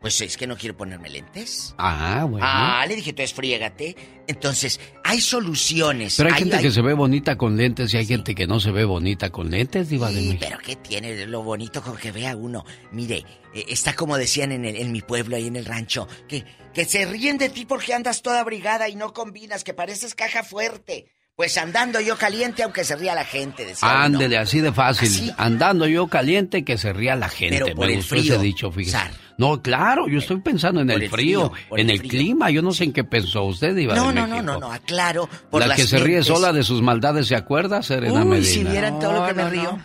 Pues 0.00 0.20
es 0.20 0.36
que 0.36 0.46
no 0.46 0.56
quiero 0.56 0.76
ponerme 0.76 1.08
lentes. 1.08 1.74
Ah, 1.78 2.26
bueno. 2.28 2.46
Ah, 2.48 2.84
le 2.86 2.94
dije, 2.96 3.10
entonces 3.10 3.34
friégate. 3.34 3.96
Entonces, 4.28 4.78
hay 5.02 5.20
soluciones. 5.20 6.16
Pero 6.16 6.28
hay, 6.28 6.34
Hay- 6.34 6.38
gente 6.40 6.56
hay- 6.56 6.62
que 6.62 6.70
se 6.70 6.82
ve 6.82 6.92
bonita 6.92 7.36
con 7.36 7.56
lentes 7.56 7.92
y 7.94 7.96
hay 7.96 8.06
gente 8.06 8.34
que 8.34 8.46
no 8.46 8.60
se 8.60 8.70
ve 8.70 8.84
bonita 8.84 9.30
con 9.30 9.50
lentes, 9.50 9.88
Diva 9.88 10.10
de 10.10 10.20
Sí, 10.20 10.26
México. 10.28 10.44
pero 10.48 10.58
¿qué 10.58 10.76
tiene 10.76 11.26
lo 11.26 11.42
bonito 11.42 11.82
con 11.82 11.96
que 11.96 12.12
vea 12.12 12.36
uno? 12.36 12.64
Mire, 12.92 13.24
eh, 13.54 13.64
está 13.68 13.94
como 13.94 14.16
decían 14.18 14.52
en, 14.52 14.64
el- 14.64 14.76
en 14.76 14.92
mi 14.92 15.00
pueblo, 15.00 15.36
ahí 15.36 15.46
en 15.46 15.56
el 15.56 15.64
rancho, 15.64 16.06
que, 16.28 16.44
que 16.74 16.84
se 16.84 17.06
ríen 17.06 17.38
de 17.38 17.48
ti 17.48 17.64
porque 17.64 17.94
andas 17.94 18.22
toda 18.22 18.40
abrigada 18.40 18.88
y 18.88 18.96
no 18.96 19.12
combinas, 19.12 19.64
que 19.64 19.74
pareces 19.74 20.14
caja 20.14 20.42
fuerte. 20.44 21.06
Pues 21.34 21.58
andando 21.58 22.00
yo 22.00 22.16
caliente, 22.16 22.62
aunque 22.62 22.82
se 22.84 22.96
ría 22.96 23.14
la 23.14 23.24
gente, 23.24 23.64
decía 23.66 23.88
uno. 23.88 23.98
Ándele, 24.04 24.38
así 24.38 24.60
de 24.60 24.72
fácil. 24.72 25.08
Así. 25.08 25.32
Andando 25.36 25.86
yo 25.86 26.06
caliente 26.06 26.64
que 26.64 26.78
se 26.78 26.92
ría 26.94 27.14
la 27.16 27.28
gente. 27.28 27.58
Pero 27.62 27.74
por 27.76 27.86
Me 27.86 27.92
el 27.92 27.98
gustó 27.98 28.16
frío, 28.16 28.34
ese 28.34 28.42
dicho, 28.42 28.70
fíjese. 28.72 28.92
Zar. 28.96 29.10
No, 29.38 29.60
claro, 29.60 30.08
yo 30.08 30.18
estoy 30.18 30.40
pensando 30.40 30.80
en 30.80 30.90
el 30.90 31.02
el 31.02 31.10
frío, 31.10 31.52
en 31.72 31.90
el 31.90 31.98
frío. 31.98 32.10
clima. 32.10 32.50
Yo 32.50 32.62
no 32.62 32.72
sé 32.72 32.84
en 32.84 32.92
qué 32.92 33.04
pensó 33.04 33.44
usted, 33.44 33.76
Diva 33.76 33.94
No, 33.94 34.08
de 34.08 34.14
no, 34.14 34.26
no, 34.26 34.42
no, 34.42 34.58
no, 34.58 34.72
aclaro. 34.72 35.28
Por 35.50 35.60
La 35.60 35.66
las 35.68 35.76
que 35.76 35.86
se 35.86 35.98
ríe 35.98 36.22
sola 36.22 36.52
de 36.52 36.62
sus 36.62 36.80
maldades, 36.80 37.26
¿se 37.26 37.36
acuerda, 37.36 37.82
Serena 37.82 38.20
Uy, 38.22 38.24
Medina? 38.24 38.46
si 38.46 38.64
vieran 38.64 38.98
todo 38.98 39.12
lo 39.12 39.26
que 39.26 39.34
me 39.34 39.42
No, 39.42 39.48
no, 39.48 39.50
río. 39.50 39.78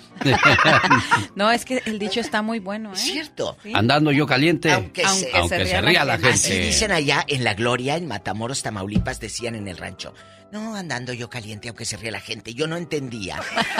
No, 1.36 1.52
es 1.52 1.65
que 1.65 1.82
el 1.86 1.99
dicho 1.99 2.22
está 2.22 2.41
muy 2.41 2.60
bueno, 2.60 2.94
¿eh? 2.94 2.95
Cierto. 2.95 3.57
Andando 3.73 4.11
yo 4.11 4.26
caliente, 4.26 4.72
Aunque, 4.72 5.06
se, 5.07 5.30
aunque 5.34 5.65
se 5.65 5.82
ría 5.82 6.06
la 6.06 6.14
gente. 6.14 6.30
Así 6.30 6.57
dicen 6.57 6.91
allá 6.91 7.23
en 7.28 7.44
La 7.44 7.53
Gloria, 7.53 7.98
en 7.98 8.07
Matamoros, 8.07 8.64
Tamaulipas, 8.64 9.19
decían 9.19 9.56
en 9.56 9.68
el 9.68 9.78
rancho. 9.78 10.14
No, 10.52 10.76
andando 10.76 11.14
yo 11.14 11.30
caliente, 11.30 11.69
aunque 11.69 11.86
se 11.86 11.95
ría 11.98 12.11
la 12.11 12.19
gente. 12.19 12.53
Yo 12.53 12.68
no 12.68 12.76
entendía. 12.78 13.40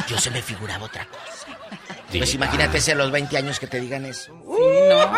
Yo 0.10 0.18
se 0.18 0.32
me 0.32 0.42
figuraba 0.42 0.86
otra 0.86 1.06
cosa. 1.06 1.48
Pues 2.18 2.34
imagínate 2.36 2.82
ser 2.82 2.98
los 2.98 3.12
20 3.12 3.38
años 3.38 3.60
que 3.60 3.68
te 3.68 3.80
digan 3.80 4.06
eso. 4.06 4.34
Sí, 4.34 4.64
no. 4.90 5.12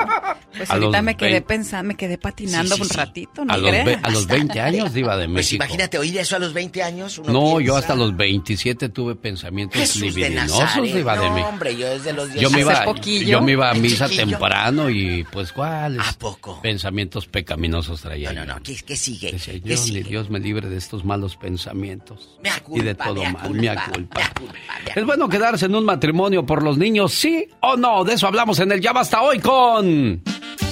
Pues 0.55 0.69
A 0.69 0.73
ahorita 0.75 1.01
me 1.01 1.17
quedé 1.17 1.41
pensando, 1.41 1.87
me 1.87 1.95
quedé 1.95 2.17
patinando 2.17 2.75
Sí, 2.75 2.75
sí, 2.75 2.81
un 2.83 2.87
sí. 2.89 2.95
ratito, 2.97 3.43
no 3.45 3.53
A 3.53 3.57
los, 3.57 3.71
a 4.03 4.09
los 4.11 4.27
20 4.27 4.59
años, 4.61 4.93
Diva 4.93 5.17
de 5.17 5.25
Pues 5.25 5.33
México. 5.35 5.63
imagínate 5.63 5.97
oír 5.97 6.17
eso 6.19 6.35
a 6.35 6.39
los 6.39 6.53
20 6.53 6.83
años. 6.83 7.17
uno 7.17 7.31
No, 7.33 7.59
yo 7.59 7.75
hasta 7.75 7.95
los 7.95 8.15
27 8.15 8.89
tuve 8.89 9.15
pensamientos 9.15 9.79
Jesús 9.81 10.01
de 10.01 10.29
libidinosos, 10.29 10.59
Nazaret. 10.59 10.93
Diva 10.93 11.17
de 11.17 11.27
No, 11.27 11.33
México. 11.33 11.49
hombre, 11.49 11.75
yo 11.75 11.89
desde 11.89 12.13
los 12.13 12.29
10 12.31 12.41
Yo 12.41 12.49
me, 12.51 12.59
iba, 12.61 12.83
poquillo. 12.83 13.27
yo 13.27 13.41
me 13.41 13.51
iba 13.53 13.69
a 13.71 13.73
¿De 13.73 13.79
misa 13.79 14.07
chiquillo? 14.07 14.29
temprano 14.29 14.89
y 14.89 15.23
pues 15.31 15.51
cuáles 15.51 16.07
¿A 16.07 16.13
poco? 16.13 16.61
pensamientos 16.61 17.25
pecaminosos 17.27 18.01
traía. 18.01 18.31
No, 18.33 18.45
no, 18.45 18.55
no, 18.55 18.63
¿qué, 18.63 18.75
qué 18.75 18.95
sigue? 18.95 19.31
Decía, 19.31 19.53
¿Qué 19.55 19.69
yo, 19.69 19.77
sigue? 19.77 20.03
ni 20.03 20.09
Dios 20.09 20.29
me 20.29 20.39
libre 20.39 20.69
de 20.69 20.77
estos 20.77 21.03
malos 21.03 21.35
pensamientos. 21.37 22.37
Mea 22.43 22.61
y 22.73 22.81
de 22.81 22.93
todo 22.95 23.23
mal, 23.23 23.33
culpa, 23.37 23.49
mea 23.61 23.85
culpa. 23.91 24.19
mea 24.19 24.33
culpa, 24.37 24.53
mea 24.85 24.93
¿Es 24.95 25.05
bueno 25.05 25.27
quedarse 25.29 25.65
en 25.65 25.75
un 25.75 25.85
matrimonio 25.85 26.45
por 26.45 26.61
los 26.61 26.77
niños, 26.83 27.13
sí 27.13 27.47
o 27.61 27.75
no? 27.77 28.03
De 28.03 28.13
eso 28.13 28.27
hablamos 28.27 28.59
en 28.59 28.71
el 28.71 28.81
Ya 28.81 28.93
Basta 28.93 29.21
Hoy 29.21 29.39
con... 29.39 30.21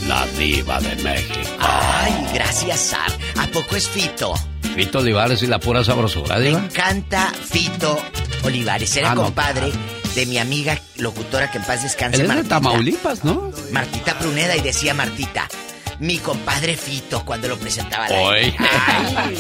La 0.08 0.26
Diva 0.38 0.80
de 0.82 0.96
México. 1.04 1.40
Ay, 1.60 2.14
gracias, 2.34 2.80
Sar. 2.80 3.12
¿A 3.40 3.48
poco 3.48 3.76
es 3.76 3.88
Fito? 3.88 4.34
Fito 4.76 5.00
Olivares 5.00 5.42
y 5.44 5.48
la 5.48 5.60
pura 5.60 5.84
sabrosura, 5.84 6.38
Me 6.38 6.46
Diva. 6.46 6.60
encanta 6.60 7.32
Fito 7.32 7.98
Olivares. 8.44 8.96
Era 8.98 9.12
Ah, 9.12 9.16
no, 9.16 9.24
compadre 9.24 9.72
de 10.16 10.26
mi 10.26 10.38
amiga 10.38 10.78
locutora 10.98 11.50
que 11.52 11.60
en 11.60 11.64
paz 11.64 11.84
descanse, 11.84 12.22
Él 12.22 12.30
es 12.30 12.36
de. 12.36 12.44
Tamaulipas, 12.44 13.24
¿no? 13.24 13.52
Martita 13.72 14.18
Pruneda 14.20 14.56
y 14.58 14.62
decía 14.62 14.94
Martita, 14.94 15.48
mi 16.00 16.18
compadre 16.18 16.76
Fito 16.76 17.24
cuando 17.26 17.48
lo 17.48 17.58
presentaba 17.58 18.06
al 18.08 18.12
Hoy. 18.14 18.36
aire. 18.40 18.58
Ay. 19.18 19.38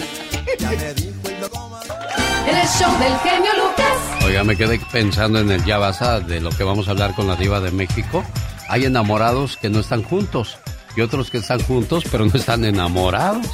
En 2.47 2.57
el 2.57 2.67
show 2.67 2.91
del 2.99 3.17
genio 3.19 3.51
Lucas. 3.55 4.25
Oiga, 4.25 4.43
me 4.43 4.55
quedé 4.55 4.79
pensando 4.91 5.39
en 5.39 5.51
el 5.51 5.63
ya 5.63 5.77
basta 5.77 6.19
de 6.19 6.39
lo 6.39 6.49
que 6.49 6.63
vamos 6.63 6.87
a 6.87 6.91
hablar 6.91 7.13
con 7.15 7.27
la 7.27 7.35
diva 7.35 7.59
de 7.59 7.71
México. 7.71 8.23
Hay 8.69 8.85
enamorados 8.85 9.57
que 9.57 9.69
no 9.69 9.79
están 9.79 10.03
juntos 10.03 10.57
y 10.95 11.01
otros 11.01 11.29
que 11.29 11.37
están 11.37 11.61
juntos 11.61 12.03
pero 12.11 12.25
no 12.25 12.33
están 12.33 12.65
enamorados. 12.65 13.45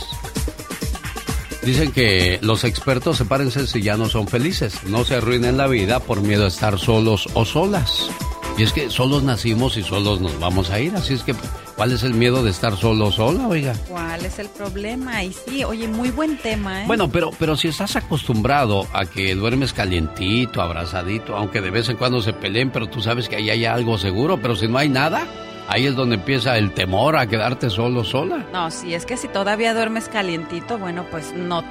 Dicen 1.64 1.92
que 1.92 2.40
los 2.42 2.64
expertos 2.64 3.18
sepárense 3.18 3.68
si 3.68 3.82
ya 3.82 3.98
no 3.98 4.08
son 4.08 4.28
felices, 4.28 4.84
no 4.86 5.04
se 5.04 5.16
arruinen 5.16 5.58
la 5.58 5.68
vida 5.68 6.00
por 6.00 6.22
miedo 6.22 6.46
a 6.46 6.48
estar 6.48 6.80
solos 6.80 7.28
o 7.34 7.44
solas. 7.44 8.10
Y 8.58 8.64
es 8.64 8.72
que 8.72 8.90
solos 8.90 9.24
nacimos 9.24 9.76
y 9.76 9.84
solos 9.84 10.22
nos 10.22 10.40
vamos 10.40 10.70
a 10.70 10.80
ir, 10.80 10.96
así 10.96 11.14
es 11.14 11.24
que 11.24 11.36
¿cuál 11.78 11.92
es 11.94 12.04
el 12.04 12.16
miedo 12.16 12.44
de 12.44 12.50
estar 12.50 12.76
solo 12.76 13.06
o 13.08 13.12
sola, 13.12 13.48
oiga? 13.48 13.74
¿Cuál 13.88 14.26
es 14.26 14.40
el 14.40 14.50
problema? 14.50 15.24
Y 15.24 15.32
sí, 15.32 15.64
oye, 15.64 15.88
muy 15.88 16.10
buen 16.10 16.38
tema, 16.38 16.84
¿eh? 16.84 16.88
Bueno, 16.88 17.10
pero, 17.10 17.30
pero 17.40 17.56
si 17.56 17.70
estás 17.70 17.96
acostumbrado 17.96 18.88
a 18.94 19.06
que 19.06 19.36
duermes 19.36 19.72
calientito, 19.72 20.62
abrazadito, 20.62 21.38
aunque 21.38 21.62
de 21.62 21.70
vez 21.70 21.88
en 21.88 21.98
cuando 21.98 22.22
se 22.22 22.34
peleen, 22.34 22.72
pero 22.72 22.88
tú 22.88 23.02
sabes 23.02 23.30
que 23.30 23.38
ahí 23.38 23.50
hay 23.50 23.66
algo 23.66 23.98
seguro, 23.98 24.42
pero 24.42 24.56
si 24.56 24.68
no 24.68 24.80
hay 24.80 24.90
nada, 24.90 25.28
ahí 25.68 25.86
es 25.86 25.96
donde 25.96 26.16
empieza 26.16 26.58
el 26.58 26.74
temor 26.74 27.16
a 27.16 27.28
quedarte 27.28 27.70
solo, 27.70 28.04
sola. 28.04 28.46
No, 28.52 28.72
sí, 28.72 28.94
es 28.96 29.06
que 29.06 29.16
si 29.16 29.28
todavía 29.28 29.74
duermes 29.74 30.10
calientito, 30.10 30.80
bueno, 30.80 31.06
pues 31.12 31.34
no. 31.34 31.64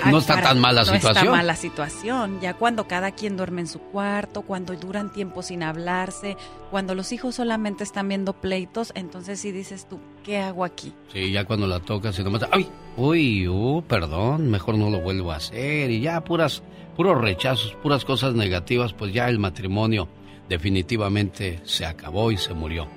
No- 0.00 0.10
no 0.10 0.18
está 0.18 0.40
tan 0.40 0.58
mala 0.60 0.80
no 0.80 0.86
situación. 0.86 1.16
está 1.16 1.30
mala 1.30 1.56
situación. 1.56 2.40
Ya 2.40 2.54
cuando 2.54 2.86
cada 2.88 3.10
quien 3.12 3.36
duerme 3.36 3.60
en 3.62 3.66
su 3.66 3.78
cuarto, 3.80 4.42
cuando 4.42 4.74
duran 4.74 5.12
tiempo 5.12 5.42
sin 5.42 5.62
hablarse, 5.62 6.36
cuando 6.70 6.94
los 6.94 7.12
hijos 7.12 7.34
solamente 7.34 7.84
están 7.84 8.08
viendo 8.08 8.32
pleitos, 8.32 8.92
entonces 8.94 9.40
sí 9.40 9.52
dices 9.52 9.86
tú, 9.88 9.98
¿qué 10.24 10.38
hago 10.38 10.64
aquí? 10.64 10.92
Sí, 11.12 11.30
ya 11.32 11.44
cuando 11.44 11.66
la 11.66 11.80
tocas 11.80 12.18
y 12.18 12.24
nomás, 12.24 12.46
¡ay! 12.50 12.68
Uy, 12.96 13.48
uh, 13.48 13.82
perdón, 13.86 14.50
mejor 14.50 14.76
no 14.76 14.90
lo 14.90 15.00
vuelvo 15.00 15.32
a 15.32 15.36
hacer. 15.36 15.90
Y 15.90 16.00
ya 16.00 16.22
puras, 16.24 16.62
puros 16.96 17.20
rechazos, 17.20 17.74
puras 17.82 18.04
cosas 18.04 18.34
negativas, 18.34 18.92
pues 18.92 19.12
ya 19.12 19.28
el 19.28 19.38
matrimonio 19.38 20.08
definitivamente 20.48 21.60
se 21.64 21.86
acabó 21.86 22.30
y 22.30 22.36
se 22.36 22.54
murió. 22.54 22.88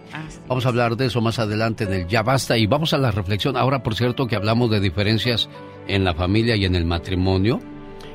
Vamos 0.48 0.66
a 0.66 0.70
hablar 0.70 0.96
de 0.98 1.06
eso 1.06 1.22
más 1.22 1.40
adelante 1.40 1.86
en 1.86 1.94
el 1.94 2.08
Ya 2.08 2.24
Basta 2.24 2.58
y 2.58 2.68
vamos 2.68 2.94
a 2.94 2.98
la 2.98 3.12
reflexión. 3.12 3.58
Ahora, 3.58 3.84
por 3.84 3.96
cierto, 3.96 4.28
que 4.28 4.36
hablamos 4.36 4.70
de 4.70 4.80
diferencias 4.80 5.50
en 5.88 6.04
la 6.04 6.14
familia 6.14 6.56
y 6.56 6.66
en 6.66 6.76
el 6.76 6.86
matrimonio. 6.86 7.60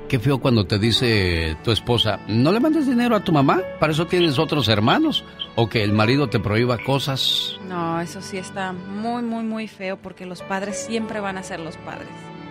Qué 0.08 0.18
feo 0.18 0.38
cuando 0.38 0.66
te 0.66 0.80
dice 0.80 1.56
tu 1.62 1.70
esposa, 1.70 2.18
no 2.26 2.50
le 2.50 2.58
mandes 2.58 2.84
dinero 2.84 3.14
a 3.14 3.22
tu 3.22 3.30
mamá, 3.30 3.60
para 3.78 3.92
eso 3.92 4.08
tienes 4.08 4.40
otros 4.40 4.68
hermanos. 4.68 5.24
O 5.54 5.68
que 5.68 5.84
el 5.84 5.92
marido 5.92 6.28
te 6.28 6.40
prohíba 6.40 6.78
cosas. 6.78 7.56
No, 7.68 8.00
eso 8.00 8.20
sí 8.20 8.36
está 8.36 8.72
muy, 8.72 9.22
muy, 9.22 9.44
muy 9.44 9.68
feo 9.68 9.96
porque 9.96 10.26
los 10.26 10.42
padres 10.42 10.78
siempre 10.78 11.20
van 11.20 11.38
a 11.38 11.42
ser 11.44 11.60
los 11.60 11.76
padres. 11.76 12.08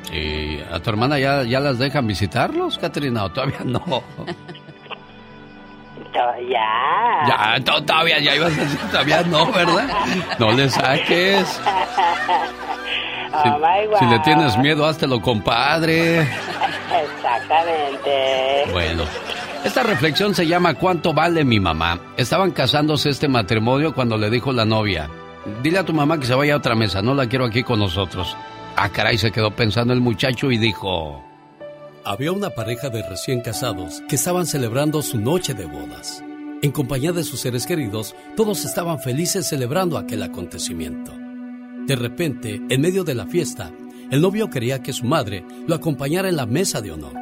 Sí, 0.09 0.59
¿A 0.71 0.79
tu 0.79 0.89
hermana 0.89 1.19
ya, 1.19 1.43
ya 1.43 1.59
las 1.59 1.77
dejan 1.77 2.07
visitarlos, 2.07 2.77
Catrina? 2.77 3.25
¿O 3.25 3.31
todavía 3.31 3.59
no? 3.65 3.83
Ya. 6.13 7.27
Ya, 7.27 7.59
to- 7.63 7.83
todavía, 7.83 8.19
ya 8.19 8.35
ibas 8.35 8.57
a 8.57 8.61
decir, 8.61 8.79
todavía 8.91 9.23
no, 9.23 9.51
¿verdad? 9.51 9.87
No 10.39 10.51
le 10.51 10.69
saques. 10.69 11.59
Si, 13.43 13.47
Oh 13.47 13.59
si 13.99 14.05
le 14.07 14.17
tienes 14.19 14.57
miedo, 14.57 14.85
háztelo, 14.87 15.21
compadre. 15.21 16.21
Exactamente. 16.21 18.63
Bueno, 18.71 19.03
esta 19.63 19.83
reflexión 19.83 20.33
se 20.33 20.47
llama 20.47 20.73
¿Cuánto 20.73 21.13
vale 21.13 21.43
mi 21.43 21.59
mamá? 21.59 21.99
Estaban 22.17 22.49
casándose 22.51 23.11
este 23.11 23.27
matrimonio 23.27 23.93
cuando 23.93 24.17
le 24.17 24.31
dijo 24.31 24.51
la 24.51 24.65
novia, 24.65 25.07
dile 25.61 25.77
a 25.77 25.83
tu 25.85 25.93
mamá 25.93 26.19
que 26.19 26.25
se 26.25 26.33
vaya 26.33 26.55
a 26.55 26.57
otra 26.57 26.73
mesa, 26.73 27.03
no 27.03 27.13
la 27.13 27.27
quiero 27.27 27.45
aquí 27.45 27.61
con 27.63 27.77
nosotros. 27.79 28.35
Ah, 28.75 28.89
caray, 28.89 29.19
se 29.19 29.31
quedó 29.31 29.51
pensando 29.51 29.93
el 29.93 30.01
muchacho 30.01 30.49
y 30.51 30.57
dijo... 30.57 31.23
Había 32.05 32.31
una 32.31 32.51
pareja 32.51 32.89
de 32.89 33.03
recién 33.03 33.41
casados 33.41 34.01
que 34.07 34.15
estaban 34.15 34.45
celebrando 34.45 35.01
su 35.01 35.19
noche 35.19 35.53
de 35.53 35.65
bodas. 35.65 36.23
En 36.61 36.71
compañía 36.71 37.11
de 37.11 37.23
sus 37.23 37.41
seres 37.41 37.65
queridos, 37.65 38.15
todos 38.35 38.65
estaban 38.65 38.99
felices 38.99 39.47
celebrando 39.47 39.97
aquel 39.97 40.23
acontecimiento. 40.23 41.13
De 41.85 41.95
repente, 41.95 42.61
en 42.69 42.81
medio 42.81 43.03
de 43.03 43.15
la 43.15 43.27
fiesta, 43.27 43.71
el 44.11 44.21
novio 44.21 44.49
quería 44.49 44.81
que 44.81 44.93
su 44.93 45.05
madre 45.05 45.45
lo 45.67 45.75
acompañara 45.75 46.29
en 46.29 46.37
la 46.37 46.45
mesa 46.45 46.81
de 46.81 46.91
honor, 46.91 47.13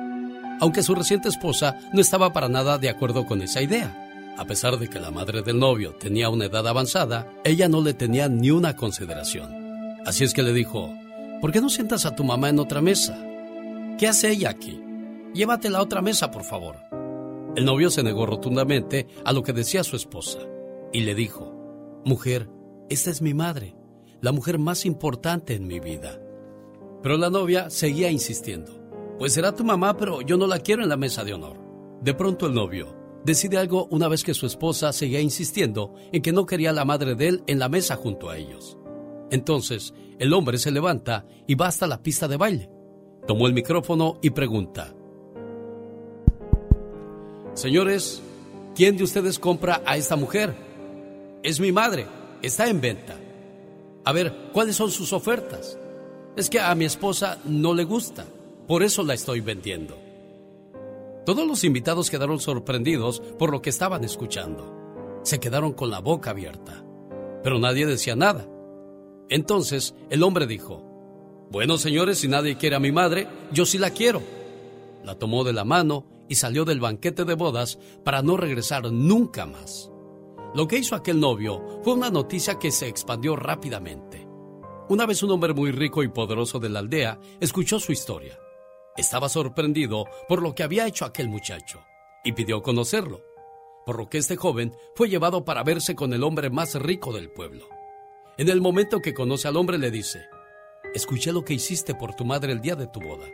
aunque 0.59 0.83
su 0.83 0.93
reciente 0.95 1.29
esposa 1.29 1.77
no 1.91 1.99
estaba 1.99 2.31
para 2.31 2.47
nada 2.47 2.77
de 2.77 2.89
acuerdo 2.89 3.25
con 3.25 3.41
esa 3.41 3.61
idea. 3.61 3.95
A 4.37 4.45
pesar 4.45 4.77
de 4.77 4.87
que 4.87 4.99
la 4.99 5.11
madre 5.11 5.41
del 5.41 5.59
novio 5.59 5.95
tenía 5.95 6.29
una 6.29 6.45
edad 6.45 6.67
avanzada, 6.67 7.27
ella 7.43 7.67
no 7.67 7.81
le 7.81 7.93
tenía 7.93 8.29
ni 8.29 8.51
una 8.51 8.75
consideración. 8.75 9.49
Así 10.05 10.23
es 10.23 10.33
que 10.33 10.43
le 10.43 10.53
dijo, 10.53 10.93
¿por 11.41 11.51
qué 11.51 11.61
no 11.61 11.69
sientas 11.69 12.05
a 12.05 12.15
tu 12.15 12.23
mamá 12.23 12.49
en 12.49 12.59
otra 12.59 12.81
mesa? 12.81 13.17
¿Qué 13.97 14.07
hace 14.07 14.29
ella 14.29 14.51
aquí? 14.51 14.79
Llévatela 15.33 15.79
a 15.79 15.81
otra 15.81 16.03
mesa, 16.03 16.29
por 16.29 16.43
favor. 16.43 16.75
El 17.55 17.65
novio 17.65 17.89
se 17.89 18.03
negó 18.03 18.27
rotundamente 18.27 19.07
a 19.25 19.33
lo 19.33 19.41
que 19.41 19.53
decía 19.53 19.83
su 19.83 19.95
esposa 19.95 20.37
y 20.93 21.01
le 21.01 21.15
dijo, 21.15 21.51
Mujer, 22.05 22.47
esta 22.89 23.09
es 23.09 23.23
mi 23.23 23.33
madre, 23.33 23.75
la 24.21 24.31
mujer 24.31 24.59
más 24.59 24.85
importante 24.85 25.55
en 25.55 25.65
mi 25.65 25.79
vida. 25.79 26.21
Pero 27.01 27.17
la 27.17 27.31
novia 27.31 27.71
seguía 27.71 28.11
insistiendo, 28.11 28.87
Pues 29.17 29.33
será 29.33 29.55
tu 29.55 29.63
mamá, 29.63 29.97
pero 29.97 30.21
yo 30.21 30.37
no 30.37 30.45
la 30.45 30.59
quiero 30.59 30.83
en 30.83 30.89
la 30.89 30.97
mesa 30.97 31.23
de 31.23 31.33
honor. 31.33 31.59
De 32.03 32.13
pronto 32.13 32.45
el 32.45 32.53
novio 32.53 32.95
decide 33.25 33.57
algo 33.57 33.87
una 33.89 34.07
vez 34.07 34.23
que 34.23 34.35
su 34.35 34.45
esposa 34.45 34.93
seguía 34.93 35.21
insistiendo 35.21 35.95
en 36.11 36.21
que 36.21 36.31
no 36.31 36.45
quería 36.45 36.69
a 36.69 36.73
la 36.73 36.85
madre 36.85 37.15
de 37.15 37.29
él 37.29 37.43
en 37.47 37.57
la 37.57 37.67
mesa 37.67 37.95
junto 37.95 38.29
a 38.29 38.37
ellos. 38.37 38.77
Entonces, 39.31 39.95
el 40.19 40.33
hombre 40.33 40.59
se 40.59 40.69
levanta 40.69 41.25
y 41.47 41.55
va 41.55 41.65
hasta 41.65 41.87
la 41.87 42.03
pista 42.03 42.27
de 42.27 42.37
baile. 42.37 42.76
Tomó 43.27 43.47
el 43.47 43.53
micrófono 43.53 44.17
y 44.21 44.29
pregunta, 44.29 44.93
Señores, 47.53 48.21
¿quién 48.75 48.97
de 48.97 49.03
ustedes 49.03 49.39
compra 49.39 49.81
a 49.83 49.97
esta 49.97 50.15
mujer? 50.15 50.55
Es 51.41 51.59
mi 51.59 51.71
madre, 51.71 52.05
está 52.41 52.69
en 52.69 52.79
venta. 52.79 53.17
A 54.05 54.13
ver, 54.13 54.51
¿cuáles 54.53 54.75
son 54.75 54.91
sus 54.91 55.11
ofertas? 55.11 55.77
Es 56.35 56.49
que 56.49 56.59
a 56.59 56.73
mi 56.75 56.85
esposa 56.85 57.39
no 57.45 57.73
le 57.73 57.83
gusta, 57.83 58.25
por 58.67 58.83
eso 58.83 59.03
la 59.03 59.15
estoy 59.15 59.41
vendiendo. 59.41 59.97
Todos 61.25 61.45
los 61.45 61.63
invitados 61.63 62.09
quedaron 62.09 62.39
sorprendidos 62.39 63.21
por 63.39 63.51
lo 63.51 63.61
que 63.61 63.71
estaban 63.71 64.03
escuchando. 64.03 65.19
Se 65.23 65.39
quedaron 65.39 65.73
con 65.73 65.89
la 65.89 65.99
boca 65.99 66.29
abierta, 66.29 66.85
pero 67.43 67.59
nadie 67.59 67.85
decía 67.85 68.15
nada. 68.15 68.47
Entonces 69.29 69.95
el 70.09 70.23
hombre 70.23 70.47
dijo, 70.47 70.86
Bueno 71.49 71.77
señores, 71.77 72.19
si 72.19 72.27
nadie 72.27 72.57
quiere 72.57 72.75
a 72.75 72.79
mi 72.79 72.91
madre, 72.91 73.27
yo 73.51 73.65
sí 73.65 73.77
la 73.77 73.91
quiero. 73.91 74.21
La 75.03 75.15
tomó 75.15 75.45
de 75.45 75.53
la 75.53 75.63
mano 75.63 76.05
y 76.27 76.35
salió 76.35 76.65
del 76.65 76.81
banquete 76.81 77.23
de 77.23 77.35
bodas 77.35 77.79
para 78.03 78.21
no 78.21 78.35
regresar 78.35 78.91
nunca 78.91 79.45
más. 79.45 79.89
Lo 80.53 80.67
que 80.67 80.77
hizo 80.77 80.95
aquel 80.95 81.19
novio 81.19 81.81
fue 81.83 81.93
una 81.93 82.09
noticia 82.09 82.59
que 82.59 82.71
se 82.71 82.87
expandió 82.87 83.35
rápidamente. 83.35 84.27
Una 84.89 85.05
vez 85.05 85.23
un 85.23 85.31
hombre 85.31 85.53
muy 85.53 85.71
rico 85.71 86.03
y 86.03 86.09
poderoso 86.09 86.59
de 86.59 86.69
la 86.69 86.79
aldea 86.79 87.19
escuchó 87.39 87.79
su 87.79 87.93
historia. 87.93 88.37
Estaba 88.97 89.29
sorprendido 89.29 90.05
por 90.27 90.41
lo 90.41 90.53
que 90.53 90.63
había 90.63 90.87
hecho 90.87 91.05
aquel 91.05 91.29
muchacho 91.29 91.79
y 92.25 92.33
pidió 92.33 92.61
conocerlo, 92.61 93.21
por 93.85 93.97
lo 93.97 94.09
que 94.09 94.17
este 94.17 94.35
joven 94.35 94.75
fue 94.95 95.07
llevado 95.07 95.45
para 95.45 95.63
verse 95.63 95.95
con 95.95 96.11
el 96.11 96.23
hombre 96.23 96.49
más 96.49 96.75
rico 96.75 97.13
del 97.13 97.29
pueblo. 97.29 97.69
En 98.37 98.49
el 98.49 98.59
momento 98.59 98.99
que 98.99 99.13
conoce 99.13 99.47
al 99.47 99.57
hombre 99.57 99.77
le 99.77 99.91
dice, 99.91 100.25
escuché 100.93 101.31
lo 101.31 101.43
que 101.43 101.53
hiciste 101.53 101.95
por 101.95 102.15
tu 102.15 102.25
madre 102.25 102.51
el 102.51 102.61
día 102.61 102.75
de 102.75 102.87
tu 102.87 102.99
boda. 102.99 103.27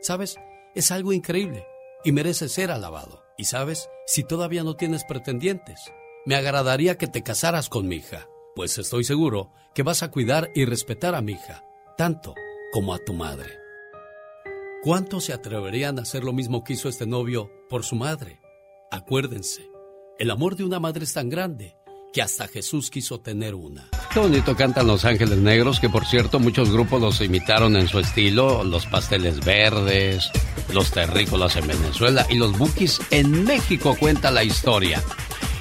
¿Sabes? 0.00 0.36
Es 0.74 0.90
algo 0.90 1.12
increíble 1.12 1.66
y 2.04 2.12
merece 2.12 2.48
ser 2.48 2.70
alabado. 2.70 3.22
Y 3.36 3.44
sabes, 3.44 3.88
si 4.06 4.24
todavía 4.24 4.62
no 4.62 4.76
tienes 4.76 5.04
pretendientes, 5.04 5.80
me 6.24 6.36
agradaría 6.36 6.96
que 6.96 7.06
te 7.06 7.22
casaras 7.22 7.68
con 7.68 7.88
mi 7.88 7.96
hija, 7.96 8.28
pues 8.54 8.78
estoy 8.78 9.04
seguro 9.04 9.52
que 9.74 9.82
vas 9.82 10.02
a 10.02 10.10
cuidar 10.10 10.50
y 10.54 10.64
respetar 10.64 11.14
a 11.14 11.20
mi 11.20 11.32
hija, 11.32 11.64
tanto 11.96 12.34
como 12.72 12.94
a 12.94 12.98
tu 12.98 13.12
madre. 13.12 13.58
¿Cuántos 14.82 15.24
se 15.24 15.32
atreverían 15.32 15.98
a 15.98 16.02
hacer 16.02 16.24
lo 16.24 16.32
mismo 16.32 16.64
que 16.64 16.74
hizo 16.74 16.88
este 16.88 17.06
novio 17.06 17.50
por 17.68 17.84
su 17.84 17.96
madre? 17.96 18.40
Acuérdense, 18.90 19.68
el 20.18 20.30
amor 20.30 20.56
de 20.56 20.64
una 20.64 20.80
madre 20.80 21.04
es 21.04 21.12
tan 21.12 21.28
grande 21.28 21.76
que 22.12 22.22
hasta 22.22 22.48
Jesús 22.48 22.90
quiso 22.90 23.20
tener 23.20 23.54
una. 23.54 23.90
Qué 24.16 24.20
bonito 24.20 24.56
cantan 24.56 24.86
Los 24.86 25.04
Ángeles 25.04 25.36
Negros, 25.40 25.78
que 25.78 25.90
por 25.90 26.06
cierto 26.06 26.40
muchos 26.40 26.72
grupos 26.72 27.02
los 27.02 27.20
imitaron 27.20 27.76
en 27.76 27.86
su 27.86 27.98
estilo, 27.98 28.64
los 28.64 28.86
pasteles 28.86 29.44
verdes, 29.44 30.30
los 30.72 30.90
terrícolas 30.90 31.54
en 31.56 31.66
Venezuela 31.66 32.26
y 32.30 32.36
los 32.36 32.56
bukis 32.56 32.98
en 33.10 33.44
México 33.44 33.94
cuenta 34.00 34.30
la 34.30 34.42
historia. 34.42 35.02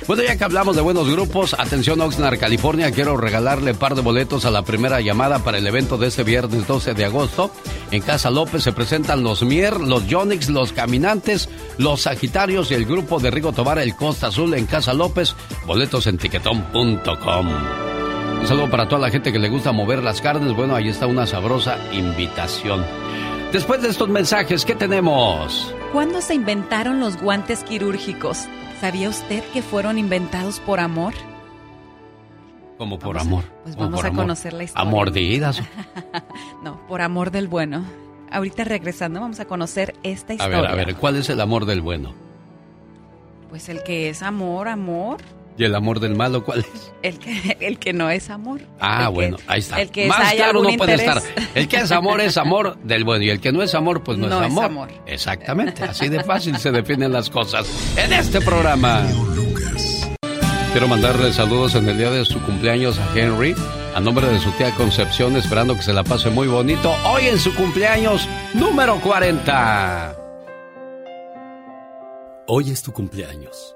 Bueno, 0.07 0.23
ya 0.23 0.37
que 0.37 0.43
hablamos 0.45 0.77
de 0.77 0.81
buenos 0.81 1.09
grupos, 1.09 1.53
atención 1.53 1.99
Oxnard, 1.99 2.39
California, 2.39 2.91
quiero 2.91 3.17
regalarle 3.17 3.73
un 3.73 3.77
par 3.77 3.93
de 3.93 4.01
boletos 4.01 4.45
a 4.45 4.51
la 4.51 4.61
primera 4.61 5.01
llamada 5.01 5.39
para 5.39 5.57
el 5.57 5.67
evento 5.67 5.97
de 5.97 6.07
este 6.07 6.23
viernes 6.23 6.65
12 6.65 6.93
de 6.93 7.03
agosto. 7.03 7.51
En 7.91 8.01
Casa 8.03 8.29
López 8.29 8.63
se 8.63 8.71
presentan 8.71 9.21
los 9.21 9.43
Mier, 9.43 9.81
los 9.81 10.07
Yonix, 10.07 10.47
los 10.47 10.71
Caminantes, 10.71 11.49
los 11.77 12.03
Sagitarios 12.03 12.71
y 12.71 12.75
el 12.75 12.85
grupo 12.85 13.19
de 13.19 13.31
Rigo 13.31 13.51
Tobar, 13.51 13.79
el 13.79 13.97
Costa 13.97 14.27
Azul 14.27 14.53
en 14.53 14.65
Casa 14.65 14.93
López. 14.93 15.35
Boletos 15.65 16.07
en 16.07 16.17
tiquetón.com. 16.17 17.49
Un 18.45 18.49
saludo 18.49 18.69
para 18.69 18.87
toda 18.87 19.01
la 19.01 19.09
gente 19.09 19.31
que 19.31 19.39
le 19.39 19.49
gusta 19.49 19.71
mover 19.71 20.03
las 20.03 20.21
carnes. 20.21 20.53
Bueno, 20.53 20.75
ahí 20.75 20.87
está 20.87 21.07
una 21.07 21.25
sabrosa 21.25 21.79
invitación. 21.91 22.85
Después 23.51 23.81
de 23.81 23.89
estos 23.89 24.07
mensajes, 24.07 24.65
¿qué 24.65 24.75
tenemos? 24.75 25.73
¿Cuándo 25.91 26.21
se 26.21 26.35
inventaron 26.35 26.99
los 26.99 27.19
guantes 27.19 27.63
quirúrgicos? 27.63 28.45
¿Sabía 28.79 29.09
usted 29.09 29.43
que 29.45 29.63
fueron 29.63 29.97
inventados 29.97 30.59
por 30.59 30.79
amor? 30.79 31.15
Como 32.77 32.99
por 32.99 33.17
amor. 33.17 33.45
Pues 33.63 33.75
vamos 33.77 34.03
a 34.03 34.11
conocer 34.11 34.53
la 34.53 34.65
historia. 34.65 34.87
¿Amordidas? 34.87 35.63
no, 36.63 36.85
por 36.85 37.01
amor 37.01 37.31
del 37.31 37.47
bueno. 37.47 37.83
Ahorita 38.29 38.63
regresando 38.63 39.21
vamos 39.21 39.39
a 39.39 39.45
conocer 39.45 39.95
esta 40.03 40.33
historia. 40.35 40.59
A 40.59 40.61
ver, 40.61 40.69
a 40.69 40.75
ver, 40.75 40.95
¿cuál 40.97 41.15
es 41.15 41.31
el 41.31 41.41
amor 41.41 41.65
del 41.65 41.81
bueno? 41.81 42.13
Pues 43.49 43.69
el 43.69 43.81
que 43.81 44.09
es 44.09 44.21
amor, 44.21 44.67
amor. 44.67 45.17
¿Y 45.57 45.63
el 45.63 45.73
amor 45.73 45.99
del 45.99 46.15
malo 46.15 46.43
cuál 46.43 46.59
es? 46.59 46.91
El 47.01 47.19
que, 47.19 47.57
el 47.61 47.79
que 47.79 47.93
no 47.93 48.09
es 48.09 48.29
amor. 48.29 48.61
Ah, 48.79 49.09
bueno, 49.09 49.37
ahí 49.47 49.59
está. 49.59 49.79
El 49.79 49.89
que 49.89 50.07
Más 50.07 50.33
claro 50.33 50.61
no 50.61 50.75
puede 50.75 50.95
estar. 50.95 51.21
El 51.53 51.67
que 51.67 51.77
es 51.77 51.91
amor 51.91 52.19
es 52.19 52.35
amor 52.37 52.77
del 52.83 53.03
bueno 53.03 53.23
y 53.23 53.29
el 53.29 53.39
que 53.39 53.51
no 53.51 53.61
es 53.61 53.75
amor 53.75 54.03
pues 54.03 54.17
no, 54.17 54.27
es, 54.27 54.33
amor. 54.33 54.47
es 54.47 54.69
amor. 54.69 54.89
Exactamente, 55.05 55.83
así 55.83 56.09
de 56.09 56.23
fácil 56.23 56.57
se 56.57 56.71
definen 56.71 57.13
las 57.13 57.29
cosas 57.29 57.67
en 57.95 58.11
este 58.11 58.41
programa. 58.41 59.05
Quiero 60.71 60.87
mandarle 60.89 61.31
saludos 61.31 61.75
en 61.75 61.87
el 61.87 61.97
día 61.97 62.11
de 62.11 62.25
su 62.25 62.41
cumpleaños 62.41 62.99
a 62.99 63.17
Henry, 63.17 63.55
a 63.95 64.01
nombre 64.01 64.27
de 64.27 64.39
su 64.39 64.51
tía 64.53 64.71
Concepción, 64.75 65.37
esperando 65.37 65.75
que 65.75 65.83
se 65.83 65.93
la 65.93 66.03
pase 66.03 66.29
muy 66.29 66.47
bonito 66.47 66.93
hoy 67.05 67.27
en 67.27 67.39
su 67.39 67.55
cumpleaños 67.55 68.27
número 68.53 68.99
40. 68.99 70.17
Hoy 72.47 72.71
es 72.71 72.83
tu 72.83 72.91
cumpleaños. 72.91 73.75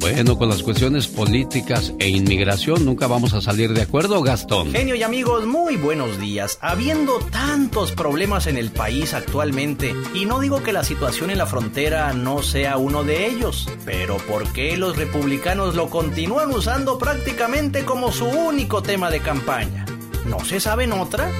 Bueno, 0.01 0.35
con 0.35 0.49
las 0.49 0.63
cuestiones 0.63 1.07
políticas 1.07 1.93
e 1.99 2.09
inmigración 2.09 2.83
nunca 2.85 3.05
vamos 3.05 3.35
a 3.35 3.41
salir 3.41 3.71
de 3.71 3.83
acuerdo, 3.83 4.23
Gastón. 4.23 4.71
Genio 4.71 4.95
y 4.95 5.03
amigos, 5.03 5.45
muy 5.45 5.77
buenos 5.77 6.19
días. 6.19 6.57
Habiendo 6.59 7.19
tantos 7.19 7.91
problemas 7.91 8.47
en 8.47 8.57
el 8.57 8.71
país 8.71 9.13
actualmente, 9.13 9.93
y 10.15 10.25
no 10.25 10.39
digo 10.39 10.63
que 10.63 10.73
la 10.73 10.83
situación 10.83 11.29
en 11.29 11.37
la 11.37 11.45
frontera 11.45 12.13
no 12.13 12.41
sea 12.41 12.77
uno 12.77 13.03
de 13.03 13.27
ellos, 13.27 13.69
pero 13.85 14.17
¿por 14.17 14.51
qué 14.53 14.75
los 14.75 14.97
republicanos 14.97 15.75
lo 15.75 15.91
continúan 15.91 16.49
usando 16.49 16.97
prácticamente 16.97 17.85
como 17.85 18.11
su 18.11 18.25
único 18.25 18.81
tema 18.81 19.11
de 19.11 19.19
campaña? 19.19 19.85
¿No 20.25 20.43
se 20.43 20.59
saben 20.59 20.93
otra? 20.93 21.31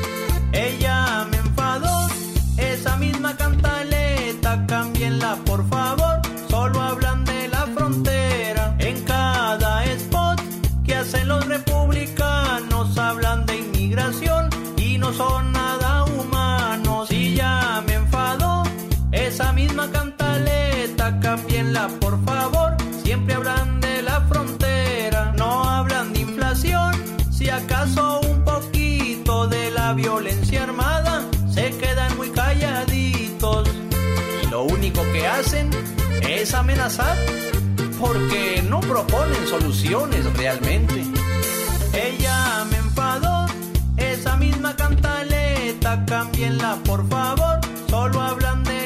Ella 0.54 1.28
me 1.32 1.38
enfadó, 1.38 2.10
esa 2.58 2.96
misma 2.98 3.36
cantaleta, 3.36 4.68
cámbienla 4.68 5.38
por 5.46 5.68
favor, 5.68 6.22
amenazar, 36.54 37.18
porque 38.00 38.64
no 38.68 38.80
proponen 38.82 39.48
soluciones 39.48 40.26
realmente. 40.38 41.04
Ella 41.94 42.66
me 42.70 42.78
enfadó, 42.78 43.46
esa 43.98 44.38
misma 44.38 44.76
cantaleta, 44.76 46.04
cámbienla 46.06 46.78
por 46.84 47.08
favor, 47.08 47.60
solo 47.90 48.22
hablan 48.22 48.64
de 48.64 48.81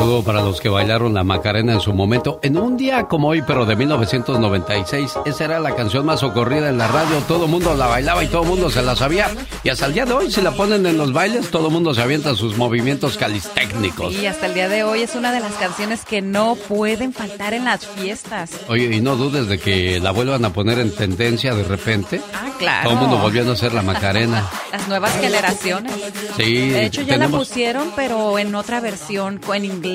saludo 0.00 0.22
para 0.22 0.40
los 0.40 0.60
que 0.62 0.70
bailaron 0.70 1.12
la 1.12 1.24
Macarena 1.24 1.74
en 1.74 1.80
su 1.80 1.92
momento. 1.92 2.40
En 2.42 2.56
un 2.56 2.78
día 2.78 3.04
como 3.04 3.28
hoy, 3.28 3.42
pero 3.46 3.66
de 3.66 3.76
1996, 3.76 5.18
esa 5.26 5.44
era 5.44 5.60
la 5.60 5.74
canción 5.76 6.06
más 6.06 6.20
socorrida 6.20 6.70
en 6.70 6.78
la 6.78 6.88
radio. 6.88 7.18
Todo 7.28 7.44
el 7.44 7.50
mundo 7.50 7.74
la 7.74 7.86
bailaba 7.86 8.24
y 8.24 8.28
todo 8.28 8.42
el 8.44 8.48
mundo 8.48 8.70
se 8.70 8.80
la 8.80 8.96
sabía. 8.96 9.28
Y 9.62 9.68
hasta 9.68 9.84
el 9.86 9.92
día 9.92 10.06
de 10.06 10.12
hoy, 10.14 10.30
si 10.30 10.40
la 10.40 10.52
ponen 10.52 10.86
en 10.86 10.96
los 10.96 11.12
bailes, 11.12 11.50
todo 11.50 11.66
el 11.66 11.72
mundo 11.74 11.92
se 11.92 12.00
avienta 12.00 12.34
sus 12.34 12.56
movimientos 12.56 13.18
calistécnicos. 13.18 14.14
Y 14.14 14.24
hasta 14.26 14.46
el 14.46 14.54
día 14.54 14.70
de 14.70 14.84
hoy 14.84 15.02
es 15.02 15.14
una 15.14 15.32
de 15.32 15.40
las 15.40 15.52
canciones 15.54 16.06
que 16.06 16.22
no 16.22 16.54
pueden 16.56 17.12
faltar 17.12 17.52
en 17.52 17.66
las 17.66 17.86
fiestas. 17.86 18.52
Oye, 18.68 18.84
y 18.96 19.00
no 19.02 19.16
dudes 19.16 19.48
de 19.48 19.58
que 19.58 20.00
la 20.00 20.12
vuelvan 20.12 20.42
a 20.46 20.52
poner 20.54 20.78
en 20.78 20.94
tendencia 20.94 21.54
de 21.54 21.64
repente. 21.64 22.22
Ah, 22.34 22.48
claro. 22.58 22.88
Todo 22.88 22.92
el 22.94 23.06
mundo 23.06 23.18
volviendo 23.22 23.50
a 23.50 23.54
hacer 23.54 23.74
la 23.74 23.82
Macarena. 23.82 24.48
Las 24.72 24.88
nuevas 24.88 25.12
generaciones. 25.20 25.92
Sí, 26.38 26.70
De 26.70 26.86
hecho, 26.86 27.02
ya 27.02 27.14
tenemos- 27.14 27.32
la 27.32 27.38
pusieron, 27.38 27.92
pero 27.94 28.38
en 28.38 28.54
otra 28.54 28.80
versión, 28.80 29.40
en 29.52 29.64
inglés, 29.66 29.89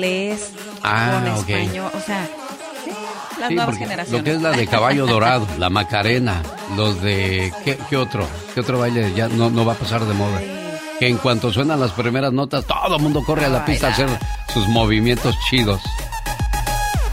Ah, 0.82 1.20
con 1.22 1.32
español. 1.50 1.90
O 1.94 2.00
sea, 2.00 2.26
sí, 2.84 2.90
las 3.40 3.48
Sí, 3.48 3.54
nuevas 3.54 3.76
generaciones. 3.76 4.18
Lo 4.18 4.24
que 4.24 4.32
es 4.36 4.42
la 4.42 4.50
de 4.52 4.66
caballo 4.68 5.06
dorado, 5.06 5.46
la 5.58 5.70
Macarena, 5.70 6.42
los 6.76 7.00
de... 7.02 7.52
¿Qué, 7.64 7.78
qué 7.88 7.96
otro? 7.96 8.26
¿Qué 8.54 8.60
otro 8.60 8.78
baile 8.78 9.12
ya 9.14 9.28
no, 9.28 9.50
no 9.50 9.64
va 9.64 9.72
a 9.74 9.76
pasar 9.76 10.04
de 10.04 10.14
moda? 10.14 10.40
Que 10.98 11.08
en 11.08 11.18
cuanto 11.18 11.52
suenan 11.52 11.80
las 11.80 11.92
primeras 11.92 12.32
notas, 12.32 12.64
todo 12.64 12.96
el 12.96 13.02
mundo 13.02 13.22
corre 13.24 13.44
a 13.44 13.48
la 13.50 13.64
pista 13.64 13.88
a 13.88 13.90
hacer 13.90 14.08
sus 14.52 14.66
movimientos 14.68 15.36
chidos. 15.48 15.82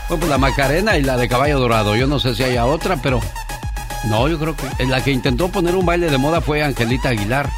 Bueno, 0.08 0.20
pues 0.20 0.30
la 0.30 0.38
Macarena 0.38 0.98
y 0.98 1.02
la 1.04 1.18
de 1.18 1.28
caballo 1.28 1.60
dorado. 1.60 1.96
Yo 1.96 2.08
no 2.08 2.20
sé 2.20 2.36
si 2.36 2.44
haya 2.44 2.66
otra, 2.66 2.98
pero... 2.98 3.20
No, 4.06 4.28
yo 4.28 4.38
creo 4.38 4.56
que 4.56 4.86
la 4.86 5.02
que 5.02 5.12
intentó 5.12 5.48
poner 5.48 5.76
un 5.76 5.86
baile 5.86 6.10
de 6.10 6.18
moda 6.18 6.42
fue 6.42 6.62
Angelita 6.62 7.10
Aguilar 7.10 7.50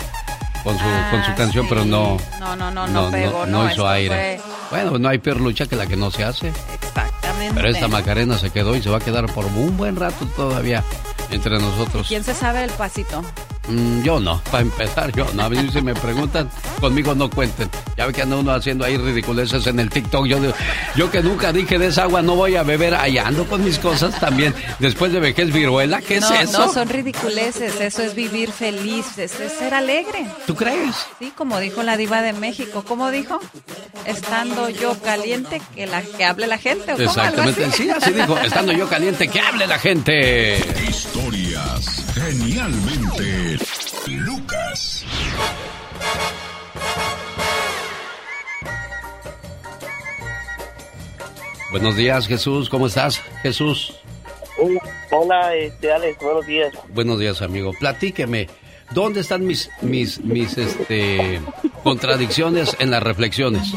con 0.65 0.73
su, 0.77 0.83
con 0.83 1.23
su 1.23 1.31
Ah, 1.31 1.35
canción, 1.37 1.63
sí. 1.63 1.69
pero 1.69 1.85
no... 1.85 2.17
No, 2.41 2.55
no, 2.57 2.71
no, 2.71 2.87
no, 2.87 3.09
pegó, 3.11 3.45
no 3.45 3.63
no, 3.63 3.71
hizo 3.71 3.87
aire. 3.87 4.41
Bueno, 4.69 4.97
no 4.97 5.07
hay 5.07 5.19
peor 5.19 5.39
lucha 5.39 5.65
que 5.67 5.75
la 5.77 5.85
que 5.87 5.95
no 5.95 6.11
se 6.11 6.23
hace. 6.25 6.49
Exactamente. 6.49 7.53
Pero 7.55 7.69
esta 7.69 7.87
Macarena 7.87 8.37
se 8.37 8.49
quedó 8.49 8.75
y 8.75 8.81
se 8.81 8.89
va 8.89 8.97
a 8.97 8.99
quedar 8.99 9.27
por 9.27 9.45
un 9.45 9.77
buen 9.77 9.95
rato 9.95 10.25
todavía 10.35 10.83
entre 11.29 11.57
nosotros. 11.59 12.07
¿Quién 12.07 12.23
se 12.23 12.33
sabe 12.33 12.63
el 12.63 12.71
pasito? 12.71 13.23
Mm, 13.67 14.03
yo 14.03 14.19
no, 14.19 14.41
para 14.51 14.61
empezar, 14.61 15.11
yo 15.11 15.25
no. 15.33 15.43
A 15.43 15.49
mí 15.49 15.69
si 15.71 15.81
me 15.81 15.93
preguntan, 15.95 16.49
conmigo 16.79 17.15
no 17.15 17.29
cuenten. 17.29 17.69
Ya 17.97 18.05
ve 18.05 18.13
que 18.13 18.21
anda 18.21 18.35
uno 18.37 18.51
haciendo 18.51 18.85
ahí 18.85 18.97
ridiculeces 18.97 19.65
en 19.67 19.79
el 19.79 19.89
TikTok. 19.89 20.25
Yo, 20.25 20.39
digo, 20.39 20.53
yo 20.95 21.09
que 21.09 21.21
nunca 21.21 21.51
dije 21.51 21.79
de 21.79 21.87
esa 21.87 22.03
agua 22.03 22.21
no 22.21 22.35
voy 22.35 22.55
a 22.55 22.63
beber, 22.63 22.95
ahí 22.95 23.17
ando 23.17 23.45
con 23.45 23.63
mis 23.63 23.79
cosas 23.79 24.19
también. 24.19 24.53
Después 24.79 25.11
de 25.11 25.19
vejez 25.19 25.51
viruela, 25.51 26.01
¿qué 26.01 26.19
no, 26.19 26.33
es 26.33 26.49
eso? 26.49 26.59
no 26.59 26.73
son 26.73 26.89
ridiculeces, 26.89 27.79
eso 27.79 28.01
es 28.03 28.15
vivir 28.15 28.51
feliz, 28.51 29.17
eso 29.17 29.43
es 29.43 29.53
ser 29.53 29.73
alegre. 29.73 30.27
¿Tú 30.45 30.55
crees? 30.55 30.95
Sí, 31.19 31.31
como 31.35 31.59
dijo 31.59 31.83
la 31.83 31.97
diva 31.97 32.21
de 32.21 32.33
México, 32.33 32.83
¿cómo 32.87 33.11
dijo? 33.11 33.39
Estando 34.05 34.69
yo 34.69 34.99
caliente, 35.01 35.61
que 35.73 35.87
la 35.87 36.01
que 36.01 36.25
hable 36.25 36.47
la 36.47 36.57
gente. 36.57 36.93
¿o 36.93 36.97
cómo? 36.97 37.09
Algo 37.09 37.21
Exactamente, 37.21 37.65
así. 37.65 37.83
sí, 37.83 37.89
así 37.89 38.11
dijo. 38.11 38.37
Estando 38.45 38.71
yo 38.71 38.87
caliente, 38.87 39.27
que 39.27 39.39
hable 39.39 39.67
la 39.67 39.79
gente. 39.79 40.59
Genialmente 42.13 43.57
Lucas. 44.07 45.05
Buenos 51.71 51.95
días, 51.95 52.27
Jesús. 52.27 52.69
¿Cómo 52.69 52.87
estás, 52.87 53.19
Jesús? 53.41 53.97
Hola, 54.57 54.81
Hola, 55.11 55.55
este, 55.55 55.93
Alex, 55.93 56.21
buenos 56.21 56.45
días. 56.45 56.73
Buenos 56.89 57.19
días, 57.19 57.41
amigo. 57.41 57.71
Platíqueme, 57.79 58.47
¿dónde 58.91 59.21
están 59.21 59.45
mis, 59.45 59.69
mis, 59.81 60.19
mis, 60.19 60.57
este, 60.57 61.39
contradicciones 61.83 62.75
en 62.79 62.91
las 62.91 63.01
reflexiones? 63.01 63.73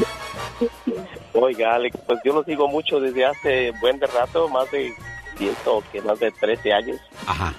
Oiga, 1.31 1.75
Alex, 1.75 1.97
pues 2.05 2.19
yo 2.25 2.33
lo 2.33 2.43
sigo 2.43 2.67
mucho 2.67 2.99
desde 2.99 3.25
hace 3.25 3.71
buen 3.79 3.99
de 3.99 4.07
rato, 4.07 4.49
más 4.49 4.69
de, 4.71 4.93
siento 5.39 5.81
que 5.91 6.01
más 6.03 6.19
de 6.19 6.29
13 6.31 6.73
años. 6.73 6.99
Ajá. 7.25 7.53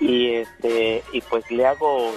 Y 0.00 0.30
este, 0.36 1.02
y 1.12 1.20
pues 1.20 1.48
le 1.50 1.66
hago 1.66 2.10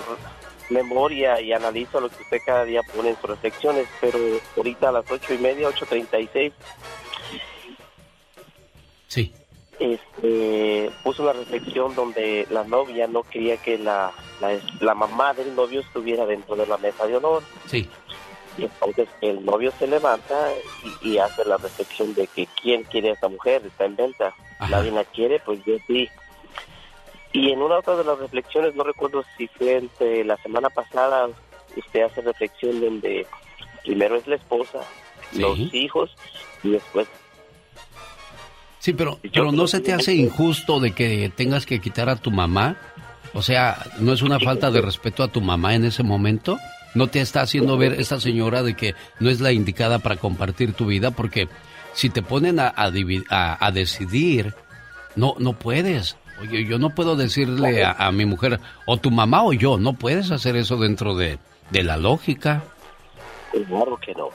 memoria 0.69 1.39
y 1.41 1.51
analizo 1.53 1.99
lo 1.99 2.09
que 2.09 2.23
usted 2.23 2.37
cada 2.45 2.63
día 2.65 2.81
pone 2.95 3.09
en 3.09 3.15
sus 3.21 3.29
reflexiones, 3.29 3.87
pero 4.01 4.17
ahorita 4.57 4.89
a 4.89 4.91
las 4.93 5.11
ocho 5.11 5.33
y 5.33 5.37
media, 5.37 5.69
8.36, 5.69 6.51
Sí. 9.07 9.31
este, 9.79 10.89
puso 11.03 11.23
una 11.23 11.33
reflexión 11.33 11.93
donde 11.95 12.47
la 12.49 12.63
novia 12.63 13.07
no 13.07 13.21
quería 13.23 13.57
que 13.57 13.77
la, 13.77 14.11
la, 14.41 14.57
la 14.79 14.95
mamá 14.95 15.33
del 15.33 15.55
novio 15.55 15.81
estuviera 15.81 16.25
dentro 16.25 16.55
de 16.55 16.65
la 16.65 16.77
mesa 16.77 17.05
de 17.05 17.17
honor. 17.17 17.43
Sí. 17.67 17.87
Y 18.57 18.63
entonces 18.63 19.09
el 19.21 19.43
novio 19.43 19.71
se 19.77 19.87
levanta 19.87 20.49
y, 21.01 21.09
y 21.09 21.17
hace 21.17 21.43
la 21.45 21.57
reflexión 21.57 22.13
de 22.13 22.27
que 22.27 22.47
quién 22.61 22.83
quiere 22.83 23.09
a 23.09 23.13
esta 23.13 23.27
mujer, 23.27 23.61
está 23.65 23.85
en 23.85 23.95
venta. 23.95 24.33
Nadie 24.69 24.91
la 24.91 25.03
quiere, 25.03 25.39
pues 25.39 25.59
yo 25.65 25.75
sí. 25.87 26.09
Y 27.33 27.51
en 27.51 27.61
una 27.61 27.79
otra 27.79 27.97
de 27.97 28.05
las 28.05 28.17
reflexiones, 28.17 28.75
no 28.75 28.83
recuerdo 28.83 29.25
si 29.37 29.47
fue 29.47 29.77
entre 29.77 30.23
la 30.23 30.37
semana 30.37 30.69
pasada, 30.69 31.27
usted 31.75 32.03
hace 32.03 32.21
reflexión 32.21 32.79
donde 32.79 33.27
primero 33.83 34.15
es 34.15 34.25
la 34.25 34.35
esposa, 34.35 34.79
los 35.33 35.59
hijos 35.73 36.15
y 36.63 36.71
después 36.71 37.07
Sí, 38.85 38.93
pero, 38.93 39.17
pero 39.33 39.51
¿no 39.51 39.65
se 39.65 39.79
te 39.79 39.93
hace 39.93 40.13
injusto 40.13 40.79
de 40.79 40.91
que 40.91 41.31
tengas 41.35 41.65
que 41.65 41.81
quitar 41.81 42.07
a 42.07 42.17
tu 42.17 42.29
mamá? 42.29 42.77
O 43.33 43.41
sea, 43.41 43.83
¿no 43.97 44.13
es 44.13 44.21
una 44.21 44.39
falta 44.39 44.69
de 44.69 44.79
respeto 44.79 45.23
a 45.23 45.27
tu 45.27 45.41
mamá 45.41 45.73
en 45.73 45.85
ese 45.85 46.03
momento? 46.03 46.59
¿No 46.95 47.07
te 47.07 47.21
está 47.21 47.41
haciendo 47.41 47.77
ver 47.77 47.93
esta 47.93 48.19
señora 48.19 48.63
de 48.63 48.73
que 48.73 48.95
no 49.19 49.29
es 49.29 49.39
la 49.41 49.51
indicada 49.51 49.99
para 49.99 50.15
compartir 50.15 50.73
tu 50.73 50.87
vida? 50.87 51.11
Porque 51.11 51.47
si 51.93 52.09
te 52.09 52.21
ponen 52.23 52.59
a, 52.59 52.67
a 52.69 52.91
a- 53.29 53.65
a 53.67 53.71
decidir, 53.71 54.55
no, 55.15 55.35
no 55.37 55.53
puedes. 55.53 56.17
Oye, 56.41 56.65
yo 56.65 56.79
no 56.79 56.89
puedo 56.89 57.15
decirle 57.15 57.83
a, 57.83 57.91
a 57.91 58.11
mi 58.11 58.25
mujer, 58.25 58.59
o 58.85 58.97
tu 58.97 59.11
mamá 59.11 59.43
o 59.43 59.53
yo, 59.53 59.77
no 59.77 59.93
puedes 59.93 60.31
hacer 60.31 60.55
eso 60.55 60.77
dentro 60.77 61.15
de, 61.15 61.37
de 61.69 61.83
la 61.83 61.95
lógica. 61.97 62.63
Claro 63.67 63.97
que 63.97 64.13
no. 64.15 64.29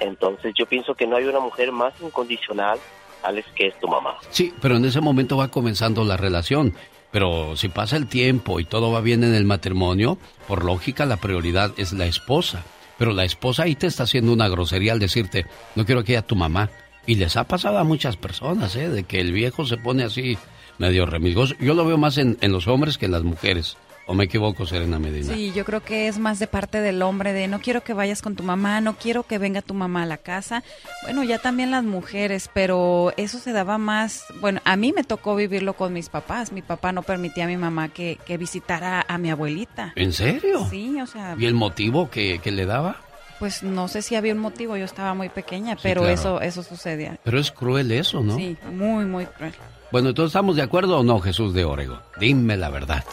Entonces 0.00 0.54
yo 0.56 0.64
pienso 0.66 0.94
que 0.94 1.06
no 1.06 1.16
hay 1.16 1.24
una 1.24 1.40
mujer 1.40 1.72
más 1.72 1.92
incondicional 2.00 2.78
Alex, 3.24 3.48
que 3.56 3.66
es 3.66 3.80
tu 3.80 3.88
mamá. 3.88 4.14
Sí, 4.30 4.54
pero 4.62 4.76
en 4.76 4.84
ese 4.84 5.00
momento 5.00 5.36
va 5.36 5.48
comenzando 5.48 6.04
la 6.04 6.16
relación. 6.16 6.72
Pero 7.10 7.56
si 7.56 7.68
pasa 7.68 7.96
el 7.96 8.06
tiempo 8.06 8.60
y 8.60 8.64
todo 8.64 8.92
va 8.92 9.00
bien 9.00 9.24
en 9.24 9.34
el 9.34 9.44
matrimonio, 9.44 10.18
por 10.46 10.64
lógica 10.64 11.06
la 11.06 11.16
prioridad 11.16 11.72
es 11.76 11.92
la 11.92 12.06
esposa. 12.06 12.64
Pero 12.98 13.12
la 13.12 13.24
esposa 13.24 13.62
ahí 13.62 13.74
te 13.74 13.86
está 13.86 14.02
haciendo 14.02 14.32
una 14.32 14.48
grosería 14.48 14.92
al 14.92 14.98
decirte, 14.98 15.46
no 15.74 15.86
quiero 15.86 16.04
que 16.04 16.12
haya 16.12 16.26
tu 16.26 16.36
mamá. 16.36 16.70
Y 17.06 17.14
les 17.14 17.36
ha 17.36 17.44
pasado 17.44 17.78
a 17.78 17.84
muchas 17.84 18.16
personas, 18.16 18.76
¿eh? 18.76 18.90
De 18.90 19.04
que 19.04 19.20
el 19.20 19.32
viejo 19.32 19.64
se 19.64 19.78
pone 19.78 20.04
así 20.04 20.36
medio 20.76 21.06
remilgoso. 21.06 21.54
Yo 21.58 21.72
lo 21.72 21.86
veo 21.86 21.96
más 21.96 22.18
en, 22.18 22.36
en 22.42 22.52
los 22.52 22.68
hombres 22.68 22.98
que 22.98 23.06
en 23.06 23.12
las 23.12 23.22
mujeres. 23.22 23.78
¿O 24.10 24.14
me 24.14 24.24
equivoco, 24.24 24.64
Serena 24.64 24.98
Medina? 24.98 25.34
Sí, 25.34 25.52
yo 25.54 25.66
creo 25.66 25.82
que 25.82 26.08
es 26.08 26.18
más 26.18 26.38
de 26.38 26.46
parte 26.46 26.80
del 26.80 27.02
hombre 27.02 27.34
de 27.34 27.46
no 27.46 27.60
quiero 27.60 27.84
que 27.84 27.92
vayas 27.92 28.22
con 28.22 28.36
tu 28.36 28.42
mamá, 28.42 28.80
no 28.80 28.96
quiero 28.96 29.24
que 29.24 29.36
venga 29.36 29.60
tu 29.60 29.74
mamá 29.74 30.04
a 30.04 30.06
la 30.06 30.16
casa. 30.16 30.64
Bueno, 31.02 31.24
ya 31.24 31.38
también 31.38 31.70
las 31.70 31.84
mujeres, 31.84 32.48
pero 32.54 33.12
eso 33.18 33.38
se 33.38 33.52
daba 33.52 33.76
más, 33.76 34.24
bueno, 34.40 34.62
a 34.64 34.76
mí 34.76 34.94
me 34.94 35.04
tocó 35.04 35.36
vivirlo 35.36 35.74
con 35.74 35.92
mis 35.92 36.08
papás. 36.08 36.52
Mi 36.52 36.62
papá 36.62 36.90
no 36.90 37.02
permitía 37.02 37.44
a 37.44 37.48
mi 37.48 37.58
mamá 37.58 37.90
que, 37.90 38.18
que 38.24 38.38
visitara 38.38 39.04
a 39.06 39.18
mi 39.18 39.30
abuelita. 39.30 39.92
¿En 39.94 40.14
serio? 40.14 40.66
Sí, 40.70 40.98
o 40.98 41.06
sea... 41.06 41.36
¿Y 41.38 41.44
el 41.44 41.52
motivo 41.52 42.08
que, 42.08 42.38
que 42.38 42.50
le 42.50 42.64
daba? 42.64 42.96
Pues 43.38 43.62
no 43.62 43.88
sé 43.88 44.00
si 44.00 44.14
había 44.16 44.32
un 44.32 44.40
motivo, 44.40 44.78
yo 44.78 44.86
estaba 44.86 45.12
muy 45.12 45.28
pequeña, 45.28 45.76
pero 45.82 46.00
claro. 46.00 46.14
eso 46.14 46.40
eso 46.40 46.62
sucedía. 46.62 47.18
Pero 47.24 47.38
es 47.38 47.52
cruel 47.52 47.92
eso, 47.92 48.22
¿no? 48.22 48.36
Sí, 48.36 48.56
muy, 48.72 49.04
muy 49.04 49.26
cruel. 49.26 49.52
Bueno, 49.92 50.08
entonces 50.08 50.30
estamos 50.30 50.56
de 50.56 50.62
acuerdo 50.62 50.98
o 50.98 51.02
no, 51.04 51.20
Jesús 51.20 51.52
de 51.52 51.66
Orego. 51.66 52.00
Dime 52.18 52.56
la 52.56 52.70
verdad. 52.70 53.04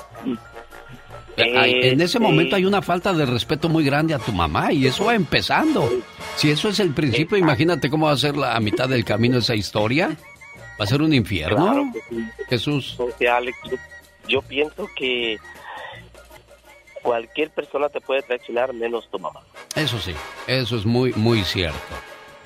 Eh, 1.38 1.92
en 1.92 2.02
ese 2.02 2.20
momento 2.20 2.56
hay 2.56 2.66
una 2.66 2.82
falta 2.82 3.14
de 3.14 3.26
respeto 3.26 3.68
muy 3.68 3.84
grande 3.84 4.14
a 4.14 4.20
tu 4.20 4.32
mamá 4.32 4.72
y 4.72 4.88
eso 4.88 5.06
va 5.06 5.16
empezando. 5.16 5.90
Si 6.36 6.50
eso 6.50 6.70
es 6.70 6.80
el 6.80 6.94
principio, 6.94 7.38
imagínate 7.38 7.90
cómo 7.90 8.08
va 8.08 8.14
a 8.14 8.18
ser 8.18 8.38
la 8.38 8.56
a 8.56 8.60
mitad 8.60 8.88
del 8.88 9.04
camino 9.04 9.40
esa 9.40 9.56
historia. 9.56 10.16
Va 10.80 10.84
a 10.84 10.88
ser 10.88 11.02
un 11.02 11.14
infierno. 11.14 11.72
Claro 11.72 11.92
que 11.94 12.02
sí. 12.10 12.26
Jesús. 12.50 12.98
Alex, 13.30 13.58
yo, 13.70 13.78
yo 14.28 14.42
pienso 14.42 14.90
que 14.96 15.38
cualquier 17.02 17.52
persona 17.52 17.88
te 17.90 18.02
puede 18.02 18.24
traicionar 18.24 18.74
menos 18.74 19.10
tu 19.10 19.20
mamá. 19.20 19.42
Eso 19.76 20.00
sí, 20.00 20.14
eso 20.48 20.76
es 20.76 20.86
muy, 20.86 21.14
muy 21.14 21.44
cierto. 21.44 21.78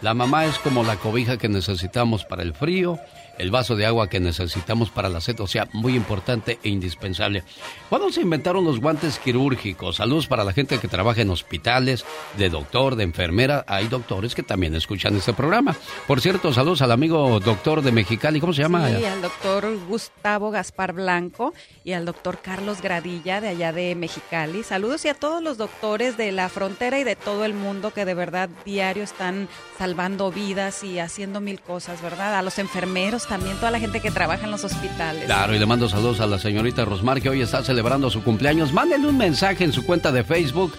La 0.01 0.13
mamá 0.13 0.45
es 0.45 0.59
como 0.59 0.83
la 0.83 0.97
cobija 0.97 1.37
que 1.37 1.49
necesitamos 1.49 2.25
para 2.25 2.43
el 2.43 2.53
frío, 2.53 2.99
el 3.39 3.51
vaso 3.51 3.75
de 3.75 3.85
agua 3.85 4.09
que 4.09 4.19
necesitamos 4.19 4.91
para 4.91 5.09
la 5.09 5.21
sed, 5.21 5.39
o 5.39 5.47
sea, 5.47 5.67
muy 5.73 5.95
importante 5.95 6.59
e 6.61 6.69
indispensable. 6.69 7.43
¿Cuándo 7.89 8.11
se 8.11 8.21
inventaron 8.21 8.65
los 8.65 8.79
guantes 8.79 9.17
quirúrgicos? 9.17 9.95
Saludos 9.95 10.27
para 10.27 10.43
la 10.43 10.53
gente 10.53 10.77
que 10.77 10.87
trabaja 10.87 11.21
en 11.21 11.29
hospitales, 11.31 12.05
de 12.37 12.49
doctor, 12.49 12.95
de 12.95 13.05
enfermera. 13.05 13.65
Hay 13.67 13.87
doctores 13.87 14.35
que 14.35 14.43
también 14.43 14.75
escuchan 14.75 15.15
este 15.15 15.33
programa. 15.33 15.75
Por 16.05 16.21
cierto, 16.21 16.53
saludos 16.53 16.81
al 16.81 16.91
amigo 16.91 17.39
doctor 17.39 17.81
de 17.81 17.91
Mexicali, 17.91 18.39
¿cómo 18.39 18.53
se 18.53 18.61
llama? 18.61 18.87
Sí, 18.89 19.05
al 19.05 19.21
doctor 19.21 19.77
Gustavo 19.87 20.51
Gaspar 20.51 20.93
Blanco 20.93 21.53
y 21.83 21.93
al 21.93 22.05
doctor 22.05 22.39
Carlos 22.41 22.81
Gradilla 22.81 23.39
de 23.39 23.47
allá 23.47 23.71
de 23.71 23.95
Mexicali. 23.95 24.63
Saludos 24.63 25.05
y 25.05 25.07
a 25.07 25.13
todos 25.13 25.41
los 25.41 25.57
doctores 25.57 26.17
de 26.17 26.33
la 26.33 26.49
frontera 26.49 26.99
y 26.99 27.05
de 27.05 27.15
todo 27.15 27.45
el 27.45 27.53
mundo 27.53 27.91
que 27.93 28.03
de 28.03 28.13
verdad 28.13 28.49
diario 28.65 29.03
están 29.03 29.47
salvando 29.77 30.29
vidas 30.29 30.83
y 30.83 30.99
haciendo 30.99 31.39
mil 31.39 31.61
cosas, 31.61 32.01
¿verdad? 32.01 32.35
A 32.35 32.41
los 32.41 32.59
enfermeros 32.59 33.28
también, 33.29 33.55
toda 33.57 33.71
la 33.71 33.79
gente 33.79 34.01
que 34.01 34.11
trabaja 34.11 34.43
en 34.43 34.51
los 34.51 34.63
hospitales. 34.63 35.25
Claro, 35.25 35.55
y 35.55 35.59
le 35.59 35.65
mando 35.65 35.87
saludos 35.87 36.19
a 36.19 36.27
la 36.27 36.39
señorita 36.39 36.83
Rosmar 36.83 37.21
que 37.21 37.29
hoy 37.29 37.41
está 37.41 37.63
celebrando 37.63 38.09
su 38.09 38.23
cumpleaños. 38.23 38.73
Mándenle 38.73 39.07
un 39.07 39.17
mensaje 39.17 39.63
en 39.63 39.71
su 39.71 39.85
cuenta 39.85 40.11
de 40.11 40.23
Facebook, 40.23 40.73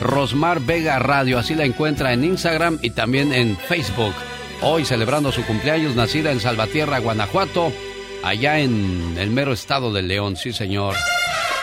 Rosmar 0.00 0.60
Vega 0.60 0.98
Radio. 1.00 1.38
Así 1.38 1.54
la 1.54 1.64
encuentra 1.64 2.12
en 2.12 2.24
Instagram 2.24 2.78
y 2.80 2.90
también 2.90 3.32
en 3.32 3.56
Facebook. 3.56 4.14
Hoy 4.62 4.84
celebrando 4.84 5.32
su 5.32 5.44
cumpleaños, 5.44 5.96
nacida 5.96 6.32
en 6.32 6.40
Salvatierra, 6.40 7.00
Guanajuato, 7.00 7.72
allá 8.22 8.60
en 8.60 9.16
el 9.18 9.30
mero 9.30 9.52
estado 9.52 9.92
de 9.92 10.02
León, 10.02 10.36
sí 10.36 10.52
señor. 10.52 10.94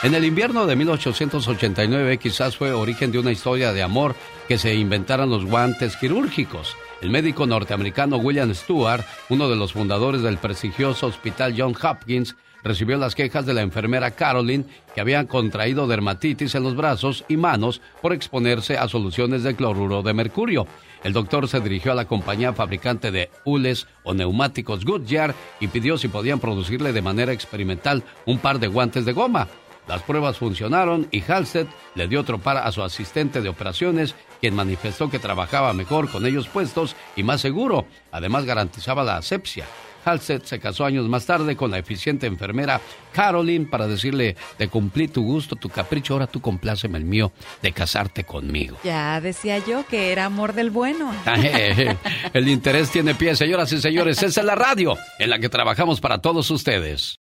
En 0.04 0.14
el 0.14 0.26
invierno 0.26 0.66
de 0.66 0.76
1889 0.76 2.18
quizás 2.18 2.58
fue 2.58 2.74
origen 2.74 3.12
de 3.12 3.20
una 3.20 3.32
historia 3.32 3.72
de 3.72 3.82
amor 3.82 4.16
que 4.48 4.58
se 4.58 4.74
inventaran 4.74 5.30
los 5.30 5.46
guantes 5.46 5.96
quirúrgicos. 5.96 6.76
El 7.02 7.10
médico 7.10 7.48
norteamericano 7.48 8.18
William 8.18 8.54
Stewart, 8.54 9.04
uno 9.30 9.50
de 9.50 9.56
los 9.56 9.74
fundadores 9.74 10.22
del 10.22 10.38
prestigioso 10.38 11.08
hospital 11.08 11.56
John 11.58 11.76
Hopkins, 11.82 12.36
recibió 12.64 12.98
las 12.98 13.16
quejas 13.16 13.48
de 13.48 13.56
la 13.56 13.62
enfermera 13.62 14.12
Caroline 14.12 14.66
que 14.94 15.02
habían 15.02 15.26
contraído 15.26 15.88
dermatitis 15.88 16.54
en 16.54 16.62
los 16.62 16.76
brazos 16.76 17.26
y 17.28 17.38
manos 17.38 17.82
por 18.04 18.14
exponerse 18.14 18.78
a 18.78 18.88
soluciones 18.88 19.42
de 19.42 19.56
cloruro 19.56 20.04
de 20.04 20.14
mercurio. 20.14 20.68
El 21.04 21.14
doctor 21.14 21.48
se 21.48 21.60
dirigió 21.60 21.92
a 21.92 21.96
la 21.96 22.06
compañía 22.06 22.54
fabricante 22.54 23.10
de 23.10 23.32
hules 23.46 23.88
o 24.04 24.14
neumáticos 24.14 24.86
Goodyear 24.86 25.34
y 25.60 25.70
pidió 25.70 25.98
si 25.98 26.08
podían 26.08 26.40
producirle 26.40 26.94
de 26.94 27.02
manera 27.02 27.34
experimental 27.34 28.04
un 28.28 28.38
par 28.38 28.60
de 28.60 28.68
guantes 28.68 29.06
de 29.06 29.14
goma. 29.14 29.48
Las 29.88 30.04
pruebas 30.04 30.38
funcionaron 30.38 31.08
y 31.12 31.22
Halstead 31.22 31.68
le 31.96 32.08
dio 32.08 32.22
otro 32.22 32.40
par 32.40 32.58
a 32.58 32.72
su 32.72 32.84
asistente 32.84 33.42
de 33.42 33.50
operaciones, 33.50 34.16
quien 34.40 34.56
manifestó 34.56 35.10
que 35.10 35.20
trabajaba 35.20 35.74
mejor 35.74 36.10
con 36.10 36.26
ellos 36.26 36.48
puestos 36.48 36.96
y 37.16 37.24
más 37.24 37.42
seguro. 37.42 37.86
Además 38.12 38.46
garantizaba 38.46 39.04
la 39.04 39.18
asepsia. 39.18 39.66
Halstead 40.04 40.42
se 40.44 40.60
casó 40.60 40.86
años 40.86 41.08
más 41.08 41.26
tarde 41.26 41.56
con 41.56 41.72
la 41.72 41.78
eficiente 41.78 42.28
enfermera 42.28 42.82
Caroline 43.14 43.66
para 43.66 43.88
decirle, 43.88 44.36
te 44.58 44.68
cumplí 44.68 45.08
tu 45.08 45.24
gusto, 45.24 45.56
tu 45.56 45.70
capricho, 45.70 46.14
ahora 46.14 46.28
tú 46.28 46.42
compláceme 46.42 46.98
el 46.98 47.06
mío 47.06 47.32
de 47.62 47.72
casarte 47.72 48.24
conmigo. 48.24 48.78
Ya 48.84 49.20
decía 49.22 49.60
yo 49.60 49.86
que 49.86 50.12
era 50.12 50.26
amor 50.26 50.54
del 50.54 50.70
bueno. 50.70 51.12
El 52.34 52.48
interés 52.48 52.90
tiene 52.92 53.16
pie, 53.16 53.36
señoras 53.36 53.72
y 53.74 53.82
señores. 53.82 54.22
Esa 54.24 54.42
es 54.42 54.46
la 54.46 54.56
radio 54.56 54.98
en 55.20 55.30
la 55.30 55.40
que 55.40 55.50
trabajamos 55.50 56.00
para 56.00 56.20
todos 56.20 56.50
ustedes. 56.52 57.20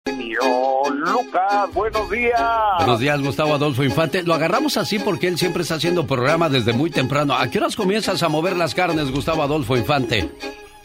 Lucas, 0.95 1.73
buenos 1.73 2.09
días. 2.09 2.41
Buenos 2.77 2.99
días, 2.99 3.21
Gustavo 3.21 3.53
Adolfo 3.53 3.83
Infante. 3.83 4.23
Lo 4.23 4.33
agarramos 4.33 4.77
así 4.77 4.99
porque 4.99 5.27
él 5.27 5.37
siempre 5.37 5.63
está 5.63 5.75
haciendo 5.75 6.05
programa 6.05 6.49
desde 6.49 6.73
muy 6.73 6.89
temprano. 6.89 7.35
¿A 7.35 7.49
qué 7.49 7.59
horas 7.59 7.75
comienzas 7.75 8.21
a 8.23 8.29
mover 8.29 8.57
las 8.57 8.75
carnes, 8.75 9.11
Gustavo 9.11 9.43
Adolfo 9.43 9.77
Infante? 9.77 10.29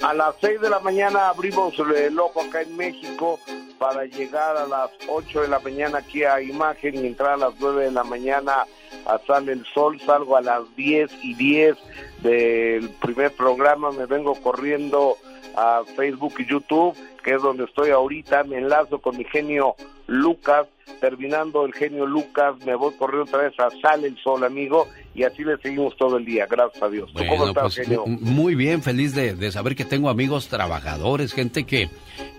A 0.03 0.13
las 0.13 0.35
6 0.41 0.61
de 0.61 0.71
la 0.71 0.81
mañana 0.81 1.29
abrimos 1.29 1.75
el 1.79 2.19
ojo 2.19 2.43
acá 2.43 2.63
en 2.63 2.77
México 2.77 3.39
para 3.79 4.05
llegar 4.05 4.57
a 4.57 4.67
las 4.67 4.91
8 5.09 5.43
de 5.43 5.49
la 5.49 5.59
mañana 5.61 5.99
aquí 5.99 6.25
a 6.25 6.41
Imagen 6.41 6.97
y 6.97 7.07
entrar 7.07 7.33
a 7.33 7.37
las 7.37 7.55
9 7.59 7.85
de 7.85 7.91
la 7.91 8.05
mañana 8.05 8.67
a 9.07 9.19
Sale 9.27 9.53
el 9.53 9.65
Sol. 9.67 10.01
Salgo 10.01 10.37
a 10.37 10.43
las 10.43 10.63
10 10.77 11.11
y 11.23 11.35
10 11.35 11.77
del 12.23 12.91
primer 13.01 13.33
programa. 13.33 13.93
Me 13.93 14.07
vengo 14.07 14.35
corriendo 14.35 15.17
a 15.57 15.83
Facebook 15.97 16.35
y 16.39 16.47
YouTube, 16.47 16.97
que 17.25 17.35
es 17.35 17.43
donde 17.43 17.65
estoy 17.65 17.91
ahorita. 17.91 18.45
Me 18.45 18.59
enlazo 18.59 18.99
con 19.01 19.17
mi 19.17 19.25
genio 19.25 19.75
Lucas. 20.07 20.67
Terminando 21.01 21.65
el 21.65 21.73
genio 21.73 22.07
Lucas, 22.07 22.55
me 22.65 22.75
voy 22.75 22.93
corriendo 22.95 23.25
otra 23.25 23.49
vez 23.49 23.59
a 23.59 23.71
Sale 23.81 24.07
el 24.09 24.19
Sol, 24.19 24.45
amigo. 24.45 24.87
Y 25.15 25.23
así 25.23 25.43
le 25.43 25.57
seguimos 25.59 25.97
todo 25.97 26.19
el 26.19 26.25
día. 26.25 26.47
Gracias 26.49 26.83
a 26.83 26.89
Dios. 26.89 27.11
¿Tú 27.15 27.25
¿Cómo 27.27 27.47
estás, 27.49 27.63
pues, 27.63 27.75
genio? 27.77 28.05
muy 28.07 28.55
bien, 28.55 28.83
feliz 28.83 29.15
de, 29.15 29.35
de 29.35 29.51
saber 29.51 29.75
que 29.77 29.85
tengo 29.85 30.11
amigos 30.11 30.49
trabajadores, 30.49 31.33
gente 31.33 31.65
que, 31.65 31.89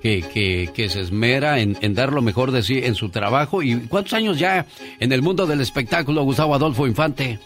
que, 0.02 0.22
que, 0.22 0.70
que 0.74 0.90
se 0.90 1.02
esmera 1.02 1.60
en, 1.60 1.76
en 1.82 1.96
dar 1.96 2.14
lo 2.14 2.22
mejor 2.22 2.52
de 2.52 2.62
sí 2.62 2.80
en 2.84 2.94
su 2.96 3.10
trabajo. 3.10 3.64
¿Y 3.64 3.88
cuántos 3.88 4.14
años 4.14 4.38
ya 4.38 4.66
en 5.00 5.12
el 5.12 5.22
mundo 5.22 5.48
del 5.48 5.62
espectáculo, 5.62 6.24
Gustavo 6.24 6.54
Adolfo 6.54 6.86
Infante? 6.86 7.40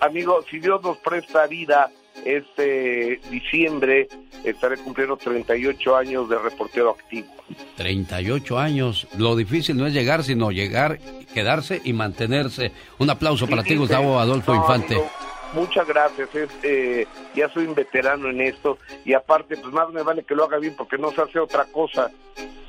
Amigo, 0.00 0.44
si 0.48 0.60
Dios 0.60 0.80
nos 0.82 0.98
presta 0.98 1.46
vida, 1.48 1.90
este 2.24 3.20
diciembre 3.30 4.08
estaré 4.44 4.76
cumpliendo 4.78 5.16
38 5.16 5.96
años 5.96 6.28
de 6.28 6.38
reportero 6.38 6.90
activo. 6.90 7.28
38 7.76 8.58
años. 8.58 9.06
Lo 9.16 9.36
difícil 9.36 9.76
no 9.76 9.86
es 9.86 9.92
llegar, 9.92 10.22
sino 10.22 10.50
llegar, 10.50 10.98
quedarse 11.32 11.80
y 11.84 11.92
mantenerse. 11.92 12.72
Un 12.98 13.10
aplauso 13.10 13.46
para 13.46 13.62
ti, 13.62 13.76
Gustavo 13.76 14.18
Adolfo 14.18 14.54
no, 14.54 14.60
Infante. 14.60 14.94
amigo, 14.94 15.10
muchas 15.54 15.86
gracias. 15.86 16.34
es, 16.34 16.50
eh, 16.62 17.06
ya 17.34 17.48
soy 17.50 17.66
un 17.66 17.74
veterano 17.74 18.28
en 18.30 18.40
esto 18.40 18.78
y 19.04 19.14
aparte, 19.14 19.56
pues 19.56 19.72
más 19.72 19.90
me 19.90 20.02
vale 20.02 20.24
que 20.24 20.34
lo 20.34 20.44
haga 20.44 20.58
bien 20.58 20.74
porque 20.76 20.98
no 20.98 21.10
se 21.12 21.22
hace 21.22 21.38
otra 21.38 21.64
cosa. 21.66 22.10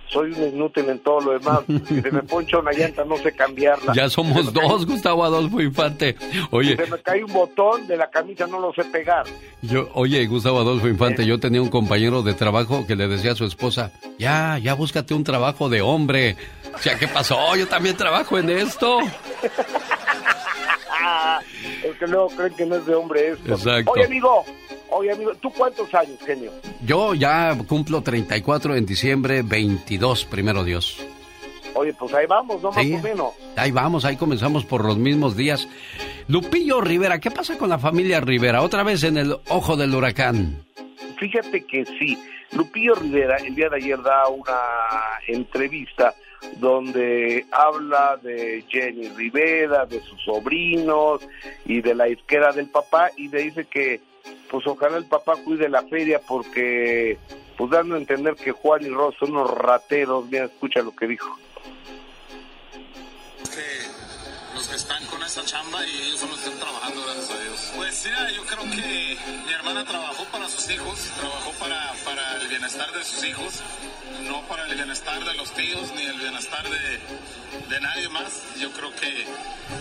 Soy 0.10 0.32
un 0.32 0.44
inútil 0.56 0.90
en 0.90 1.00
todo 1.00 1.22
lo 1.22 1.32
demás. 1.40 1.60
Si 1.88 2.02
se 2.02 2.12
me 2.12 2.22
poncha 2.24 2.58
una 2.60 2.72
llanta, 2.72 3.04
no 3.06 3.16
sé 3.18 3.32
cambiarla. 3.32 3.94
Ya 3.94 4.10
somos 4.10 4.46
Si 4.48 4.52
me 4.54 4.60
cae- 4.60 4.68
dos, 4.70 4.86
Gustavo 4.86 5.24
Adolfo 5.24 5.62
Infante. 5.62 6.16
Oye, 6.52 6.72
Si 6.72 6.84
se 6.84 6.90
me 6.92 6.98
cae 7.00 7.24
un 7.24 7.32
botón 7.34 7.88
de 7.88 7.96
la 7.98 8.10
camisa, 8.10 8.48
no 8.48 8.60
lo 8.60 8.74
sé 8.74 8.84
pegar. 8.86 9.26
Yo, 9.62 9.90
oye, 9.94 10.26
Gustavo 10.28 10.60
Adolfo 10.60 10.88
Infante, 10.88 11.26
yo 11.26 11.40
tenía 11.40 11.62
un 11.62 11.70
compañero 11.70 12.22
de 12.24 12.34
trabajo 12.34 12.86
que 12.88 12.96
le 12.96 13.08
decía 13.08 13.32
a 13.34 13.36
su 13.36 13.46
esposa, 13.46 13.92
ya, 14.18 14.58
ya 14.58 14.74
búscate 14.74 15.14
un 15.14 15.24
trabajo 15.24 15.70
de 15.70 15.82
hombre. 15.82 16.36
O 16.74 16.78
sea, 16.80 16.98
¿qué 16.98 17.08
pasó? 17.08 17.56
Yo 17.56 17.68
también 17.68 17.96
trabajo 17.98 18.38
en 18.38 18.50
esto. 18.50 19.00
es 21.84 21.98
que 21.98 22.08
luego 22.08 22.28
creen 22.30 22.54
que 22.56 22.66
no 22.66 22.76
es 22.76 22.86
de 22.86 22.96
hombre 22.96 23.30
esto. 23.32 23.54
Exacto. 23.54 23.92
Oye, 23.92 24.06
amigo, 24.06 24.46
oye, 24.92 25.12
amigo, 25.12 25.34
¿tú 25.36 25.52
cuántos 25.52 25.94
años, 25.94 26.18
genio? 26.26 26.52
Yo 26.86 27.14
ya 27.14 27.58
cumplo 27.68 28.02
34 28.02 28.76
en 28.76 28.86
diciembre, 28.86 29.42
22, 29.44 30.26
primero 30.26 30.64
Dios. 30.64 31.06
Oye, 31.76 31.94
pues 31.94 32.14
ahí 32.14 32.26
vamos, 32.26 32.62
¿no? 32.62 32.74
Sí. 32.74 32.92
Más 32.92 33.00
o 33.00 33.04
menos. 33.08 33.34
Ahí 33.56 33.72
vamos, 33.72 34.04
ahí 34.06 34.18
comenzamos 34.18 34.66
por 34.66 34.84
los 34.84 34.98
mismos 34.98 35.36
días. 35.38 35.68
Lupillo 36.28 36.82
Rivera, 36.82 37.20
¿qué 37.20 37.32
pasa 37.32 37.58
con 37.58 37.70
la 37.70 37.80
familia 37.80 38.20
Rivera? 38.22 38.62
Otra 38.62 38.84
vez 38.84 39.04
en 39.04 39.18
el 39.18 39.36
ojo 39.50 39.78
del 39.78 39.94
huracán. 39.96 40.64
fíjate 41.20 41.66
que 41.66 41.86
sí. 41.86 42.18
Lupillo 42.52 42.96
Rivera 42.96 43.38
el 43.38 43.54
día 43.54 43.70
de 43.70 43.76
ayer 43.78 44.02
da 44.02 44.28
una 44.28 44.60
entrevista 45.28 46.16
donde 46.58 47.46
habla 47.52 48.18
de 48.18 48.64
Jenny 48.70 49.10
Rivera, 49.10 49.86
de 49.86 50.02
sus 50.02 50.22
sobrinos 50.24 51.22
y 51.66 51.82
de 51.82 51.94
la 51.94 52.08
izquierda 52.08 52.52
del 52.52 52.70
papá 52.70 53.12
y 53.16 53.28
le 53.28 53.44
dice 53.44 53.66
que 53.66 54.02
pues 54.50 54.66
ojalá 54.68 54.98
el 54.98 55.06
papá 55.06 55.36
cuide 55.44 55.70
la 55.70 55.84
feria 55.84 56.20
porque 56.28 57.18
pues 57.58 57.72
dando 57.72 57.96
a 57.96 57.98
entender 57.98 58.36
que 58.36 58.52
Juan 58.52 58.86
y 58.86 58.90
Ross 58.90 59.16
son 59.20 59.32
unos 59.32 59.52
rateros, 59.52 60.26
mira, 60.30 60.46
escucha 60.46 60.82
lo 60.82 60.96
que 60.96 61.08
dijo. 61.08 61.38
Esa 65.30 65.46
chamba 65.46 65.86
y 65.86 65.92
ellos 66.02 66.20
son 66.20 66.32
los 66.32 66.40
que 66.40 66.46
están 66.46 66.60
trabajando, 66.60 67.04
gracias 67.04 67.30
a 67.30 67.40
Dios. 67.40 67.60
Pues 67.76 68.04
mira, 68.04 68.32
yo 68.32 68.46
creo 68.46 68.64
que 68.72 69.18
mi 69.46 69.54
hermana 69.54 69.86
trabajó 69.86 70.26
para 70.32 70.50
sus 70.50 70.68
hijos, 70.72 71.00
trabajó 71.20 71.52
para, 71.60 71.94
para 72.04 72.42
el 72.42 72.48
bienestar 72.48 72.92
de 72.92 73.06
sus 73.06 73.24
hijos, 73.24 73.54
no 74.28 74.42
para 74.48 74.66
el 74.66 74.74
bienestar 74.74 75.24
de 75.24 75.34
los 75.36 75.54
tíos 75.54 75.92
ni 75.96 76.02
el 76.02 76.18
bienestar 76.18 76.68
de, 76.68 77.70
de 77.70 77.80
nadie 77.80 78.10
más. 78.10 78.42
Yo 78.60 78.72
creo 78.72 78.92
que 78.96 79.26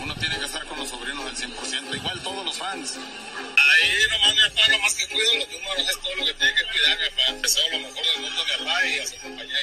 uno 0.03 0.13
tiene 0.17 0.37
que 0.37 0.45
estar 0.45 0.63
con 0.65 0.77
los 0.77 0.87
sobrinos 0.87 1.25
al 1.25 1.35
100%, 1.35 1.95
igual 1.95 2.19
todos 2.21 2.45
los 2.45 2.55
fans. 2.55 2.99
Ahí 2.99 3.91
nomás 4.11 4.35
mi 4.35 4.41
papá, 4.41 4.71
nomás 4.71 4.93
que 4.93 5.07
cuido 5.07 5.33
lo 5.33 5.47
que 5.47 5.55
uno 5.55 5.89
es 5.89 5.99
todo 5.99 6.15
lo 6.15 6.25
que 6.25 6.33
tiene 6.35 6.53
que 6.53 6.63
cuidar, 6.63 6.97
mi 6.99 7.09
papá. 7.09 7.23
Empezó 7.29 7.59
lo 7.71 7.79
mejor 7.79 8.03
del 8.05 8.21
mundo 8.21 8.41
mi 8.45 8.65
papá 8.65 8.85
y 8.85 8.99
a 8.99 9.07
su 9.07 9.15
compañía. 9.17 9.57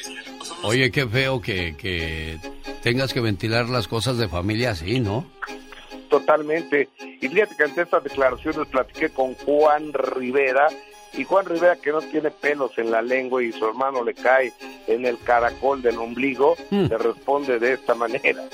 Oye, 0.63 0.91
qué 0.91 1.07
feo 1.07 1.41
que, 1.41 1.77
que 1.77 2.41
tengas 2.83 3.13
que 3.13 3.21
ventilar 3.21 3.69
las 3.69 3.87
cosas 3.87 4.19
de 4.19 4.29
familia 4.29 4.73
así, 4.73 4.99
¿no? 4.99 5.31
Totalmente. 6.09 6.89
Y 7.21 7.29
fíjate 7.29 7.57
que 7.57 7.65
ante 7.65 7.83
estas 7.83 8.05
declaraciones 8.05 8.69
platiqué 8.69 9.11
con 9.11 9.35
Juan 9.35 9.93
Rivera, 9.93 10.69
y 11.17 11.25
Juan 11.25 11.47
Rivera 11.47 11.77
que 11.77 11.93
no 11.93 12.01
tiene 12.01 12.31
pelos 12.31 12.73
en 12.77 12.91
la 12.91 13.01
lengua 13.01 13.43
y 13.43 13.53
su 13.53 13.67
hermano 13.67 14.05
le 14.05 14.15
cae 14.15 14.53
en 14.87 15.07
el 15.07 15.19
caracol 15.21 15.81
del 15.81 15.97
ombligo, 15.99 16.57
le 16.71 16.99
responde 16.99 17.59
de 17.59 17.75
esta 17.75 17.95
manera. 17.95 18.45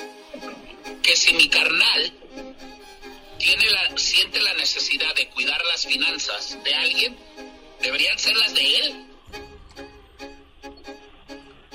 Que 1.03 1.17
si 1.17 1.35
mi 1.35 1.49
carnal 1.49 2.13
tiene 3.39 3.71
la, 3.71 3.99
siente 3.99 4.41
la 4.41 4.55
necesidad 4.55 5.13
de 5.17 5.29
cuidar 5.31 5.61
las 5.73 5.85
finanzas 5.85 6.57
de 6.63 6.75
alguien, 6.75 7.17
deberían 7.81 8.19
ser 8.19 8.37
las 8.37 8.55
de 8.55 8.77
él. 8.77 9.07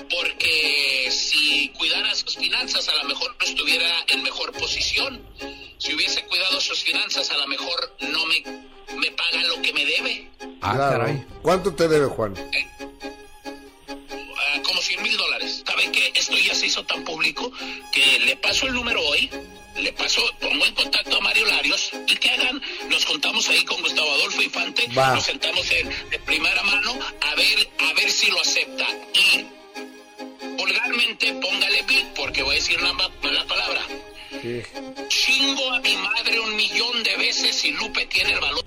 Porque 0.10 1.10
si 1.12 1.70
cuidara 1.78 2.14
sus 2.16 2.36
finanzas, 2.36 2.88
a 2.90 2.96
lo 2.96 3.04
mejor 3.06 3.36
no 3.40 3.46
estuviera 3.46 4.06
en 4.08 4.24
mejor 4.24 4.52
posición. 4.54 5.22
Si 5.78 5.94
hubiese 5.94 6.24
cuidado 6.26 6.60
sus 6.62 6.80
finanzas, 6.80 7.30
a 7.32 7.38
lo 7.38 7.48
mejor 7.48 7.96
no 8.00 8.26
me, 8.26 8.42
me 8.98 9.12
paga 9.12 9.44
lo 9.48 9.62
que 9.62 9.74
me 9.74 9.86
debe. 9.86 10.30
Ah, 10.62 10.74
Claro. 10.76 11.00
caray. 11.00 11.26
¿Cuánto 11.42 11.74
te 11.76 11.88
debe, 11.88 12.06
Juan? 12.08 12.34
Ah, 14.40 14.62
como 14.64 14.82
100 14.82 15.04
mil 15.04 15.18
dólares. 15.18 15.64
¿Saben 15.68 15.92
qué? 15.92 16.12
Esto 16.16 16.38
ya 16.38 16.56
se 16.56 16.68
hizo 16.68 16.84
tan 16.86 17.04
público 17.04 17.52
que 17.92 18.20
le 18.20 18.36
paso 18.38 18.66
el 18.68 18.74
número 18.74 19.02
hoy, 19.08 19.30
le 19.76 19.94
paso, 19.94 20.22
pongo 20.40 20.66
en 20.66 20.74
contacto 20.74 21.18
a 21.18 21.22
Mario 21.22 21.46
Larios 21.46 21.92
y 22.08 22.16
que 22.16 22.30
hagan, 22.32 22.62
nos 22.90 23.06
contamos 23.06 23.48
ahí 23.50 23.64
con 23.66 23.82
Gustavo 23.82 24.10
Adolfo 24.12 24.42
Infante, 24.42 24.88
Va. 24.98 25.14
nos 25.14 25.24
sentamos 25.26 25.70
en, 25.72 25.90
de 26.10 26.20
primera 26.20 26.64
mano 26.64 26.98
a 27.22 27.36
ver, 27.36 27.70
a 27.80 27.94
ver 27.94 28.10
si 28.10 28.32
lo 28.32 28.42
acepta. 28.42 28.88
Y 29.14 29.46
vulgarmente 30.58 31.34
póngale 31.34 31.82
bit, 31.88 32.06
porque 32.16 32.44
voy 32.44 32.54
a 32.54 32.56
decir 32.56 32.78
una 32.82 32.94
ma- 32.94 33.10
mala 33.24 33.46
palabra. 33.48 33.82
Chingo 35.08 35.72
a 35.74 35.80
mi 35.80 35.96
madre 35.96 36.40
un 36.40 36.56
millón 36.56 37.04
de 37.04 37.18
veces 37.18 37.64
y 37.66 37.72
Lupe 37.72 38.06
tiene 38.08 38.34
el 38.34 38.40
valor. 38.40 38.64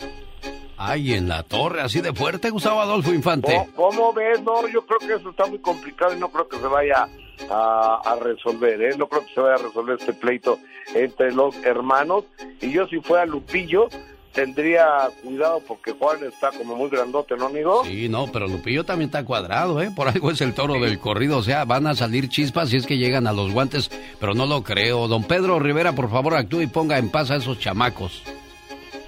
Ay, 0.76 1.12
en 1.14 1.28
la 1.28 1.42
torre, 1.42 1.82
así 1.82 2.00
de 2.00 2.12
fuerte, 2.14 2.48
Gustavo 2.50 2.80
Adolfo 2.80 3.12
Infante. 3.12 3.52
¿Cómo, 3.54 3.90
cómo 3.90 4.12
ves? 4.14 4.40
No, 4.42 4.66
yo 4.68 4.84
creo 4.86 4.98
que 4.98 5.14
eso 5.20 5.30
está 5.30 5.44
muy 5.46 5.58
complicado 5.58 6.14
y 6.16 6.18
no 6.18 6.30
creo 6.30 6.48
que 6.48 6.56
se 6.58 6.66
vaya 6.66 7.06
a, 7.50 8.00
a 8.02 8.16
resolver, 8.16 8.80
¿eh? 8.82 8.96
No 8.96 9.06
creo 9.06 9.26
que 9.26 9.34
se 9.34 9.40
vaya 9.40 9.56
a 9.56 9.66
resolver 9.66 9.98
este 10.00 10.14
pleito 10.14 10.58
entre 10.94 11.32
los 11.32 11.54
hermanos. 11.64 12.24
Y 12.62 12.70
yo 12.72 12.86
si 12.88 12.98
fuera 13.00 13.26
Lupillo, 13.26 13.88
tendría 14.32 15.08
cuidado 15.22 15.60
porque 15.66 15.92
Juan 15.92 16.18
está 16.24 16.50
como 16.52 16.76
muy 16.76 16.88
grandote, 16.88 17.36
¿no, 17.36 17.46
amigo? 17.46 17.84
Sí, 17.84 18.08
no, 18.08 18.26
pero 18.32 18.46
Lupillo 18.46 18.84
también 18.84 19.08
está 19.08 19.24
cuadrado, 19.24 19.80
¿eh? 19.82 19.90
Por 19.94 20.08
algo 20.08 20.30
es 20.30 20.40
el 20.40 20.54
toro 20.54 20.74
del 20.74 20.98
corrido, 20.98 21.38
o 21.38 21.42
sea, 21.42 21.64
van 21.64 21.86
a 21.86 21.94
salir 21.94 22.28
chispas 22.28 22.68
si 22.70 22.76
es 22.76 22.86
que 22.86 22.96
llegan 22.98 23.26
a 23.26 23.32
los 23.32 23.52
guantes, 23.52 23.90
pero 24.20 24.34
no 24.34 24.46
lo 24.46 24.62
creo. 24.62 25.08
Don 25.08 25.24
Pedro 25.24 25.58
Rivera, 25.58 25.92
por 25.94 26.10
favor, 26.10 26.34
actúe 26.34 26.62
y 26.62 26.66
ponga 26.66 26.98
en 26.98 27.10
paz 27.10 27.30
a 27.30 27.36
esos 27.36 27.58
chamacos. 27.58 28.22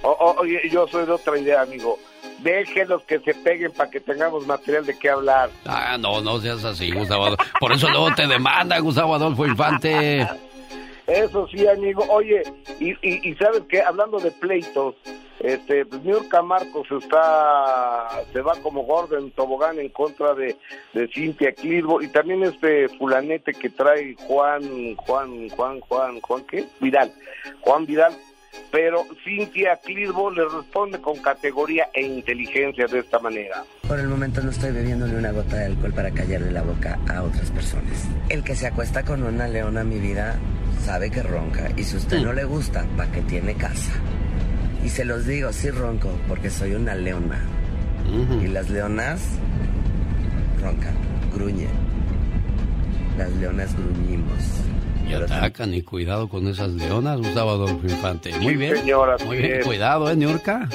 O- 0.03 0.11
o- 0.11 0.41
oye, 0.41 0.61
yo 0.71 0.87
soy 0.89 1.07
de 1.07 1.13
otra 1.13 1.39
idea, 1.39 1.63
amigo. 1.63 1.99
Déjenlos 2.41 3.03
que 3.05 3.21
se 3.21 3.35
peguen 3.35 3.71
para 3.71 3.89
que 3.89 4.01
tengamos 4.01 4.45
material 4.49 4.85
de 4.85 4.99
qué 4.99 5.09
hablar. 5.11 5.51
Ah, 5.65 5.97
no, 5.99 6.21
no 6.21 6.41
seas 6.41 6.65
así, 6.65 6.91
Gustavo 6.91 7.27
Adolfo. 7.27 7.45
Por 7.61 7.73
eso 7.73 7.89
luego 7.89 8.13
te 8.17 8.27
demanda, 8.27 8.77
Gustavo 8.81 9.15
Adolfo 9.15 9.47
Infante. 9.47 10.27
Eso 11.07 11.49
sí, 11.49 11.67
amigo. 11.67 12.05
Oye, 12.11 12.43
y, 12.79 12.91
y, 13.03 13.31
y 13.31 13.35
sabes 13.35 13.63
que 13.69 13.81
hablando 13.83 14.19
de 14.19 14.31
pleitos, 14.31 14.95
este, 15.41 15.85
pues 15.87 16.03
Niurka 16.05 16.41
está, 17.01 18.09
se 18.33 18.41
va 18.41 18.55
como 18.63 18.85
gordo 18.85 19.19
en 19.19 19.33
tobogán 19.33 19.79
en 19.81 19.89
contra 19.89 20.35
de, 20.35 20.57
de 20.93 21.09
Cintia 21.09 21.53
Clitbo 21.53 22.01
y 22.01 22.09
también 22.09 22.45
este 22.45 22.89
fulanete 22.91 23.53
que 23.53 23.69
trae 23.71 24.15
Juan, 24.27 24.95
Juan, 24.97 25.49
Juan, 25.51 25.81
Juan, 25.81 26.21
Juan, 26.21 26.45
¿qué? 26.49 26.65
Vidal, 26.81 27.13
Juan 27.63 27.87
Vidal. 27.87 28.13
Pero 28.71 29.07
Cintia 29.25 29.77
Clitbo 29.77 30.31
le 30.31 30.45
responde 30.49 31.01
con 31.01 31.17
categoría 31.19 31.89
e 31.93 32.03
inteligencia 32.03 32.87
de 32.87 33.01
esta 33.01 33.19
manera. 33.19 33.65
Por 33.87 33.99
el 33.99 34.09
momento 34.09 34.41
no 34.43 34.51
estoy 34.51 34.73
bebiendo 34.73 35.07
ni 35.07 35.15
una 35.15 35.31
gota 35.31 35.57
de 35.57 35.67
alcohol 35.67 35.93
para 35.93 36.11
callarle 36.11 36.51
la 36.51 36.63
boca 36.63 36.99
a 37.09 37.23
otras 37.23 37.51
personas. 37.51 38.09
El 38.29 38.43
que 38.43 38.57
se 38.57 38.67
acuesta 38.67 39.05
con 39.05 39.23
una 39.23 39.47
leona, 39.49 39.85
mi 39.85 39.99
vida, 39.99 40.39
sabe 40.85 41.11
que 41.11 41.23
ronca. 41.23 41.69
Y 41.77 41.85
si 41.85 41.97
usted 41.97 42.21
no 42.21 42.33
le 42.33 42.45
gusta, 42.45 42.87
¿pa' 42.97 43.11
qué 43.13 43.21
tiene 43.23 43.55
casa? 43.55 43.93
Y 44.85 44.89
se 44.89 45.05
los 45.05 45.27
digo, 45.27 45.53
sí 45.53 45.71
ronco, 45.71 46.11
porque 46.27 46.51
soy 46.51 46.75
una 46.75 46.95
leona. 46.95 47.41
Y 48.43 48.49
las 48.49 48.69
leonas 48.69 49.21
roncan, 50.61 50.95
gruñen. 51.35 51.69
Las 53.17 53.31
leonas 53.33 53.77
gruñimos. 53.77 54.63
Y 55.09 55.15
atacan 55.15 55.75
y 55.75 55.83
cuidado 55.83 56.29
con 56.29 56.47
esas 56.49 56.71
leonas, 56.71 57.19
Gustavo 57.19 57.51
Adolfo 57.51 57.81
Infante. 57.87 58.33
Muy 58.39 58.55
bien. 58.57 58.77
señora, 58.77 59.17
Muy 59.27 59.39
bien, 59.39 59.63
cuidado, 59.63 60.11
¿eh, 60.11 60.17
Niurka? 60.17 60.69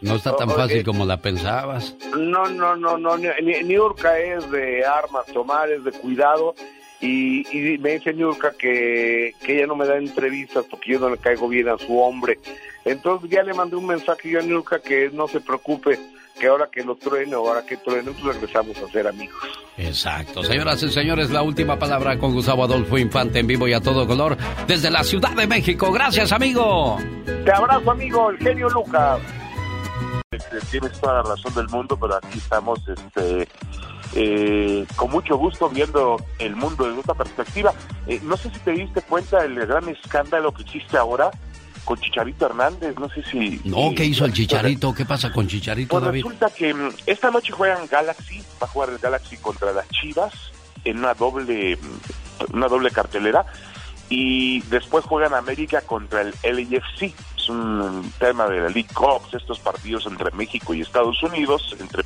No 0.00 0.14
está 0.16 0.34
tan 0.36 0.48
oye. 0.48 0.56
fácil 0.58 0.84
como 0.84 1.04
la 1.06 1.20
pensabas. 1.20 1.94
No, 2.16 2.46
no, 2.48 2.76
no, 2.76 2.96
no. 2.98 3.16
Ni- 3.18 3.28
ni- 3.42 3.62
Niurka 3.64 4.18
es 4.18 4.48
de 4.50 4.84
armas 4.84 5.26
tomar, 5.32 5.70
es 5.70 5.82
de 5.84 5.92
cuidado. 5.92 6.54
Y, 7.00 7.46
y 7.56 7.78
me 7.78 7.92
dice 7.94 8.12
Niurka 8.12 8.52
que, 8.58 9.32
que 9.42 9.56
ella 9.56 9.66
no 9.68 9.76
me 9.76 9.86
da 9.86 9.96
entrevistas 9.98 10.64
porque 10.68 10.92
yo 10.92 10.98
no 11.00 11.10
le 11.10 11.18
caigo 11.18 11.48
bien 11.48 11.68
a 11.68 11.78
su 11.78 11.96
hombre. 12.00 12.38
Entonces 12.84 13.30
ya 13.30 13.42
le 13.42 13.54
mandé 13.54 13.76
un 13.76 13.86
mensaje 13.86 14.30
yo 14.30 14.40
a 14.40 14.42
Niurka 14.42 14.80
que 14.80 15.10
no 15.12 15.28
se 15.28 15.40
preocupe, 15.40 15.98
que 16.38 16.46
ahora 16.46 16.68
que 16.70 16.82
lo 16.82 16.96
truene 16.96 17.34
o 17.34 17.48
ahora 17.48 17.64
que 17.64 17.76
truene, 17.76 18.12
pues 18.12 18.34
regresamos 18.36 18.76
a 18.78 18.88
ser 18.90 19.06
amigos. 19.06 19.36
Exacto. 19.76 20.42
Señoras 20.42 20.82
y 20.82 20.90
señores, 20.90 21.30
la 21.30 21.42
última 21.42 21.78
palabra 21.78 22.18
con 22.18 22.32
Gustavo 22.32 22.64
Adolfo 22.64 22.98
Infante 22.98 23.40
en 23.40 23.46
vivo 23.46 23.68
y 23.68 23.72
a 23.72 23.80
todo 23.80 24.06
color 24.06 24.36
desde 24.66 24.90
la 24.90 25.04
Ciudad 25.04 25.32
de 25.32 25.46
México. 25.46 25.92
Gracias, 25.92 26.32
amigo. 26.32 26.98
Te 27.44 27.52
abrazo, 27.52 27.90
amigo, 27.90 28.30
el 28.30 28.38
genio 28.38 28.68
Lucas. 28.70 29.20
Tienes 30.70 30.92
toda 31.00 31.14
la 31.14 31.22
razón 31.22 31.54
del 31.54 31.68
mundo, 31.68 31.98
pero 31.98 32.16
aquí 32.16 32.38
estamos 32.38 32.80
este, 32.88 33.48
eh, 34.14 34.86
con 34.96 35.10
mucho 35.10 35.36
gusto 35.36 35.68
viendo 35.68 36.16
el 36.38 36.54
mundo 36.54 36.84
desde 36.84 37.00
otra 37.00 37.14
perspectiva. 37.14 37.72
Eh, 38.06 38.20
no 38.22 38.36
sé 38.36 38.50
si 38.50 38.58
te 38.60 38.72
diste 38.72 39.02
cuenta 39.02 39.42
del 39.42 39.66
gran 39.66 39.88
escándalo 39.88 40.52
que 40.52 40.62
existe 40.62 40.96
ahora 40.96 41.30
con 41.88 41.98
Chicharito 41.98 42.44
Hernández. 42.44 42.98
No 42.98 43.08
sé 43.08 43.22
si... 43.22 43.62
No, 43.64 43.94
¿qué 43.96 44.04
hizo 44.04 44.26
el 44.26 44.34
Chicharito? 44.34 44.92
¿Qué 44.92 45.06
pasa 45.06 45.32
con 45.32 45.48
Chicharito, 45.48 45.88
Pues 45.88 46.04
David? 46.04 46.22
resulta 46.22 46.50
que 46.50 46.74
mm, 46.74 46.90
esta 47.06 47.30
noche 47.30 47.50
juegan 47.50 47.86
Galaxy, 47.90 48.40
va 48.62 48.66
a 48.66 48.66
jugar 48.66 48.90
el 48.90 48.98
Galaxy 48.98 49.38
contra 49.38 49.72
las 49.72 49.88
Chivas 49.88 50.34
en 50.84 50.98
una 50.98 51.14
doble, 51.14 51.76
mm, 51.78 52.54
una 52.54 52.68
doble 52.68 52.90
cartelera 52.90 53.46
y 54.10 54.60
después 54.68 55.06
juegan 55.06 55.32
América 55.32 55.80
contra 55.80 56.20
el 56.20 56.34
LAFC. 56.42 57.14
Es 57.38 57.48
un 57.48 58.12
tema 58.18 58.46
de 58.48 58.60
la 58.60 58.68
League 58.68 58.90
Cup, 58.92 59.22
estos 59.32 59.58
partidos 59.58 60.04
entre 60.04 60.30
México 60.32 60.74
y 60.74 60.82
Estados 60.82 61.22
Unidos, 61.22 61.74
entre 61.80 62.02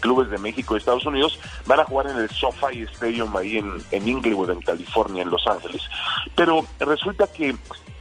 clubes 0.00 0.30
de 0.30 0.38
México 0.38 0.74
y 0.74 0.78
Estados 0.78 1.04
Unidos, 1.04 1.38
van 1.66 1.80
a 1.80 1.84
jugar 1.84 2.06
en 2.06 2.16
el 2.16 2.30
SoFi 2.30 2.80
Stadium 2.94 3.36
ahí 3.36 3.58
en, 3.58 3.74
en 3.90 4.08
Inglewood, 4.08 4.52
en 4.52 4.62
California, 4.62 5.22
en 5.22 5.28
Los 5.28 5.46
Ángeles. 5.46 5.82
Pero 6.34 6.64
resulta 6.80 7.26
que 7.26 7.54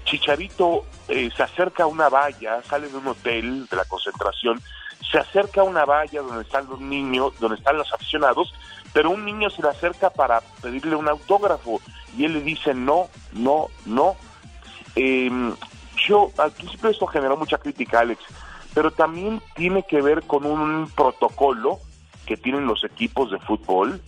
Chicharito 0.08 0.86
eh, 1.10 1.30
se 1.36 1.44
acerca 1.44 1.84
a 1.84 1.88
una 1.88 2.08
valla, 2.08 2.64
sale 2.64 2.88
de 2.88 2.98
un 2.98 3.08
hotel 3.08 3.68
de 3.68 3.76
la 3.76 3.84
concentración, 3.84 4.62
se 5.12 5.20
acerca 5.20 5.62
a 5.62 5.66
una 5.66 5.84
valla 5.84 6.22
donde 6.22 6.44
están 6.44 6.66
los 6.70 6.80
niños, 6.80 7.38
donde 7.40 7.58
están 7.58 7.78
los 7.78 7.92
aficionados, 7.94 8.54
pero 8.94 9.10
un 9.10 9.26
niño 9.26 9.50
se 9.50 9.62
le 9.62 9.68
acerca 9.68 10.10
para 10.10 10.40
pedirle 10.62 10.96
un 10.96 11.10
autógrafo 11.10 11.82
y 12.18 12.24
él 12.24 12.34
le 12.34 12.42
dice 12.42 12.74
no, 12.74 13.10
no, 13.34 13.68
no. 13.86 14.16
Eh, 14.96 15.30
yo, 16.08 16.32
al 16.38 16.52
principio 16.52 16.90
esto 16.90 17.06
generó 17.08 17.36
mucha 17.36 17.58
crítica, 17.58 18.00
Alex, 18.00 18.22
pero 18.74 18.92
también 18.92 19.42
tiene 19.56 19.84
que 19.84 20.02
ver 20.02 20.24
con 20.24 20.46
un 20.46 20.90
protocolo 20.96 21.80
que 22.26 22.38
tienen 22.38 22.66
los 22.66 22.86
equipos 22.86 23.30
de 23.30 23.40
fútbol 23.40 24.02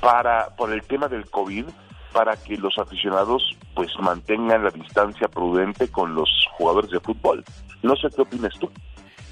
para 0.00 0.48
por 0.56 0.72
el 0.72 0.82
tema 0.82 1.08
del 1.08 1.28
COVID 1.28 1.66
para 2.12 2.36
que 2.36 2.56
los 2.56 2.76
aficionados 2.78 3.56
pues 3.74 3.90
mantengan 3.98 4.64
la 4.64 4.70
distancia 4.70 5.28
prudente 5.28 5.88
con 5.88 6.14
los 6.14 6.28
jugadores 6.56 6.90
de 6.90 7.00
fútbol. 7.00 7.44
No 7.82 7.96
sé 7.96 8.08
qué 8.14 8.22
opinas 8.22 8.52
tú. 8.58 8.70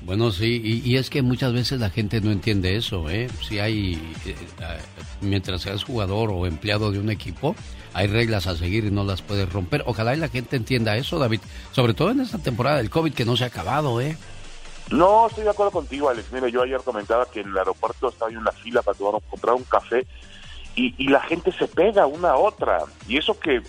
Bueno, 0.03 0.31
sí, 0.31 0.83
y, 0.83 0.97
es 0.97 1.11
que 1.11 1.21
muchas 1.21 1.53
veces 1.53 1.79
la 1.79 1.91
gente 1.91 2.23
no 2.23 2.31
entiende 2.31 2.75
eso, 2.75 3.11
¿eh? 3.11 3.29
Si 3.47 3.59
hay, 3.59 3.95
eh, 4.25 4.35
eh, 4.35 4.79
mientras 5.21 5.61
seas 5.61 5.85
jugador 5.85 6.31
o 6.33 6.47
empleado 6.47 6.91
de 6.91 6.99
un 6.99 7.11
equipo, 7.11 7.55
hay 7.93 8.07
reglas 8.07 8.47
a 8.47 8.57
seguir 8.57 8.87
y 8.87 8.91
no 8.91 9.05
las 9.05 9.21
puedes 9.21 9.53
romper. 9.53 9.85
Ojalá 9.87 10.15
y 10.15 10.19
la 10.19 10.29
gente 10.29 10.57
entienda 10.57 10.97
eso, 10.97 11.19
David, 11.19 11.41
sobre 11.73 11.93
todo 11.93 12.11
en 12.11 12.21
esta 12.21 12.39
temporada 12.39 12.79
del 12.79 12.89
COVID 12.89 13.13
que 13.13 13.27
no 13.27 13.37
se 13.37 13.45
ha 13.45 13.49
acabado, 13.49 14.01
¿eh? 14.01 14.17
No, 14.91 15.27
estoy 15.29 15.45
de 15.45 15.51
acuerdo 15.51 15.71
contigo, 15.71 16.09
Alex. 16.09 16.33
Mira, 16.33 16.49
yo 16.49 16.63
ayer 16.63 16.81
comentaba 16.83 17.27
que 17.27 17.41
en 17.41 17.51
el 17.51 17.59
aeropuerto 17.59 18.09
estaba 18.09 18.31
en 18.31 18.39
una 18.39 18.53
fila 18.53 18.83
para 18.83 18.97
comprar 18.99 19.55
un 19.55 19.65
café 19.65 20.07
y, 20.77 21.09
la 21.09 21.21
gente 21.21 21.53
se 21.53 21.67
pega 21.67 22.07
una 22.07 22.31
a 22.31 22.37
otra. 22.37 22.85
Y 23.07 23.19
eso 23.19 23.39
que 23.39 23.57
eh, 23.57 23.63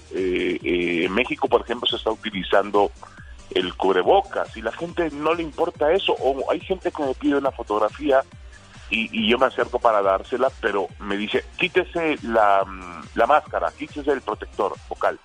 eh, 0.63 1.05
en 1.05 1.13
México, 1.13 1.47
por 1.47 1.61
ejemplo, 1.61 1.87
se 1.87 1.97
está 1.97 2.11
utilizando 2.11 2.91
el 3.51 3.75
cubrebocas 3.75 4.55
y 4.55 4.61
la 4.61 4.71
gente 4.71 5.09
no 5.11 5.33
le 5.33 5.43
importa 5.43 5.91
eso. 5.91 6.15
O 6.19 6.49
hay 6.51 6.59
gente 6.59 6.91
que 6.91 7.03
me 7.03 7.13
pide 7.13 7.37
una 7.37 7.51
fotografía 7.51 8.23
y, 8.89 9.27
yo 9.27 9.37
me 9.37 9.45
acerco 9.45 9.79
para 9.79 10.01
dársela, 10.01 10.49
pero 10.61 10.87
me 10.99 11.17
dice, 11.17 11.43
quítese 11.57 12.17
la, 12.23 12.63
mm, 12.65 13.03
la 13.15 13.25
máscara, 13.25 13.71
quítese 13.77 14.11
el 14.11 14.21
protector 14.21 14.75
vocal. 14.89 15.19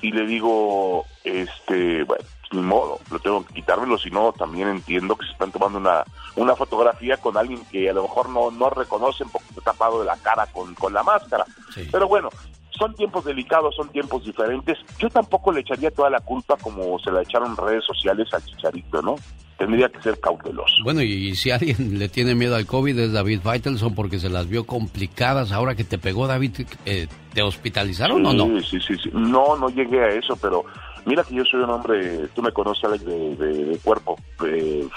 Y 0.00 0.12
le 0.12 0.26
digo, 0.26 1.04
este, 1.24 2.04
bueno, 2.04 2.24
ni 2.54 2.62
modo, 2.62 2.98
lo 3.10 3.18
tengo 3.18 3.44
que 3.44 3.54
quitármelo, 3.54 3.98
si 3.98 4.10
no, 4.10 4.32
también 4.32 4.68
entiendo 4.68 5.16
que 5.16 5.26
se 5.26 5.32
están 5.32 5.52
tomando 5.52 5.78
una, 5.78 6.04
una 6.36 6.54
fotografía 6.54 7.16
con 7.16 7.36
alguien 7.36 7.60
que 7.70 7.90
a 7.90 7.92
lo 7.92 8.02
mejor 8.02 8.28
no, 8.28 8.50
no 8.50 8.70
reconocen 8.70 9.28
porque 9.30 9.48
está 9.50 9.72
tapado 9.72 10.00
de 10.00 10.06
la 10.06 10.16
cara 10.16 10.46
con, 10.46 10.74
con 10.74 10.92
la 10.92 11.02
máscara. 11.02 11.44
Pero 11.90 12.08
bueno, 12.08 12.30
son 12.78 12.94
tiempos 12.94 13.24
delicados, 13.24 13.74
son 13.76 13.88
tiempos 13.90 14.24
diferentes. 14.24 14.78
Yo 14.98 15.08
tampoco 15.08 15.52
le 15.52 15.60
echaría 15.60 15.90
toda 15.90 16.10
la 16.10 16.20
culpa 16.20 16.56
como 16.60 16.98
se 16.98 17.10
la 17.10 17.22
echaron 17.22 17.56
redes 17.56 17.84
sociales 17.84 18.28
al 18.32 18.44
Chicharito, 18.44 19.00
¿no? 19.02 19.16
Tendría 19.56 19.88
que 19.88 20.02
ser 20.02 20.18
cauteloso. 20.18 20.82
Bueno, 20.82 21.00
y, 21.02 21.36
si 21.36 21.52
alguien 21.52 21.98
le 21.98 22.08
tiene 22.08 22.34
miedo 22.34 22.56
al 22.56 22.66
COVID 22.66 22.98
es 22.98 23.12
David 23.12 23.40
Faitelson 23.42 23.94
porque 23.94 24.18
se 24.18 24.28
las 24.28 24.48
vio 24.48 24.66
complicadas. 24.66 25.52
Ahora 25.52 25.76
que 25.76 25.84
te 25.84 25.98
pegó 25.98 26.26
David, 26.26 26.66
eh, 26.84 27.06
¿te 27.32 27.42
hospitalizaron 27.42 28.26
o 28.26 28.32
no? 28.32 28.60
Sí, 28.60 28.80
sí, 28.80 28.96
sí. 29.00 29.10
No, 29.12 29.56
no 29.56 29.68
llegué 29.68 30.02
a 30.02 30.08
eso, 30.08 30.36
pero 30.36 30.64
Mira 31.06 31.22
que 31.22 31.34
yo 31.34 31.44
soy 31.44 31.60
un 31.60 31.70
hombre, 31.70 32.28
tú 32.28 32.42
me 32.42 32.52
conoces, 32.52 32.84
Alex, 32.84 33.04
de, 33.04 33.78
cuerpo 33.82 34.16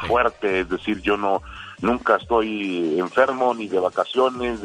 fuerte, 0.07 0.61
es 0.61 0.69
decir, 0.69 1.01
yo 1.01 1.17
no 1.17 1.41
nunca 1.81 2.15
estoy 2.15 2.99
enfermo 2.99 3.53
ni 3.53 3.67
de 3.67 3.79
vacaciones, 3.79 4.61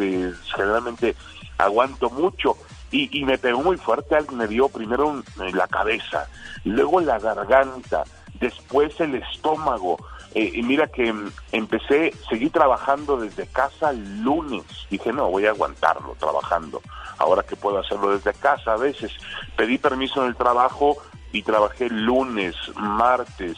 generalmente 0.55 1.16
aguanto 1.59 2.10
mucho. 2.10 2.56
Y, 2.90 3.19
y 3.19 3.24
me 3.24 3.39
pegó 3.39 3.62
muy 3.62 3.77
fuerte, 3.77 4.14
alguien 4.14 4.39
me 4.39 4.47
dio 4.47 4.69
primero 4.69 5.23
en 5.40 5.56
la 5.56 5.66
cabeza, 5.66 6.28
luego 6.64 7.01
la 7.01 7.19
garganta, 7.19 8.05
después 8.39 9.01
el 9.01 9.16
estómago. 9.16 9.97
Eh, 10.35 10.51
y 10.55 10.63
mira 10.63 10.87
que 10.87 11.13
mm, 11.13 11.31
empecé, 11.53 12.15
seguí 12.29 12.51
trabajando 12.51 13.17
desde 13.17 13.47
casa 13.47 13.91
el 13.91 14.23
lunes. 14.23 14.65
Dije, 14.91 15.13
no, 15.13 15.31
voy 15.31 15.47
a 15.47 15.51
aguantarlo 15.51 16.15
trabajando. 16.19 16.81
Ahora 17.19 17.43
que 17.43 17.57
puedo 17.57 17.79
hacerlo 17.79 18.11
desde 18.11 18.33
casa 18.35 18.73
a 18.73 18.77
veces. 18.77 19.13
Pedí 19.57 19.79
permiso 19.79 20.23
en 20.23 20.29
el 20.29 20.37
trabajo 20.37 20.97
y 21.33 21.43
trabajé 21.43 21.89
lunes, 21.89 22.57
martes 22.77 23.57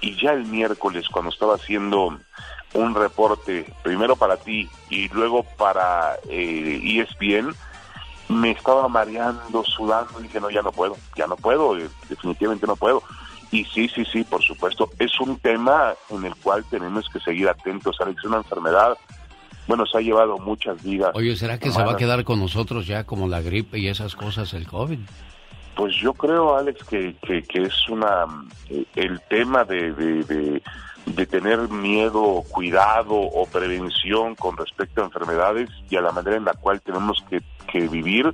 y 0.00 0.16
ya 0.16 0.32
el 0.32 0.46
miércoles 0.46 1.08
cuando 1.08 1.30
estaba 1.30 1.54
haciendo 1.54 2.18
un 2.72 2.94
reporte, 2.94 3.72
primero 3.82 4.16
para 4.16 4.36
ti 4.36 4.68
y 4.88 5.08
luego 5.08 5.42
para 5.42 6.16
eh, 6.28 6.80
ESPN, 6.82 7.54
me 8.28 8.52
estaba 8.52 8.88
mareando, 8.88 9.64
sudando, 9.64 10.20
y 10.20 10.24
dije, 10.24 10.40
no, 10.40 10.50
ya 10.50 10.62
no 10.62 10.70
puedo, 10.70 10.96
ya 11.16 11.26
no 11.26 11.36
puedo, 11.36 11.76
eh, 11.76 11.88
definitivamente 12.08 12.66
no 12.66 12.76
puedo. 12.76 13.02
Y 13.52 13.64
sí, 13.64 13.88
sí, 13.88 14.04
sí, 14.04 14.24
por 14.24 14.42
supuesto, 14.42 14.90
es 14.98 15.18
un 15.20 15.38
tema 15.38 15.94
en 16.10 16.24
el 16.24 16.34
cual 16.36 16.64
tenemos 16.70 17.08
que 17.08 17.18
seguir 17.18 17.48
atentos, 17.48 17.96
Alex, 18.00 18.18
es 18.18 18.24
una 18.24 18.38
enfermedad, 18.38 18.96
bueno, 19.66 19.86
se 19.86 19.98
ha 19.98 20.00
llevado 20.00 20.38
muchas 20.38 20.82
vidas. 20.82 21.10
Oye, 21.14 21.36
¿será 21.36 21.58
que 21.58 21.70
se 21.70 21.82
va 21.82 21.92
a 21.92 21.96
quedar 21.96 22.24
con 22.24 22.38
nosotros 22.38 22.86
ya 22.86 23.04
como 23.04 23.28
la 23.28 23.40
gripe 23.40 23.78
y 23.78 23.88
esas 23.88 24.14
cosas, 24.14 24.54
el 24.54 24.66
COVID? 24.66 24.98
Pues 25.76 25.94
yo 25.96 26.12
creo, 26.12 26.56
Alex, 26.56 26.84
que, 26.84 27.14
que, 27.20 27.62
es 27.62 27.88
una 27.88 28.26
el 28.96 29.20
tema 29.28 29.64
de, 29.64 29.92
de, 29.92 30.62
de, 31.06 31.26
tener 31.26 31.68
miedo, 31.68 32.42
cuidado 32.50 33.14
o 33.14 33.46
prevención 33.46 34.34
con 34.34 34.56
respecto 34.56 35.02
a 35.02 35.06
enfermedades 35.06 35.70
y 35.88 35.96
a 35.96 36.02
la 36.02 36.12
manera 36.12 36.36
en 36.36 36.44
la 36.44 36.54
cual 36.54 36.80
tenemos 36.80 37.24
que, 37.30 37.40
que 37.70 37.88
vivir 37.88 38.32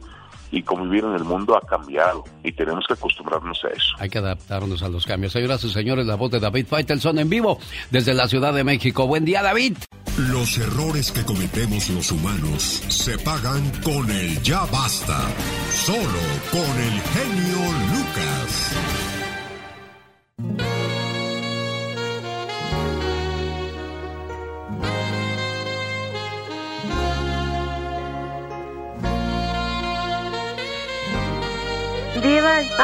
y 0.51 0.63
convivir 0.63 1.05
en 1.05 1.15
el 1.15 1.25
mundo 1.25 1.57
ha 1.57 1.67
cambiado 1.67 2.25
y 2.43 2.53
tenemos 2.53 2.85
que 2.87 2.95
acostumbrarnos 2.95 3.65
a 3.65 3.69
eso. 3.69 3.97
Hay 3.99 4.09
que 4.09 4.19
adaptarnos 4.19 4.83
a 4.83 4.89
los 4.89 5.05
cambios. 5.05 5.33
Señoras 5.33 5.63
y 5.65 5.71
señores, 5.71 6.07
la 6.07 6.15
voz 6.15 6.31
de 6.31 6.41
David 6.41 6.67
Faitelson 6.67 7.19
en 7.19 7.29
vivo 7.29 7.59
desde 7.91 8.15
la 8.15 8.29
Ciudad 8.29 8.55
de 8.55 8.65
México. 8.65 9.07
Buen 9.07 9.25
día, 9.25 9.43
David. 9.43 9.77
Los 10.19 10.57
errores 10.57 11.13
que 11.13 11.25
cometemos 11.25 11.91
los 11.91 12.11
humanos 12.11 12.63
se 12.89 13.19
pagan 13.19 13.71
con 13.83 14.11
el 14.11 14.43
ya 14.43 14.65
basta. 14.73 15.21
Solo 15.71 16.23
con 16.51 16.61
el 16.61 17.01
genio 17.03 17.73
Lucas. 17.93 18.86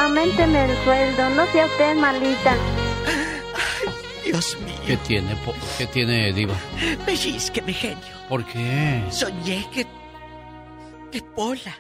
Diva, 0.03 0.05
aumenteme 0.05 0.65
el 0.65 0.85
sueldo, 0.85 1.31
no 1.31 1.47
sea 1.53 1.66
usted 1.66 1.95
malita. 1.97 2.57
Dios 4.24 4.57
mío. 4.65 4.74
¿Qué 4.87 4.97
tiene, 4.99 5.37
qué 5.79 5.87
tiene 5.87 6.33
Diva? 6.33 6.55
Pellizqueme, 7.07 7.73
genio. 7.73 7.99
¿Por 8.29 8.45
qué? 8.47 9.03
Soñé 9.11 9.66
que... 9.73 9.87
que 11.11 11.23
Pola 11.23 11.77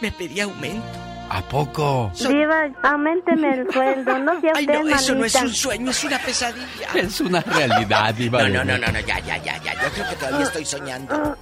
me 0.00 0.10
pedía 0.10 0.44
aumento. 0.44 0.86
¿A 1.28 1.42
poco? 1.42 2.10
Diva, 2.18 2.70
aumenteme 2.82 3.54
el 3.54 3.72
sueldo, 3.72 4.18
no 4.18 4.40
sea 4.40 4.52
Ay, 4.56 4.64
usted 4.64 4.82
no, 4.82 4.96
eso 4.96 5.14
no 5.14 5.24
es 5.24 5.34
un 5.36 5.54
sueño, 5.54 5.90
es 5.90 6.04
una 6.04 6.18
pesadilla. 6.18 6.88
Es 6.94 7.20
una 7.20 7.40
realidad, 7.40 8.14
Diva. 8.14 8.42
No, 8.48 8.48
no, 8.48 8.64
no, 8.64 8.78
no, 8.78 8.92
no, 8.92 9.00
ya, 9.00 9.20
ya, 9.20 9.36
ya, 9.36 9.62
ya. 9.62 9.74
Yo 9.74 9.90
creo 9.90 10.08
que 10.08 10.16
todavía 10.16 10.46
estoy 10.46 10.64
soñando. 10.64 11.36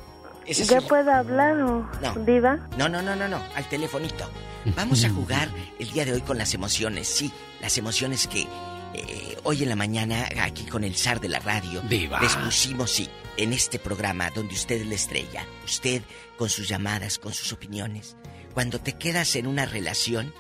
¿Ya 0.49 0.81
puedo 0.81 1.13
hablar 1.13 1.61
o...? 1.61 1.91
No. 2.01 2.15
¿Diva? 2.25 2.69
No, 2.77 2.89
no, 2.89 3.03
no, 3.03 3.15
no, 3.17 3.29
no, 3.29 3.43
al 3.55 3.69
telefonito. 3.69 4.29
Vamos 4.77 5.05
a 5.05 5.11
jugar 5.11 5.49
el 5.79 5.91
día 5.93 6.05
de 6.05 6.13
hoy 6.13 6.21
con 6.21 6.37
las 6.37 6.53
emociones, 6.53 7.09
sí, 7.09 7.33
las 7.61 7.79
emociones 7.79 8.27
que 8.27 8.47
eh, 8.95 9.39
hoy 9.45 9.63
en 9.63 9.69
la 9.69 9.77
mañana, 9.77 10.29
aquí 10.43 10.65
con 10.65 10.85
el 10.85 10.95
zar 10.95 11.21
de 11.21 11.29
la 11.29 11.39
radio, 11.39 11.83
les 11.89 12.37
pusimos, 12.37 12.91
sí, 12.91 13.09
en 13.37 13.53
este 13.53 13.79
programa 13.79 14.31
donde 14.31 14.55
usted 14.55 14.81
es 14.81 14.87
la 14.87 14.95
estrella, 14.95 15.47
usted 15.65 16.03
con 16.37 16.51
sus 16.51 16.69
llamadas, 16.69 17.19
con 17.19 17.33
sus 17.33 17.53
opiniones. 17.53 18.17
Cuando 18.53 18.81
te 18.81 18.95
quedas 18.95 19.37
en 19.37 19.47
una 19.47 19.65
relación, 19.65 20.35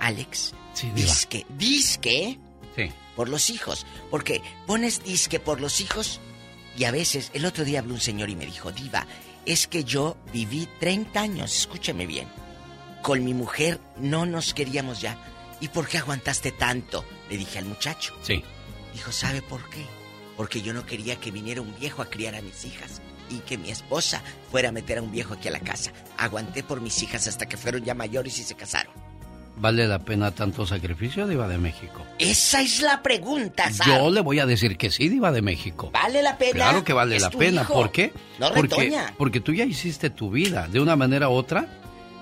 Alex, 0.00 0.54
disque, 0.94 1.46
disque, 1.50 2.38
sí. 2.74 2.90
por 3.14 3.28
los 3.28 3.50
hijos. 3.50 3.86
Porque 4.10 4.40
pones 4.66 5.04
disque 5.04 5.38
por 5.38 5.60
los 5.60 5.80
hijos 5.80 6.20
y 6.76 6.84
a 6.84 6.90
veces, 6.90 7.30
el 7.34 7.44
otro 7.44 7.64
día 7.64 7.80
habló 7.80 7.94
un 7.94 8.00
señor 8.00 8.30
y 8.30 8.36
me 8.36 8.46
dijo, 8.46 8.72
Diva, 8.72 9.06
es 9.46 9.66
que 9.66 9.84
yo 9.84 10.16
viví 10.32 10.68
30 10.80 11.20
años, 11.20 11.56
escúcheme 11.56 12.06
bien. 12.06 12.28
Con 13.02 13.24
mi 13.24 13.34
mujer 13.34 13.80
no 13.98 14.24
nos 14.24 14.54
queríamos 14.54 15.00
ya 15.00 15.18
¿Y 15.64 15.68
por 15.68 15.88
qué 15.88 15.96
aguantaste 15.96 16.52
tanto? 16.52 17.06
Le 17.30 17.38
dije 17.38 17.58
al 17.58 17.64
muchacho. 17.64 18.14
Sí. 18.22 18.44
Dijo, 18.92 19.12
¿sabe 19.12 19.40
por 19.40 19.68
qué? 19.70 19.82
Porque 20.36 20.60
yo 20.60 20.74
no 20.74 20.84
quería 20.84 21.16
que 21.16 21.30
viniera 21.30 21.62
un 21.62 21.74
viejo 21.78 22.02
a 22.02 22.10
criar 22.10 22.34
a 22.34 22.42
mis 22.42 22.66
hijas 22.66 23.00
y 23.30 23.38
que 23.38 23.56
mi 23.56 23.70
esposa 23.70 24.22
fuera 24.50 24.68
a 24.68 24.72
meter 24.72 24.98
a 24.98 25.02
un 25.02 25.10
viejo 25.10 25.32
aquí 25.32 25.48
a 25.48 25.52
la 25.52 25.60
casa. 25.60 25.92
Aguanté 26.18 26.62
por 26.62 26.82
mis 26.82 27.02
hijas 27.02 27.26
hasta 27.28 27.46
que 27.46 27.56
fueron 27.56 27.82
ya 27.82 27.94
mayores 27.94 28.38
y 28.38 28.42
se 28.42 28.54
casaron. 28.54 28.92
¿Vale 29.56 29.86
la 29.86 30.00
pena 30.00 30.32
tanto 30.32 30.66
sacrificio, 30.66 31.28
Diva 31.28 31.46
de 31.46 31.58
México? 31.58 32.04
Esa 32.18 32.60
es 32.60 32.80
la 32.80 33.02
pregunta, 33.02 33.70
Yo 33.86 34.10
le 34.10 34.20
voy 34.20 34.40
a 34.40 34.46
decir 34.46 34.76
que 34.76 34.90
sí, 34.90 35.08
Diva 35.08 35.30
de 35.30 35.42
México. 35.42 35.90
¿Vale 35.92 36.22
la 36.22 36.36
pena? 36.36 36.52
Claro 36.52 36.84
que 36.84 36.92
vale 36.92 37.20
la 37.20 37.30
pena. 37.30 37.64
¿Por 37.64 37.92
qué? 37.92 38.12
No 38.38 38.52
porque, 38.52 38.92
porque 39.16 39.40
tú 39.40 39.52
ya 39.52 39.64
hiciste 39.64 40.10
tu 40.10 40.30
vida. 40.30 40.66
De 40.66 40.80
una 40.80 40.96
manera 40.96 41.28
u 41.28 41.32
otra, 41.32 41.68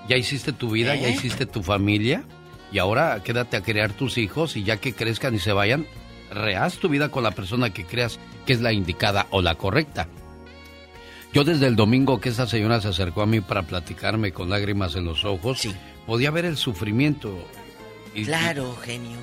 ya 0.07 0.15
hiciste 0.15 0.53
tu 0.53 0.71
vida, 0.71 0.95
ya 0.95 1.07
¿Eh? 1.07 1.13
hiciste 1.13 1.45
tu 1.45 1.63
familia 1.63 2.23
y 2.71 2.79
ahora 2.79 3.21
quédate 3.23 3.57
a 3.57 3.61
crear 3.61 3.93
tus 3.93 4.17
hijos 4.17 4.55
y 4.55 4.63
ya 4.63 4.77
que 4.77 4.93
crezcan 4.93 5.35
y 5.35 5.39
se 5.39 5.53
vayan, 5.53 5.87
rehaz 6.31 6.77
tu 6.77 6.89
vida 6.89 7.09
con 7.09 7.23
la 7.23 7.31
persona 7.31 7.71
que 7.71 7.85
creas 7.85 8.19
que 8.45 8.53
es 8.53 8.61
la 8.61 8.73
indicada 8.73 9.27
o 9.31 9.41
la 9.41 9.55
correcta. 9.55 10.07
Yo 11.33 11.43
desde 11.43 11.67
el 11.67 11.75
domingo 11.75 12.19
que 12.19 12.29
esa 12.29 12.45
señora 12.45 12.79
se 12.79 12.89
acercó 12.89 13.23
a 13.23 13.25
mí 13.25 13.41
para 13.41 13.63
platicarme 13.63 14.31
con 14.31 14.49
lágrimas 14.49 14.95
en 14.95 15.05
los 15.05 15.25
ojos, 15.25 15.67
podía 16.05 16.31
ver 16.31 16.45
el 16.45 16.57
sufrimiento. 16.57 17.47
claro, 18.25 18.75
genio. 18.81 19.17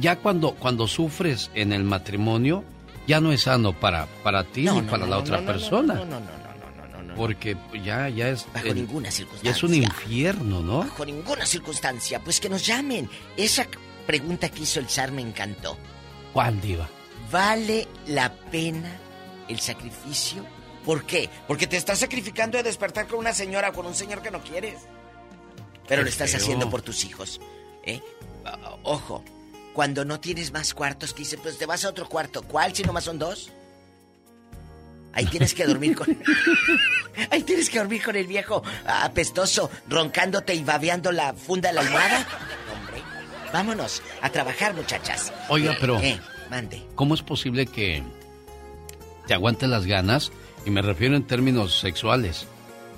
ya 0.00 0.16
cuando, 0.16 0.52
cuando 0.54 0.86
sufres 0.86 1.50
en 1.54 1.72
el 1.72 1.84
matrimonio, 1.84 2.64
ya 3.06 3.20
no 3.20 3.32
es 3.32 3.42
sano 3.42 3.72
para, 3.72 4.06
para 4.22 4.44
ti 4.44 4.68
ni 4.70 4.82
para 4.82 5.06
la 5.06 5.18
otra 5.18 5.44
persona. 5.44 5.94
No, 5.94 6.04
no, 6.04 6.20
no, 6.20 6.26
no, 6.26 6.92
no, 6.92 7.02
no, 7.02 7.14
Porque 7.14 7.56
ya, 7.82 8.08
ya 8.08 8.28
es. 8.28 8.46
Bajo 8.52 8.74
ninguna 8.74 9.10
circunstancia. 9.10 9.50
Ya 9.50 9.56
es 9.56 9.62
un 9.62 9.74
infierno, 9.74 10.60
¿no? 10.60 10.80
Bajo 10.80 11.06
ninguna 11.06 11.46
circunstancia. 11.46 12.20
Pues 12.20 12.38
que 12.38 12.50
nos 12.50 12.66
llamen. 12.66 13.08
Esa 13.36 13.66
pregunta 14.06 14.50
que 14.50 14.62
hizo 14.62 14.78
el 14.78 14.88
zar 14.88 15.10
me 15.10 15.22
encantó. 15.22 15.78
¿Cuál, 16.32 16.60
Diva? 16.60 16.88
¿Vale 17.32 17.88
la 18.06 18.32
pena 18.32 18.90
el 19.48 19.58
sacrificio? 19.60 20.44
¿Por 20.84 21.04
qué? 21.04 21.28
Porque 21.46 21.66
te 21.66 21.76
estás 21.76 21.98
sacrificando 21.98 22.56
de 22.58 22.64
despertar 22.64 23.06
con 23.06 23.18
una 23.18 23.32
señora 23.32 23.70
o 23.70 23.72
con 23.72 23.86
un 23.86 23.94
señor 23.94 24.22
que 24.22 24.30
no 24.30 24.42
quieres. 24.42 24.86
Pero 25.88 26.02
lo 26.02 26.08
estás 26.08 26.34
haciendo 26.34 26.68
por 26.68 26.82
tus 26.82 27.04
hijos. 27.04 27.40
¿eh? 27.84 28.00
Ojo, 28.82 29.24
cuando 29.72 30.04
no 30.04 30.20
tienes 30.20 30.52
más 30.52 30.74
cuartos, 30.74 31.12
que 31.12 31.20
dice, 31.20 31.38
pues 31.38 31.58
te 31.58 31.66
vas 31.66 31.84
a 31.84 31.88
otro 31.88 32.08
cuarto. 32.08 32.42
¿Cuál 32.42 32.74
si 32.74 32.82
nomás 32.82 33.04
son 33.04 33.18
dos? 33.18 33.50
Ahí 35.12 35.26
tienes 35.30 35.54
que 35.54 35.66
dormir 35.66 35.96
con. 35.96 36.06
Ahí 37.30 37.42
tienes 37.42 37.70
que 37.70 37.78
dormir 37.78 38.02
con 38.02 38.16
el 38.16 38.26
viejo 38.26 38.62
apestoso, 38.86 39.70
roncándote 39.88 40.54
y 40.54 40.62
babeando 40.62 41.10
la 41.10 41.32
funda 41.32 41.70
de 41.70 41.76
la 41.76 41.80
almohada. 41.80 42.18
Hombre, 42.76 43.02
vámonos 43.52 44.02
a 44.20 44.30
trabajar, 44.30 44.74
muchachas. 44.74 45.32
Oiga, 45.48 45.76
pero. 45.80 45.98
Eh, 46.00 46.20
mande. 46.50 46.86
¿Cómo 46.94 47.14
es 47.14 47.22
posible 47.22 47.66
que 47.66 48.02
te 49.26 49.34
aguantes 49.34 49.68
las 49.68 49.86
ganas? 49.86 50.30
Y 50.66 50.70
me 50.70 50.82
refiero 50.82 51.16
en 51.16 51.24
términos 51.26 51.80
sexuales. 51.80 52.46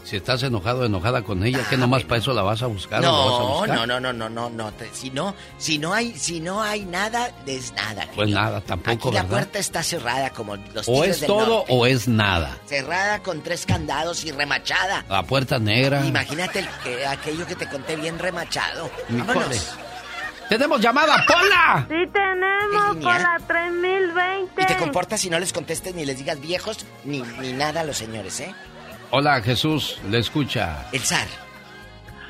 Si 0.05 0.17
estás 0.17 0.43
enojado 0.43 0.85
enojada 0.85 1.23
con 1.23 1.45
ella, 1.45 1.65
¿qué 1.71 1.77
nomás 1.77 2.03
para 2.05 2.19
eso 2.21 2.33
la 2.33 2.43
vas 2.43 2.63
a 2.63 2.67
buscar? 2.67 3.01
No, 3.01 3.11
o 3.15 3.19
la 3.19 3.31
vas 3.31 3.41
a 3.41 3.45
buscar? 3.61 3.77
no, 3.77 3.87
no, 3.87 4.01
no, 4.01 4.13
no, 4.13 4.29
no, 4.29 4.51
no. 4.51 4.73
te- 4.73 4.91
Si 4.93 5.11
no, 5.11 5.35
si 5.59 5.79
no 5.79 5.93
hay, 5.95 6.17
si 6.19 6.41
no 6.41 6.63
hay 6.63 6.85
nada, 6.85 7.31
es 7.47 7.73
nada. 7.75 8.07
Pues 8.15 8.29
nada, 8.31 8.61
tampoco, 8.61 9.09
Aquí 9.09 9.17
la 9.17 9.25
puerta 9.25 9.59
está 9.61 9.83
cerrada 9.83 10.31
como 10.31 10.57
los 10.57 10.89
O 10.89 11.05
es 11.05 11.21
del 11.21 11.29
todo 11.29 11.47
norte. 11.59 11.73
o 11.73 11.87
es 11.87 12.09
nada. 12.09 12.57
Cerrada 12.67 13.23
con 13.23 13.43
tres 13.43 13.67
candados 13.67 14.25
y 14.25 14.33
remachada. 14.33 15.05
La 15.09 15.23
puerta 15.23 15.59
negra. 15.59 16.05
Imagínate 16.05 16.61
el 16.61 16.69
que, 16.83 17.07
aquello 17.07 17.47
que 17.47 17.55
te 17.55 17.69
conté 17.69 17.95
bien 17.97 18.19
remachado. 18.19 18.91
Vámonos. 19.11 19.75
¡Tenemos 20.49 20.81
llamada, 20.81 21.25
Pola! 21.29 21.87
Sí 21.89 21.95
tenemos 22.13 22.75
¿Es 22.75 22.81
por 22.87 22.97
lineal? 22.97 23.23
la 23.23 23.47
3020. 23.47 24.63
Y 24.63 24.67
te 24.67 24.77
comportas 24.77 25.25
y 25.25 25.31
no 25.31 25.39
les 25.39 25.53
contestes 25.53 25.95
ni 25.95 26.05
les 26.05 26.19
digas 26.19 26.41
viejos 26.41 26.79
ni, 27.05 27.21
ni 27.41 27.53
nada 27.53 27.83
a 27.83 27.85
los 27.85 27.97
señores, 27.99 28.41
¿eh? 28.41 28.53
Hola, 29.11 29.43
Jesús, 29.43 29.99
le 30.11 30.19
escucha. 30.19 30.87
El 30.93 31.01
zar 31.01 31.27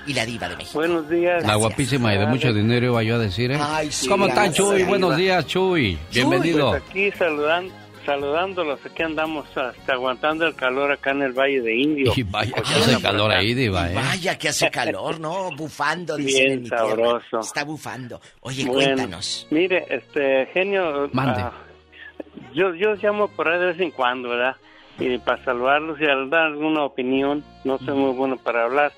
y 0.06 0.14
la 0.14 0.24
diva 0.24 0.48
de 0.48 0.56
México. 0.56 0.78
Buenos 0.78 1.08
días. 1.10 1.44
La 1.46 1.56
guapísima 1.56 2.14
y 2.14 2.18
de 2.18 2.26
mucho 2.26 2.52
dinero 2.52 2.86
iba 2.86 3.02
yo 3.02 3.16
a 3.16 3.18
decir, 3.18 3.52
¿eh? 3.52 3.58
Ay, 3.60 3.90
sí, 3.92 4.08
¿Cómo 4.08 4.26
está, 4.26 4.44
gracias, 4.44 4.56
Chuy? 4.66 4.82
Buenos 4.84 5.16
días, 5.16 5.46
Chuy. 5.46 5.98
Bienvenido. 6.12 6.70
Pues 6.70 6.82
aquí 6.88 7.10
saludando, 7.12 7.74
saludándolos, 8.06 8.80
aquí 8.84 9.02
andamos 9.02 9.46
hasta 9.54 9.92
aguantando 9.92 10.46
el 10.46 10.54
calor 10.54 10.90
acá 10.90 11.10
en 11.10 11.22
el 11.22 11.32
Valle 11.32 11.60
de 11.60 11.76
Indio. 11.76 12.12
Y 12.16 12.22
vaya 12.22 12.54
que 12.54 12.60
hace 12.74 13.02
calor 13.02 13.30
ahí, 13.30 13.52
Diva, 13.52 13.90
¿eh? 13.90 13.94
Vaya 13.94 14.38
que 14.38 14.48
hace 14.48 14.70
calor, 14.70 15.20
¿no? 15.20 15.50
Bufando, 15.54 16.16
dicen 16.16 16.34
Bien 16.34 16.52
en 16.52 16.62
mi 16.62 16.68
tierra. 16.70 16.86
sabroso. 16.88 17.40
Está 17.40 17.64
bufando. 17.64 18.20
Oye, 18.40 18.64
Bueno, 18.64 18.94
cuéntanos. 18.96 19.46
Mire, 19.50 19.84
este, 19.90 20.46
genio. 20.54 21.10
Mande. 21.12 21.42
ah, 21.42 21.52
yo, 22.54 22.74
yo 22.74 22.94
llamo 22.94 23.28
por 23.28 23.48
ahí 23.48 23.58
de 23.60 23.66
vez 23.66 23.80
en 23.80 23.90
cuando, 23.90 24.30
¿verdad? 24.30 24.56
Y 25.00 25.18
para 25.18 25.42
saludarlos 25.44 26.00
y 26.00 26.04
al 26.04 26.28
dar 26.30 26.42
alguna 26.46 26.84
opinión, 26.84 27.42
no 27.64 27.78
soy 27.78 27.94
muy 27.96 28.12
bueno 28.12 28.36
para 28.36 28.64
hablar. 28.64 28.92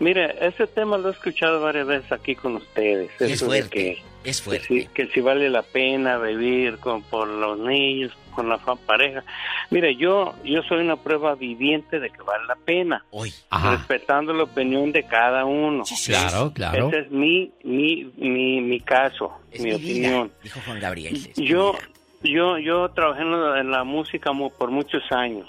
Mire, 0.00 0.36
ese 0.46 0.66
tema 0.68 0.96
lo 0.96 1.08
he 1.08 1.12
escuchado 1.12 1.60
varias 1.60 1.86
veces 1.86 2.12
aquí 2.12 2.36
con 2.36 2.56
ustedes. 2.56 3.10
Es 3.18 3.32
eso 3.32 3.46
fuerte, 3.46 3.68
que- 3.70 4.02
es 4.24 4.40
que 4.40 4.44
fuerte. 4.44 4.66
si, 4.66 4.86
que 4.86 5.06
si 5.08 5.20
vale 5.20 5.50
la 5.50 5.62
pena 5.62 6.18
vivir 6.18 6.78
con, 6.78 7.02
por 7.02 7.26
los 7.26 7.58
niños, 7.58 8.12
con 8.32 8.48
la 8.48 8.58
pareja. 8.58 9.24
Mire, 9.70 9.96
yo, 9.96 10.34
yo 10.44 10.62
soy 10.62 10.78
una 10.84 10.94
prueba 10.94 11.34
viviente 11.34 11.98
de 11.98 12.10
que 12.10 12.22
vale 12.22 12.46
la 12.46 12.54
pena. 12.54 13.04
Hoy. 13.10 13.32
Respetando 13.70 14.32
la 14.32 14.44
opinión 14.44 14.92
de 14.92 15.02
cada 15.02 15.44
uno. 15.44 15.82
Claro, 16.06 16.52
claro. 16.52 16.88
Ese 16.88 17.00
es 17.00 17.10
mi, 17.10 17.50
mi, 17.64 18.04
mi, 18.16 18.60
mi 18.60 18.78
caso, 18.80 19.32
Es 19.50 19.60
mi 19.60 19.70
mi 19.70 19.74
opinión. 19.74 20.30
dijo 20.44 20.60
Juan 20.64 20.78
Gabriel. 20.78 21.16
es 21.16 21.36
mi 21.36 21.46
Yo, 21.46 21.72
vida. 21.72 21.88
Yo, 22.22 22.58
yo 22.58 22.88
trabajé 22.90 23.22
en 23.22 23.30
la, 23.30 23.60
en 23.60 23.70
la 23.70 23.84
música 23.84 24.30
por 24.58 24.70
muchos 24.70 25.02
años. 25.10 25.48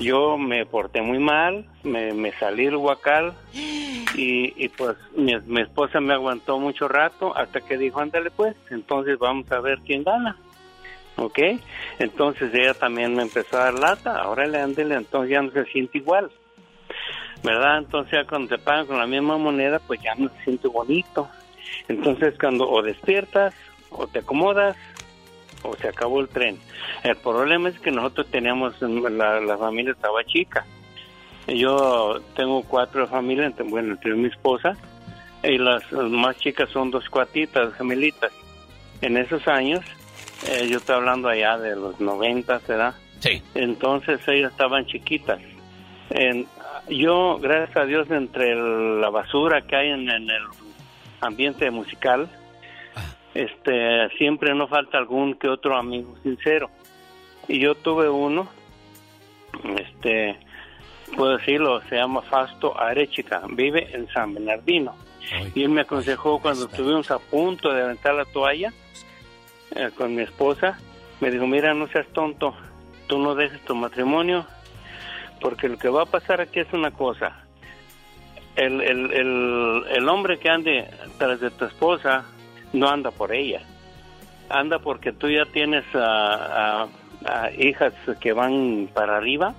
Yo 0.00 0.38
me 0.38 0.64
porté 0.64 1.02
muy 1.02 1.18
mal, 1.18 1.66
me, 1.82 2.12
me 2.12 2.32
salí 2.32 2.64
del 2.64 2.76
huacal 2.76 3.34
y, 3.52 4.52
y 4.56 4.68
pues 4.68 4.96
mi, 5.14 5.36
mi 5.46 5.60
esposa 5.60 6.00
me 6.00 6.14
aguantó 6.14 6.58
mucho 6.58 6.88
rato 6.88 7.36
hasta 7.36 7.60
que 7.60 7.76
dijo, 7.76 8.00
ándale 8.00 8.30
pues, 8.30 8.56
entonces 8.70 9.18
vamos 9.18 9.50
a 9.52 9.60
ver 9.60 9.80
quién 9.84 10.02
gana. 10.02 10.36
¿Ok? 11.16 11.38
Entonces 11.98 12.54
ella 12.54 12.72
también 12.72 13.14
me 13.14 13.22
empezó 13.22 13.58
a 13.58 13.64
dar 13.64 13.74
lata, 13.74 14.16
ahora 14.16 14.46
le 14.46 14.60
ándale, 14.60 14.94
entonces 14.94 15.30
ya 15.30 15.42
no 15.42 15.50
se 15.50 15.64
siente 15.66 15.98
igual. 15.98 16.30
¿Verdad? 17.42 17.78
Entonces 17.78 18.12
ya 18.12 18.26
cuando 18.26 18.56
te 18.56 18.62
pagan 18.62 18.86
con 18.86 18.98
la 18.98 19.06
misma 19.06 19.36
moneda, 19.36 19.78
pues 19.80 20.00
ya 20.00 20.14
no 20.14 20.30
se 20.30 20.44
siente 20.44 20.68
bonito. 20.68 21.28
Entonces 21.88 22.34
cuando 22.38 22.68
o 22.68 22.82
despiertas 22.82 23.54
o 23.90 24.06
te 24.06 24.20
acomodas 24.20 24.76
o 25.62 25.74
se 25.76 25.88
acabó 25.88 26.20
el 26.20 26.28
tren. 26.28 26.58
El 27.04 27.16
problema 27.16 27.68
es 27.68 27.78
que 27.80 27.90
nosotros 27.90 28.26
teníamos, 28.30 28.80
la, 28.82 29.40
la 29.40 29.56
familia 29.58 29.92
estaba 29.92 30.24
chica. 30.24 30.64
Yo 31.48 32.20
tengo 32.36 32.62
cuatro 32.62 33.06
familias, 33.08 33.52
bueno, 33.68 33.92
entre 33.94 34.14
mi 34.14 34.28
esposa, 34.28 34.76
y 35.42 35.58
las 35.58 35.90
más 35.92 36.36
chicas 36.38 36.68
son 36.70 36.90
dos 36.90 37.08
cuatitas, 37.08 37.74
gemelitas. 37.74 38.30
En 39.00 39.16
esos 39.16 39.46
años, 39.48 39.80
eh, 40.48 40.68
yo 40.68 40.78
estoy 40.78 40.94
hablando 40.96 41.28
allá 41.28 41.58
de 41.58 41.74
los 41.74 41.98
90, 42.00 42.60
¿verdad? 42.68 42.94
Sí. 43.18 43.42
Entonces 43.54 44.20
ellas 44.28 44.52
estaban 44.52 44.86
chiquitas. 44.86 45.40
En- 46.10 46.46
yo, 46.88 47.38
gracias 47.40 47.76
a 47.76 47.84
Dios, 47.86 48.08
entre 48.10 48.52
el- 48.52 49.00
la 49.00 49.10
basura 49.10 49.62
que 49.62 49.74
hay 49.76 49.88
en, 49.90 50.08
en 50.10 50.30
el 50.30 50.42
ambiente 51.20 51.70
musical, 51.70 52.28
este, 53.34 54.08
siempre 54.18 54.54
no 54.54 54.68
falta 54.68 54.98
algún 54.98 55.34
que 55.34 55.48
otro 55.48 55.76
amigo 55.76 56.16
sincero. 56.22 56.70
Y 57.48 57.58
yo 57.58 57.74
tuve 57.74 58.08
uno, 58.08 58.48
este, 59.76 60.38
puedo 61.16 61.36
decirlo, 61.38 61.80
se 61.82 61.96
llama 61.96 62.22
Fasto 62.22 62.78
Arechica, 62.78 63.42
vive 63.48 63.94
en 63.94 64.08
San 64.08 64.34
Bernardino. 64.34 64.94
Y 65.54 65.62
él 65.62 65.70
me 65.70 65.82
aconsejó 65.82 66.40
cuando 66.40 66.66
estuvimos 66.66 67.10
a 67.10 67.18
punto 67.18 67.72
de 67.72 67.82
aventar 67.82 68.14
la 68.14 68.24
toalla 68.24 68.72
eh, 69.74 69.90
con 69.96 70.14
mi 70.14 70.22
esposa, 70.22 70.78
me 71.20 71.30
dijo, 71.30 71.46
mira, 71.46 71.72
no 71.74 71.86
seas 71.88 72.06
tonto, 72.08 72.54
tú 73.06 73.18
no 73.18 73.34
dejes 73.34 73.60
tu 73.64 73.74
matrimonio, 73.74 74.44
porque 75.40 75.68
lo 75.68 75.78
que 75.78 75.88
va 75.88 76.02
a 76.02 76.06
pasar 76.06 76.40
aquí 76.40 76.60
es 76.60 76.72
una 76.72 76.90
cosa. 76.90 77.44
El, 78.56 78.82
el, 78.82 79.12
el, 79.12 79.84
el 79.90 80.08
hombre 80.08 80.38
que 80.38 80.50
ande 80.50 80.90
tras 81.18 81.40
de 81.40 81.50
tu 81.50 81.64
esposa 81.64 82.26
no 82.72 82.88
anda 82.88 83.10
por 83.10 83.32
ella, 83.32 83.60
anda 84.48 84.78
porque 84.78 85.12
tú 85.12 85.28
ya 85.30 85.44
tienes 85.52 85.84
a, 85.94 86.82
a- 86.84 86.88
a 87.24 87.50
hijas 87.52 87.92
que 88.20 88.32
van 88.32 88.88
para 88.92 89.16
arriba 89.18 89.54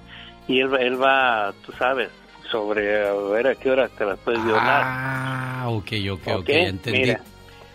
y 0.48 0.60
él, 0.60 0.74
va- 0.74 0.80
él 0.80 1.02
va, 1.02 1.54
tú 1.66 1.72
sabes, 1.78 2.10
sobre 2.52 3.08
a 3.08 3.14
ver 3.14 3.48
a 3.48 3.56
qué 3.56 3.72
hora 3.72 3.88
te 3.88 4.06
las 4.06 4.20
puedes 4.20 4.44
violar. 4.44 4.82
Ah, 4.86 5.66
ok, 5.70 5.92
ok, 6.12 6.28
ok, 6.28 6.40
Ok, 6.40 6.50
entendí. 6.50 7.00
mira. 7.00 7.22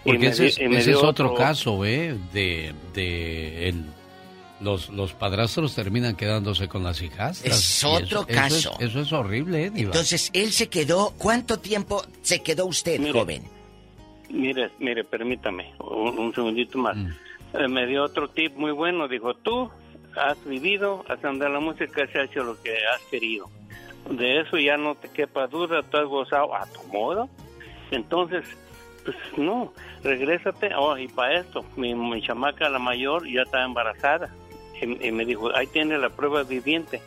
Porque 0.04 0.26
ese, 0.28 0.42
di- 0.44 0.48
es, 0.48 0.58
ese 0.58 0.94
otro, 0.94 1.08
otro- 1.08 1.34
caso, 1.34 1.84
¿eh? 1.84 2.16
De, 2.32 2.72
de 2.94 3.68
el- 3.68 3.84
los, 4.60 4.88
los 4.90 5.12
padrastros 5.12 5.74
terminan 5.74 6.16
quedándose 6.16 6.66
con 6.68 6.82
las 6.84 7.00
hijas. 7.02 7.44
Es 7.44 7.84
otro 7.84 8.26
caso. 8.26 8.56
Eso 8.56 8.76
es, 8.80 8.90
eso 8.90 9.00
es 9.00 9.12
horrible, 9.12 9.64
¿eh, 9.66 9.70
Diva? 9.70 9.88
Entonces, 9.90 10.30
él 10.32 10.52
se 10.52 10.68
quedó. 10.68 11.12
¿Cuánto 11.18 11.58
tiempo 11.58 12.02
se 12.22 12.42
quedó 12.42 12.66
usted, 12.66 12.98
Mire. 13.00 13.12
joven? 13.12 13.42
Mire, 14.30 14.70
mire, 14.78 15.04
permítame, 15.04 15.72
un, 15.78 16.18
un 16.18 16.34
segundito 16.34 16.78
más. 16.78 16.96
Mm. 16.96 17.08
Eh, 17.54 17.68
me 17.68 17.86
dio 17.86 18.04
otro 18.04 18.28
tip 18.28 18.54
muy 18.56 18.72
bueno. 18.72 19.08
Dijo, 19.08 19.34
tú 19.34 19.70
has 20.16 20.42
vivido, 20.44 21.04
has 21.08 21.24
andado 21.24 21.52
la 21.52 21.60
música, 21.60 22.04
has 22.04 22.14
hecho 22.14 22.44
lo 22.44 22.60
que 22.62 22.72
has 22.86 23.02
querido. 23.10 23.48
De 24.10 24.40
eso 24.40 24.58
ya 24.58 24.76
no 24.76 24.94
te 24.94 25.08
quepa 25.08 25.46
duda, 25.46 25.82
tú 25.82 25.96
has 25.96 26.06
gozado 26.06 26.54
a 26.54 26.66
tu 26.66 26.82
modo. 26.92 27.28
Entonces, 27.90 28.44
pues 29.04 29.16
no, 29.36 29.72
regrésate. 30.02 30.74
Oh, 30.76 30.96
y 30.96 31.08
para 31.08 31.40
esto, 31.40 31.64
mi, 31.76 31.94
mi 31.94 32.22
chamaca, 32.22 32.68
la 32.68 32.78
mayor, 32.78 33.26
ya 33.26 33.42
está 33.42 33.64
embarazada. 33.64 34.34
Y, 34.80 35.08
y 35.08 35.12
me 35.12 35.24
dijo, 35.24 35.54
ahí 35.56 35.66
tiene 35.66 35.98
la 35.98 36.10
prueba 36.10 36.42
viviente. 36.42 37.00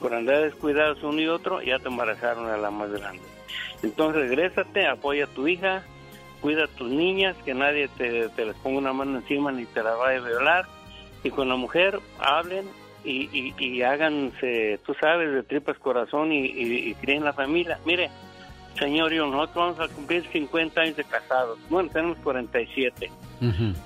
Por 0.00 0.14
andar 0.14 0.42
descuidados 0.42 1.02
uno 1.02 1.20
y 1.20 1.26
otro, 1.26 1.60
ya 1.60 1.78
te 1.78 1.88
embarazaron 1.88 2.48
a 2.48 2.56
la 2.56 2.70
más 2.70 2.90
grande. 2.92 3.22
Entonces, 3.82 4.28
regrésate, 4.28 4.86
apoya 4.86 5.24
a 5.24 5.28
tu 5.28 5.48
hija, 5.48 5.82
cuida 6.40 6.64
a 6.64 6.68
tus 6.68 6.90
niñas, 6.90 7.36
que 7.44 7.54
nadie 7.54 7.88
te, 7.88 8.28
te 8.30 8.44
les 8.44 8.56
ponga 8.56 8.78
una 8.78 8.92
mano 8.92 9.18
encima 9.18 9.52
ni 9.52 9.66
te 9.66 9.82
la 9.82 9.94
vaya 9.94 10.18
a 10.18 10.26
violar. 10.26 10.66
Y 11.24 11.30
con 11.30 11.48
la 11.48 11.56
mujer 11.56 12.00
hablen 12.20 12.66
y, 13.04 13.28
y, 13.32 13.54
y 13.58 13.82
háganse, 13.82 14.78
tú 14.86 14.94
sabes, 15.00 15.32
de 15.32 15.42
tripas 15.42 15.78
corazón 15.78 16.32
y, 16.32 16.46
y, 16.46 16.90
y 16.90 16.94
críen 16.94 17.24
la 17.24 17.32
familia. 17.32 17.78
Mire, 17.84 18.10
señor, 18.78 19.12
yo 19.12 19.26
nosotros 19.26 19.76
vamos 19.76 19.80
a 19.80 19.94
cumplir 19.94 20.24
50 20.32 20.80
años 20.80 20.96
de 20.96 21.04
casados. 21.04 21.58
Bueno, 21.68 21.90
tenemos 21.92 22.18
47. 22.18 23.10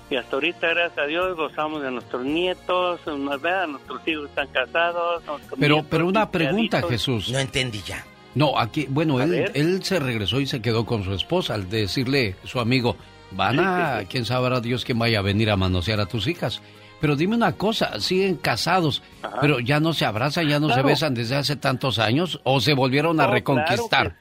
Y 0.09 0.15
hasta 0.15 0.35
ahorita, 0.35 0.67
gracias 0.69 0.97
a 0.97 1.05
Dios, 1.05 1.37
gozamos 1.37 1.83
de 1.83 1.91
nuestros 1.91 2.25
nietos, 2.25 3.01
¿verdad? 3.05 3.67
nuestros 3.67 4.07
hijos 4.07 4.29
están 4.29 4.47
casados. 4.47 5.23
Pero, 5.59 5.83
pero 5.87 6.07
una 6.07 6.29
pregunta, 6.29 6.81
Jesús. 6.81 7.29
No 7.29 7.37
entendí 7.37 7.81
ya. 7.81 8.03
No, 8.35 8.57
aquí, 8.57 8.87
bueno, 8.89 9.21
él, 9.21 9.51
él, 9.53 9.83
se 9.83 9.99
regresó 9.99 10.39
y 10.39 10.47
se 10.47 10.61
quedó 10.61 10.85
con 10.85 11.03
su 11.03 11.13
esposa 11.13 11.53
al 11.53 11.69
decirle 11.69 12.35
su 12.43 12.59
amigo, 12.59 12.95
van 13.31 13.59
a, 13.59 14.03
quién 14.09 14.25
sabrá 14.25 14.59
Dios 14.59 14.85
que 14.85 14.93
vaya 14.93 15.19
a 15.19 15.21
venir 15.21 15.51
a 15.51 15.55
manosear 15.55 15.99
a 15.99 16.05
tus 16.05 16.27
hijas. 16.27 16.61
Pero 16.99 17.15
dime 17.15 17.35
una 17.35 17.51
cosa, 17.53 17.99
siguen 17.99 18.37
casados, 18.37 19.03
pero 19.41 19.59
ya 19.59 19.79
no 19.79 19.91
se 19.91 20.05
abrazan, 20.05 20.47
ya 20.47 20.59
no 20.59 20.69
se 20.69 20.81
besan 20.81 21.13
desde 21.13 21.35
hace 21.35 21.57
tantos 21.57 21.99
años 21.99 22.39
o 22.43 22.61
se 22.61 22.73
volvieron 22.73 23.19
a 23.19 23.27
reconquistar. 23.27 24.15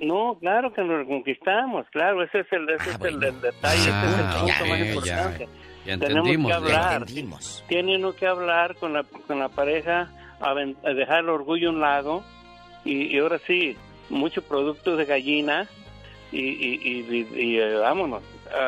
no, 0.00 0.36
claro 0.40 0.72
que 0.72 0.82
nos 0.82 0.98
reconquistamos, 0.98 1.86
claro, 1.92 2.24
ese 2.24 2.40
es 2.40 2.46
el, 2.50 2.68
ese 2.68 2.90
ah, 2.90 2.98
es 3.00 3.06
el, 3.06 3.20
detalle, 3.20 3.80
ese 3.80 3.90
es 3.90 4.18
el 4.18 4.24
ah, 4.26 4.36
punto 4.40 4.66
más 4.66 4.80
importante. 4.80 5.48
Ya, 5.86 5.98
Tenemos 5.98 6.46
que 6.48 6.52
hablar, 6.52 7.06
tienen 7.68 8.12
que 8.14 8.26
hablar 8.26 8.74
con 8.74 8.92
la, 8.92 9.04
con 9.04 9.38
la 9.38 9.48
pareja, 9.48 10.10
a, 10.40 10.52
dejar 10.92 11.20
el 11.20 11.28
orgullo 11.28 11.68
a 11.68 11.72
un 11.72 11.80
lado 11.80 12.24
y, 12.86 13.18
ahora 13.18 13.40
sí, 13.46 13.76
muchos 14.08 14.44
productos 14.44 14.98
de 14.98 15.04
gallina 15.04 15.68
y, 16.32 16.40
y, 16.40 17.26
y, 17.34 17.58
eh, 17.58 17.74
vámonos, 17.74 18.22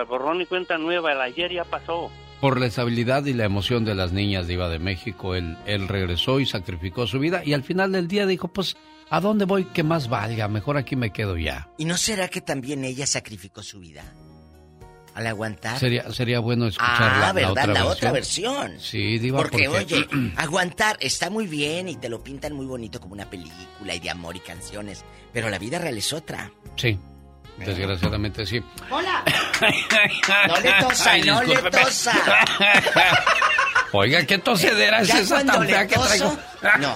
borrón 0.08 0.40
y 0.40 0.46
cuenta 0.46 0.78
nueva, 0.78 1.12
el 1.12 1.20
ayer 1.20 1.52
ya 1.52 1.64
pasó. 1.64 2.10
Por 2.40 2.60
la 2.60 2.66
estabilidad 2.66 3.24
y 3.24 3.32
la 3.32 3.44
emoción 3.44 3.84
de 3.84 3.94
las 3.94 4.12
niñas 4.12 4.46
de 4.46 4.54
Iba 4.54 4.68
de 4.68 4.78
México, 4.78 5.34
él, 5.34 5.56
él 5.66 5.88
regresó 5.88 6.38
y 6.38 6.46
sacrificó 6.46 7.06
su 7.06 7.18
vida 7.18 7.42
y 7.44 7.52
al 7.52 7.64
final 7.64 7.90
del 7.92 8.06
día 8.06 8.26
dijo, 8.26 8.48
pues, 8.48 8.76
¿a 9.10 9.20
dónde 9.20 9.44
voy 9.44 9.64
que 9.64 9.82
más 9.82 10.08
valga? 10.08 10.46
Mejor 10.46 10.76
aquí 10.76 10.94
me 10.94 11.10
quedo 11.10 11.36
ya. 11.36 11.68
¿Y 11.78 11.84
no 11.84 11.96
será 11.96 12.28
que 12.28 12.40
también 12.40 12.84
ella 12.84 13.06
sacrificó 13.06 13.62
su 13.62 13.80
vida? 13.80 14.04
Al 15.18 15.26
aguantar. 15.26 15.76
Sería, 15.80 16.08
sería 16.12 16.38
bueno 16.38 16.68
escuchar 16.68 16.94
ah, 17.00 17.32
la, 17.34 17.50
otra 17.50 17.66
la 17.66 17.86
otra 17.86 18.12
versión. 18.12 18.78
Sí, 18.78 19.18
digo 19.18 19.38
porque, 19.38 19.66
oye, 19.66 20.06
aguantar 20.36 20.96
está 21.00 21.28
muy 21.28 21.48
bien 21.48 21.88
y 21.88 21.96
te 21.96 22.08
lo 22.08 22.22
pintan 22.22 22.52
muy 22.52 22.66
bonito 22.66 23.00
como 23.00 23.14
una 23.14 23.28
película 23.28 23.96
y 23.96 23.98
de 23.98 24.10
amor 24.10 24.36
y 24.36 24.38
canciones, 24.38 25.04
pero 25.32 25.50
la 25.50 25.58
vida 25.58 25.80
real 25.80 25.98
es 25.98 26.12
otra. 26.12 26.52
Sí. 26.76 26.96
Desgraciadamente 27.58 28.46
sí. 28.46 28.62
¡Hola! 28.90 29.24
no 30.46 30.60
le 30.60 30.72
tosa, 30.82 31.18
no 31.18 31.42
le 31.42 31.56
tosa. 31.68 32.12
Oiga, 33.92 34.24
¿qué 34.24 34.38
tosedera 34.38 35.00
es 35.00 35.12
esa 35.12 35.44
tan 35.44 35.66
fea 35.66 35.84
que 35.84 35.96
traigo? 35.96 36.38
No, 36.78 36.94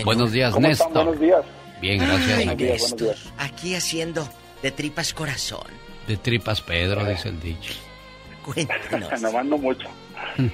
Buenos 0.05 0.31
días, 0.33 0.57
Néstor. 0.59 0.93
Buenos 0.93 1.19
días. 1.19 1.43
Bien, 1.81 1.99
gracias. 1.99 2.57
Néstor. 2.57 3.17
Aquí 3.39 3.75
haciendo 3.75 4.29
de 4.63 4.71
tripas 4.71 5.15
corazón. 5.15 5.67
De 6.07 6.19
tripas 6.19 6.61
Pedro, 6.61 7.05
dice 7.07 7.31
el 7.31 7.41
dicho. 7.41 7.73
Cuéntanos. 8.45 9.23
Me 9.23 9.33
mando 9.39 9.57
mucho. 9.57 9.89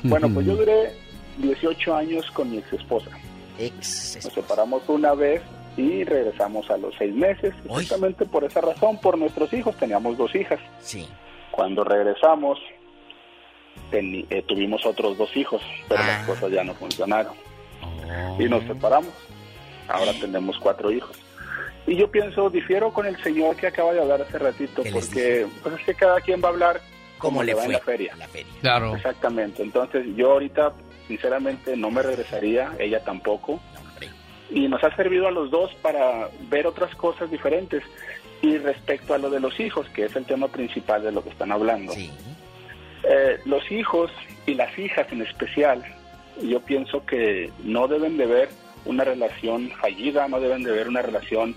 Bueno, 0.05 0.31
pues 0.33 0.47
yo 0.47 0.55
duré 0.57 0.95
18 1.39 1.97
años 1.97 2.31
con 2.31 2.49
mi 2.51 2.59
ex 2.59 2.73
esposa. 2.73 3.11
Ex 3.59 4.19
Nos 4.23 4.33
separamos 4.33 4.83
una 4.89 5.15
vez 5.15 5.43
y 5.77 6.05
regresamos 6.05 6.70
a 6.70 6.77
los 6.77 6.94
seis 6.97 7.15
meses. 7.15 7.55
Justamente 7.69 8.24
por 8.24 8.44
esa 8.44 8.61
razón, 8.61 8.98
por 8.98 9.19
nuestros 9.19 9.53
hijos, 9.53 9.77
teníamos 9.77 10.16
dos 10.16 10.35
hijas. 10.35 10.59
Sí. 10.81 11.07
Cuando 11.51 11.85
regresamos, 11.85 12.59
eh, 13.93 14.44
tuvimos 14.47 14.85
otros 14.86 15.16
dos 15.16 15.35
hijos, 15.36 15.62
pero 15.89 16.03
las 16.03 16.23
ah. 16.23 16.27
cosas 16.27 16.51
ya 16.51 16.65
no 16.65 16.74
funcionaron. 16.74 17.35
Y 18.39 18.44
nos 18.44 18.65
oh. 18.65 18.66
separamos. 18.69 19.12
Ahora 19.89 20.12
tenemos 20.20 20.59
cuatro 20.59 20.90
hijos. 20.90 21.16
Y 21.86 21.97
yo 21.97 22.11
pienso, 22.11 22.51
difiero 22.51 22.93
con 22.93 23.07
el 23.07 23.23
señor 23.23 23.55
que 23.57 23.69
acaba 23.69 23.93
de 23.93 24.01
hablar 24.01 24.20
hace 24.20 24.39
ratito, 24.39 24.82
porque 24.93 25.47
pues 25.62 25.74
es 25.77 25.85
que 25.85 25.94
cada 25.94 26.20
quien 26.20 26.43
va 26.43 26.48
a 26.48 26.53
hablar 26.53 26.81
como 27.19 27.43
le 27.43 27.55
va 27.55 27.65
en 27.65 27.73
la 27.73 27.78
feria. 27.78 28.15
Claro. 28.61 28.97
Exactamente. 28.97 29.62
Entonces 29.62 30.05
yo 30.16 30.32
ahorita, 30.32 30.73
sinceramente, 31.07 31.77
no 31.77 31.90
me 31.90 32.03
regresaría, 32.03 32.73
ella 32.78 33.05
tampoco. 33.05 33.61
Y 34.51 34.68
nos 34.68 34.82
ha 34.85 34.94
servido 34.94 35.27
a 35.27 35.31
los 35.31 35.51
dos 35.51 35.74
para 35.82 36.28
ver 36.48 36.66
otras 36.66 36.94
cosas 36.94 37.31
diferentes. 37.31 37.82
Y 38.43 38.59
respecto 38.59 39.14
a 39.14 39.18
lo 39.18 39.31
de 39.31 39.40
los 39.40 39.59
hijos, 39.59 39.89
que 39.90 40.05
es 40.05 40.14
el 40.14 40.24
tema 40.24 40.48
principal 40.48 41.02
de 41.02 41.12
lo 41.12 41.23
que 41.23 41.31
están 41.31 41.52
hablando. 41.52 41.93
Eh, 41.94 43.39
los 43.44 43.70
hijos 43.70 44.10
y 44.47 44.55
las 44.55 44.78
hijas 44.78 45.10
en 45.10 45.23
especial, 45.23 45.82
yo 46.43 46.60
pienso 46.60 47.05
que 47.06 47.51
no 47.64 47.89
deben 47.89 48.16
de 48.16 48.27
ver 48.27 48.48
una 48.85 49.05
relación 49.05 49.70
fallida, 49.70 50.28
no 50.28 50.40
deben 50.40 50.62
de 50.62 50.73
ver 50.73 50.89
una 50.89 51.02
relación 51.02 51.55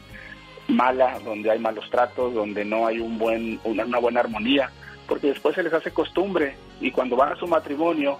mala, 0.68 1.20
donde 1.24 1.52
hay 1.52 1.60
malos 1.60 1.90
tratos, 1.90 2.34
donde 2.34 2.64
no 2.66 2.88
hay 2.88 3.00
un 3.00 3.18
buen, 3.18 3.60
una, 3.64 4.00
buena 4.00 4.22
armonía, 4.22 4.70
porque 5.08 5.28
después 5.28 5.56
se 5.56 5.64
les 5.64 5.74
hace 5.74 5.92
costumbre 5.92 6.56
y 6.80 6.92
cuando 6.92 7.16
van 7.16 7.34
a 7.34 7.36
su 7.36 7.48
matrimonio 7.48 8.20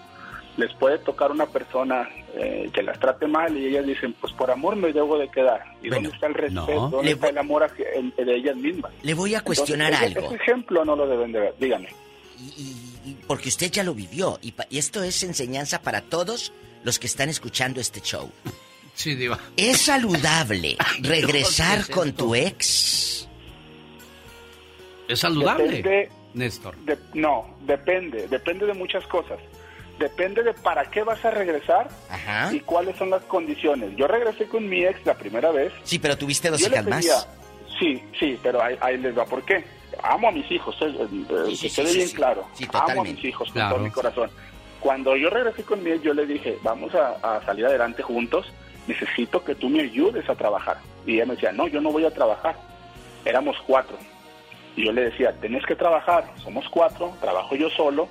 les 0.60 0.74
puede 0.74 1.00
tocar 1.00 1.32
una 1.32 1.46
persona 1.46 2.08
eh, 2.36 2.70
que 2.74 2.84
las 2.84 3.00
trate 3.00 3.28
mal 3.28 3.58
y 3.58 3.68
ellas 3.68 3.86
dicen, 3.86 4.14
pues 4.20 4.34
por 4.34 4.52
amor 4.52 4.76
me 4.76 4.92
debo 4.92 5.18
de 5.18 5.30
quedar. 5.30 5.64
¿Y 5.82 5.90
dónde 5.90 6.10
está 6.10 6.28
el 6.28 6.34
respeto? 6.34 6.90
¿Dónde 6.90 7.12
está 7.12 7.30
el 7.30 7.38
amor 7.38 7.72
de 7.76 8.36
ellas 8.36 8.56
mismas? 8.56 8.92
Le 9.02 9.14
voy 9.14 9.36
a 9.36 9.42
cuestionar 9.42 9.94
algo. 9.94 10.28
Ese 10.28 10.36
ejemplo 10.36 10.84
no 10.86 10.96
lo 10.96 11.08
deben 11.08 11.32
de 11.32 11.40
ver, 11.40 11.56
dígame. 11.60 11.90
Y, 12.38 13.16
porque 13.26 13.50
usted 13.50 13.72
ya 13.72 13.84
lo 13.84 13.94
vivió 13.94 14.38
y, 14.42 14.54
y 14.70 14.78
esto 14.78 15.02
es 15.02 15.24
enseñanza 15.24 15.82
para 15.82 16.02
todos 16.02 16.54
los 16.84 17.00
que 17.00 17.08
están 17.08 17.30
escuchando 17.30 17.82
este 17.82 18.02
show. 18.02 18.30
Sí, 18.94 19.16
Diva. 19.16 19.40
¿Es 19.56 19.82
saludable 19.82 20.78
regresar 21.02 21.90
con 21.90 22.12
tu 22.14 22.36
ex? 22.36 23.28
¿Es 25.08 25.20
saludable? 25.20 26.10
Néstor. 26.34 26.76
no, 27.14 27.58
depende, 27.62 28.28
depende 28.28 28.66
de 28.68 28.74
muchas 28.74 29.06
cosas. 29.08 29.40
Depende 30.00 30.44
de 30.44 30.54
para 30.54 30.86
qué 30.90 31.04
vas 31.04 31.24
a 31.24 31.32
regresar 31.32 31.90
y 32.52 32.62
cuáles 32.62 32.96
son 32.98 33.10
las 33.10 33.22
condiciones. 33.24 33.96
Yo 33.96 34.08
regresé 34.08 34.46
con 34.48 34.68
mi 34.68 34.84
ex 34.84 35.06
la 35.06 35.14
primera 35.14 35.52
vez. 35.52 35.74
Sí, 35.84 36.00
pero 36.00 36.18
tuviste 36.18 36.50
dos 36.50 36.62
hijas 36.62 36.86
más. 36.88 37.28
Sí, 37.78 38.02
sí, 38.20 38.40
pero 38.42 38.62
ahí, 38.62 38.98
les 38.98 39.18
va 39.18 39.26
por 39.26 39.44
qué. 39.44 39.64
Amo 40.02 40.30
a 40.30 40.32
mis 40.32 40.50
hijos, 40.52 40.76
eh, 40.82 40.96
eh, 40.98 41.58
que 41.62 41.70
quede 41.70 41.94
bien 41.94 42.10
claro. 42.10 42.48
Amo 42.74 43.02
a 43.02 43.04
mis 43.04 43.24
hijos 43.24 43.52
con 43.52 43.70
todo 43.70 43.80
mi 43.80 43.92
corazón. 43.92 44.32
Cuando 44.80 45.16
yo 45.16 45.30
regresé 45.30 45.64
con 45.64 45.84
mi 45.84 45.92
ex, 45.92 46.02
yo 46.02 46.14
le 46.14 46.26
dije, 46.26 46.58
vamos 46.64 46.94
a 46.96 47.42
salir 47.46 47.66
adelante 47.66 48.02
juntos 48.02 48.52
necesito 48.90 49.44
que 49.44 49.56
tú 49.56 49.70
me 49.70 49.82
ayudes 49.82 50.28
a 50.30 50.36
trabajar. 50.36 50.78
Y 51.06 51.16
ella 51.16 51.28
me 51.28 51.36
decía, 51.36 51.52
no, 51.52 51.68
yo 51.68 51.80
no 51.80 51.92
voy 51.92 52.06
a 52.06 52.12
trabajar. 52.12 52.56
Éramos 53.24 53.56
cuatro. 53.66 53.98
Y 54.76 54.86
yo 54.86 54.92
le 54.92 55.04
decía, 55.04 55.34
tenés 55.40 55.66
que 55.66 55.76
trabajar, 55.76 56.26
somos 56.44 56.68
cuatro, 56.70 57.14
trabajo 57.22 57.56
yo 57.56 57.70
solo 57.70 58.08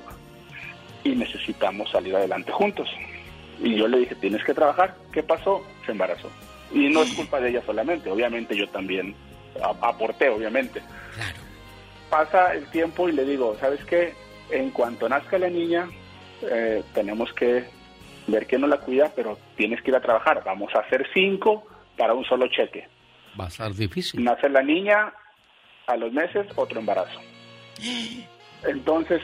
y 1.13 1.17
necesitamos 1.17 1.91
salir 1.91 2.15
adelante 2.15 2.53
juntos. 2.53 2.89
Y 3.61 3.77
yo 3.77 3.89
le 3.89 3.99
dije, 3.99 4.15
tienes 4.17 4.45
que 4.45 4.55
trabajar. 4.55 4.97
¿Qué 5.13 5.23
pasó? 5.23 5.65
Se 5.85 5.93
embarazó. 5.93 6.31
Y 6.73 6.89
no 6.89 7.03
es 7.03 7.13
culpa 7.15 7.41
de 7.41 7.51
ella 7.51 7.63
solamente, 7.65 8.11
obviamente 8.11 8.57
yo 8.57 8.69
también 8.69 9.15
aporté, 9.81 10.29
obviamente. 10.29 10.83
Pasa 12.11 12.55
el 12.55 12.67
tiempo 12.71 13.09
y 13.09 13.13
le 13.13 13.25
digo, 13.25 13.57
¿sabes 13.59 13.83
qué? 13.85 14.15
En 14.51 14.71
cuanto 14.71 15.09
nazca 15.09 15.39
la 15.39 15.49
niña, 15.49 15.89
eh, 16.43 16.83
tenemos 16.95 17.33
que 17.33 17.65
ver 18.27 18.47
que 18.47 18.59
no 18.59 18.67
la 18.67 18.79
cuida, 18.79 19.11
pero 19.15 19.39
tienes 19.57 19.83
que 19.83 19.91
ir 19.91 19.97
a 19.97 20.01
trabajar. 20.01 20.43
Vamos 20.45 20.75
a 20.75 20.81
hacer 20.81 21.07
cinco 21.13 21.67
para 21.97 22.15
un 22.15 22.25
solo 22.25 22.47
cheque. 22.49 22.87
Va 23.39 23.47
a 23.47 23.51
ser 23.51 23.75
difícil. 23.75 24.23
Nace 24.23 24.49
la 24.49 24.63
niña, 24.63 25.13
a 25.87 25.97
los 25.97 26.13
meses 26.13 26.47
otro 26.57 26.81
embarazo. 26.81 27.21
Entonces, 28.65 29.23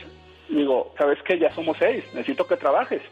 digo, 0.49 0.95
¿sabes 0.99 1.19
qué? 1.27 1.39
Ya 1.39 1.55
somos 1.55 1.77
seis, 1.79 2.05
necesito 2.15 2.47
que 2.47 2.57
trabajes. 2.57 3.03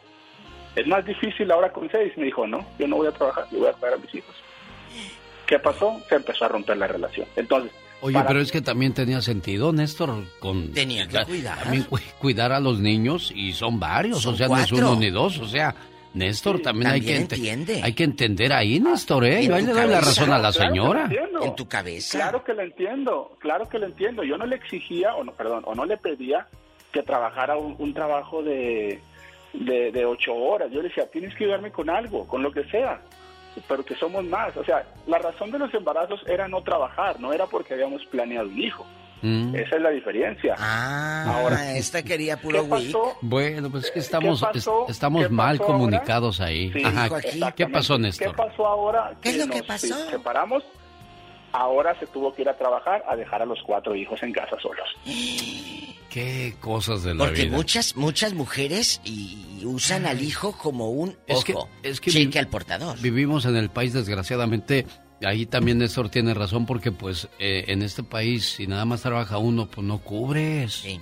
Es 0.74 0.86
más 0.86 1.04
difícil 1.04 1.50
ahora 1.50 1.72
con 1.72 1.90
seis. 1.90 2.12
Me 2.16 2.24
dijo, 2.24 2.46
no, 2.46 2.66
yo 2.78 2.88
no 2.88 2.96
voy 2.96 3.08
a 3.08 3.12
trabajar, 3.12 3.44
yo 3.50 3.58
voy 3.58 3.68
a 3.68 3.72
cuidar 3.72 3.94
a 3.94 3.98
mis 3.98 4.14
hijos. 4.14 4.34
¿Qué 5.46 5.58
pasó? 5.58 6.00
Se 6.08 6.14
empezó 6.14 6.46
a 6.46 6.48
romper 6.48 6.76
la 6.78 6.86
relación. 6.86 7.26
Entonces, 7.36 7.72
Oye, 8.00 8.18
pero 8.26 8.40
es 8.40 8.50
que 8.50 8.60
también 8.60 8.94
tenía 8.94 9.20
sentido, 9.20 9.72
Néstor, 9.72 10.24
con... 10.40 10.72
Tenía 10.72 11.06
que 11.06 11.24
cuidar. 11.24 11.58
También 11.60 11.86
cuidar 12.18 12.50
a 12.50 12.58
los 12.58 12.80
niños 12.80 13.32
y 13.32 13.52
son 13.52 13.78
varios, 13.78 14.26
o 14.26 14.34
sea, 14.34 14.48
no 14.48 14.58
es 14.58 14.72
uno 14.72 14.96
ni 14.96 15.10
dos, 15.10 15.38
o 15.38 15.46
sea, 15.46 15.72
Néstor, 16.14 16.60
también, 16.60 16.90
hay 16.90 17.00
que 17.00 17.28
hay 17.80 17.92
que 17.92 18.04
entender 18.04 18.52
ahí, 18.52 18.80
Néstor, 18.80 19.24
¿eh? 19.24 19.46
Yo 19.46 19.54
ahí 19.54 19.64
le 19.64 19.72
doy 19.72 19.88
la 19.88 20.00
razón 20.00 20.32
a 20.32 20.38
la 20.38 20.52
señora. 20.52 21.08
en 21.42 21.54
tu 21.54 21.68
cabeza. 21.68 22.18
Claro 22.18 22.42
que 22.42 22.54
lo 22.54 22.62
entiendo, 22.62 23.36
claro 23.38 23.68
que 23.68 23.78
lo 23.78 23.86
entiendo. 23.86 24.24
Yo 24.24 24.36
no 24.36 24.46
le 24.46 24.56
exigía, 24.56 25.14
o 25.14 25.22
no, 25.22 25.32
perdón, 25.32 25.62
o 25.64 25.74
no 25.76 25.84
le 25.84 25.96
pedía 25.96 26.48
que 26.92 27.02
trabajara 27.02 27.56
un, 27.56 27.94
trabajo 27.94 28.42
de, 28.42 29.00
de, 29.54 29.90
de, 29.90 30.04
ocho 30.04 30.34
horas. 30.34 30.70
Yo 30.70 30.82
le 30.82 30.88
decía, 30.88 31.10
tienes 31.10 31.34
que 31.34 31.44
ayudarme 31.44 31.72
con 31.72 31.90
algo, 31.90 32.26
con 32.26 32.42
lo 32.42 32.52
que 32.52 32.64
sea. 32.64 33.00
pero 33.66 33.84
que 33.84 33.94
somos 33.96 34.24
más. 34.24 34.56
O 34.56 34.64
sea, 34.64 34.84
la 35.06 35.18
razón 35.18 35.50
de 35.50 35.58
los 35.58 35.72
embarazos 35.74 36.22
era 36.26 36.48
no 36.48 36.62
trabajar, 36.62 37.18
no 37.18 37.32
era 37.32 37.46
porque 37.46 37.74
habíamos 37.74 38.04
planeado 38.06 38.48
un 38.48 38.60
hijo. 38.60 38.86
Mm. 39.22 39.54
Esa 39.54 39.76
es 39.76 39.82
la 39.82 39.90
diferencia. 39.90 40.56
Ah, 40.58 41.38
ahora 41.38 41.76
esta 41.76 42.02
quería 42.02 42.36
puro 42.36 42.64
week. 42.64 42.94
Bueno, 43.20 43.70
pues 43.70 43.84
es 43.84 43.90
que 43.92 44.00
estamos 44.00 44.42
estamos 44.88 45.30
mal 45.30 45.58
comunicados 45.60 46.40
ahí. 46.40 46.72
¿Qué 47.56 47.66
pasó, 47.68 47.98
Néstor? 47.98 48.28
¿Qué 48.28 48.34
pasó 48.34 48.66
ahora? 48.66 49.12
¿Qué 49.22 49.30
es 49.30 49.38
lo 49.38 49.46
que 49.46 49.62
pasó? 49.62 49.94
separamos. 50.10 50.64
Ahora 51.52 51.98
se 51.98 52.06
tuvo 52.06 52.34
que 52.34 52.42
ir 52.42 52.48
a 52.48 52.56
trabajar 52.56 53.04
a 53.08 53.16
dejar 53.16 53.42
a 53.42 53.46
los 53.46 53.60
cuatro 53.62 53.94
hijos 53.94 54.22
en 54.22 54.32
casa 54.32 54.56
solos. 54.60 54.88
Qué 56.08 56.54
cosas 56.60 57.02
de 57.02 57.14
la 57.14 57.24
Porque 57.24 57.42
vida. 57.42 57.44
Porque 57.44 57.56
muchas 57.56 57.96
muchas 57.96 58.34
mujeres 58.34 59.00
y 59.04 59.64
usan 59.64 60.06
al 60.06 60.22
hijo 60.22 60.52
como 60.52 60.90
un 60.90 61.16
es 61.26 61.44
que, 61.44 61.54
es 61.82 62.00
que 62.00 62.38
al 62.38 62.48
portador. 62.48 62.98
Vivimos 63.00 63.46
en 63.46 63.56
el 63.56 63.70
país 63.70 63.92
desgraciadamente 63.92 64.86
ahí 65.24 65.46
también 65.46 65.78
Néstor 65.78 66.08
tiene 66.08 66.34
razón 66.34 66.66
porque 66.66 66.92
pues 66.92 67.28
eh, 67.38 67.64
en 67.68 67.82
este 67.82 68.02
país 68.02 68.54
si 68.56 68.66
nada 68.66 68.84
más 68.84 69.02
trabaja 69.02 69.38
uno 69.38 69.68
pues 69.68 69.86
no 69.86 69.98
cubres. 69.98 70.72
Sí. 70.72 71.00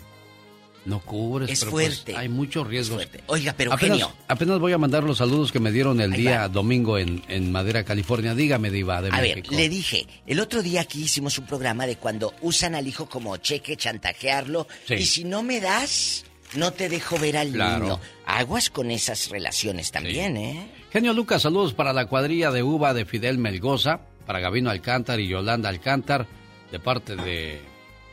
No 0.85 1.01
cubres. 1.01 1.51
Es 1.51 1.61
pero 1.61 1.73
pues, 1.73 1.97
fuerte. 1.97 2.17
hay 2.17 2.29
muchos 2.29 2.67
riesgos. 2.67 3.07
Oiga, 3.27 3.55
pero 3.57 3.73
apenas, 3.73 3.99
genio. 3.99 4.13
Apenas 4.29 4.59
voy 4.59 4.73
a 4.73 4.79
mandar 4.79 5.05
los 5.05 5.19
saludos 5.19 5.53
que 5.53 5.61
me 5.61 5.71
dieron 5.73 6.01
el 6.01 6.13
día 6.13 6.49
domingo 6.49 6.97
en, 6.99 7.23
en, 7.29 7.53
Madera, 7.53 7.85
California. 7.85 8.35
Dígame, 8.35 8.71
Diva, 8.71 9.03
de 9.03 9.09
a 9.09 9.21
México. 9.21 9.51
ver, 9.51 9.59
le 9.59 9.69
dije, 9.69 10.07
el 10.27 10.41
otro 10.41 10.63
día 10.63 10.81
aquí 10.81 11.03
hicimos 11.03 11.39
un 11.39 11.47
programa 11.47 11.87
de 11.87 11.97
cuando 11.97 12.35
usan 12.41 12.75
al 12.75 12.87
hijo 12.87 13.07
como 13.07 13.37
cheque, 13.37 13.77
chantajearlo. 13.77 14.67
Y 14.89 15.05
si 15.05 15.25
no 15.25 15.43
me 15.43 15.61
das, 15.61 16.25
no 16.55 16.73
te 16.73 16.89
dejo 16.89 17.19
ver 17.19 17.37
al 17.37 17.53
niño. 17.53 18.01
Aguas 18.27 18.71
con 18.71 18.91
esas 18.91 19.29
relaciones 19.29 19.91
también, 19.91 20.37
¿eh? 20.37 20.71
Genio 20.93 21.13
Lucas, 21.13 21.43
saludos 21.43 21.75
para 21.75 21.93
la 21.93 22.07
cuadrilla 22.07 22.51
de 22.51 22.63
uva 22.63 22.95
de 22.95 23.05
Fidel 23.05 23.39
Melgoza 23.39 24.01
para 24.27 24.41
Gabino 24.41 24.71
Alcántar 24.71 25.19
y 25.19 25.27
Yolanda 25.27 25.69
Alcántar, 25.69 26.27
de 26.71 26.79
parte 26.79 27.17
de, 27.17 27.61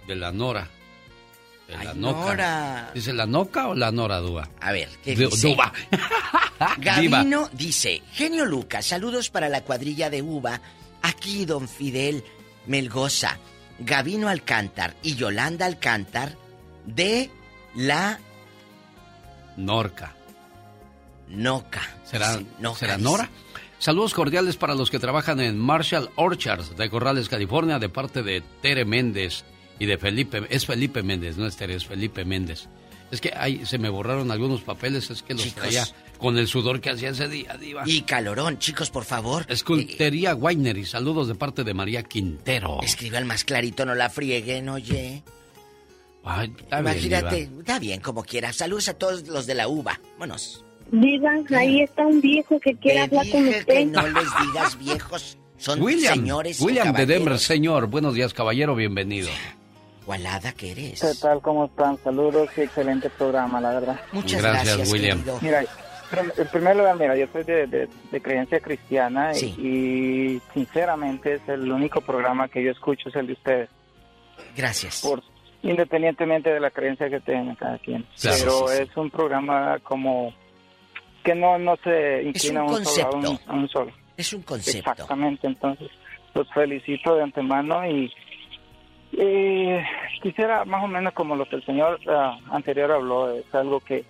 de 0.08 0.16
la 0.16 0.32
Nora. 0.32 0.68
La 1.68 1.94
Noca. 1.94 2.92
¿Dice 2.94 3.14
la 3.14 3.26
Noca 3.26 3.68
o 3.68 3.76
la 3.76 3.92
Nora 3.92 4.20
Dúa? 4.20 4.50
A 4.62 4.72
ver, 4.72 4.90
¿qué 5.04 5.16
dice? 5.16 5.50
Duba. 5.50 5.74
Gabino 6.78 7.50
dice, 7.52 8.02
genio 8.14 8.46
Lucas, 8.46 8.86
saludos 8.86 9.30
para 9.30 9.50
la 9.50 9.62
cuadrilla 9.62 10.10
de 10.10 10.22
uva. 10.22 10.62
Aquí 11.02 11.46
don 11.46 11.68
Fidel 11.68 12.24
Melgoza, 12.66 13.38
Gabino 13.80 14.30
Alcántar 14.30 14.96
y 15.04 15.16
Yolanda 15.16 15.66
Alcántar 15.66 16.36
de 16.86 17.30
la... 17.76 18.20
Norca. 19.58 20.16
Noca. 21.28 21.82
¿Será, 22.06 22.40
¿será 22.76 22.98
Nora? 22.98 23.30
Saludos 23.80 24.14
cordiales 24.14 24.56
para 24.56 24.74
los 24.74 24.90
que 24.90 25.00
trabajan 25.00 25.40
en 25.40 25.60
Marshall 25.60 26.10
Orchards 26.16 26.78
de 26.78 26.90
Corrales, 26.90 27.30
California, 27.30 27.78
de 27.78 27.90
parte 27.90 28.24
de 28.24 28.42
Tere 28.62 28.86
Méndez 28.86 29.44
y 29.80 29.86
de 29.86 29.98
Felipe. 29.98 30.44
Es 30.50 30.66
Felipe 30.66 31.04
Méndez, 31.04 31.38
no 31.38 31.48
es 31.48 31.56
Tere, 31.56 31.76
es 31.76 31.86
Felipe 31.86 32.26
Méndez. 32.26 32.68
Es 33.10 33.22
que 33.22 33.32
ahí 33.36 33.66
se 33.66 33.78
me 33.78 33.90
borraron 33.90 34.32
algunos 34.32 34.62
papeles, 34.62 35.10
es 35.10 35.24
que 35.24 35.34
los 35.34 35.54
traía 35.54 35.86
con 36.18 36.38
el 36.38 36.48
sudor 36.48 36.82
que 36.82 36.90
hacía 36.90 37.10
ese 37.10 37.30
día, 37.30 37.56
Diva. 37.58 37.84
Y 37.86 38.02
calorón, 38.02 38.60
chicos, 38.60 38.90
por 38.90 39.06
favor. 39.06 39.46
Escultería 39.48 40.36
Weiner 40.36 40.78
y 40.78 40.86
saludos 40.86 41.28
de 41.30 41.36
parte 41.36 41.64
de 41.64 41.74
María 41.74 42.04
Quintero. 42.04 42.80
Escribe 42.82 43.18
al 43.18 43.26
más 43.26 43.46
clarito, 43.46 43.86
no 43.86 43.96
la 43.96 44.10
frieguen, 44.10 44.68
oye. 44.70 45.24
Imagínate, 46.78 47.50
está 47.60 47.80
bien, 47.80 48.02
como 48.02 48.24
quiera. 48.24 48.52
Saludos 48.52 48.90
a 48.90 48.94
todos 48.96 49.26
los 49.28 49.46
de 49.48 49.56
la 49.56 49.70
uva. 49.70 50.00
Vámonos. 50.20 50.66
Digan, 50.92 51.46
ahí 51.56 51.82
está 51.82 52.06
un 52.06 52.20
viejo 52.20 52.60
que 52.60 52.76
quiere 52.76 53.02
hablar 53.02 53.30
con 53.30 53.48
usted. 53.48 53.66
Que 53.66 53.86
no 53.86 54.08
les 54.08 54.28
digas 54.42 54.80
viejos, 54.80 55.38
son 55.58 55.80
señores. 56.00 56.60
William 56.60 56.94
de 56.94 57.06
Denver, 57.06 57.40
señor. 57.40 57.88
Buenos 57.88 58.14
días, 58.14 58.34
caballero, 58.34 58.76
bienvenido. 58.76 59.30
Gualada 60.08 60.54
que 60.54 60.72
eres. 60.72 61.02
¿Qué 61.02 61.20
tal? 61.22 61.42
¿Cómo 61.42 61.66
están? 61.66 61.98
Saludos 62.02 62.50
y 62.56 62.62
excelente 62.62 63.10
programa, 63.10 63.60
la 63.60 63.72
verdad. 63.72 64.00
Muchas 64.14 64.42
gracias, 64.42 64.90
William. 64.90 65.22
Mira, 65.42 65.66
en 66.38 66.48
primer 66.48 66.78
lugar, 66.78 66.98
mira, 66.98 67.18
yo 67.18 67.28
soy 67.34 67.44
de, 67.44 67.90
creencia 68.24 68.62
cristiana 68.62 69.34
y, 69.36 70.42
sinceramente 70.54 71.34
es 71.34 71.42
el 71.50 71.70
único 71.70 72.00
programa 72.00 72.48
que 72.48 72.64
yo 72.64 72.72
escucho 72.72 73.10
es 73.10 73.16
el 73.18 73.28
de 73.28 73.34
ustedes. 73.34 73.70
Gracias. 74.56 75.02
Por, 75.02 75.22
independientemente 75.62 76.52
de 76.52 76.62
la 76.62 76.72
creencia 76.72 77.10
que 77.10 77.20
tenga 77.20 77.54
cada 77.58 77.78
quien. 77.80 78.06
Pero 78.24 78.72
es 78.72 78.96
un 78.96 79.10
programa 79.10 79.78
como 79.84 80.34
que 81.22 81.36
no, 81.36 81.60
no 81.60 81.76
se 81.84 82.24
inclina 82.24 82.62
a, 82.62 82.64
un 82.64 82.86
solo, 82.86 83.38
a, 83.46 83.54
un, 83.54 83.68
solo. 83.68 83.92
Es 84.16 84.32
un 84.32 84.42
concepto. 84.44 84.90
Exactamente, 84.90 85.48
entonces 85.48 85.90
los 86.34 86.48
felicito 86.54 87.14
de 87.14 87.24
antemano 87.24 87.86
y 87.86 88.10
quisiera 90.22 90.66
más 90.66 90.84
o 90.84 90.88
menos 90.88 91.14
como 91.14 91.36
lo 91.36 91.48
que 91.48 91.58
el 91.58 91.66
señor 91.66 92.00
ah, 92.08 92.38
anterior 92.52 92.92
habló, 92.92 93.32
es 93.32 93.54
algo 93.54 93.80
que, 93.80 94.04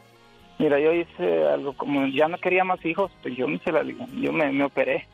mira, 0.58 0.80
yo 0.80 0.94
hice 0.94 1.48
algo 1.48 1.74
como, 1.74 2.08
ya 2.08 2.28
no 2.28 2.38
quería 2.38 2.64
más 2.64 2.84
hijos, 2.86 3.12
pues 3.22 3.36
yo 3.36 3.48
me, 3.48 3.60
yo 4.20 4.34
me, 4.34 4.64
operé 4.64 5.08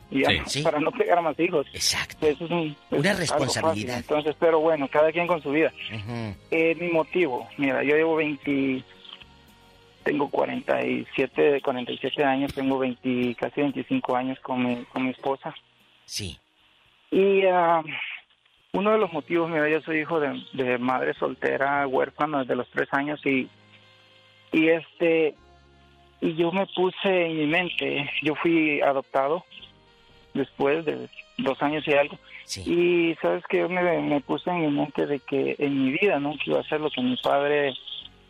para 0.62 0.80
no 0.80 0.90
pegar 0.90 1.22
más 1.22 1.38
hijos. 1.38 1.66
Exacto. 1.72 2.26
Eso 2.26 2.44
es 2.44 2.50
una 2.90 3.12
responsabilidad. 3.14 3.98
Entonces, 3.98 4.34
pero 4.38 4.60
bueno, 4.60 4.88
cada 4.88 5.12
quien 5.12 5.26
con 5.26 5.42
su 5.42 5.50
vida. 5.50 5.72
Eh, 6.50 6.76
mi 6.80 6.88
motivo, 6.88 7.46
mira, 7.58 7.82
yo 7.82 7.96
llevo 7.96 8.16
20 8.16 8.84
tengo 10.04 10.28
47, 10.28 11.62
47 11.62 12.24
años, 12.24 12.54
tengo 12.54 12.78
20, 12.78 13.34
casi 13.36 13.62
25 13.62 14.14
años 14.14 14.38
con 14.40 14.62
mi, 14.62 14.84
con 14.84 15.04
mi 15.04 15.10
esposa. 15.10 15.54
Sí. 16.04 16.38
Y 17.10 17.46
uh, 17.46 17.82
uno 18.74 18.90
de 18.90 18.98
los 18.98 19.12
motivos, 19.12 19.48
mira, 19.48 19.68
yo 19.68 19.80
soy 19.82 20.00
hijo 20.00 20.18
de, 20.20 20.78
madre 20.78 21.14
soltera, 21.14 21.86
huérfano 21.86 22.40
desde 22.40 22.56
los 22.56 22.68
tres 22.70 22.88
años 22.92 23.24
y, 23.24 23.48
y 24.50 24.68
este, 24.68 25.34
y 26.20 26.34
yo 26.34 26.50
me 26.50 26.66
puse 26.66 27.26
en 27.26 27.38
mi 27.38 27.46
mente, 27.46 28.10
yo 28.22 28.34
fui 28.34 28.80
adoptado 28.80 29.44
después 30.34 30.84
de 30.84 31.08
dos 31.38 31.62
años 31.62 31.86
y 31.86 31.92
algo. 31.92 32.18
Sí. 32.46 32.62
Y 32.66 33.14
sabes 33.22 33.44
que 33.48 33.58
yo 33.58 33.68
me, 33.68 33.80
me, 34.02 34.20
puse 34.20 34.50
en 34.50 34.62
mi 34.62 34.68
mente 34.68 35.06
de 35.06 35.20
que 35.20 35.54
en 35.58 35.84
mi 35.84 35.92
vida 35.92 36.18
nunca 36.18 36.42
iba 36.46 36.58
a 36.58 36.62
hacer 36.62 36.80
lo 36.80 36.90
que 36.90 37.00
mi 37.00 37.16
padre 37.16 37.74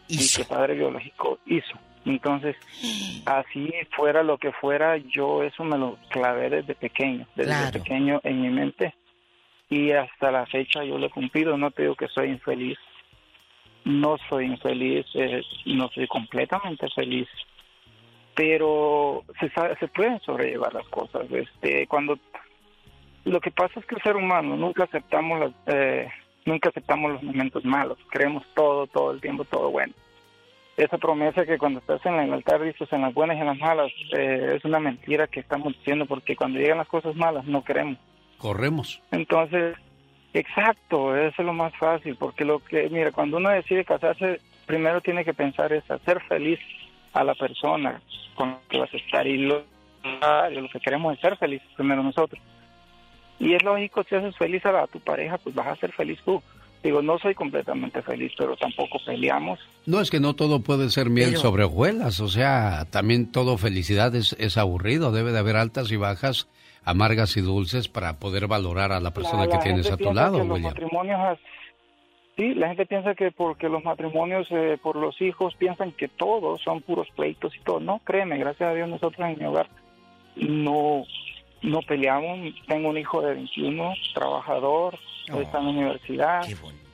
y 0.09 0.29
que 0.29 0.45
padre 0.45 0.75
biológico 0.75 1.39
hizo. 1.47 1.79
Entonces, 2.05 2.55
así 3.25 3.73
fuera 3.97 4.23
lo 4.23 4.37
que 4.37 4.53
fuera, 4.53 4.99
yo 4.99 5.43
eso 5.43 5.65
me 5.65 5.79
lo 5.79 5.97
clavé 6.11 6.51
desde 6.51 6.75
pequeño, 6.75 7.27
desde 7.35 7.73
pequeño 7.73 8.21
en 8.25 8.43
mi 8.43 8.51
mente. 8.51 8.95
Y 9.75 9.91
hasta 9.91 10.31
la 10.31 10.47
fecha 10.47 10.85
yo 10.85 10.99
lo 10.99 11.07
he 11.07 11.11
cumplido. 11.11 11.59
No 11.59 11.73
te 11.73 11.83
digo 11.83 11.97
que 11.97 12.07
soy 12.07 12.29
infeliz. 12.29 12.79
No 13.85 14.17
soy 14.31 14.47
infeliz, 14.47 15.05
eh, 15.15 15.43
no 15.67 15.89
soy 15.89 16.07
completamente 16.07 16.87
feliz. 16.95 17.27
Pero 18.37 19.25
se, 19.41 19.51
se 19.81 19.89
pueden 19.89 20.21
sobrellevar 20.21 20.73
las 20.73 20.87
cosas. 20.89 21.27
Este, 21.29 21.89
cuando 21.89 22.17
lo 23.25 23.41
que 23.41 23.51
pasa 23.51 23.81
es 23.81 23.87
que 23.87 23.97
el 23.97 24.03
ser 24.03 24.17
humano 24.17 24.57
nunca 24.57 24.85
aceptamos 24.85 25.41
las, 25.41 25.53
eh, 25.67 26.09
nunca 26.45 26.69
aceptamos 26.69 27.13
los 27.13 27.23
momentos 27.23 27.65
malos, 27.65 27.99
creemos 28.11 28.45
todo, 28.55 28.87
todo 28.87 29.11
el 29.11 29.21
tiempo, 29.21 29.45
todo 29.45 29.71
bueno. 29.71 29.93
Esa 30.77 30.99
promesa 30.99 31.47
que 31.47 31.59
cuando 31.59 31.81
estás 31.81 32.05
en 32.07 32.15
el 32.15 32.33
altar 32.33 32.63
dices 32.63 32.93
en 32.93 33.03
las 33.03 33.15
buenas 33.15 33.37
y 33.37 33.41
en 33.41 33.47
las 33.47 33.59
malas, 33.59 33.91
eh, 34.17 34.55
es 34.57 34.65
una 34.65 34.79
mentira 34.79 35.27
que 35.27 35.41
estamos 35.41 35.73
diciendo 35.73 36.07
porque 36.07 36.37
cuando 36.37 36.59
llegan 36.59 36.79
las 36.79 36.89
cosas 36.89 37.17
malas 37.17 37.45
no 37.45 37.65
queremos. 37.65 37.99
Corremos. 38.45 39.01
Entonces, 39.11 39.75
exacto, 40.35 41.17
eso 41.17 41.35
es 41.39 41.47
lo 41.47 41.55
más 41.55 41.75
fácil, 41.79 42.15
porque 42.17 42.45
lo 42.45 42.59
que, 42.59 42.91
mira, 42.91 43.11
cuando 43.11 43.39
uno 43.39 43.49
decide 43.49 43.87
casarse, 43.87 44.39
primero 44.67 45.01
tiene 45.01 45.25
que 45.25 45.33
pensar 45.33 45.73
es 45.73 45.91
hacer 45.91 46.21
feliz 46.29 46.59
a 47.15 47.25
la 47.25 47.35
persona 47.35 48.03
con 48.35 48.59
que 48.69 48.79
vas 48.79 48.93
a 48.93 48.99
estar 48.99 49.27
y 49.27 49.39
lo, 49.39 49.65
lo 50.51 50.69
que 50.69 50.79
queremos 50.81 51.15
es 51.15 51.21
ser 51.21 51.39
felices 51.39 51.67
primero 51.75 52.03
nosotros. 52.03 52.39
Y 53.39 53.55
es 53.55 53.63
lógico, 53.63 54.05
si 54.07 54.15
haces 54.15 54.37
feliz 54.37 54.63
a, 54.67 54.87
tu 54.89 55.01
pareja, 55.01 55.39
pues 55.39 55.55
vas 55.55 55.69
a 55.69 55.77
ser 55.77 55.93
feliz 55.93 56.19
tú. 56.23 56.43
Digo, 56.83 57.01
no 57.01 57.19
soy 57.19 57.35
completamente 57.35 58.03
feliz, 58.03 58.31
pero 58.37 58.59
tampoco 58.59 58.99
peleamos. 59.07 59.59
No, 59.87 60.03
es 60.03 60.11
que 60.11 60.21
no 60.21 60.35
todo 60.35 60.61
puede 60.61 60.91
ser 60.91 61.09
miel 61.09 61.39
sobre 61.39 61.65
hojuelas, 61.65 62.21
o 62.21 62.29
sea, 62.29 62.85
también 62.91 63.33
todo 63.33 63.57
felicidad 63.57 64.15
es, 64.15 64.37
es, 64.39 64.59
aburrido, 64.59 65.13
debe 65.13 65.33
de 65.33 65.39
haber 65.39 65.57
altas 65.57 65.91
y 65.91 65.97
bajas, 65.97 66.47
amargas 66.85 67.37
y 67.37 67.41
dulces 67.41 67.89
para 67.89 68.19
poder 68.19 68.47
valorar 68.47 68.93
a 68.93 69.01
la 69.01 69.13
persona 69.13 69.47
que 69.49 69.59
tienes 69.59 69.91
a 69.91 69.97
tu 69.97 70.13
lado, 70.13 70.39
William. 70.39 70.49
Los 70.49 70.61
matrimonios, 70.63 71.39
sí, 72.37 72.55
la 72.55 72.69
gente 72.69 72.87
piensa 72.87 73.15
que 73.15 73.31
porque 73.31 73.69
los 73.69 73.85
matrimonios, 73.85 74.47
eh, 74.51 74.79
por 74.83 74.97
los 74.97 75.21
hijos, 75.21 75.55
piensan 75.57 75.93
que 75.93 76.09
todos 76.09 76.61
son 76.63 76.83
puros 76.83 77.09
pleitos 77.17 77.55
y 77.57 77.61
todo. 77.61 77.81
No, 77.81 78.01
créeme, 78.05 78.39
gracias 78.39 78.71
a 78.71 78.75
Dios 78.75 78.89
nosotros 78.89 79.29
en 79.29 79.39
mi 79.39 79.45
hogar 79.45 79.69
no 80.37 81.05
no 81.63 81.81
peleamos. 81.83 82.55
Tengo 82.67 82.91
un 82.91 82.99
hijo 82.99 83.23
de 83.23 83.35
21, 83.35 83.95
trabajador, 84.15 84.99
está 85.27 85.59
en 85.59 85.65
la 85.65 85.71
universidad, 85.71 86.47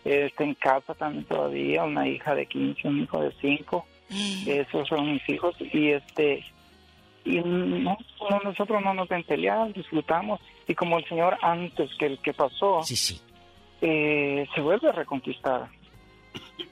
está 0.05 0.45
en 0.45 0.55
casa 0.55 0.95
también 0.95 1.25
todavía, 1.25 1.85
una 1.85 2.07
hija 2.09 2.35
de 2.35 2.47
15, 2.47 2.89
un 2.89 3.03
hijo 3.03 3.21
de 3.21 3.33
5. 3.41 3.87
Esos 4.47 4.89
son 4.89 5.12
mis 5.12 5.29
hijos 5.29 5.55
y 5.73 5.91
este 5.91 6.45
y 7.25 7.39
no, 7.41 7.97
nosotros 8.45 8.83
no 8.83 8.95
nos 8.95 9.09
ven 9.09 9.25
pelear, 9.25 9.73
disfrutamos 9.73 10.41
y 10.67 10.75
como 10.75 10.99
el 10.99 11.05
señor 11.07 11.37
antes 11.43 11.91
que 11.99 12.07
el 12.07 12.19
que 12.21 12.33
pasó, 12.33 12.83
sí, 12.83 12.97
sí. 12.97 13.21
Eh, 13.83 14.47
se 14.55 14.61
vuelve 14.61 14.89
a 14.89 14.93
reconquistar. 14.93 15.69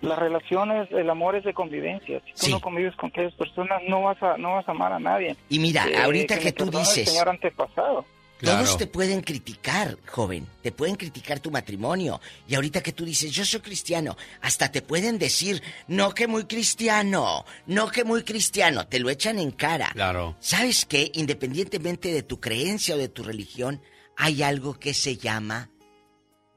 Las 0.03 0.19
relaciones, 0.19 0.91
el 0.93 1.11
amor 1.11 1.35
es 1.35 1.45
de 1.45 1.55
convivencia. 1.55 2.23
Si 2.35 2.47
tú 2.47 2.53
no 2.53 2.61
convives 2.61 2.95
con 2.97 3.09
aquellas 3.09 3.35
personas, 3.35 3.83
no 3.89 4.03
vas 4.03 4.23
a, 4.23 4.37
no 4.37 4.53
vas 4.53 4.69
a 4.69 4.73
amar 4.73 4.93
a 4.93 5.01
nadie. 5.01 5.35
Y 5.49 5.59
mira, 5.59 5.89
eh, 5.89 5.97
ahorita 5.97 6.39
que, 6.39 6.53
tú 6.53 6.67
dices... 6.71 6.99
El 6.99 7.07
señor 7.07 7.29
antepasado. 7.31 8.05
Todos 8.41 8.77
te 8.77 8.87
pueden 8.87 9.21
criticar, 9.21 9.99
joven. 10.07 10.47
Te 10.63 10.71
pueden 10.71 10.97
criticar 10.97 11.41
tu 11.41 11.51
matrimonio. 11.51 12.21
Y 12.47 12.55
ahorita 12.55 12.83
que 12.83 12.93
tú 12.93 13.05
dices, 13.05 13.33
yo 13.33 13.45
soy 13.45 13.61
cristiano, 13.61 14.17
hasta 14.41 14.71
te 14.71 14.83
pueden 14.83 15.19
decir, 15.19 15.63
no 15.89 16.15
que 16.15 16.29
muy 16.29 16.45
cristiano, 16.45 17.45
no 17.67 17.91
que 17.91 18.05
muy 18.05 18.23
cristiano. 18.23 18.87
Te 18.87 19.01
lo 19.01 19.11
echan 19.11 19.39
en 19.39 19.51
cara. 19.51 19.91
Claro. 19.93 20.37
¿Sabes 20.41 20.85
qué? 20.85 21.11
Independientemente 21.15 22.13
de 22.13 22.23
tu 22.23 22.41
creencia 22.41 22.95
o 22.95 22.99
de 22.99 23.09
tu 23.09 23.25
religión, 23.25 23.83
hay 24.17 24.43
algo 24.43 24.79
que 24.79 24.95
se 24.95 25.17
llama 25.17 25.71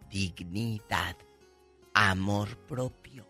dignidad, 0.10 1.16
amor 1.94 2.58
propio. 2.68 3.28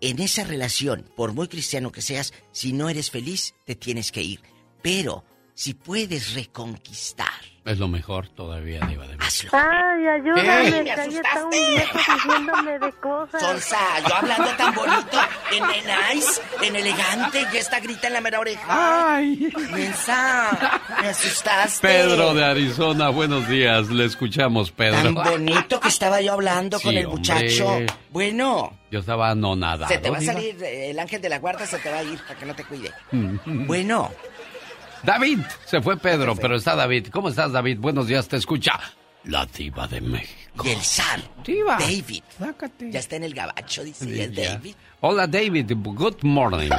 En 0.00 0.20
esa 0.20 0.44
relación, 0.44 1.10
por 1.16 1.32
muy 1.32 1.48
cristiano 1.48 1.90
que 1.90 2.02
seas, 2.02 2.32
si 2.52 2.72
no 2.72 2.88
eres 2.88 3.10
feliz, 3.10 3.54
te 3.64 3.74
tienes 3.74 4.12
que 4.12 4.22
ir. 4.22 4.40
Pero 4.82 5.24
si 5.56 5.72
puedes 5.72 6.34
reconquistar. 6.34 7.26
Es 7.64 7.78
lo 7.78 7.88
mejor 7.88 8.28
todavía, 8.28 8.78
Diva 8.86 9.06
de 9.08 9.16
Hazlo. 9.18 9.50
Ay, 9.54 10.06
ayúdame, 10.06 10.82
¿Me 10.82 10.90
está 10.90 11.44
un 11.44 11.50
viejo 11.50 11.98
diciéndome 11.98 12.78
de 12.78 12.92
cosas. 12.92 13.40
Sonsa, 13.40 13.78
yo 14.06 14.14
hablando 14.14 14.50
tan 14.50 14.74
bonito, 14.74 15.18
en, 15.50 15.64
en 15.64 16.14
nice, 16.14 16.42
en 16.62 16.76
elegante, 16.76 17.46
y 17.52 17.56
esta 17.56 17.80
grita 17.80 18.06
en 18.06 18.12
la 18.12 18.20
mera 18.20 18.38
oreja. 18.38 18.66
Ay. 18.68 19.50
Mensa, 19.72 20.80
me 21.00 21.08
asustaste. 21.08 21.88
Pedro 21.88 22.34
de 22.34 22.44
Arizona, 22.44 23.08
buenos 23.08 23.48
días, 23.48 23.88
le 23.88 24.04
escuchamos, 24.04 24.70
Pedro. 24.70 25.14
Tan 25.14 25.14
bonito 25.14 25.80
que 25.80 25.88
estaba 25.88 26.20
yo 26.20 26.34
hablando 26.34 26.78
con 26.80 26.94
el 26.94 27.08
muchacho. 27.08 27.78
Bueno. 28.10 28.74
Yo 28.90 29.00
estaba 29.00 29.30
anonadado. 29.30 29.88
Se 29.88 29.98
te 29.98 30.10
va 30.10 30.18
a 30.18 30.20
salir, 30.20 30.62
el 30.62 30.98
ángel 30.98 31.22
de 31.22 31.30
la 31.30 31.38
guarda 31.38 31.66
se 31.66 31.78
te 31.78 31.90
va 31.90 31.98
a 31.98 32.02
ir 32.04 32.20
para 32.20 32.38
que 32.38 32.44
no 32.44 32.54
te 32.54 32.62
cuide. 32.64 32.92
bueno. 33.10 34.12
David, 35.06 35.38
se 35.64 35.80
fue 35.80 35.96
Pedro, 35.96 36.34
pero 36.34 36.56
está 36.56 36.74
David. 36.74 37.06
¿Cómo 37.12 37.28
estás, 37.28 37.52
David? 37.52 37.78
Buenos 37.78 38.08
días, 38.08 38.26
te 38.26 38.36
escucha 38.36 38.72
la 39.22 39.46
diva 39.46 39.86
de 39.86 40.00
México. 40.00 40.64
Y 40.66 40.70
el 40.70 40.82
zar. 40.82 41.20
Diva. 41.44 41.78
David. 41.78 42.24
Ya 42.90 42.98
está 42.98 43.14
en 43.14 43.22
el 43.22 43.32
gabacho, 43.32 43.84
dice 43.84 44.28
David. 44.28 44.74
Hola, 45.00 45.28
David. 45.28 45.72
Good 45.76 46.22
morning. 46.22 46.70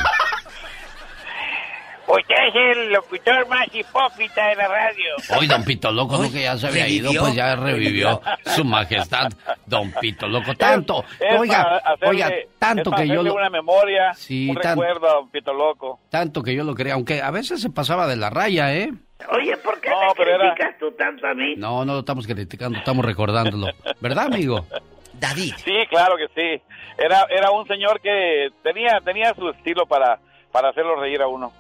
Usted 2.08 2.36
es 2.48 2.56
el 2.56 2.94
locutor 2.94 3.48
más 3.50 3.68
hipócrita 3.74 4.48
de 4.48 4.56
la 4.56 4.68
radio. 4.70 5.16
Hoy, 5.38 5.46
don 5.46 5.64
Pito 5.66 5.92
Loco, 5.92 6.18
no 6.18 6.32
que 6.32 6.44
ya 6.44 6.58
se 6.58 6.68
había 6.68 6.88
ido, 6.88 7.12
pues 7.20 7.36
ya 7.36 7.54
revivió 7.58 8.22
su 8.46 8.64
majestad, 8.64 9.30
don 9.66 9.92
Pito 9.92 10.26
Loco. 10.26 10.56
Tanto, 10.56 11.04
oiga, 11.38 11.84
oiga, 12.06 12.32
tanto 12.58 12.92
que 12.92 13.10
yo 13.10 13.22
lo... 13.22 13.34
una 13.34 13.50
memoria, 13.50 14.14
un 14.30 14.56
recuerdo 14.56 15.10
a 15.10 15.14
don 15.16 15.30
Pito 15.30 15.52
Loco. 15.52 16.00
Tanto 16.10 16.42
que 16.42 16.56
yo 16.56 16.64
lo 16.64 16.76
quería, 16.76 16.94
aunque 16.94 17.22
a 17.22 17.30
veces 17.30 17.62
se 17.62 17.70
pasaba 17.70 18.08
de 18.08 18.16
la 18.16 18.30
raya, 18.30 18.74
¿eh? 18.74 18.90
Oye, 19.30 19.58
¿por 19.58 19.82
qué 19.82 19.90
no, 19.90 20.14
criticas 20.14 20.78
tú 20.80 20.92
tanto 20.94 21.28
a 21.28 21.34
mí? 21.34 21.56
No, 21.58 21.84
no 21.84 21.94
lo 21.94 22.00
estamos 22.00 22.26
criticando, 22.26 22.80
estamos 22.80 23.04
recordándolo. 23.04 23.68
¿Verdad, 24.00 24.28
amigo? 24.28 24.66
David. 25.20 25.56
Sí, 25.58 25.74
claro 25.90 26.16
que 26.16 26.28
sí. 26.28 26.64
Era, 26.98 27.26
era 27.30 27.52
un 27.52 27.68
señor 27.68 28.00
que 28.00 28.50
tenía, 28.64 29.02
tenía 29.04 29.34
su 29.34 29.50
estilo 29.50 29.86
para, 29.88 30.20
para 30.54 30.70
hacerlo 30.70 30.96
reír 30.96 31.22
a 31.22 31.28
uno. 31.28 31.52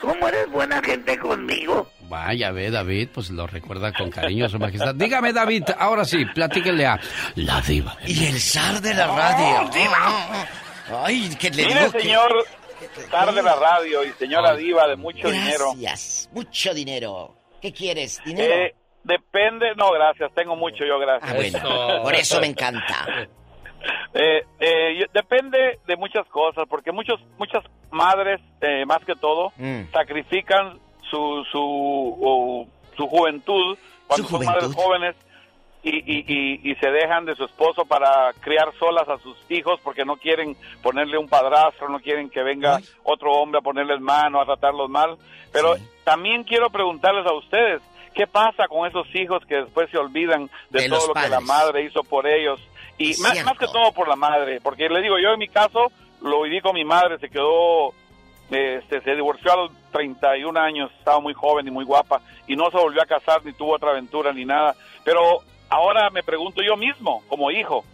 ¿Cómo 0.00 0.28
eres 0.28 0.50
buena 0.50 0.82
gente 0.82 1.18
conmigo? 1.18 1.90
Vaya, 2.08 2.50
ve, 2.52 2.70
David, 2.70 3.10
pues 3.14 3.30
lo 3.30 3.46
recuerda 3.46 3.92
con 3.92 4.10
cariño 4.10 4.46
a 4.46 4.48
su 4.48 4.58
majestad. 4.58 4.94
Dígame, 4.94 5.32
David, 5.32 5.64
ahora 5.78 6.04
sí, 6.04 6.24
platíquele 6.24 6.86
a 6.86 6.98
la 7.36 7.60
diva. 7.60 7.96
y 8.06 8.24
el 8.26 8.40
zar 8.40 8.80
de 8.80 8.94
la 8.94 9.06
radio. 9.06 9.70
diva. 9.70 10.46
Ay, 11.04 11.36
que 11.38 11.50
le 11.50 11.66
Mire, 11.66 11.90
señor 11.90 12.32
zar 13.10 13.32
de 13.32 13.42
la 13.42 13.54
radio 13.54 14.04
y 14.04 14.12
señora 14.12 14.56
diva 14.56 14.88
de 14.88 14.96
mucho 14.96 15.30
dinero. 15.30 15.72
Gracias, 15.76 16.28
mucho 16.32 16.74
dinero. 16.74 17.36
¿Qué 17.60 17.72
quieres? 17.72 18.20
¿Dinero? 18.24 18.54
Eh, 18.54 18.74
depende, 19.04 19.74
no, 19.76 19.92
gracias, 19.92 20.32
tengo 20.34 20.56
mucho 20.56 20.84
yo, 20.84 20.98
gracias. 20.98 21.30
Ah, 21.30 21.34
bueno, 21.36 22.02
por 22.02 22.14
eso 22.14 22.40
me 22.40 22.46
encanta. 22.46 23.28
Eh, 24.14 24.44
eh, 24.58 25.06
depende 25.12 25.78
de 25.86 25.96
muchas 25.96 26.26
cosas, 26.28 26.64
porque 26.68 26.92
muchos, 26.92 27.20
muchas 27.38 27.64
madres, 27.90 28.40
eh, 28.60 28.84
más 28.86 29.04
que 29.04 29.14
todo, 29.14 29.52
mm. 29.56 29.90
sacrifican 29.92 30.78
su, 31.10 31.44
su, 31.50 32.68
su 32.96 33.06
juventud 33.08 33.78
cuando 34.06 34.28
son 34.28 34.44
madres 34.44 34.74
jóvenes 34.74 35.16
y, 35.82 35.96
y, 35.96 36.70
y, 36.70 36.74
se 36.76 36.90
dejan 36.90 37.24
de 37.24 37.34
su 37.34 37.44
esposo 37.44 37.86
para 37.86 38.32
criar 38.40 38.70
solas 38.78 39.08
a 39.08 39.18
sus 39.18 39.36
hijos 39.48 39.80
porque 39.82 40.04
no 40.04 40.16
quieren 40.16 40.56
ponerle 40.82 41.16
un 41.16 41.28
padrastro, 41.28 41.88
no 41.88 42.00
quieren 42.00 42.28
que 42.28 42.42
venga 42.42 42.80
otro 43.02 43.32
hombre 43.32 43.60
a 43.60 43.62
ponerles 43.62 44.00
mano, 44.00 44.40
a 44.40 44.44
tratarlos 44.44 44.90
mal. 44.90 45.16
Pero 45.52 45.76
también 46.04 46.44
quiero 46.44 46.68
preguntarles 46.68 47.26
a 47.26 47.32
ustedes, 47.32 47.80
¿qué 48.14 48.26
pasa 48.26 48.68
con 48.68 48.86
esos 48.86 49.06
hijos 49.14 49.44
que 49.46 49.56
después 49.56 49.88
se 49.90 49.96
olvidan 49.96 50.50
de, 50.68 50.88
todo 50.88 51.08
lo 51.08 51.14
que 51.14 51.28
la 51.28 51.40
madre 51.40 51.84
hizo 51.84 52.02
por 52.04 52.26
ellos? 52.26 52.60
Y 53.00 53.16
más, 53.22 53.32
que 53.58 53.66
todo 53.66 53.92
por 53.92 54.08
la 54.08 54.14
madre, 54.14 54.60
porque 54.60 54.86
le 54.90 55.00
digo, 55.00 55.18
yo 55.18 55.32
en 55.32 55.38
mi 55.38 55.48
caso 55.48 55.90
lo 56.20 56.42
viví 56.42 56.60
con 56.60 56.74
mi 56.74 56.84
madre, 56.84 57.18
se 57.18 57.30
quedó, 57.30 57.94
este, 58.50 59.00
se 59.00 59.14
divorció 59.14 59.52
a 59.54 59.56
los 59.56 59.70
31 59.90 60.60
años, 60.60 60.90
estaba 60.98 61.18
muy 61.18 61.32
joven 61.32 61.66
y 61.66 61.70
muy 61.70 61.86
guapa, 61.86 62.20
y 62.46 62.56
no 62.56 62.70
se 62.70 62.76
volvió 62.76 63.00
a 63.00 63.06
casar, 63.06 63.42
ni 63.42 63.54
tuvo 63.54 63.76
otra 63.76 63.92
aventura, 63.92 64.34
ni 64.34 64.44
nada. 64.44 64.74
Pero 65.02 65.38
ahora 65.70 66.10
me 66.10 66.22
pregunto 66.22 66.60
yo 66.62 66.76
mismo, 66.76 67.22
como 67.28 67.50
hijo, 67.50 67.86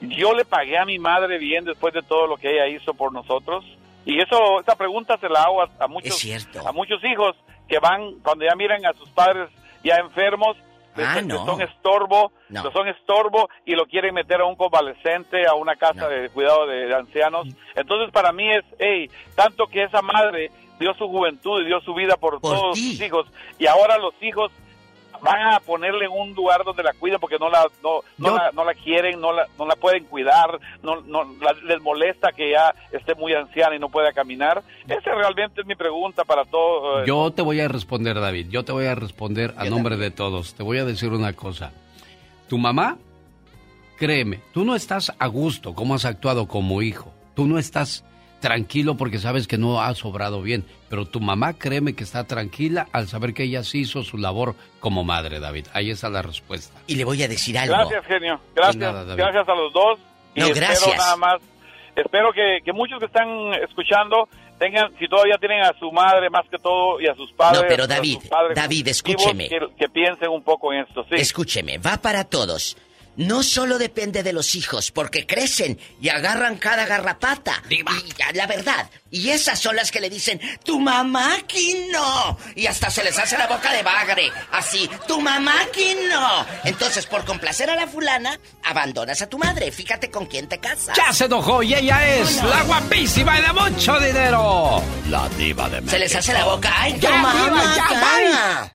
¿yo 0.00 0.32
le 0.32 0.46
pagué 0.46 0.78
a 0.78 0.86
mi 0.86 0.98
madre 0.98 1.36
bien 1.36 1.66
después 1.66 1.92
de 1.92 2.00
todo 2.00 2.26
lo 2.26 2.38
que 2.38 2.50
ella 2.50 2.68
hizo 2.68 2.94
por 2.94 3.12
nosotros? 3.12 3.66
Y 4.06 4.18
eso, 4.18 4.60
esta 4.60 4.76
pregunta 4.76 5.18
se 5.18 5.28
la 5.28 5.42
hago 5.42 5.60
a, 5.60 5.88
muchos, 5.88 6.24
a 6.64 6.72
muchos 6.72 7.04
hijos 7.04 7.36
que 7.68 7.78
van, 7.80 8.14
cuando 8.20 8.46
ya 8.46 8.56
miran 8.56 8.86
a 8.86 8.94
sus 8.94 9.10
padres 9.10 9.50
ya 9.84 9.96
enfermos, 9.96 10.56
ah, 11.04 11.22
no. 11.22 11.44
son 11.44 11.60
estorbo, 11.62 12.32
son 12.72 12.88
estorbo 12.88 13.48
y 13.64 13.74
lo 13.74 13.86
quieren 13.86 14.14
meter 14.14 14.40
a 14.40 14.46
un 14.46 14.56
convalescente, 14.56 15.46
a 15.46 15.54
una 15.54 15.76
casa 15.76 16.08
de 16.08 16.28
cuidado 16.30 16.66
de, 16.66 16.94
ancianos. 16.94 17.48
Entonces 17.74 18.10
para 18.12 18.32
mí 18.32 18.50
es, 18.50 18.64
hey, 18.78 19.10
tanto 19.34 19.66
que 19.66 19.84
esa 19.84 20.02
madre 20.02 20.50
dio 20.78 20.94
su 20.94 21.08
juventud 21.08 21.62
y 21.62 21.66
dio 21.66 21.80
su 21.80 21.94
vida 21.94 22.16
por, 22.16 22.40
todos 22.40 22.78
sus 22.78 23.00
hijos 23.00 23.26
y 23.58 23.66
ahora 23.66 23.98
los 23.98 24.14
hijos 24.22 24.52
van 25.22 25.54
a 25.54 25.60
ponerle 25.60 26.06
en 26.06 26.12
un 26.12 26.34
lugar 26.34 26.64
donde 26.64 26.82
la 26.82 26.92
cuiden 26.92 27.18
porque 27.20 27.38
no 27.38 27.48
la 27.48 27.66
no, 27.82 28.02
no, 28.18 28.64
la, 28.64 28.74
quieren, 28.74 29.20
no 29.20 29.32
la, 29.32 29.46
no 29.58 29.66
la 29.66 29.76
pueden 29.76 30.04
cuidar, 30.04 30.58
no, 30.82 31.00
no 31.02 31.24
les 31.64 31.80
molesta 31.80 32.32
que 32.32 32.50
ya 32.50 32.74
esté 32.92 33.14
muy 33.14 33.32
anciana 33.34 33.76
y 33.76 33.78
no 33.78 33.88
pueda 33.88 34.12
caminar. 34.12 34.62
Esa 34.86 35.14
realmente 35.14 35.60
es 35.60 35.66
mi 35.66 35.74
pregunta 35.74 36.24
para 36.24 36.44
todos. 36.44 37.02
Eh, 37.02 37.04
yo 37.06 37.30
te 37.30 37.42
voy 37.42 37.60
a 37.60 37.68
responder, 37.68 38.20
David. 38.20 38.48
Yo 38.50 38.64
te 38.64 38.72
voy 38.72 38.86
a 38.86 38.94
responder 38.94 39.54
a 39.56 39.64
nombre 39.66 39.96
de 39.96 40.10
todos. 40.10 40.54
Te 40.54 40.62
voy 40.62 40.78
a 40.78 40.84
decir 40.84 41.10
una 41.10 41.32
cosa. 41.32 41.72
Tu 42.48 42.58
mamá, 42.58 42.96
créeme, 43.98 44.40
tú 44.52 44.64
no 44.64 44.74
estás 44.74 45.12
a 45.18 45.26
gusto 45.26 45.74
como 45.74 45.94
has 45.94 46.04
actuado 46.04 46.48
como 46.48 46.82
hijo. 46.82 47.12
Tú 47.34 47.46
no 47.46 47.58
estás 47.58 48.04
tranquilo 48.40 48.96
porque 48.96 49.18
sabes 49.18 49.46
que 49.46 49.58
no 49.58 49.80
ha 49.80 49.94
sobrado 49.94 50.42
bien. 50.42 50.64
Pero 50.88 51.04
tu 51.04 51.20
mamá 51.20 51.54
créeme 51.54 51.94
que 51.94 52.04
está 52.04 52.24
tranquila 52.24 52.88
al 52.92 53.08
saber 53.08 53.34
que 53.34 53.44
ella 53.44 53.62
sí 53.62 53.80
hizo 53.80 54.02
su 54.02 54.18
labor 54.18 54.54
como 54.80 55.04
madre, 55.04 55.40
David. 55.40 55.66
Ahí 55.72 55.90
está 55.90 56.08
la 56.08 56.22
respuesta. 56.22 56.80
Y 56.86 56.96
le 56.96 57.04
voy 57.04 57.22
a 57.22 57.28
decir 57.28 57.58
algo. 57.58 57.74
Gracias, 57.74 58.06
genio. 58.06 58.40
Gracias. 58.54 59.16
gracias 59.16 59.48
a 59.48 59.54
los 59.54 59.72
dos. 59.72 59.98
Y 60.34 60.40
no, 60.40 60.48
gracias. 60.54 60.96
nada 60.96 61.16
más. 61.16 61.40
Espero 61.96 62.32
que, 62.32 62.72
muchos 62.72 63.00
que 63.00 63.06
están 63.06 63.28
escuchando 63.68 64.28
tengan, 64.56 64.96
si 64.98 65.08
todavía 65.08 65.36
tienen 65.38 65.62
a 65.62 65.72
su 65.78 65.90
madre 65.90 66.30
más 66.30 66.48
que 66.48 66.56
todo 66.58 67.00
y 67.00 67.08
a 67.08 67.14
sus 67.14 67.32
padres. 67.32 67.60
No, 67.60 67.68
pero 67.68 67.88
David, 67.88 68.18
David, 68.54 68.88
escúcheme. 68.88 69.48
Que, 69.48 69.58
que, 69.76 69.88
piensen 69.88 70.28
un 70.28 70.42
poco 70.42 70.72
en 70.72 70.80
esto, 70.80 71.04
sí. 71.08 71.16
Escúcheme, 71.16 71.78
va 71.78 71.96
para 71.96 72.22
todos 72.22 72.76
no 73.18 73.42
solo 73.42 73.78
depende 73.78 74.22
de 74.22 74.32
los 74.32 74.54
hijos, 74.54 74.92
porque 74.92 75.26
crecen 75.26 75.78
y 76.00 76.08
agarran 76.08 76.56
cada 76.56 76.86
garrapata. 76.86 77.62
Y 77.68 77.82
la 78.32 78.46
verdad. 78.46 78.88
Y 79.10 79.30
esas 79.30 79.58
son 79.58 79.74
las 79.74 79.90
que 79.90 80.00
le 80.00 80.08
dicen, 80.08 80.40
tu 80.64 80.78
mamá 80.78 81.34
aquí 81.34 81.88
no. 81.90 82.38
Y 82.54 82.66
hasta 82.66 82.90
se 82.90 83.02
les 83.02 83.18
hace 83.18 83.36
la 83.36 83.46
boca 83.46 83.72
de 83.72 83.82
bagre. 83.82 84.30
Así, 84.52 84.88
tu 85.06 85.20
mamá 85.20 85.62
aquí 85.62 85.96
no. 86.08 86.46
Entonces, 86.64 87.06
por 87.06 87.24
complacer 87.24 87.70
a 87.70 87.74
la 87.74 87.86
fulana, 87.86 88.38
abandonas 88.64 89.20
a 89.22 89.26
tu 89.28 89.38
madre. 89.38 89.72
Fíjate 89.72 90.10
con 90.10 90.26
quién 90.26 90.48
te 90.48 90.58
casas. 90.58 90.96
Ya 90.96 91.12
se 91.12 91.24
enojó 91.24 91.62
y 91.62 91.74
ella 91.74 92.16
es 92.16 92.42
la 92.42 92.62
guapísima 92.62 93.38
y 93.40 93.42
de 93.42 93.52
mucho 93.52 93.98
dinero. 93.98 94.82
La 95.08 95.28
diva 95.30 95.68
de 95.68 95.80
México. 95.80 95.90
Se 95.90 95.98
les 95.98 96.14
hace 96.14 96.32
la 96.34 96.44
boca. 96.44 96.70
Ay, 96.76 96.92
tu 97.00 97.08
mamá. 97.08 98.66